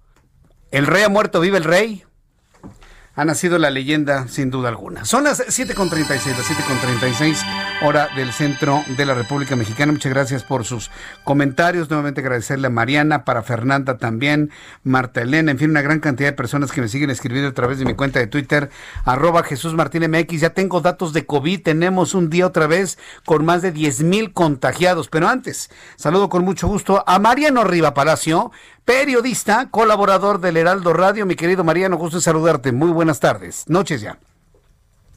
El 0.70 0.86
rey 0.86 1.02
ha 1.02 1.08
muerto, 1.08 1.40
vive 1.40 1.58
el 1.58 1.64
rey. 1.64 2.04
Ha 3.20 3.24
nacido 3.26 3.58
la 3.58 3.68
leyenda 3.68 4.28
sin 4.28 4.50
duda 4.50 4.70
alguna. 4.70 5.04
Son 5.04 5.24
las 5.24 5.40
7.36, 5.46 6.08
las 6.08 6.50
7.36 6.50 7.36
hora 7.82 8.08
del 8.16 8.32
centro 8.32 8.82
de 8.96 9.04
la 9.04 9.12
República 9.12 9.56
Mexicana. 9.56 9.92
Muchas 9.92 10.10
gracias 10.10 10.42
por 10.42 10.64
sus 10.64 10.90
comentarios. 11.22 11.90
Nuevamente 11.90 12.22
agradecerle 12.22 12.68
a 12.68 12.70
Mariana, 12.70 13.26
para 13.26 13.42
Fernanda 13.42 13.98
también, 13.98 14.50
Marta 14.84 15.20
Elena, 15.20 15.50
en 15.50 15.58
fin, 15.58 15.68
una 15.68 15.82
gran 15.82 16.00
cantidad 16.00 16.30
de 16.30 16.32
personas 16.32 16.72
que 16.72 16.80
me 16.80 16.88
siguen 16.88 17.10
escribiendo 17.10 17.50
a 17.50 17.52
través 17.52 17.78
de 17.78 17.84
mi 17.84 17.92
cuenta 17.92 18.20
de 18.20 18.26
Twitter, 18.26 18.70
arroba 19.04 19.42
Jesús 19.42 19.74
Martín 19.74 20.10
MX. 20.10 20.40
Ya 20.40 20.50
tengo 20.50 20.80
datos 20.80 21.12
de 21.12 21.26
COVID, 21.26 21.62
tenemos 21.62 22.14
un 22.14 22.30
día 22.30 22.46
otra 22.46 22.66
vez 22.66 22.98
con 23.26 23.44
más 23.44 23.60
de 23.60 23.70
10 23.70 24.02
mil 24.02 24.32
contagiados. 24.32 25.08
Pero 25.08 25.28
antes, 25.28 25.70
saludo 25.96 26.30
con 26.30 26.42
mucho 26.42 26.68
gusto 26.68 27.04
a 27.06 27.18
Mariano 27.18 27.64
Riva 27.64 27.92
Palacio, 27.92 28.50
periodista, 28.90 29.70
colaborador 29.70 30.40
del 30.40 30.56
Heraldo 30.56 30.92
Radio. 30.92 31.24
Mi 31.24 31.36
querido 31.36 31.62
Mariano, 31.62 31.96
gusto 31.96 32.16
en 32.16 32.22
saludarte. 32.22 32.72
Muy 32.72 32.90
buenas 32.90 33.20
tardes. 33.20 33.64
Noches 33.68 34.00
ya. 34.00 34.18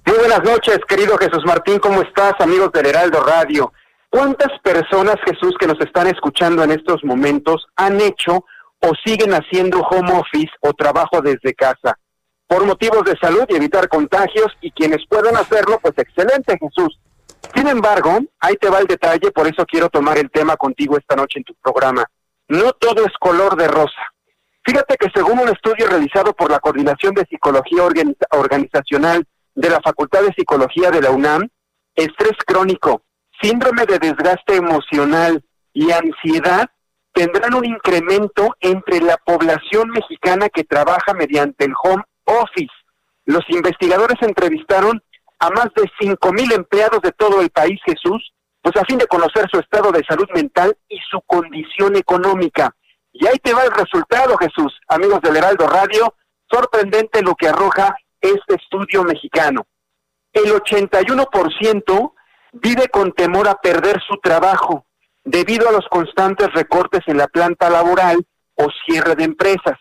Muy 0.05 0.15
buenas 0.19 0.43
noches, 0.43 0.77
querido 0.87 1.17
Jesús 1.17 1.43
Martín. 1.43 1.79
¿Cómo 1.79 2.03
estás, 2.03 2.33
amigos 2.39 2.71
del 2.71 2.85
Heraldo 2.85 3.21
Radio? 3.21 3.73
¿Cuántas 4.11 4.59
personas, 4.61 5.15
Jesús, 5.25 5.55
que 5.59 5.65
nos 5.65 5.79
están 5.81 6.05
escuchando 6.05 6.63
en 6.63 6.69
estos 6.69 7.03
momentos 7.03 7.65
han 7.75 7.99
hecho 7.99 8.45
o 8.79 8.91
siguen 9.03 9.33
haciendo 9.33 9.79
home 9.79 10.19
office 10.19 10.51
o 10.61 10.71
trabajo 10.73 11.19
desde 11.23 11.55
casa? 11.55 11.97
Por 12.45 12.67
motivos 12.67 13.03
de 13.05 13.17
salud 13.17 13.45
y 13.49 13.55
evitar 13.55 13.89
contagios 13.89 14.49
y 14.61 14.69
quienes 14.69 14.99
puedan 15.09 15.35
hacerlo, 15.35 15.79
pues 15.81 15.95
excelente, 15.97 16.59
Jesús. 16.59 16.99
Sin 17.55 17.67
embargo, 17.67 18.19
ahí 18.39 18.55
te 18.55 18.69
va 18.69 18.77
el 18.77 18.85
detalle, 18.85 19.31
por 19.31 19.47
eso 19.47 19.65
quiero 19.65 19.89
tomar 19.89 20.19
el 20.19 20.29
tema 20.29 20.57
contigo 20.57 20.95
esta 20.95 21.15
noche 21.15 21.39
en 21.39 21.45
tu 21.45 21.55
programa. 21.55 22.05
No 22.53 22.71
todo 22.73 23.03
es 23.03 23.13
color 23.19 23.55
de 23.57 23.67
rosa. 23.67 24.13
Fíjate 24.63 24.95
que 24.97 25.09
según 25.15 25.39
un 25.39 25.49
estudio 25.49 25.87
realizado 25.87 26.33
por 26.33 26.51
la 26.51 26.59
Coordinación 26.59 27.15
de 27.15 27.25
Psicología 27.25 27.83
Organizacional 28.29 29.25
de 29.55 29.69
la 29.71 29.81
Facultad 29.81 30.21
de 30.21 30.35
Psicología 30.37 30.91
de 30.91 31.01
la 31.01 31.09
UNAM, 31.09 31.49
estrés 31.95 32.37
crónico, 32.45 33.01
síndrome 33.41 33.87
de 33.87 33.97
desgaste 33.97 34.55
emocional 34.55 35.43
y 35.73 35.89
ansiedad 35.89 36.69
tendrán 37.11 37.55
un 37.55 37.65
incremento 37.65 38.55
entre 38.59 39.01
la 39.01 39.17
población 39.17 39.89
mexicana 39.89 40.47
que 40.47 40.63
trabaja 40.63 41.15
mediante 41.15 41.65
el 41.65 41.73
home 41.83 42.03
office. 42.25 42.73
Los 43.25 43.49
investigadores 43.49 44.21
entrevistaron 44.21 45.01
a 45.39 45.49
más 45.49 45.69
de 45.75 45.89
cinco 45.99 46.31
mil 46.31 46.51
empleados 46.53 47.01
de 47.01 47.13
todo 47.13 47.41
el 47.41 47.49
país, 47.49 47.79
Jesús, 47.83 48.31
pues 48.63 48.77
a 48.77 48.85
fin 48.85 48.97
de 48.97 49.07
conocer 49.07 49.45
su 49.51 49.59
estado 49.59 49.91
de 49.91 50.03
salud 50.07 50.27
mental 50.33 50.75
y 50.87 50.97
su 51.11 51.19
condición 51.27 51.97
económica. 51.97 52.73
Y 53.11 53.27
ahí 53.27 53.37
te 53.43 53.53
va 53.53 53.65
el 53.65 53.71
resultado, 53.71 54.37
Jesús, 54.37 54.73
amigos 54.87 55.19
del 55.21 55.35
Heraldo 55.35 55.67
Radio, 55.67 56.15
sorprendente 56.49 57.21
lo 57.21 57.35
que 57.35 57.49
arroja 57.49 57.93
este 58.21 58.55
estudio 58.55 59.03
mexicano. 59.03 59.67
El 60.31 60.53
81% 60.53 62.13
vive 62.53 62.87
con 62.87 63.11
temor 63.11 63.49
a 63.49 63.55
perder 63.55 64.01
su 64.07 64.15
trabajo 64.17 64.85
debido 65.25 65.67
a 65.67 65.73
los 65.73 65.85
constantes 65.89 66.51
recortes 66.53 67.01
en 67.07 67.17
la 67.17 67.27
planta 67.27 67.69
laboral 67.69 68.25
o 68.55 68.67
cierre 68.85 69.15
de 69.15 69.25
empresas, 69.25 69.77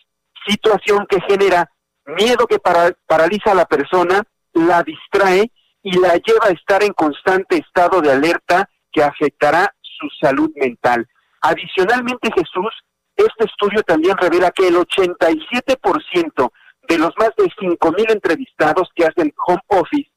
situación 0.47 1.07
que 1.09 1.21
genera 1.21 1.71
miedo 2.05 2.49
que 2.49 2.59
paraliza 2.59 3.53
a 3.53 3.55
la 3.55 3.67
persona, 3.67 4.23
la 4.55 4.83
distrae 4.83 5.53
y 5.83 5.99
la 5.99 6.15
lleva 6.15 6.47
a 6.49 6.53
estar 6.53 6.83
en 6.83 6.93
constante 6.93 7.57
estado 7.59 8.01
de 8.01 8.13
alerta 8.13 8.69
que 8.93 9.03
afectará 9.03 9.75
su 9.81 10.09
salud 10.21 10.51
mental. 10.55 11.09
Adicionalmente, 11.41 12.31
Jesús, 12.35 12.73
este 13.17 13.45
estudio 13.45 13.83
también 13.83 14.17
revela 14.17 14.51
que 14.51 14.69
el 14.69 14.77
87% 14.77 16.53
de 16.89 16.99
los 16.99 17.11
más 17.19 17.31
de 17.37 17.45
5.000 17.45 18.13
entrevistados 18.13 18.89
que 18.95 19.05
hacen 19.05 19.33
home 19.47 19.63
office 19.69 20.11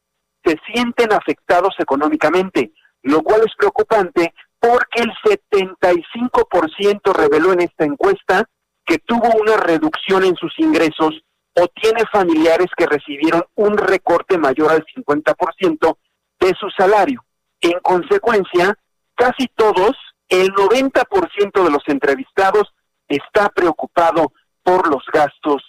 se 0.43 0.57
sienten 0.71 1.13
afectados 1.13 1.73
económicamente, 1.79 2.71
lo 3.01 3.21
cual 3.23 3.41
es 3.45 3.53
preocupante 3.57 4.33
porque 4.59 5.01
el 5.01 5.11
75% 5.23 7.13
reveló 7.13 7.53
en 7.53 7.61
esta 7.61 7.85
encuesta 7.85 8.49
que 8.85 8.99
tuvo 8.99 9.29
una 9.39 9.57
reducción 9.57 10.23
en 10.23 10.35
sus 10.35 10.53
ingresos 10.57 11.24
o 11.55 11.67
tiene 11.67 12.03
familiares 12.11 12.67
que 12.75 12.85
recibieron 12.85 13.43
un 13.55 13.77
recorte 13.77 14.37
mayor 14.37 14.71
al 14.71 14.85
50% 14.85 15.97
de 16.39 16.53
su 16.59 16.69
salario. 16.77 17.23
En 17.61 17.79
consecuencia, 17.81 18.77
casi 19.15 19.47
todos, 19.55 19.95
el 20.29 20.49
90% 20.53 21.63
de 21.63 21.71
los 21.71 21.83
entrevistados 21.87 22.73
está 23.07 23.49
preocupado 23.49 24.33
por 24.63 24.89
los 24.89 25.03
gastos 25.13 25.63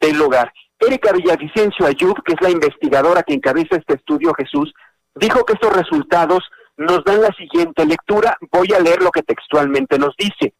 del 0.00 0.20
hogar. 0.20 0.52
Erika 0.78 1.12
Villavicencio 1.12 1.86
Ayub, 1.86 2.22
que 2.24 2.34
es 2.34 2.40
la 2.40 2.50
investigadora 2.50 3.22
que 3.22 3.34
encabeza 3.34 3.76
este 3.76 3.94
estudio, 3.94 4.32
Jesús, 4.34 4.72
dijo 5.14 5.44
que 5.44 5.54
estos 5.54 5.72
resultados 5.74 6.40
nos 6.76 7.04
dan 7.04 7.20
la 7.20 7.32
siguiente 7.36 7.84
lectura. 7.84 8.36
Voy 8.50 8.68
a 8.74 8.80
leer 8.80 9.02
lo 9.02 9.10
que 9.10 9.22
textualmente 9.22 9.98
nos 9.98 10.14
dice. 10.16 10.54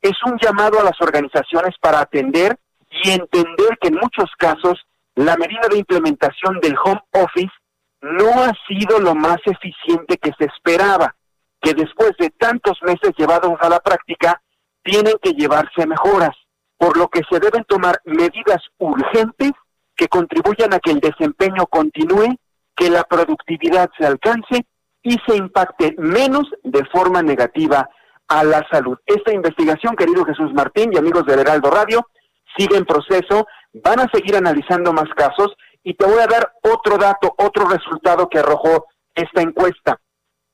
Es 0.00 0.16
un 0.26 0.38
llamado 0.38 0.80
a 0.80 0.84
las 0.84 1.00
organizaciones 1.00 1.74
para 1.80 2.00
atender 2.00 2.58
y 3.02 3.10
entender 3.10 3.78
que 3.80 3.88
en 3.88 3.94
muchos 3.94 4.30
casos 4.38 4.80
la 5.14 5.36
medida 5.36 5.68
de 5.70 5.78
implementación 5.78 6.60
del 6.60 6.76
home 6.82 7.00
office 7.12 7.52
no 8.00 8.28
ha 8.42 8.52
sido 8.68 8.98
lo 8.98 9.14
más 9.14 9.38
eficiente 9.46 10.18
que 10.18 10.32
se 10.38 10.44
esperaba, 10.44 11.14
que 11.60 11.72
después 11.72 12.12
de 12.18 12.30
tantos 12.30 12.78
meses 12.82 13.12
llevados 13.16 13.54
a 13.60 13.68
la 13.68 13.80
práctica, 13.80 14.40
tienen 14.82 15.14
que 15.22 15.32
llevarse 15.32 15.86
mejoras, 15.86 16.36
por 16.76 16.98
lo 16.98 17.08
que 17.08 17.22
se 17.30 17.40
deben 17.40 17.64
tomar 17.64 18.00
medidas 18.04 18.62
urgentes 18.78 19.52
que 19.96 20.08
contribuyan 20.08 20.74
a 20.74 20.78
que 20.80 20.90
el 20.90 21.00
desempeño 21.00 21.66
continúe, 21.66 22.36
que 22.76 22.90
la 22.90 23.04
productividad 23.04 23.88
se 23.98 24.06
alcance 24.06 24.66
y 25.02 25.16
se 25.26 25.36
impacte 25.36 25.94
menos 25.96 26.44
de 26.62 26.84
forma 26.86 27.22
negativa 27.22 27.88
a 28.28 28.44
la 28.44 28.66
salud. 28.70 28.98
Esta 29.06 29.32
investigación, 29.32 29.96
querido 29.96 30.24
Jesús 30.24 30.52
Martín 30.52 30.90
y 30.92 30.98
amigos 30.98 31.24
del 31.26 31.40
Heraldo 31.40 31.70
Radio, 31.70 32.06
sigue 32.56 32.76
en 32.76 32.84
proceso, 32.84 33.46
van 33.72 34.00
a 34.00 34.10
seguir 34.12 34.36
analizando 34.36 34.92
más 34.92 35.08
casos 35.16 35.54
y 35.82 35.94
te 35.94 36.06
voy 36.06 36.20
a 36.20 36.26
dar 36.26 36.52
otro 36.62 36.96
dato, 36.96 37.34
otro 37.38 37.68
resultado 37.68 38.28
que 38.28 38.38
arrojó 38.38 38.86
esta 39.14 39.42
encuesta. 39.42 40.00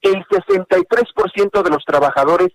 El 0.01 0.25
63% 0.27 1.63
de 1.63 1.71
los 1.71 1.85
trabajadores 1.85 2.49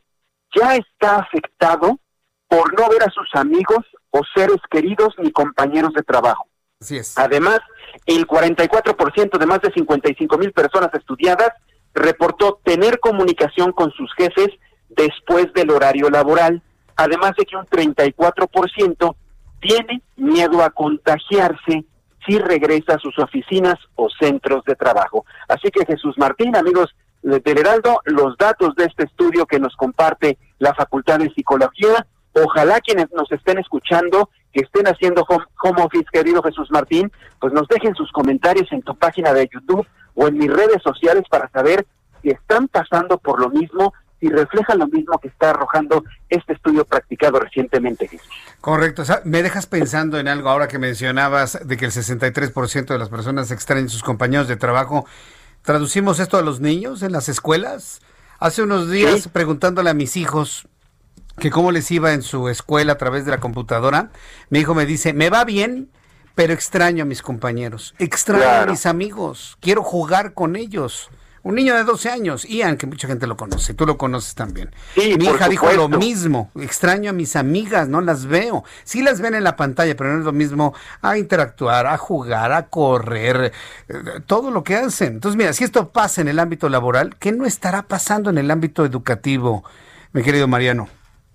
ya 0.55 0.75
está 0.75 1.17
afectado 1.17 1.99
por 2.47 2.79
no 2.79 2.89
ver 2.89 3.03
a 3.03 3.11
sus 3.11 3.29
amigos 3.33 3.85
o 4.09 4.21
seres 4.35 4.57
queridos 4.69 5.13
ni 5.17 5.31
compañeros 5.31 5.93
de 5.93 6.03
trabajo. 6.03 6.47
Así 6.79 6.97
es. 6.97 7.17
Además, 7.17 7.59
el 8.05 8.27
44% 8.27 9.37
de 9.37 9.45
más 9.45 9.61
de 9.61 9.71
55 9.71 10.37
mil 10.37 10.51
personas 10.51 10.89
estudiadas 10.93 11.49
reportó 11.93 12.59
tener 12.63 12.99
comunicación 12.99 13.71
con 13.71 13.91
sus 13.91 14.13
jefes 14.15 14.49
después 14.89 15.51
del 15.53 15.71
horario 15.71 16.09
laboral, 16.09 16.61
además 16.95 17.31
de 17.37 17.45
que 17.45 17.55
un 17.55 17.65
34% 17.65 19.15
tiene 19.65 20.03
miedo 20.15 20.61
a 20.63 20.69
contagiarse 20.69 21.85
si 22.25 22.37
regresa 22.39 22.95
a 22.95 22.99
sus 22.99 23.17
oficinas 23.19 23.75
o 23.95 24.09
centros 24.19 24.63
de 24.65 24.75
trabajo. 24.75 25.25
Así 25.47 25.69
que 25.71 25.85
Jesús 25.85 26.15
Martín, 26.17 26.55
amigos 26.55 26.95
del 27.21 27.57
Heraldo, 27.57 28.01
los 28.05 28.37
datos 28.37 28.75
de 28.75 28.85
este 28.85 29.05
estudio 29.05 29.45
que 29.45 29.59
nos 29.59 29.75
comparte 29.75 30.37
la 30.59 30.73
Facultad 30.73 31.19
de 31.19 31.31
Psicología, 31.31 32.05
ojalá 32.33 32.79
quienes 32.79 33.11
nos 33.11 33.31
estén 33.31 33.57
escuchando, 33.57 34.29
que 34.53 34.61
estén 34.61 34.87
haciendo 34.87 35.25
home, 35.27 35.45
home 35.63 35.81
office, 35.81 36.05
querido 36.11 36.43
Jesús 36.43 36.69
Martín, 36.69 37.11
pues 37.39 37.51
nos 37.51 37.67
dejen 37.67 37.95
sus 37.95 38.11
comentarios 38.11 38.71
en 38.71 38.83
tu 38.83 38.95
página 38.95 39.33
de 39.33 39.49
YouTube 39.51 39.87
o 40.13 40.27
en 40.27 40.37
mis 40.37 40.51
redes 40.51 40.81
sociales 40.83 41.23
para 41.29 41.49
saber 41.49 41.85
si 42.21 42.29
están 42.29 42.67
pasando 42.67 43.17
por 43.17 43.39
lo 43.39 43.49
mismo 43.49 43.93
y 44.25 44.29
refleja 44.29 44.73
lo 44.73 44.87
mismo 44.87 45.19
que 45.19 45.27
está 45.27 45.51
arrojando 45.51 46.03
este 46.29 46.53
estudio 46.53 46.83
practicado 46.83 47.39
recientemente. 47.39 48.09
Correcto. 48.59 49.03
me 49.23 49.43
dejas 49.43 49.67
pensando 49.67 50.17
en 50.17 50.27
algo 50.27 50.49
ahora 50.49 50.67
que 50.67 50.79
mencionabas 50.79 51.59
de 51.63 51.77
que 51.77 51.85
el 51.85 51.91
63% 51.91 52.85
de 52.85 52.97
las 52.97 53.09
personas 53.09 53.51
extraen 53.51 53.87
sus 53.87 54.01
compañeros 54.01 54.47
de 54.47 54.55
trabajo. 54.55 55.05
¿Traducimos 55.61 56.19
esto 56.19 56.37
a 56.37 56.41
los 56.41 56.59
niños 56.59 57.03
en 57.03 57.11
las 57.11 57.29
escuelas? 57.29 58.01
Hace 58.39 58.63
unos 58.63 58.89
días 58.89 59.27
preguntándole 59.27 59.91
a 59.91 59.93
mis 59.93 60.17
hijos 60.17 60.67
que 61.37 61.51
cómo 61.51 61.71
les 61.71 61.91
iba 61.91 62.13
en 62.13 62.23
su 62.23 62.49
escuela 62.49 62.93
a 62.93 62.97
través 62.97 63.25
de 63.25 63.31
la 63.31 63.39
computadora, 63.39 64.09
mi 64.49 64.59
hijo 64.59 64.73
me 64.73 64.87
dice, 64.87 65.13
me 65.13 65.29
va 65.29 65.45
bien, 65.45 65.91
pero 66.33 66.51
extraño 66.51 67.03
a 67.03 67.05
mis 67.05 67.21
compañeros, 67.21 67.93
extraño 67.99 68.63
a 68.63 68.65
mis 68.65 68.87
amigos, 68.87 69.57
quiero 69.59 69.83
jugar 69.83 70.33
con 70.33 70.55
ellos. 70.55 71.11
Un 71.45 71.53
niño 71.53 71.75
de 71.75 71.83
12 71.83 72.09
años, 72.09 72.43
Ian, 72.49 72.75
que 72.75 72.87
mucha 72.87 73.07
gente 73.07 73.27
lo 73.27 73.37
conoce, 73.37 73.75
tú 73.75 73.85
lo 73.85 73.99
conoces 73.99 74.33
también. 74.33 74.71
Mi 74.95 75.25
hija 75.25 75.47
dijo 75.47 75.71
lo 75.73 75.87
mismo, 75.87 76.49
extraño 76.59 77.11
a 77.11 77.13
mis 77.13 77.35
amigas, 77.35 77.87
no 77.87 78.01
las 78.01 78.25
veo. 78.25 78.63
Sí 78.83 79.03
las 79.03 79.21
ven 79.21 79.35
en 79.35 79.43
la 79.43 79.55
pantalla, 79.55 79.95
pero 79.95 80.11
no 80.11 80.19
es 80.21 80.25
lo 80.25 80.31
mismo 80.31 80.73
a 81.03 81.19
interactuar, 81.19 81.85
a 81.85 81.97
jugar, 81.97 82.51
a 82.51 82.65
correr, 82.65 83.53
eh, 83.87 83.93
todo 84.25 84.49
lo 84.49 84.63
que 84.63 84.73
hacen. 84.73 85.13
Entonces, 85.13 85.37
mira, 85.37 85.53
si 85.53 85.63
esto 85.63 85.89
pasa 85.89 86.19
en 86.21 86.29
el 86.29 86.39
ámbito 86.39 86.67
laboral, 86.67 87.15
¿qué 87.19 87.31
no 87.31 87.45
estará 87.45 87.83
pasando 87.83 88.31
en 88.31 88.39
el 88.39 88.49
ámbito 88.49 88.83
educativo, 88.83 89.63
mi 90.13 90.23
querido 90.23 90.47
Mariano? 90.47 90.89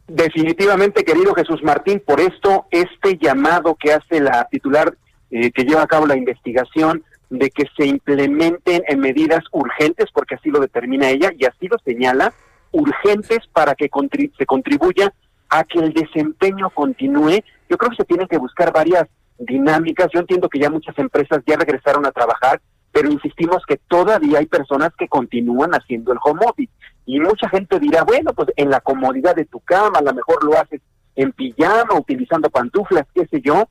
Definitivamente, 0.08 1.04
querido 1.04 1.36
Jesús 1.36 1.62
Martín, 1.62 2.02
por 2.04 2.18
esto 2.18 2.66
este 2.72 3.16
llamado 3.16 3.76
que 3.76 3.92
hace 3.92 4.20
la 4.20 4.48
titular 4.50 4.92
eh, 5.30 5.52
que 5.52 5.62
lleva 5.62 5.82
a 5.82 5.86
cabo 5.86 6.08
la 6.08 6.16
investigación 6.16 7.04
de 7.30 7.50
que 7.50 7.64
se 7.76 7.86
implementen 7.86 8.82
en 8.86 9.00
medidas 9.00 9.44
urgentes, 9.52 10.06
porque 10.12 10.34
así 10.34 10.50
lo 10.50 10.60
determina 10.60 11.08
ella 11.08 11.30
y 11.36 11.46
así 11.46 11.68
lo 11.68 11.78
señala, 11.78 12.34
urgentes 12.72 13.38
para 13.52 13.74
que 13.74 13.88
se 14.36 14.46
contribuya 14.46 15.12
a 15.48 15.64
que 15.64 15.78
el 15.78 15.92
desempeño 15.92 16.70
continúe. 16.70 17.42
Yo 17.68 17.78
creo 17.78 17.90
que 17.90 17.96
se 17.96 18.04
tienen 18.04 18.28
que 18.28 18.38
buscar 18.38 18.72
varias 18.72 19.08
dinámicas. 19.38 20.08
Yo 20.12 20.20
entiendo 20.20 20.48
que 20.48 20.58
ya 20.58 20.70
muchas 20.70 20.96
empresas 20.98 21.42
ya 21.46 21.56
regresaron 21.56 22.04
a 22.06 22.12
trabajar, 22.12 22.60
pero 22.92 23.10
insistimos 23.10 23.64
que 23.66 23.78
todavía 23.88 24.40
hay 24.40 24.46
personas 24.46 24.90
que 24.98 25.08
continúan 25.08 25.72
haciendo 25.72 26.12
el 26.12 26.18
home 26.22 26.40
office. 26.46 26.72
Y 27.06 27.18
mucha 27.20 27.48
gente 27.48 27.78
dirá, 27.78 28.04
bueno, 28.04 28.32
pues 28.32 28.50
en 28.56 28.70
la 28.70 28.80
comodidad 28.80 29.34
de 29.34 29.44
tu 29.44 29.60
cama, 29.60 29.98
a 29.98 30.02
lo 30.02 30.14
mejor 30.14 30.44
lo 30.44 30.58
haces 30.58 30.80
en 31.16 31.32
pijama, 31.32 31.94
utilizando 31.98 32.50
pantuflas, 32.50 33.06
qué 33.14 33.26
sé 33.26 33.40
yo. 33.40 33.68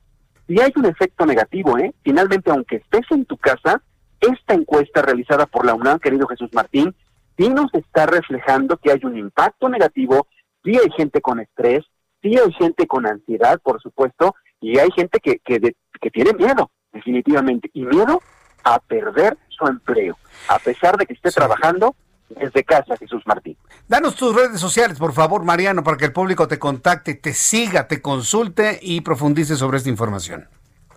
Y 0.50 0.60
hay 0.60 0.72
un 0.74 0.84
efecto 0.86 1.24
negativo, 1.24 1.78
¿eh? 1.78 1.94
Finalmente, 2.02 2.50
aunque 2.50 2.76
estés 2.78 3.06
en 3.10 3.24
tu 3.24 3.36
casa, 3.36 3.80
esta 4.18 4.52
encuesta 4.52 5.00
realizada 5.00 5.46
por 5.46 5.64
la 5.64 5.74
UNAM, 5.74 6.00
querido 6.00 6.26
Jesús 6.26 6.50
Martín, 6.52 6.92
sí 7.38 7.48
nos 7.50 7.72
está 7.72 8.06
reflejando 8.06 8.76
que 8.76 8.90
hay 8.90 8.98
un 9.04 9.16
impacto 9.16 9.68
negativo, 9.68 10.26
sí 10.64 10.72
hay 10.76 10.90
gente 10.96 11.20
con 11.20 11.38
estrés, 11.38 11.84
sí 12.20 12.36
hay 12.36 12.52
gente 12.54 12.88
con 12.88 13.06
ansiedad, 13.06 13.60
por 13.62 13.80
supuesto, 13.80 14.34
y 14.60 14.76
hay 14.80 14.90
gente 14.90 15.20
que, 15.20 15.38
que, 15.38 15.60
que 16.00 16.10
tiene 16.10 16.32
miedo, 16.32 16.72
definitivamente, 16.92 17.70
y 17.72 17.84
miedo 17.84 18.20
a 18.64 18.80
perder 18.80 19.38
su 19.50 19.68
empleo, 19.68 20.18
a 20.48 20.58
pesar 20.58 20.96
de 20.96 21.06
que 21.06 21.14
esté 21.14 21.30
trabajando 21.30 21.94
desde 22.30 22.64
casa, 22.64 22.96
Jesús 22.96 23.22
Martín. 23.26 23.56
Danos 23.88 24.14
tus 24.14 24.34
redes 24.34 24.60
sociales, 24.60 24.98
por 24.98 25.12
favor, 25.12 25.44
Mariano, 25.44 25.82
para 25.82 25.96
que 25.96 26.06
el 26.06 26.12
público 26.12 26.48
te 26.48 26.58
contacte, 26.58 27.14
te 27.14 27.32
siga, 27.32 27.88
te 27.88 28.00
consulte 28.00 28.78
y 28.80 29.00
profundice 29.00 29.56
sobre 29.56 29.78
esta 29.78 29.90
información. 29.90 30.48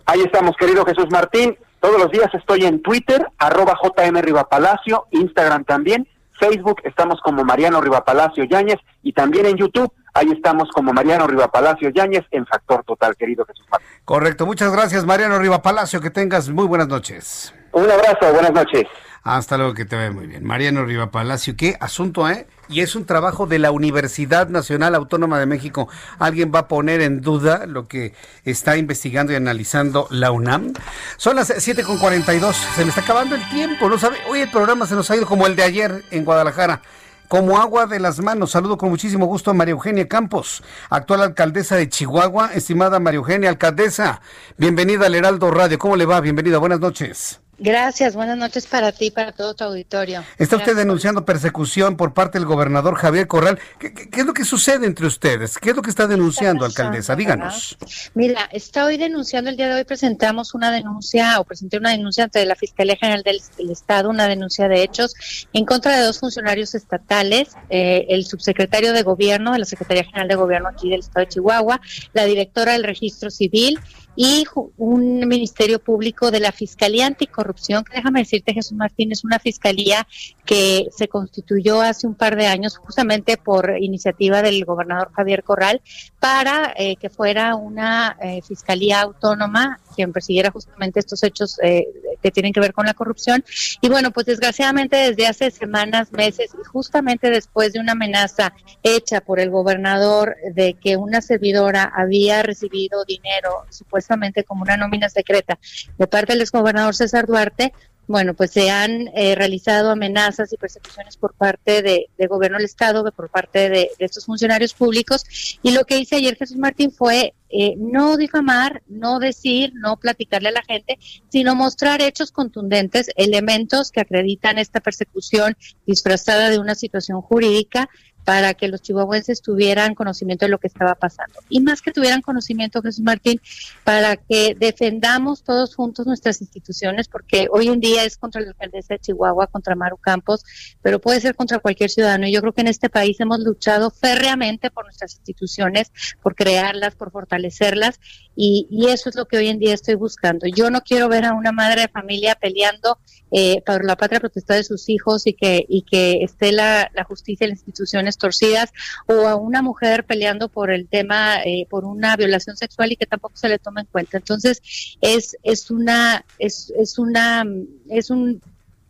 Ahí 0.05 0.21
estamos, 0.21 0.55
querido 0.57 0.85
Jesús 0.85 1.07
Martín. 1.09 1.57
Todos 1.79 1.99
los 1.99 2.11
días 2.11 2.33
estoy 2.33 2.65
en 2.65 2.81
Twitter, 2.81 3.27
arroba 3.37 3.77
JM 3.81 4.21
Rivapalacio, 4.21 5.07
Instagram 5.11 5.65
también, 5.65 6.07
Facebook 6.39 6.81
estamos 6.83 7.19
como 7.21 7.43
Mariano 7.43 7.81
Rivapalacio 7.81 8.45
Yáñez 8.45 8.79
y 9.01 9.13
también 9.13 9.45
en 9.45 9.57
YouTube, 9.57 9.91
ahí 10.13 10.29
estamos 10.31 10.69
como 10.71 10.93
Mariano 10.93 11.27
Rivapalacio 11.27 11.89
Yáñez 11.89 12.23
en 12.31 12.45
Factor 12.45 12.83
Total, 12.85 13.15
querido 13.15 13.45
Jesús 13.45 13.65
Martín. 13.69 13.87
Correcto, 14.05 14.45
muchas 14.45 14.71
gracias 14.71 15.05
Mariano 15.05 15.39
Rivapalacio, 15.39 15.99
que 15.99 16.09
tengas 16.09 16.49
muy 16.49 16.65
buenas 16.65 16.87
noches. 16.87 17.53
Un 17.73 17.89
abrazo, 17.89 18.31
buenas 18.31 18.53
noches. 18.53 18.83
Hasta 19.23 19.57
luego, 19.57 19.73
que 19.73 19.85
te 19.85 19.95
vea 19.95 20.11
muy 20.11 20.27
bien. 20.27 20.43
Mariano 20.43 20.83
Riva 20.83 21.09
Palacio, 21.09 21.55
qué 21.55 21.77
asunto, 21.79 22.29
¿eh? 22.29 22.45
Y 22.67 22.81
es 22.81 22.95
un 22.95 23.05
trabajo 23.05 23.45
de 23.45 23.57
la 23.57 23.71
Universidad 23.71 24.49
Nacional 24.49 24.95
Autónoma 24.95 25.39
de 25.39 25.45
México. 25.45 25.87
¿Alguien 26.19 26.51
va 26.53 26.59
a 26.59 26.67
poner 26.67 27.01
en 27.01 27.21
duda 27.21 27.65
lo 27.65 27.87
que 27.87 28.13
está 28.43 28.75
investigando 28.75 29.31
y 29.31 29.37
analizando 29.37 30.07
la 30.09 30.31
UNAM? 30.31 30.73
Son 31.15 31.37
las 31.37 31.51
7.42, 31.51 32.53
se 32.75 32.83
me 32.83 32.89
está 32.89 33.01
acabando 33.01 33.35
el 33.35 33.49
tiempo, 33.49 33.87
¿no 33.87 33.97
sabe? 33.97 34.17
Hoy 34.29 34.41
el 34.41 34.51
programa 34.51 34.85
se 34.87 34.95
nos 34.95 35.09
ha 35.09 35.15
ido 35.15 35.25
como 35.25 35.47
el 35.47 35.55
de 35.55 35.63
ayer 35.63 36.03
en 36.11 36.25
Guadalajara 36.25 36.81
como 37.29 37.57
agua 37.57 37.87
de 37.87 37.99
las 37.99 38.19
manos. 38.19 38.51
Saludo 38.51 38.77
con 38.77 38.89
muchísimo 38.89 39.25
gusto 39.25 39.51
a 39.51 39.53
María 39.53 39.71
Eugenia 39.71 40.07
Campos, 40.07 40.63
actual 40.89 41.21
alcaldesa 41.21 41.77
de 41.77 41.87
Chihuahua. 41.89 42.51
Estimada 42.53 42.99
María 42.99 43.17
Eugenia, 43.17 43.49
alcaldesa, 43.49 44.21
bienvenida 44.57 45.05
al 45.05 45.15
Heraldo 45.15 45.49
Radio. 45.49 45.79
¿Cómo 45.79 45.95
le 45.95 46.05
va? 46.05 46.19
Bienvenida, 46.19 46.57
buenas 46.57 46.79
noches. 46.79 47.42
Gracias, 47.63 48.13
buenas 48.13 48.37
noches 48.37 48.67
para 48.67 48.91
ti 48.91 49.05
y 49.05 49.11
para 49.11 49.31
todo 49.31 49.53
tu 49.53 49.63
auditorio. 49.63 50.21
Está 50.37 50.57
usted 50.57 50.75
denunciando 50.75 51.23
persecución 51.23 51.95
por 51.95 52.13
parte 52.13 52.37
del 52.37 52.45
gobernador 52.45 52.95
Javier 52.95 53.25
Corral. 53.25 53.57
¿Qué, 53.79 53.93
es 54.11 54.25
lo 54.25 54.33
que 54.33 54.43
sucede 54.43 54.85
entre 54.85 55.07
ustedes? 55.07 55.57
¿Qué 55.59 55.69
es 55.69 55.75
lo 55.77 55.81
que 55.81 55.89
está 55.89 56.05
denunciando, 56.05 56.65
alcaldesa? 56.65 57.15
Díganos. 57.15 57.77
Mira, 58.15 58.49
está 58.51 58.83
hoy 58.83 58.97
denunciando, 58.97 59.49
el 59.49 59.55
día 59.55 59.69
de 59.69 59.75
hoy 59.75 59.85
presentamos 59.85 60.53
una 60.53 60.71
denuncia, 60.71 61.39
o 61.39 61.45
presenté 61.45 61.77
una 61.77 61.91
denuncia 61.91 62.25
ante 62.25 62.45
la 62.45 62.55
Fiscalía 62.55 62.97
General 62.97 63.23
del, 63.23 63.39
Estado, 63.71 64.09
una 64.09 64.27
denuncia 64.27 64.67
de 64.67 64.83
hechos 64.83 65.15
en 65.53 65.63
contra 65.63 65.95
de 65.95 66.03
dos 66.03 66.19
funcionarios 66.19 66.75
estatales, 66.75 67.55
eh, 67.69 68.07
el 68.09 68.25
subsecretario 68.25 68.91
de 68.91 69.03
Gobierno 69.03 69.53
de 69.53 69.59
la 69.59 69.65
Secretaría 69.65 70.03
General 70.03 70.27
de 70.27 70.35
Gobierno 70.35 70.67
aquí 70.67 70.89
del 70.89 70.99
Estado 70.99 71.25
de 71.25 71.31
Chihuahua, 71.31 71.79
la 72.11 72.25
directora 72.25 72.73
del 72.73 72.83
Registro 72.83 73.31
Civil 73.31 73.79
y 74.15 74.45
un 74.77 75.27
Ministerio 75.27 75.79
Público 75.79 76.31
de 76.31 76.39
la 76.39 76.51
Fiscalía 76.51 77.07
Anticorrupción, 77.07 77.83
que 77.83 77.97
déjame 77.97 78.19
decirte, 78.19 78.53
Jesús 78.53 78.73
Martín, 78.73 79.11
es 79.11 79.23
una 79.23 79.39
fiscalía 79.39 80.07
que 80.45 80.87
se 80.95 81.07
constituyó 81.07 81.81
hace 81.81 82.05
un 82.05 82.15
par 82.15 82.35
de 82.35 82.47
años 82.47 82.77
justamente 82.77 83.37
por 83.37 83.75
iniciativa 83.79 84.41
del 84.41 84.63
gobernador 84.65 85.11
Javier 85.13 85.43
Corral 85.43 85.81
para 86.19 86.73
eh, 86.77 86.95
que 86.97 87.09
fuera 87.09 87.55
una 87.55 88.17
eh, 88.21 88.41
fiscalía 88.41 89.01
autónoma 89.01 89.79
quien 89.95 90.11
persiguiera 90.11 90.51
justamente 90.51 90.99
estos 90.99 91.23
hechos 91.23 91.59
eh, 91.63 91.87
que 92.23 92.31
tienen 92.31 92.53
que 92.53 92.59
ver 92.59 92.73
con 92.73 92.85
la 92.85 92.93
corrupción. 92.93 93.43
Y 93.81 93.89
bueno, 93.89 94.11
pues 94.11 94.25
desgraciadamente 94.25 94.95
desde 94.95 95.27
hace 95.27 95.51
semanas, 95.51 96.11
meses, 96.11 96.51
y 96.59 96.63
justamente 96.63 97.29
después 97.29 97.73
de 97.73 97.79
una 97.79 97.91
amenaza 97.91 98.53
hecha 98.81 99.21
por 99.21 99.39
el 99.39 99.49
gobernador 99.49 100.37
de 100.55 100.73
que 100.75 100.97
una 100.97 101.21
servidora 101.21 101.91
había 101.95 102.41
recibido 102.41 103.03
dinero 103.05 103.65
supuestamente 103.69 104.43
como 104.43 104.63
una 104.63 104.77
nómina 104.77 105.09
secreta 105.09 105.59
de 105.97 106.07
parte 106.07 106.33
del 106.33 106.41
exgobernador 106.41 106.95
César 106.95 107.27
Duarte, 107.27 107.73
bueno, 108.07 108.33
pues 108.33 108.51
se 108.51 108.69
han 108.69 109.07
eh, 109.15 109.35
realizado 109.35 109.91
amenazas 109.91 110.51
y 110.51 110.57
persecuciones 110.57 111.15
por 111.17 111.33
parte 111.33 111.81
de, 111.81 112.27
gobierno 112.27 112.57
del 112.57 112.65
Estado, 112.65 113.09
por 113.11 113.29
parte 113.29 113.69
de, 113.69 113.91
estos 113.99 114.25
funcionarios 114.25 114.73
públicos. 114.73 115.23
Y 115.61 115.71
lo 115.71 115.85
que 115.85 115.97
hice 115.97 116.17
ayer 116.17 116.35
Jesús 116.35 116.57
Martín 116.57 116.91
fue 116.91 117.33
eh, 117.49 117.75
no 117.77 118.17
difamar, 118.17 118.81
no 118.87 119.19
decir, 119.19 119.73
no 119.75 119.97
platicarle 119.97 120.49
a 120.49 120.53
la 120.53 120.63
gente, 120.63 120.97
sino 121.29 121.55
mostrar 121.55 122.01
hechos 122.01 122.31
contundentes, 122.31 123.09
elementos 123.15 123.91
que 123.91 124.01
acreditan 124.01 124.57
esta 124.57 124.79
persecución 124.79 125.55
disfrazada 125.85 126.49
de 126.49 126.59
una 126.59 126.75
situación 126.75 127.21
jurídica 127.21 127.89
para 128.23 128.53
que 128.53 128.67
los 128.67 128.81
chihuahuenses 128.81 129.41
tuvieran 129.41 129.95
conocimiento 129.95 130.45
de 130.45 130.51
lo 130.51 130.59
que 130.59 130.67
estaba 130.67 130.95
pasando. 130.95 131.39
Y 131.49 131.61
más 131.61 131.81
que 131.81 131.91
tuvieran 131.91 132.21
conocimiento, 132.21 132.81
Jesús 132.81 133.03
Martín, 133.03 133.41
para 133.83 134.17
que 134.17 134.55
defendamos 134.57 135.43
todos 135.43 135.75
juntos 135.75 136.05
nuestras 136.05 136.41
instituciones, 136.41 137.07
porque 137.07 137.47
hoy 137.51 137.67
en 137.67 137.79
día 137.79 138.03
es 138.03 138.17
contra 138.17 138.41
la 138.41 138.49
alcaldesa 138.49 138.93
de 138.95 138.99
Chihuahua, 138.99 139.47
contra 139.47 139.75
Maru 139.75 139.97
Campos, 139.97 140.43
pero 140.81 140.99
puede 140.99 141.21
ser 141.21 141.35
contra 141.35 141.59
cualquier 141.59 141.89
ciudadano. 141.89 142.27
Y 142.27 142.31
yo 142.31 142.41
creo 142.41 142.53
que 142.53 142.61
en 142.61 142.67
este 142.67 142.89
país 142.89 143.19
hemos 143.19 143.39
luchado 143.39 143.89
férreamente 143.89 144.71
por 144.71 144.85
nuestras 144.85 145.15
instituciones, 145.15 145.91
por 146.21 146.35
crearlas, 146.35 146.95
por 146.95 147.11
fortalecerlas, 147.11 147.99
y, 148.35 148.87
eso 148.89 149.09
es 149.09 149.15
lo 149.15 149.25
que 149.25 149.37
hoy 149.37 149.47
en 149.47 149.59
día 149.59 149.73
estoy 149.73 149.95
buscando. 149.95 150.47
Yo 150.47 150.69
no 150.69 150.81
quiero 150.81 151.07
ver 151.07 151.25
a 151.25 151.33
una 151.33 151.51
madre 151.51 151.81
de 151.81 151.87
familia 151.87 152.35
peleando 152.35 152.97
eh, 153.31 153.61
por 153.65 153.85
la 153.85 153.95
patria 153.95 154.19
protesta 154.19 154.55
de 154.55 154.63
sus 154.63 154.89
hijos 154.89 155.27
y 155.27 155.33
que, 155.33 155.65
y 155.67 155.83
que 155.83 156.23
esté 156.23 156.51
la, 156.51 156.89
la 156.93 157.03
justicia 157.03 157.45
y 157.45 157.51
las 157.51 157.59
instituciones 157.59 158.17
torcidas 158.17 158.71
o 159.07 159.27
a 159.27 159.35
una 159.35 159.61
mujer 159.61 160.05
peleando 160.05 160.49
por 160.49 160.71
el 160.71 160.87
tema, 160.87 161.41
eh, 161.43 161.67
por 161.69 161.85
una 161.85 162.15
violación 162.15 162.57
sexual 162.57 162.91
y 162.91 162.95
que 162.95 163.05
tampoco 163.05 163.35
se 163.37 163.49
le 163.49 163.59
toma 163.59 163.81
en 163.81 163.87
cuenta. 163.87 164.17
Entonces, 164.17 164.61
es, 165.01 165.37
es 165.43 165.69
una, 165.69 166.25
es, 166.39 166.73
es 166.77 166.97
una, 166.97 167.45
es 167.89 168.09
un 168.09 168.41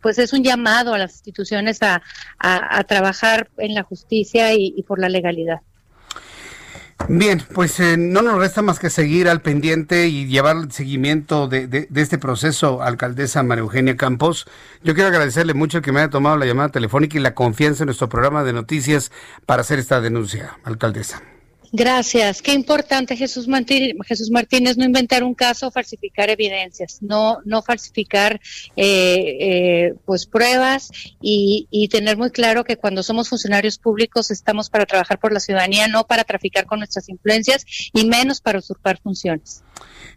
pues 0.01 0.19
es 0.19 0.33
un 0.33 0.43
llamado 0.43 0.93
a 0.93 0.97
las 0.97 1.13
instituciones 1.13 1.81
a, 1.81 2.01
a, 2.37 2.83
trabajar 2.83 3.49
en 3.55 3.73
la 3.73 3.83
justicia 3.83 4.53
y 4.53 4.83
por 4.83 4.99
la 4.99 5.07
legalidad. 5.07 5.61
Bien, 7.09 7.43
pues 7.53 7.79
eh, 7.79 7.97
no 7.97 8.21
nos 8.21 8.37
resta 8.37 8.61
más 8.61 8.79
que 8.79 8.89
seguir 8.89 9.27
al 9.27 9.41
pendiente 9.41 10.07
y 10.07 10.25
llevar 10.27 10.55
el 10.55 10.71
seguimiento 10.71 11.47
de, 11.47 11.67
de, 11.67 11.87
este 11.95 12.17
proceso, 12.17 12.81
alcaldesa 12.81 13.43
María 13.43 13.63
Eugenia 13.63 13.97
Campos. 13.97 14.45
Yo 14.83 14.93
quiero 14.93 15.09
agradecerle 15.09 15.53
mucho 15.53 15.81
que 15.81 15.91
me 15.91 15.99
haya 15.99 16.09
tomado 16.09 16.37
la 16.37 16.45
llamada 16.45 16.69
telefónica 16.69 17.17
y 17.17 17.21
la 17.21 17.35
confianza 17.35 17.83
en 17.83 17.87
nuestro 17.87 18.07
programa 18.09 18.43
de 18.43 18.53
noticias 18.53 19.11
para 19.45 19.61
hacer 19.61 19.79
esta 19.79 19.99
denuncia, 19.99 20.57
alcaldesa. 20.63 21.21
Gracias. 21.75 22.43
Qué 22.43 22.53
importante, 22.53 23.17
Jesús, 23.17 23.47
Jesús 24.05 24.29
Martínez, 24.29 24.77
no 24.77 24.85
inventar 24.85 25.23
un 25.23 25.33
caso, 25.33 25.71
falsificar 25.71 26.29
evidencias, 26.29 26.99
no, 27.01 27.39
no 27.45 27.63
falsificar 27.63 28.39
eh, 28.75 29.37
eh, 29.39 29.95
pues 30.05 30.27
pruebas 30.27 30.91
y, 31.19 31.67
y, 31.71 31.87
tener 31.87 32.15
muy 32.15 32.29
claro 32.29 32.63
que 32.63 32.77
cuando 32.77 33.01
somos 33.01 33.27
funcionarios 33.27 33.79
públicos 33.79 34.29
estamos 34.29 34.69
para 34.69 34.85
trabajar 34.85 35.17
por 35.17 35.33
la 35.33 35.39
ciudadanía, 35.39 35.87
no 35.87 36.05
para 36.05 36.23
traficar 36.23 36.67
con 36.67 36.77
nuestras 36.77 37.09
influencias 37.09 37.65
y 37.91 38.05
menos 38.05 38.39
para 38.39 38.59
usurpar 38.59 38.99
funciones. 39.01 39.63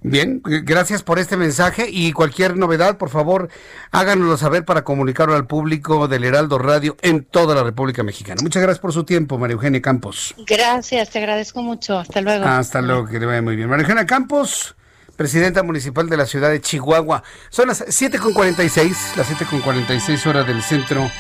Bien, 0.03 0.41
gracias 0.45 1.03
por 1.03 1.19
este 1.19 1.37
mensaje 1.37 1.89
y 1.91 2.12
cualquier 2.12 2.57
novedad, 2.57 2.97
por 2.99 3.11
favor, 3.11 3.49
háganoslo 3.91 4.37
saber 4.37 4.65
para 4.65 4.85
comunicarlo 4.85 5.35
al 5.35 5.47
público 5.47 6.07
del 6.07 6.24
Heraldo 6.24 6.59
Radio 6.59 6.97
en 7.03 7.24
toda 7.24 7.55
la 7.55 7.65
República 7.65 8.03
Mexicana. 8.03 8.41
Muchas 8.43 8.62
gracias 8.62 8.81
por 8.81 8.93
su 8.93 9.05
tiempo, 9.05 9.39
María 9.39 9.55
Eugenia 9.55 9.83
Campos. 9.83 10.35
Gracias, 10.47 11.11
te 11.11 11.19
agradezco 11.19 11.62
mucho. 11.62 11.99
Hasta 11.99 12.20
luego. 12.20 12.45
Hasta 12.45 12.83
luego, 12.83 13.07
que 13.07 13.19
le 13.19 13.27
vaya 13.27 13.43
muy 13.43 13.57
bien. 13.57 13.69
María 13.69 13.83
Eugenia 13.83 14.07
Campos, 14.07 14.77
presidenta 15.16 15.62
municipal 15.62 16.09
de 16.09 16.16
la 16.16 16.27
ciudad 16.27 16.51
de 16.51 16.61
Chihuahua. 16.61 17.23
Son 17.49 17.69
las 17.69 17.85
7.46, 17.85 19.16
las 19.16 19.31
7.46 19.31 20.27
horas 20.27 20.47
del 20.47 20.62
centro 20.62 21.11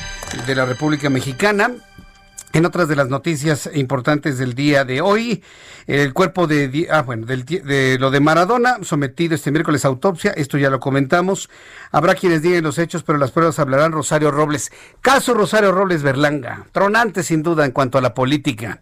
de 0.46 0.54
la 0.54 0.64
República 0.64 1.10
Mexicana. 1.10 1.72
En 2.56 2.64
otras 2.64 2.88
de 2.88 2.96
las 2.96 3.10
noticias 3.10 3.68
importantes 3.74 4.38
del 4.38 4.54
día 4.54 4.86
de 4.86 5.02
hoy, 5.02 5.42
el 5.86 6.14
cuerpo 6.14 6.46
de, 6.46 6.88
ah, 6.90 7.04
de 7.04 7.98
lo 8.00 8.10
de 8.10 8.20
Maradona, 8.20 8.78
sometido 8.80 9.34
este 9.34 9.50
miércoles 9.50 9.84
a 9.84 9.88
autopsia, 9.88 10.30
esto 10.30 10.56
ya 10.56 10.70
lo 10.70 10.80
comentamos. 10.80 11.50
Habrá 11.92 12.14
quienes 12.14 12.40
digan 12.40 12.64
los 12.64 12.78
hechos, 12.78 13.02
pero 13.02 13.18
las 13.18 13.30
pruebas 13.30 13.58
hablarán 13.58 13.92
Rosario 13.92 14.30
Robles. 14.30 14.72
Caso 15.02 15.34
Rosario 15.34 15.70
Robles 15.70 16.02
Berlanga, 16.02 16.64
tronante 16.72 17.22
sin 17.22 17.42
duda 17.42 17.66
en 17.66 17.72
cuanto 17.72 17.98
a 17.98 18.00
la 18.00 18.14
política. 18.14 18.80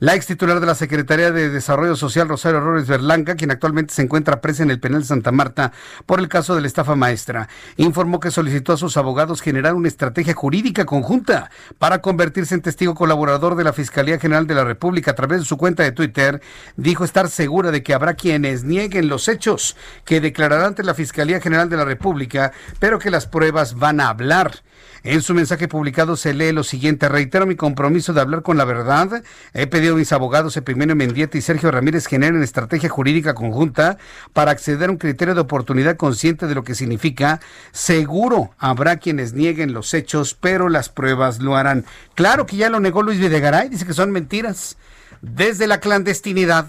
La 0.00 0.14
ex 0.14 0.26
titular 0.26 0.60
de 0.60 0.66
la 0.66 0.74
Secretaría 0.74 1.32
de 1.32 1.48
Desarrollo 1.48 1.96
Social, 1.96 2.28
Rosario 2.28 2.60
Robles 2.60 2.86
Berlanga, 2.86 3.36
quien 3.36 3.50
actualmente 3.50 3.94
se 3.94 4.02
encuentra 4.02 4.42
presa 4.42 4.64
en 4.64 4.70
el 4.70 4.80
penal 4.80 5.00
de 5.00 5.06
Santa 5.06 5.32
Marta 5.32 5.72
por 6.04 6.20
el 6.20 6.28
caso 6.28 6.54
de 6.54 6.60
la 6.60 6.66
estafa 6.66 6.94
maestra, 6.94 7.48
informó 7.78 8.20
que 8.20 8.30
solicitó 8.30 8.74
a 8.74 8.76
sus 8.76 8.98
abogados 8.98 9.40
generar 9.40 9.72
una 9.72 9.88
estrategia 9.88 10.34
jurídica 10.34 10.84
conjunta 10.84 11.50
para 11.78 12.02
convertirse 12.02 12.54
en 12.54 12.60
testigo 12.60 12.94
colaborador 12.94 13.13
colaborador 13.14 13.54
de 13.54 13.62
la 13.62 13.72
Fiscalía 13.72 14.18
General 14.18 14.44
de 14.48 14.56
la 14.56 14.64
República 14.64 15.12
a 15.12 15.14
través 15.14 15.38
de 15.38 15.44
su 15.44 15.56
cuenta 15.56 15.84
de 15.84 15.92
Twitter 15.92 16.42
dijo 16.76 17.04
estar 17.04 17.28
segura 17.28 17.70
de 17.70 17.84
que 17.84 17.94
habrá 17.94 18.14
quienes 18.14 18.64
nieguen 18.64 19.08
los 19.08 19.28
hechos 19.28 19.76
que 20.04 20.20
declararán 20.20 20.66
ante 20.66 20.82
la 20.82 20.94
Fiscalía 20.94 21.40
General 21.40 21.68
de 21.68 21.76
la 21.76 21.84
República, 21.84 22.52
pero 22.80 22.98
que 22.98 23.12
las 23.12 23.28
pruebas 23.28 23.76
van 23.76 24.00
a 24.00 24.08
hablar. 24.08 24.62
En 25.04 25.20
su 25.20 25.34
mensaje 25.34 25.68
publicado 25.68 26.16
se 26.16 26.32
lee 26.32 26.50
lo 26.50 26.64
siguiente, 26.64 27.10
reitero 27.10 27.44
mi 27.44 27.56
compromiso 27.56 28.14
de 28.14 28.22
hablar 28.22 28.40
con 28.40 28.56
la 28.56 28.64
verdad. 28.64 29.22
He 29.52 29.66
pedido 29.66 29.96
a 29.96 29.98
mis 29.98 30.12
abogados 30.12 30.56
Epimeno 30.56 30.94
Mendieta 30.94 31.36
y 31.36 31.42
Sergio 31.42 31.70
Ramírez 31.70 32.06
generen 32.06 32.42
estrategia 32.42 32.88
jurídica 32.88 33.34
conjunta 33.34 33.98
para 34.32 34.50
acceder 34.50 34.88
a 34.88 34.92
un 34.92 34.96
criterio 34.96 35.34
de 35.34 35.42
oportunidad 35.42 35.98
consciente 35.98 36.46
de 36.46 36.54
lo 36.54 36.64
que 36.64 36.74
significa. 36.74 37.40
Seguro 37.70 38.52
habrá 38.56 38.96
quienes 38.96 39.34
nieguen 39.34 39.74
los 39.74 39.92
hechos, 39.92 40.32
pero 40.40 40.70
las 40.70 40.88
pruebas 40.88 41.38
lo 41.38 41.54
harán. 41.54 41.84
Claro 42.14 42.46
que 42.46 42.56
ya 42.56 42.70
lo 42.70 42.80
negó 42.80 43.02
Luis 43.02 43.18
Videgaray, 43.18 43.68
dice 43.68 43.84
que 43.84 43.92
son 43.92 44.10
mentiras. 44.10 44.78
Desde 45.20 45.66
la 45.66 45.80
clandestinidad, 45.80 46.66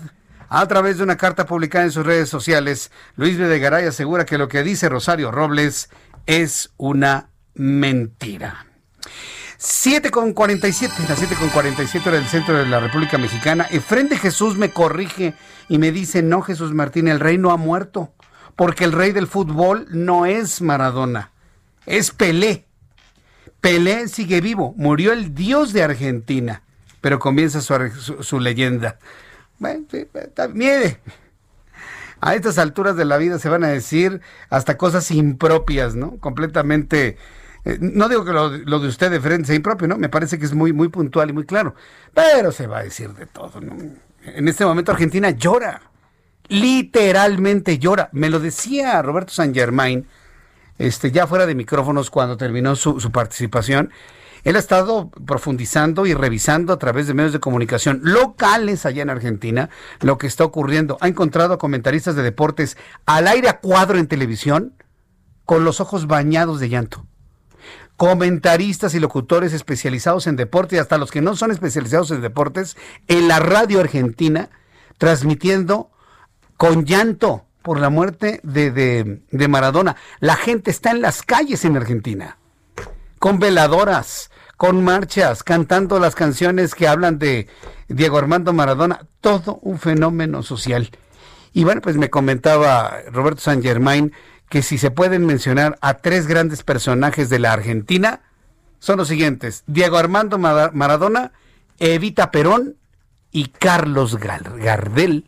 a 0.50 0.68
través 0.68 0.98
de 0.98 1.04
una 1.04 1.16
carta 1.16 1.46
publicada 1.46 1.86
en 1.86 1.92
sus 1.92 2.06
redes 2.06 2.28
sociales, 2.28 2.92
Luis 3.16 3.38
Videgaray 3.38 3.86
asegura 3.86 4.26
que 4.26 4.38
lo 4.38 4.50
que 4.50 4.62
dice 4.62 4.90
Rosario 4.90 5.32
Robles 5.32 5.90
es 6.26 6.72
una 6.76 7.30
mentira. 7.56 8.66
7 9.58 10.12
con 10.12 10.34
47, 10.34 10.94
las 11.10 11.18
7 11.18 11.36
con 11.36 11.50
47 11.50 12.10
hora 12.10 12.20
del 12.20 12.28
centro 12.28 12.58
de 12.58 12.68
la 12.68 12.80
República 12.80 13.18
Mexicana. 13.18 13.66
Efren 13.72 14.10
de 14.10 14.18
Jesús 14.18 14.58
me 14.58 14.70
corrige 14.72 15.34
y 15.70 15.80
me 15.80 15.92
dice, 15.92 16.22
no 16.22 16.42
Jesús 16.42 16.74
Martín, 16.74 17.08
el 17.08 17.20
rey 17.20 17.38
no 17.38 17.52
ha 17.52 17.58
muerto, 17.58 18.14
porque 18.56 18.84
el 18.84 18.92
rey 18.92 19.12
del 19.12 19.28
fútbol 19.28 19.88
no 19.90 20.26
es 20.26 20.62
Maradona, 20.62 21.32
es 21.86 22.12
Pelé. 22.12 22.66
Pelé 23.62 24.08
sigue 24.08 24.42
vivo, 24.42 24.76
murió 24.78 25.14
el 25.14 25.34
dios 25.34 25.74
de 25.74 25.82
Argentina, 25.84 26.62
pero 27.02 27.18
comienza 27.18 27.62
su, 27.62 28.22
su, 28.22 28.40
leyenda. 28.40 29.00
Bueno, 29.58 29.86
mire, 30.54 31.00
a 32.22 32.36
estas 32.36 32.60
alturas 32.60 32.96
de 32.96 33.06
la 33.06 33.18
vida 33.18 33.40
se 33.40 33.50
van 33.50 33.64
a 33.64 33.70
decir 33.70 34.22
hasta 34.50 34.78
cosas 34.78 35.10
impropias, 35.10 35.96
¿no? 35.96 36.18
Completamente 36.18 37.18
eh, 37.66 37.80
no 37.82 38.08
digo 38.08 38.24
que 38.24 38.32
lo, 38.32 38.50
de 38.80 38.88
usted 38.88 39.10
de 39.10 39.20
frente 39.20 39.48
sea 39.48 39.56
impropio, 39.56 39.88
¿no? 39.88 39.98
Me 39.98 40.08
parece 40.08 40.38
que 40.38 40.46
es 40.46 40.54
muy, 40.54 40.72
muy 40.72 40.88
puntual 40.90 41.32
y 41.32 41.34
muy 41.34 41.46
claro. 41.46 41.74
Pero 42.14 42.52
se 42.52 42.68
va 42.68 42.80
a 42.80 42.84
decir 42.84 43.10
de 43.14 43.26
todo. 43.26 43.60
En 43.60 44.48
este 44.48 44.66
momento 44.66 44.92
Argentina 44.92 45.32
llora. 45.32 45.82
Literalmente 46.48 47.80
llora. 47.80 48.10
Me 48.12 48.30
lo 48.30 48.40
decía 48.40 49.02
Roberto 49.02 49.34
San 49.34 49.54
Germain, 49.54 50.08
este, 50.78 51.12
ya 51.12 51.26
fuera 51.26 51.48
de 51.48 51.56
micrófonos 51.56 52.12
cuando 52.12 52.38
terminó 52.38 52.76
su, 52.76 53.00
su 53.00 53.12
participación. 53.12 53.92
Él 54.44 54.58
ha 54.58 54.60
estado 54.60 55.10
profundizando 55.10 56.06
y 56.06 56.14
revisando 56.14 56.72
a 56.72 56.78
través 56.78 57.08
de 57.08 57.16
medios 57.16 57.34
de 57.34 57.40
comunicación 57.40 58.00
locales 58.04 58.86
allá 58.86 59.02
en 59.02 59.10
Argentina 59.10 59.72
lo 60.02 60.20
que 60.20 60.28
está 60.28 60.44
ocurriendo. 60.46 61.00
Ha 61.02 61.08
encontrado 61.08 61.56
a 61.56 61.58
comentaristas 61.58 62.16
de 62.16 62.22
deportes 62.22 62.78
al 63.08 63.28
aire 63.28 63.50
a 63.50 63.60
cuadro 63.60 63.98
en 63.98 64.06
televisión 64.06 64.76
con 65.46 65.64
los 65.64 65.82
ojos 65.82 66.06
bañados 66.06 66.60
de 66.60 66.70
llanto 66.70 67.08
comentaristas 67.98 68.94
y 68.94 69.00
locutores 69.00 69.54
especializados 69.54 70.28
en 70.28 70.36
deporte 70.36 70.76
y 70.76 70.80
hasta 70.80 70.98
los 70.98 71.12
que 71.12 71.22
no 71.22 71.36
son 71.36 71.52
especializados 71.52 72.12
en 72.12 72.22
deportes 72.22 72.76
en 73.08 73.28
la 73.28 73.40
radio 73.40 73.80
argentina 73.80 74.50
transmitiendo 74.98 75.92
con 76.58 76.86
llanto 76.86 77.46
por 77.62 77.80
la 77.80 77.90
muerte 77.90 78.40
de, 78.44 78.72
de, 78.72 79.48
Maradona. 79.48 79.96
La 80.20 80.36
gente 80.36 80.72
está 80.72 80.92
en 80.92 81.02
las 81.02 81.24
calles 81.24 81.66
en 81.66 81.76
Argentina, 81.76 82.38
con 83.18 83.40
veladoras, 83.40 84.30
con 84.56 84.84
marchas, 84.84 85.44
cantando 85.44 86.00
las 86.00 86.16
canciones 86.16 86.76
que 86.76 86.88
hablan 86.88 87.18
de 87.18 87.48
Diego 87.88 88.18
Armando 88.18 88.54
Maradona, 88.54 89.08
todo 89.20 89.60
un 89.64 89.80
fenómeno 89.80 90.44
social. 90.44 90.92
Y 91.54 91.64
bueno, 91.64 91.82
pues 91.82 91.98
me 91.98 92.10
comentaba 92.10 93.00
Roberto 93.12 93.42
San 93.42 93.64
Germain 93.64 94.14
que 94.50 94.62
si 94.62 94.78
se 94.78 94.92
pueden 94.92 95.26
mencionar 95.26 95.78
a 95.82 95.96
tres 95.96 96.28
grandes 96.28 96.64
personajes 96.64 97.30
de 97.30 97.40
la 97.40 97.54
Argentina, 97.54 98.22
son 98.80 98.98
los 98.98 99.08
siguientes, 99.08 99.64
Diego 99.68 99.98
Armando 99.98 100.38
Maradona, 100.38 101.32
Evita 101.80 102.32
Perón 102.32 102.76
y 103.32 103.48
Carlos 103.48 104.18
Gardel, 104.18 105.26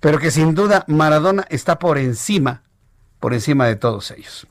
pero 0.00 0.18
que 0.18 0.30
sin 0.30 0.54
duda 0.54 0.84
Maradona 0.88 1.46
está 1.48 1.78
por 1.78 1.98
encima, 1.98 2.62
por 3.20 3.32
encima 3.32 3.66
de 3.66 3.76
todos 3.76 4.10
ellos. 4.10 4.46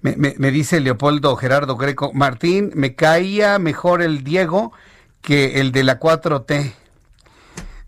Me, 0.00 0.16
me 0.16 0.50
dice 0.50 0.80
Leopoldo 0.80 1.36
Gerardo 1.36 1.76
Greco, 1.76 2.12
Martín, 2.12 2.70
me 2.74 2.94
caía 2.94 3.58
mejor 3.58 4.02
el 4.02 4.24
Diego 4.24 4.72
que 5.20 5.60
el 5.60 5.72
de 5.72 5.82
la 5.82 5.98
4T. 5.98 6.72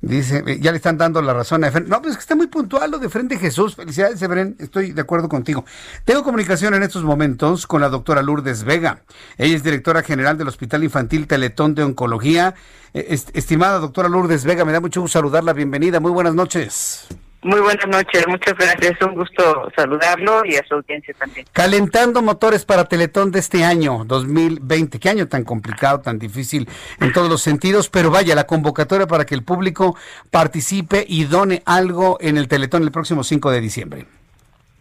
Dice, 0.01 0.45
eh, 0.47 0.59
ya 0.61 0.71
le 0.71 0.77
están 0.77 0.97
dando 0.97 1.21
la 1.21 1.35
razón 1.35 1.65
a 1.65 1.69
Efren. 1.69 1.89
No, 1.89 2.01
pues 2.01 2.15
que 2.15 2.21
está 2.21 2.37
muy 2.37 2.47
puntual 2.47 2.91
lo 2.91 2.99
de 2.99 3.09
Frente 3.09 3.37
Jesús. 3.37 3.75
Felicidades, 3.75 4.23
Efren. 4.23 4.55
Estoy 4.61 4.93
de 4.93 5.01
acuerdo 5.01 5.29
contigo. 5.29 5.65
Tengo 6.05 6.23
comunicación 6.23 6.75
en 6.75 6.85
estos 6.85 7.03
momentos 7.03 7.67
con 7.67 7.81
la 7.81 7.89
doctora 7.89 8.23
Lourdes 8.23 8.63
Vega. 8.63 9.03
Ella 9.39 9.57
es 9.57 9.65
directora 9.65 10.03
general 10.03 10.39
del 10.39 10.49
Hospital 10.49 10.85
Infantil 10.85 11.27
Teletón 11.27 11.75
de 11.75 11.83
Oncología. 11.83 12.55
Eh, 12.95 13.19
estimada 13.33 13.81
doctora 13.81 14.09
Lourdes 14.09 14.45
Vega, 14.45 14.65
me 14.65 14.73
da 14.73 14.81
mucho 14.81 15.01
gusto 15.01 15.19
saludarla. 15.19 15.53
Bienvenida. 15.53 15.99
Muy 15.99 16.13
buenas 16.13 16.35
noches. 16.35 17.09
Muy 17.41 17.61
buenas 17.61 17.87
noches, 17.87 18.27
muchas 18.27 18.55
gracias. 18.55 19.01
Un 19.01 19.15
gusto 19.15 19.71
saludarlo 19.77 20.45
y 20.45 20.57
a 20.57 20.67
su 20.67 20.75
audiencia 20.75 21.15
también. 21.15 21.47
Calentando 21.53 22.21
motores 22.21 22.65
para 22.65 22.87
Teletón 22.87 23.31
de 23.31 23.39
este 23.39 23.63
año, 23.65 24.05
2020. 24.05 24.99
Qué 24.99 25.09
año 25.09 25.29
tan 25.29 25.45
complicado, 25.45 26.01
tan 26.01 26.19
difícil 26.19 26.69
en 27.01 27.13
todos 27.13 27.29
los 27.29 27.41
sentidos, 27.41 27.91
pero 27.91 28.11
vaya, 28.11 28.35
la 28.35 28.45
convocatoria 28.45 29.07
para 29.07 29.25
que 29.25 29.37
el 29.37 29.45
público 29.45 29.97
participe 30.33 31.05
y 31.07 31.25
done 31.25 31.63
algo 31.65 32.19
en 32.21 32.39
el 32.39 32.49
Teletón 32.49 32.83
el 32.83 32.91
próximo 32.91 33.23
5 33.23 33.53
de 33.53 33.61
diciembre. 33.61 34.07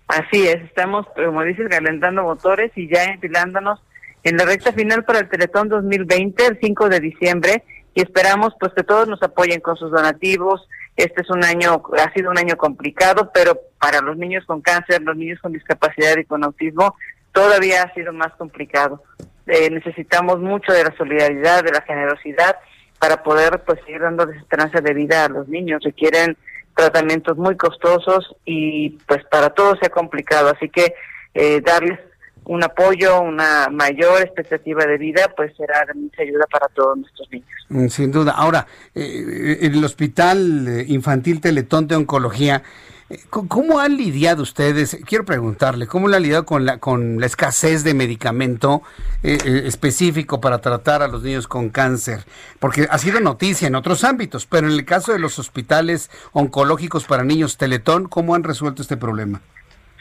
Así 0.08 0.48
es, 0.48 0.64
estamos, 0.64 1.06
como 1.16 1.44
dices, 1.44 1.68
calentando 1.70 2.24
motores 2.24 2.72
y 2.76 2.88
ya 2.88 3.04
enfilándonos 3.04 3.80
en 4.24 4.36
la 4.36 4.46
recta 4.46 4.74
final 4.74 5.04
para 5.04 5.20
el 5.20 5.30
Teletón 5.30 5.70
2020, 5.70 6.46
el 6.46 6.60
5 6.60 6.90
de 6.90 7.00
diciembre, 7.02 7.64
y 7.94 8.02
esperamos 8.02 8.54
pues 8.60 8.74
que 8.74 8.84
todos 8.84 9.08
nos 9.08 9.22
apoyen 9.22 9.60
con 9.60 9.76
sus 9.76 9.92
donativos, 9.92 10.68
este 10.98 11.22
es 11.22 11.30
un 11.30 11.44
año, 11.44 11.82
ha 11.98 12.12
sido 12.14 12.32
un 12.32 12.40
año 12.40 12.58
complicado, 12.58 13.32
pero 13.32 13.58
para 13.80 14.02
los 14.02 14.18
niños 14.18 14.44
con 14.46 14.62
cáncer, 14.62 15.02
los 15.04 15.16
niños 15.16 15.40
con 15.40 15.54
discapacidad 15.54 16.18
y 16.18 16.26
con 16.26 16.44
autismo, 16.44 16.96
todavía 17.32 17.84
ha 17.84 17.94
sido 17.94 18.12
más 18.12 18.34
complicado. 18.34 19.04
Eh, 19.46 19.70
necesitamos 19.70 20.40
mucho 20.40 20.74
de 20.74 20.84
la 20.84 20.98
solidaridad, 20.98 21.64
de 21.64 21.72
la 21.72 21.82
generosidad 21.82 22.58
para 23.00 23.22
poder 23.22 23.62
pues 23.64 23.80
seguir 23.86 24.02
dando 24.02 24.24
esperanza 24.24 24.82
de 24.82 24.94
vida 24.96 25.26
a 25.26 25.30
los 25.30 25.48
niños. 25.48 25.84
Requieren 25.84 26.36
tratamientos 26.76 27.38
muy 27.38 27.56
costosos 27.56 28.36
y 28.44 28.90
pues 29.08 29.24
para 29.26 29.52
todos 29.52 29.78
se 29.80 29.86
ha 29.86 29.90
complicado. 29.90 30.50
Así 30.50 30.68
que 30.68 30.96
eh, 31.36 31.62
darles 31.62 32.00
un 32.48 32.64
apoyo, 32.64 33.22
una 33.22 33.68
mayor 33.70 34.22
expectativa 34.22 34.86
de 34.86 34.98
vida, 34.98 35.34
pues 35.36 35.56
será 35.58 35.86
de 35.86 35.94
mucha 35.94 36.22
ayuda 36.22 36.46
para 36.50 36.68
todos 36.70 36.98
nuestros 36.98 37.30
niños. 37.32 37.50
Mm, 37.70 37.88
sin 37.88 38.12
duda. 38.12 38.32
Ahora, 38.32 38.68
eh, 38.96 39.60
en 39.62 39.74
el 39.74 39.84
Hospital 39.84 40.68
eh, 40.68 40.86
Infantil 40.88 41.42
Teletón 41.42 41.88
de 41.88 41.96
Oncología, 41.96 42.64
eh, 43.10 43.20
¿Cómo 43.30 43.80
han 43.80 43.96
lidiado 43.96 44.44
ustedes? 44.44 44.98
Quiero 45.06 45.24
preguntarle, 45.24 45.88
¿cómo 45.88 46.10
han 46.10 46.22
lidiado 46.22 46.46
con 46.46 46.66
la, 46.66 46.80
con 46.80 47.22
la 47.22 47.26
escasez 47.26 47.86
de 47.86 47.94
medicamento 47.94 48.82
específico 49.24 50.42
para 50.42 50.60
tratar 50.60 51.02
a 51.02 51.08
los 51.08 51.24
niños 51.24 51.48
con 51.48 51.70
cáncer? 51.70 52.26
Porque 52.60 52.86
ha 52.90 52.98
sido 52.98 53.22
noticia 53.22 53.66
en 53.70 53.76
otros 53.76 54.04
ámbitos, 54.04 54.46
pero 54.46 54.68
en 54.68 54.74
el 54.74 54.84
caso 54.84 55.14
de 55.14 55.20
los 55.20 55.40
hospitales 55.40 56.12
oncológicos 56.34 57.06
para 57.06 57.24
niños 57.24 57.56
Teletón, 57.56 58.10
¿cómo 58.10 58.36
han 58.36 58.44
resuelto 58.44 58.82
este 58.82 58.98
problema? 58.98 59.42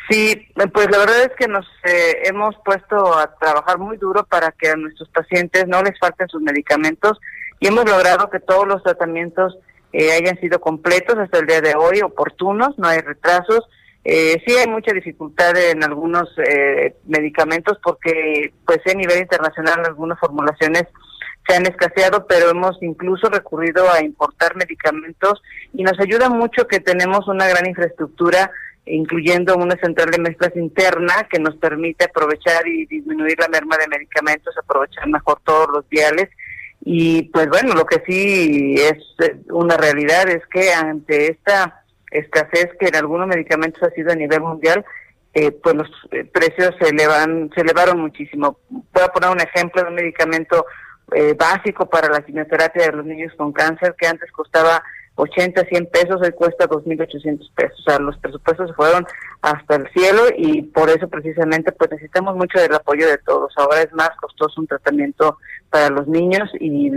Sí, 0.08 0.48
pues 0.72 0.88
la 0.90 0.98
verdad 0.98 1.22
es 1.22 1.32
que 1.36 1.48
nos 1.48 1.66
eh, 1.82 2.22
hemos 2.24 2.54
puesto 2.64 3.18
a 3.18 3.34
trabajar 3.38 3.78
muy 3.78 3.96
duro 3.96 4.24
para 4.24 4.52
que 4.52 4.68
a 4.68 4.76
nuestros 4.76 5.08
pacientes 5.08 5.66
no 5.66 5.82
les 5.82 5.98
falten 5.98 6.28
sus 6.28 6.40
medicamentos 6.40 7.18
y 7.58 7.66
hemos 7.66 7.90
logrado 7.90 8.30
que 8.30 8.38
todos 8.38 8.68
los 8.68 8.82
tratamientos 8.84 9.58
eh, 9.92 10.12
hayan 10.12 10.38
sido 10.38 10.60
completos 10.60 11.16
hasta 11.18 11.38
el 11.38 11.46
día 11.46 11.60
de 11.60 11.74
hoy, 11.74 12.02
oportunos, 12.02 12.78
no 12.78 12.86
hay 12.86 13.00
retrasos. 13.00 13.68
Eh, 14.04 14.40
sí 14.46 14.54
hay 14.54 14.68
mucha 14.68 14.92
dificultad 14.92 15.56
en 15.56 15.82
algunos 15.82 16.28
medicamentos 17.06 17.76
porque 17.82 18.52
pues 18.64 18.78
a 18.86 18.94
nivel 18.94 19.18
internacional 19.18 19.84
algunas 19.84 20.20
formulaciones 20.20 20.84
se 21.48 21.56
han 21.56 21.66
escaseado, 21.66 22.26
pero 22.28 22.50
hemos 22.50 22.80
incluso 22.80 23.28
recurrido 23.28 23.90
a 23.90 24.04
importar 24.04 24.54
medicamentos 24.54 25.42
y 25.72 25.82
nos 25.82 25.98
ayuda 25.98 26.28
mucho 26.28 26.68
que 26.68 26.78
tenemos 26.78 27.26
una 27.26 27.48
gran 27.48 27.66
infraestructura 27.66 28.52
incluyendo 28.86 29.56
una 29.56 29.76
central 29.76 30.10
de 30.10 30.18
mezclas 30.18 30.56
interna 30.56 31.26
que 31.28 31.40
nos 31.40 31.56
permite 31.56 32.04
aprovechar 32.04 32.66
y 32.66 32.86
disminuir 32.86 33.38
la 33.38 33.48
merma 33.48 33.76
de 33.76 33.88
medicamentos, 33.88 34.56
aprovechar 34.56 35.08
mejor 35.08 35.40
todos 35.44 35.68
los 35.72 35.88
viales. 35.88 36.28
Y 36.84 37.24
pues 37.24 37.48
bueno, 37.48 37.74
lo 37.74 37.84
que 37.84 38.02
sí 38.06 38.76
es 38.78 38.98
eh, 39.26 39.36
una 39.50 39.76
realidad 39.76 40.28
es 40.28 40.46
que 40.46 40.72
ante 40.72 41.32
esta 41.32 41.84
escasez 42.12 42.68
que 42.78 42.86
en 42.86 42.96
algunos 42.96 43.26
medicamentos 43.26 43.82
ha 43.82 43.90
sido 43.90 44.12
a 44.12 44.16
nivel 44.16 44.40
mundial, 44.40 44.84
eh, 45.34 45.50
pues 45.50 45.74
los 45.74 45.90
eh, 46.12 46.24
precios 46.24 46.74
se 46.80 46.90
elevan, 46.90 47.50
se 47.54 47.62
elevaron 47.62 48.00
muchísimo. 48.00 48.60
Voy 48.70 49.02
a 49.02 49.08
poner 49.08 49.30
un 49.30 49.40
ejemplo 49.40 49.82
de 49.82 49.88
un 49.88 49.94
medicamento 49.96 50.64
básico 51.38 51.88
para 51.88 52.08
la 52.08 52.20
quimioterapia 52.20 52.86
de 52.86 52.96
los 52.96 53.06
niños 53.06 53.32
con 53.36 53.52
cáncer 53.52 53.94
que 53.96 54.08
antes 54.08 54.28
costaba 54.32 54.82
80, 55.16 55.64
100 55.64 55.86
pesos, 55.86 56.20
hoy 56.22 56.32
cuesta 56.32 56.68
2.800 56.68 57.50
pesos. 57.54 57.80
O 57.80 57.82
sea, 57.82 57.98
los 57.98 58.16
presupuestos 58.18 58.68
se 58.68 58.74
fueron 58.74 59.06
hasta 59.42 59.76
el 59.76 59.90
cielo 59.92 60.24
y 60.36 60.62
por 60.62 60.90
eso 60.90 61.08
precisamente 61.08 61.72
pues 61.72 61.90
necesitamos 61.90 62.36
mucho 62.36 62.58
del 62.58 62.74
apoyo 62.74 63.06
de 63.08 63.18
todos. 63.18 63.52
Ahora 63.56 63.82
es 63.82 63.92
más 63.92 64.10
costoso 64.20 64.60
un 64.60 64.66
tratamiento 64.66 65.38
para 65.70 65.88
los 65.88 66.06
niños 66.06 66.50
y 66.60 66.90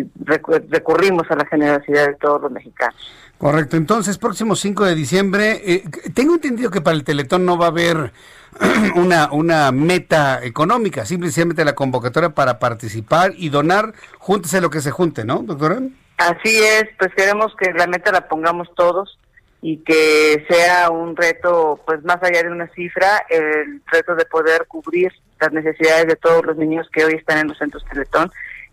recurrimos 0.70 1.24
a 1.30 1.36
la 1.36 1.46
generosidad 1.46 2.08
de 2.08 2.16
todos 2.16 2.42
los 2.42 2.52
mexicanos. 2.52 2.96
Correcto, 3.38 3.78
entonces 3.78 4.18
próximo 4.18 4.56
5 4.56 4.86
de 4.86 4.96
diciembre, 4.96 5.62
eh, 5.66 5.84
tengo 6.14 6.36
entendido 6.36 6.70
que 6.70 6.82
para 6.82 6.98
el 6.98 7.06
Teletón 7.06 7.46
no 7.46 7.58
va 7.58 7.68
a 7.68 7.70
haber 7.70 8.12
una, 8.96 9.32
una 9.32 9.72
meta 9.72 10.44
económica, 10.44 11.06
simplemente 11.06 11.64
la 11.64 11.74
convocatoria 11.74 12.32
para 12.32 12.60
participar 12.60 13.32
y 13.38 13.48
donar, 13.48 13.94
júntese 14.18 14.60
lo 14.60 14.70
que 14.70 14.82
se 14.82 14.92
junte, 14.92 15.24
¿no, 15.24 15.42
doctora? 15.44 15.80
Así 16.20 16.62
es, 16.62 16.84
pues 16.98 17.14
queremos 17.16 17.56
que 17.56 17.72
la 17.72 17.88
meta 17.88 18.12
la 18.12 18.28
pongamos 18.28 18.68
todos 18.76 19.18
y 19.62 19.78
que 19.78 20.46
sea 20.50 20.90
un 20.90 21.16
reto, 21.16 21.82
pues 21.86 22.04
más 22.04 22.22
allá 22.22 22.44
de 22.44 22.52
una 22.52 22.68
cifra, 22.74 23.26
el 23.30 23.82
reto 23.88 24.16
de 24.16 24.26
poder 24.26 24.66
cubrir 24.68 25.14
las 25.40 25.54
necesidades 25.54 26.08
de 26.08 26.18
todos 26.18 26.46
los 26.46 26.58
niños 26.58 26.90
que 26.92 27.06
hoy 27.06 27.14
están 27.14 27.38
en 27.38 27.48
los 27.48 27.58
centros 27.58 27.86
Teletón 27.86 28.30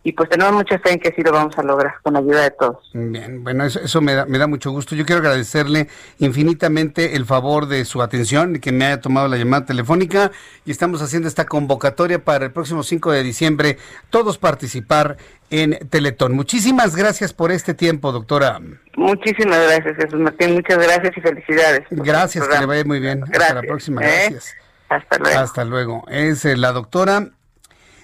y 0.06 0.12
pues 0.12 0.28
tenemos 0.28 0.52
mucha 0.52 0.78
fe 0.78 0.92
en 0.92 1.00
que 1.00 1.12
sí 1.16 1.20
lo 1.20 1.32
vamos 1.32 1.58
a 1.58 1.64
lograr 1.64 1.94
con 2.00 2.12
la 2.12 2.20
ayuda 2.20 2.42
de 2.42 2.52
todos. 2.52 2.76
Bien, 2.92 3.42
bueno, 3.42 3.64
eso, 3.64 3.80
eso 3.80 4.00
me, 4.00 4.14
da, 4.14 4.24
me 4.24 4.38
da 4.38 4.46
mucho 4.46 4.70
gusto. 4.70 4.94
Yo 4.94 5.04
quiero 5.04 5.20
agradecerle 5.20 5.88
infinitamente 6.20 7.16
el 7.16 7.26
favor 7.26 7.66
de 7.66 7.84
su 7.84 8.00
atención 8.00 8.54
y 8.54 8.60
que 8.60 8.70
me 8.70 8.84
haya 8.84 9.00
tomado 9.00 9.26
la 9.26 9.36
llamada 9.36 9.66
telefónica 9.66 10.30
y 10.64 10.70
estamos 10.70 11.02
haciendo 11.02 11.26
esta 11.26 11.46
convocatoria 11.46 12.20
para 12.20 12.44
el 12.44 12.52
próximo 12.52 12.84
5 12.84 13.10
de 13.10 13.24
diciembre, 13.24 13.78
todos 14.08 14.38
participar 14.38 15.16
en 15.50 15.76
Teletón. 15.88 16.36
Muchísimas 16.36 16.94
gracias 16.94 17.32
por 17.32 17.50
este 17.50 17.74
tiempo, 17.74 18.12
doctora. 18.12 18.60
Muchísimas 18.94 19.58
gracias, 19.58 19.96
Jesús 19.96 20.20
Martín. 20.20 20.54
Muchas 20.54 20.78
gracias 20.78 21.16
y 21.16 21.20
felicidades. 21.20 21.82
Gracias, 21.90 22.46
que 22.46 22.58
le 22.60 22.66
vaya 22.66 22.84
muy 22.84 23.00
bien. 23.00 23.24
Hasta 23.24 23.54
la 23.54 23.62
próxima. 23.62 24.02
¿eh? 24.02 24.28
Gracias. 24.30 24.54
Hasta 24.88 25.18
luego. 25.18 25.40
Hasta 25.40 25.64
luego. 25.64 26.04
Es 26.08 26.44
eh, 26.44 26.56
la 26.56 26.70
doctora 26.70 27.30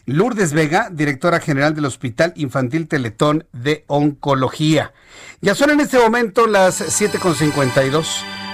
Lourdes 0.07 0.53
Vega, 0.53 0.89
directora 0.91 1.39
general 1.39 1.75
del 1.75 1.85
Hospital 1.85 2.33
Infantil 2.35 2.89
Teletón 2.89 3.47
de 3.53 3.85
Oncología. 3.87 4.93
Ya 5.41 5.55
son 5.55 5.71
en 5.71 5.81
este 5.81 5.99
momento 5.99 6.49
las 6.49 6.81
7.52, 6.81 8.05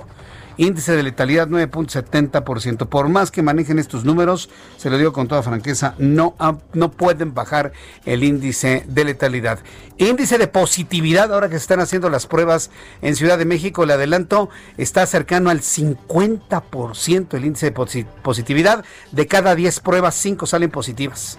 Índice 0.59 0.95
de 0.95 1.05
letalidad 1.05 1.49
9.70%. 1.49 2.89
Por 2.89 3.09
más 3.09 3.31
que 3.31 3.43
manejen 3.43 3.79
estos 3.79 4.05
números, 4.05 4.51
se 4.77 4.91
lo 4.91 4.99
digo 4.99 5.13
con 5.13 5.29
toda 5.29 5.43
franqueza, 5.43 5.95
no, 5.99 6.37
no 6.75 6.91
pueden 6.91 7.33
bajar 7.33 7.73
el 8.05 8.25
índice 8.25 8.85
de 8.89 9.05
letalidad. 9.05 9.61
Índice 9.97 10.37
de 10.37 10.49
positividad, 10.49 11.33
ahora 11.33 11.49
que 11.49 11.55
se 11.55 11.63
están 11.63 11.81
haciendo 11.81 12.11
las 12.11 12.27
pruebas 12.27 12.71
en 13.03 13.17
Ciudad 13.17 13.39
de 13.39 13.45
México, 13.45 13.87
le 13.87 13.95
adelanto, 13.95 14.51
está 14.77 15.07
cercano 15.07 15.49
al 15.49 15.61
50% 15.61 17.35
el 17.35 17.45
índice 17.45 17.71
de 17.71 18.05
positividad. 18.23 18.85
De 19.13 19.27
cada 19.27 19.55
10 19.55 19.81
pruebas, 19.81 20.17
5 20.17 20.45
salen 20.47 20.71
positivas. 20.71 21.39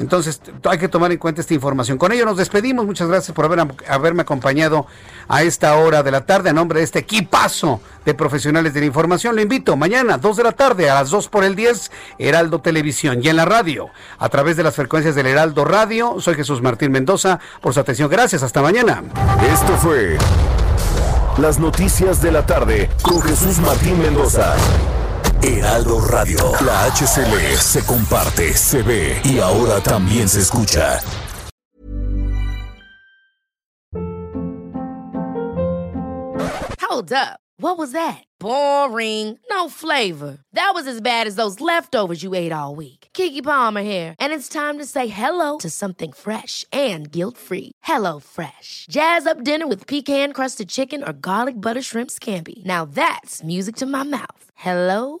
Entonces 0.00 0.40
hay 0.64 0.78
que 0.78 0.88
tomar 0.88 1.12
en 1.12 1.18
cuenta 1.18 1.42
esta 1.42 1.54
información. 1.54 1.98
Con 1.98 2.10
ello 2.12 2.24
nos 2.24 2.38
despedimos. 2.38 2.86
Muchas 2.86 3.08
gracias 3.08 3.34
por 3.34 3.44
haber, 3.44 3.66
haberme 3.88 4.22
acompañado 4.22 4.86
a 5.28 5.42
esta 5.42 5.76
hora 5.76 6.02
de 6.02 6.10
la 6.10 6.24
tarde 6.24 6.50
a 6.50 6.52
nombre 6.52 6.80
de 6.80 6.84
este 6.84 7.00
equipazo 7.00 7.80
de 8.04 8.14
profesionales 8.14 8.72
de 8.74 8.80
la 8.80 8.86
información. 8.86 9.36
Lo 9.36 9.42
invito 9.42 9.76
mañana, 9.76 10.18
2 10.18 10.36
de 10.38 10.42
la 10.42 10.52
tarde, 10.52 10.88
a 10.88 10.94
las 10.94 11.10
2 11.10 11.28
por 11.28 11.44
el 11.44 11.54
10, 11.54 11.90
Heraldo 12.18 12.60
Televisión 12.60 13.20
y 13.22 13.28
en 13.28 13.36
la 13.36 13.44
radio, 13.44 13.88
a 14.18 14.28
través 14.28 14.56
de 14.56 14.62
las 14.62 14.74
frecuencias 14.74 15.14
del 15.14 15.26
Heraldo 15.26 15.64
Radio. 15.64 16.16
Soy 16.18 16.34
Jesús 16.34 16.62
Martín 16.62 16.92
Mendoza. 16.92 17.38
Por 17.60 17.74
su 17.74 17.80
atención, 17.80 18.08
gracias. 18.08 18.42
Hasta 18.42 18.62
mañana. 18.62 19.02
Esto 19.52 19.76
fue 19.76 20.16
Las 21.38 21.58
Noticias 21.58 22.22
de 22.22 22.32
la 22.32 22.46
Tarde 22.46 22.88
con 23.02 23.20
Jesús 23.20 23.58
Martín 23.58 24.00
Mendoza. 24.00 24.54
Heraldo 25.42 26.00
Radio. 26.00 26.52
La 26.60 26.84
HCL 26.90 27.56
se 27.56 27.84
comparte, 27.86 28.52
se 28.52 28.82
ve 28.82 29.20
y 29.24 29.38
ahora 29.38 29.80
también 29.80 30.28
se 30.28 30.40
escucha. 30.40 31.00
Hold 36.80 37.12
up. 37.12 37.40
What 37.56 37.78
was 37.78 37.92
that? 37.92 38.24
Boring. 38.38 39.38
No 39.50 39.68
flavor. 39.68 40.38
That 40.54 40.72
was 40.74 40.86
as 40.86 41.00
bad 41.00 41.26
as 41.26 41.36
those 41.36 41.60
leftovers 41.60 42.22
you 42.22 42.34
ate 42.34 42.52
all 42.52 42.74
week. 42.74 43.08
Kiki 43.12 43.42
Palmer 43.42 43.82
here, 43.82 44.14
and 44.18 44.32
it's 44.32 44.48
time 44.48 44.78
to 44.78 44.86
say 44.86 45.08
hello 45.08 45.58
to 45.58 45.68
something 45.68 46.12
fresh 46.12 46.64
and 46.72 47.10
guilt-free. 47.10 47.72
Hello 47.82 48.18
Fresh. 48.18 48.86
Jazz 48.90 49.26
up 49.26 49.44
dinner 49.44 49.66
with 49.68 49.86
pecan-crusted 49.86 50.68
chicken 50.68 51.02
or 51.02 51.12
garlic 51.12 51.54
butter 51.60 51.82
shrimp 51.82 52.10
scampi. 52.10 52.64
Now 52.64 52.84
that's 52.84 53.42
music 53.44 53.76
to 53.76 53.86
my 53.86 54.04
mouth. 54.04 54.44
Hello 54.54 55.20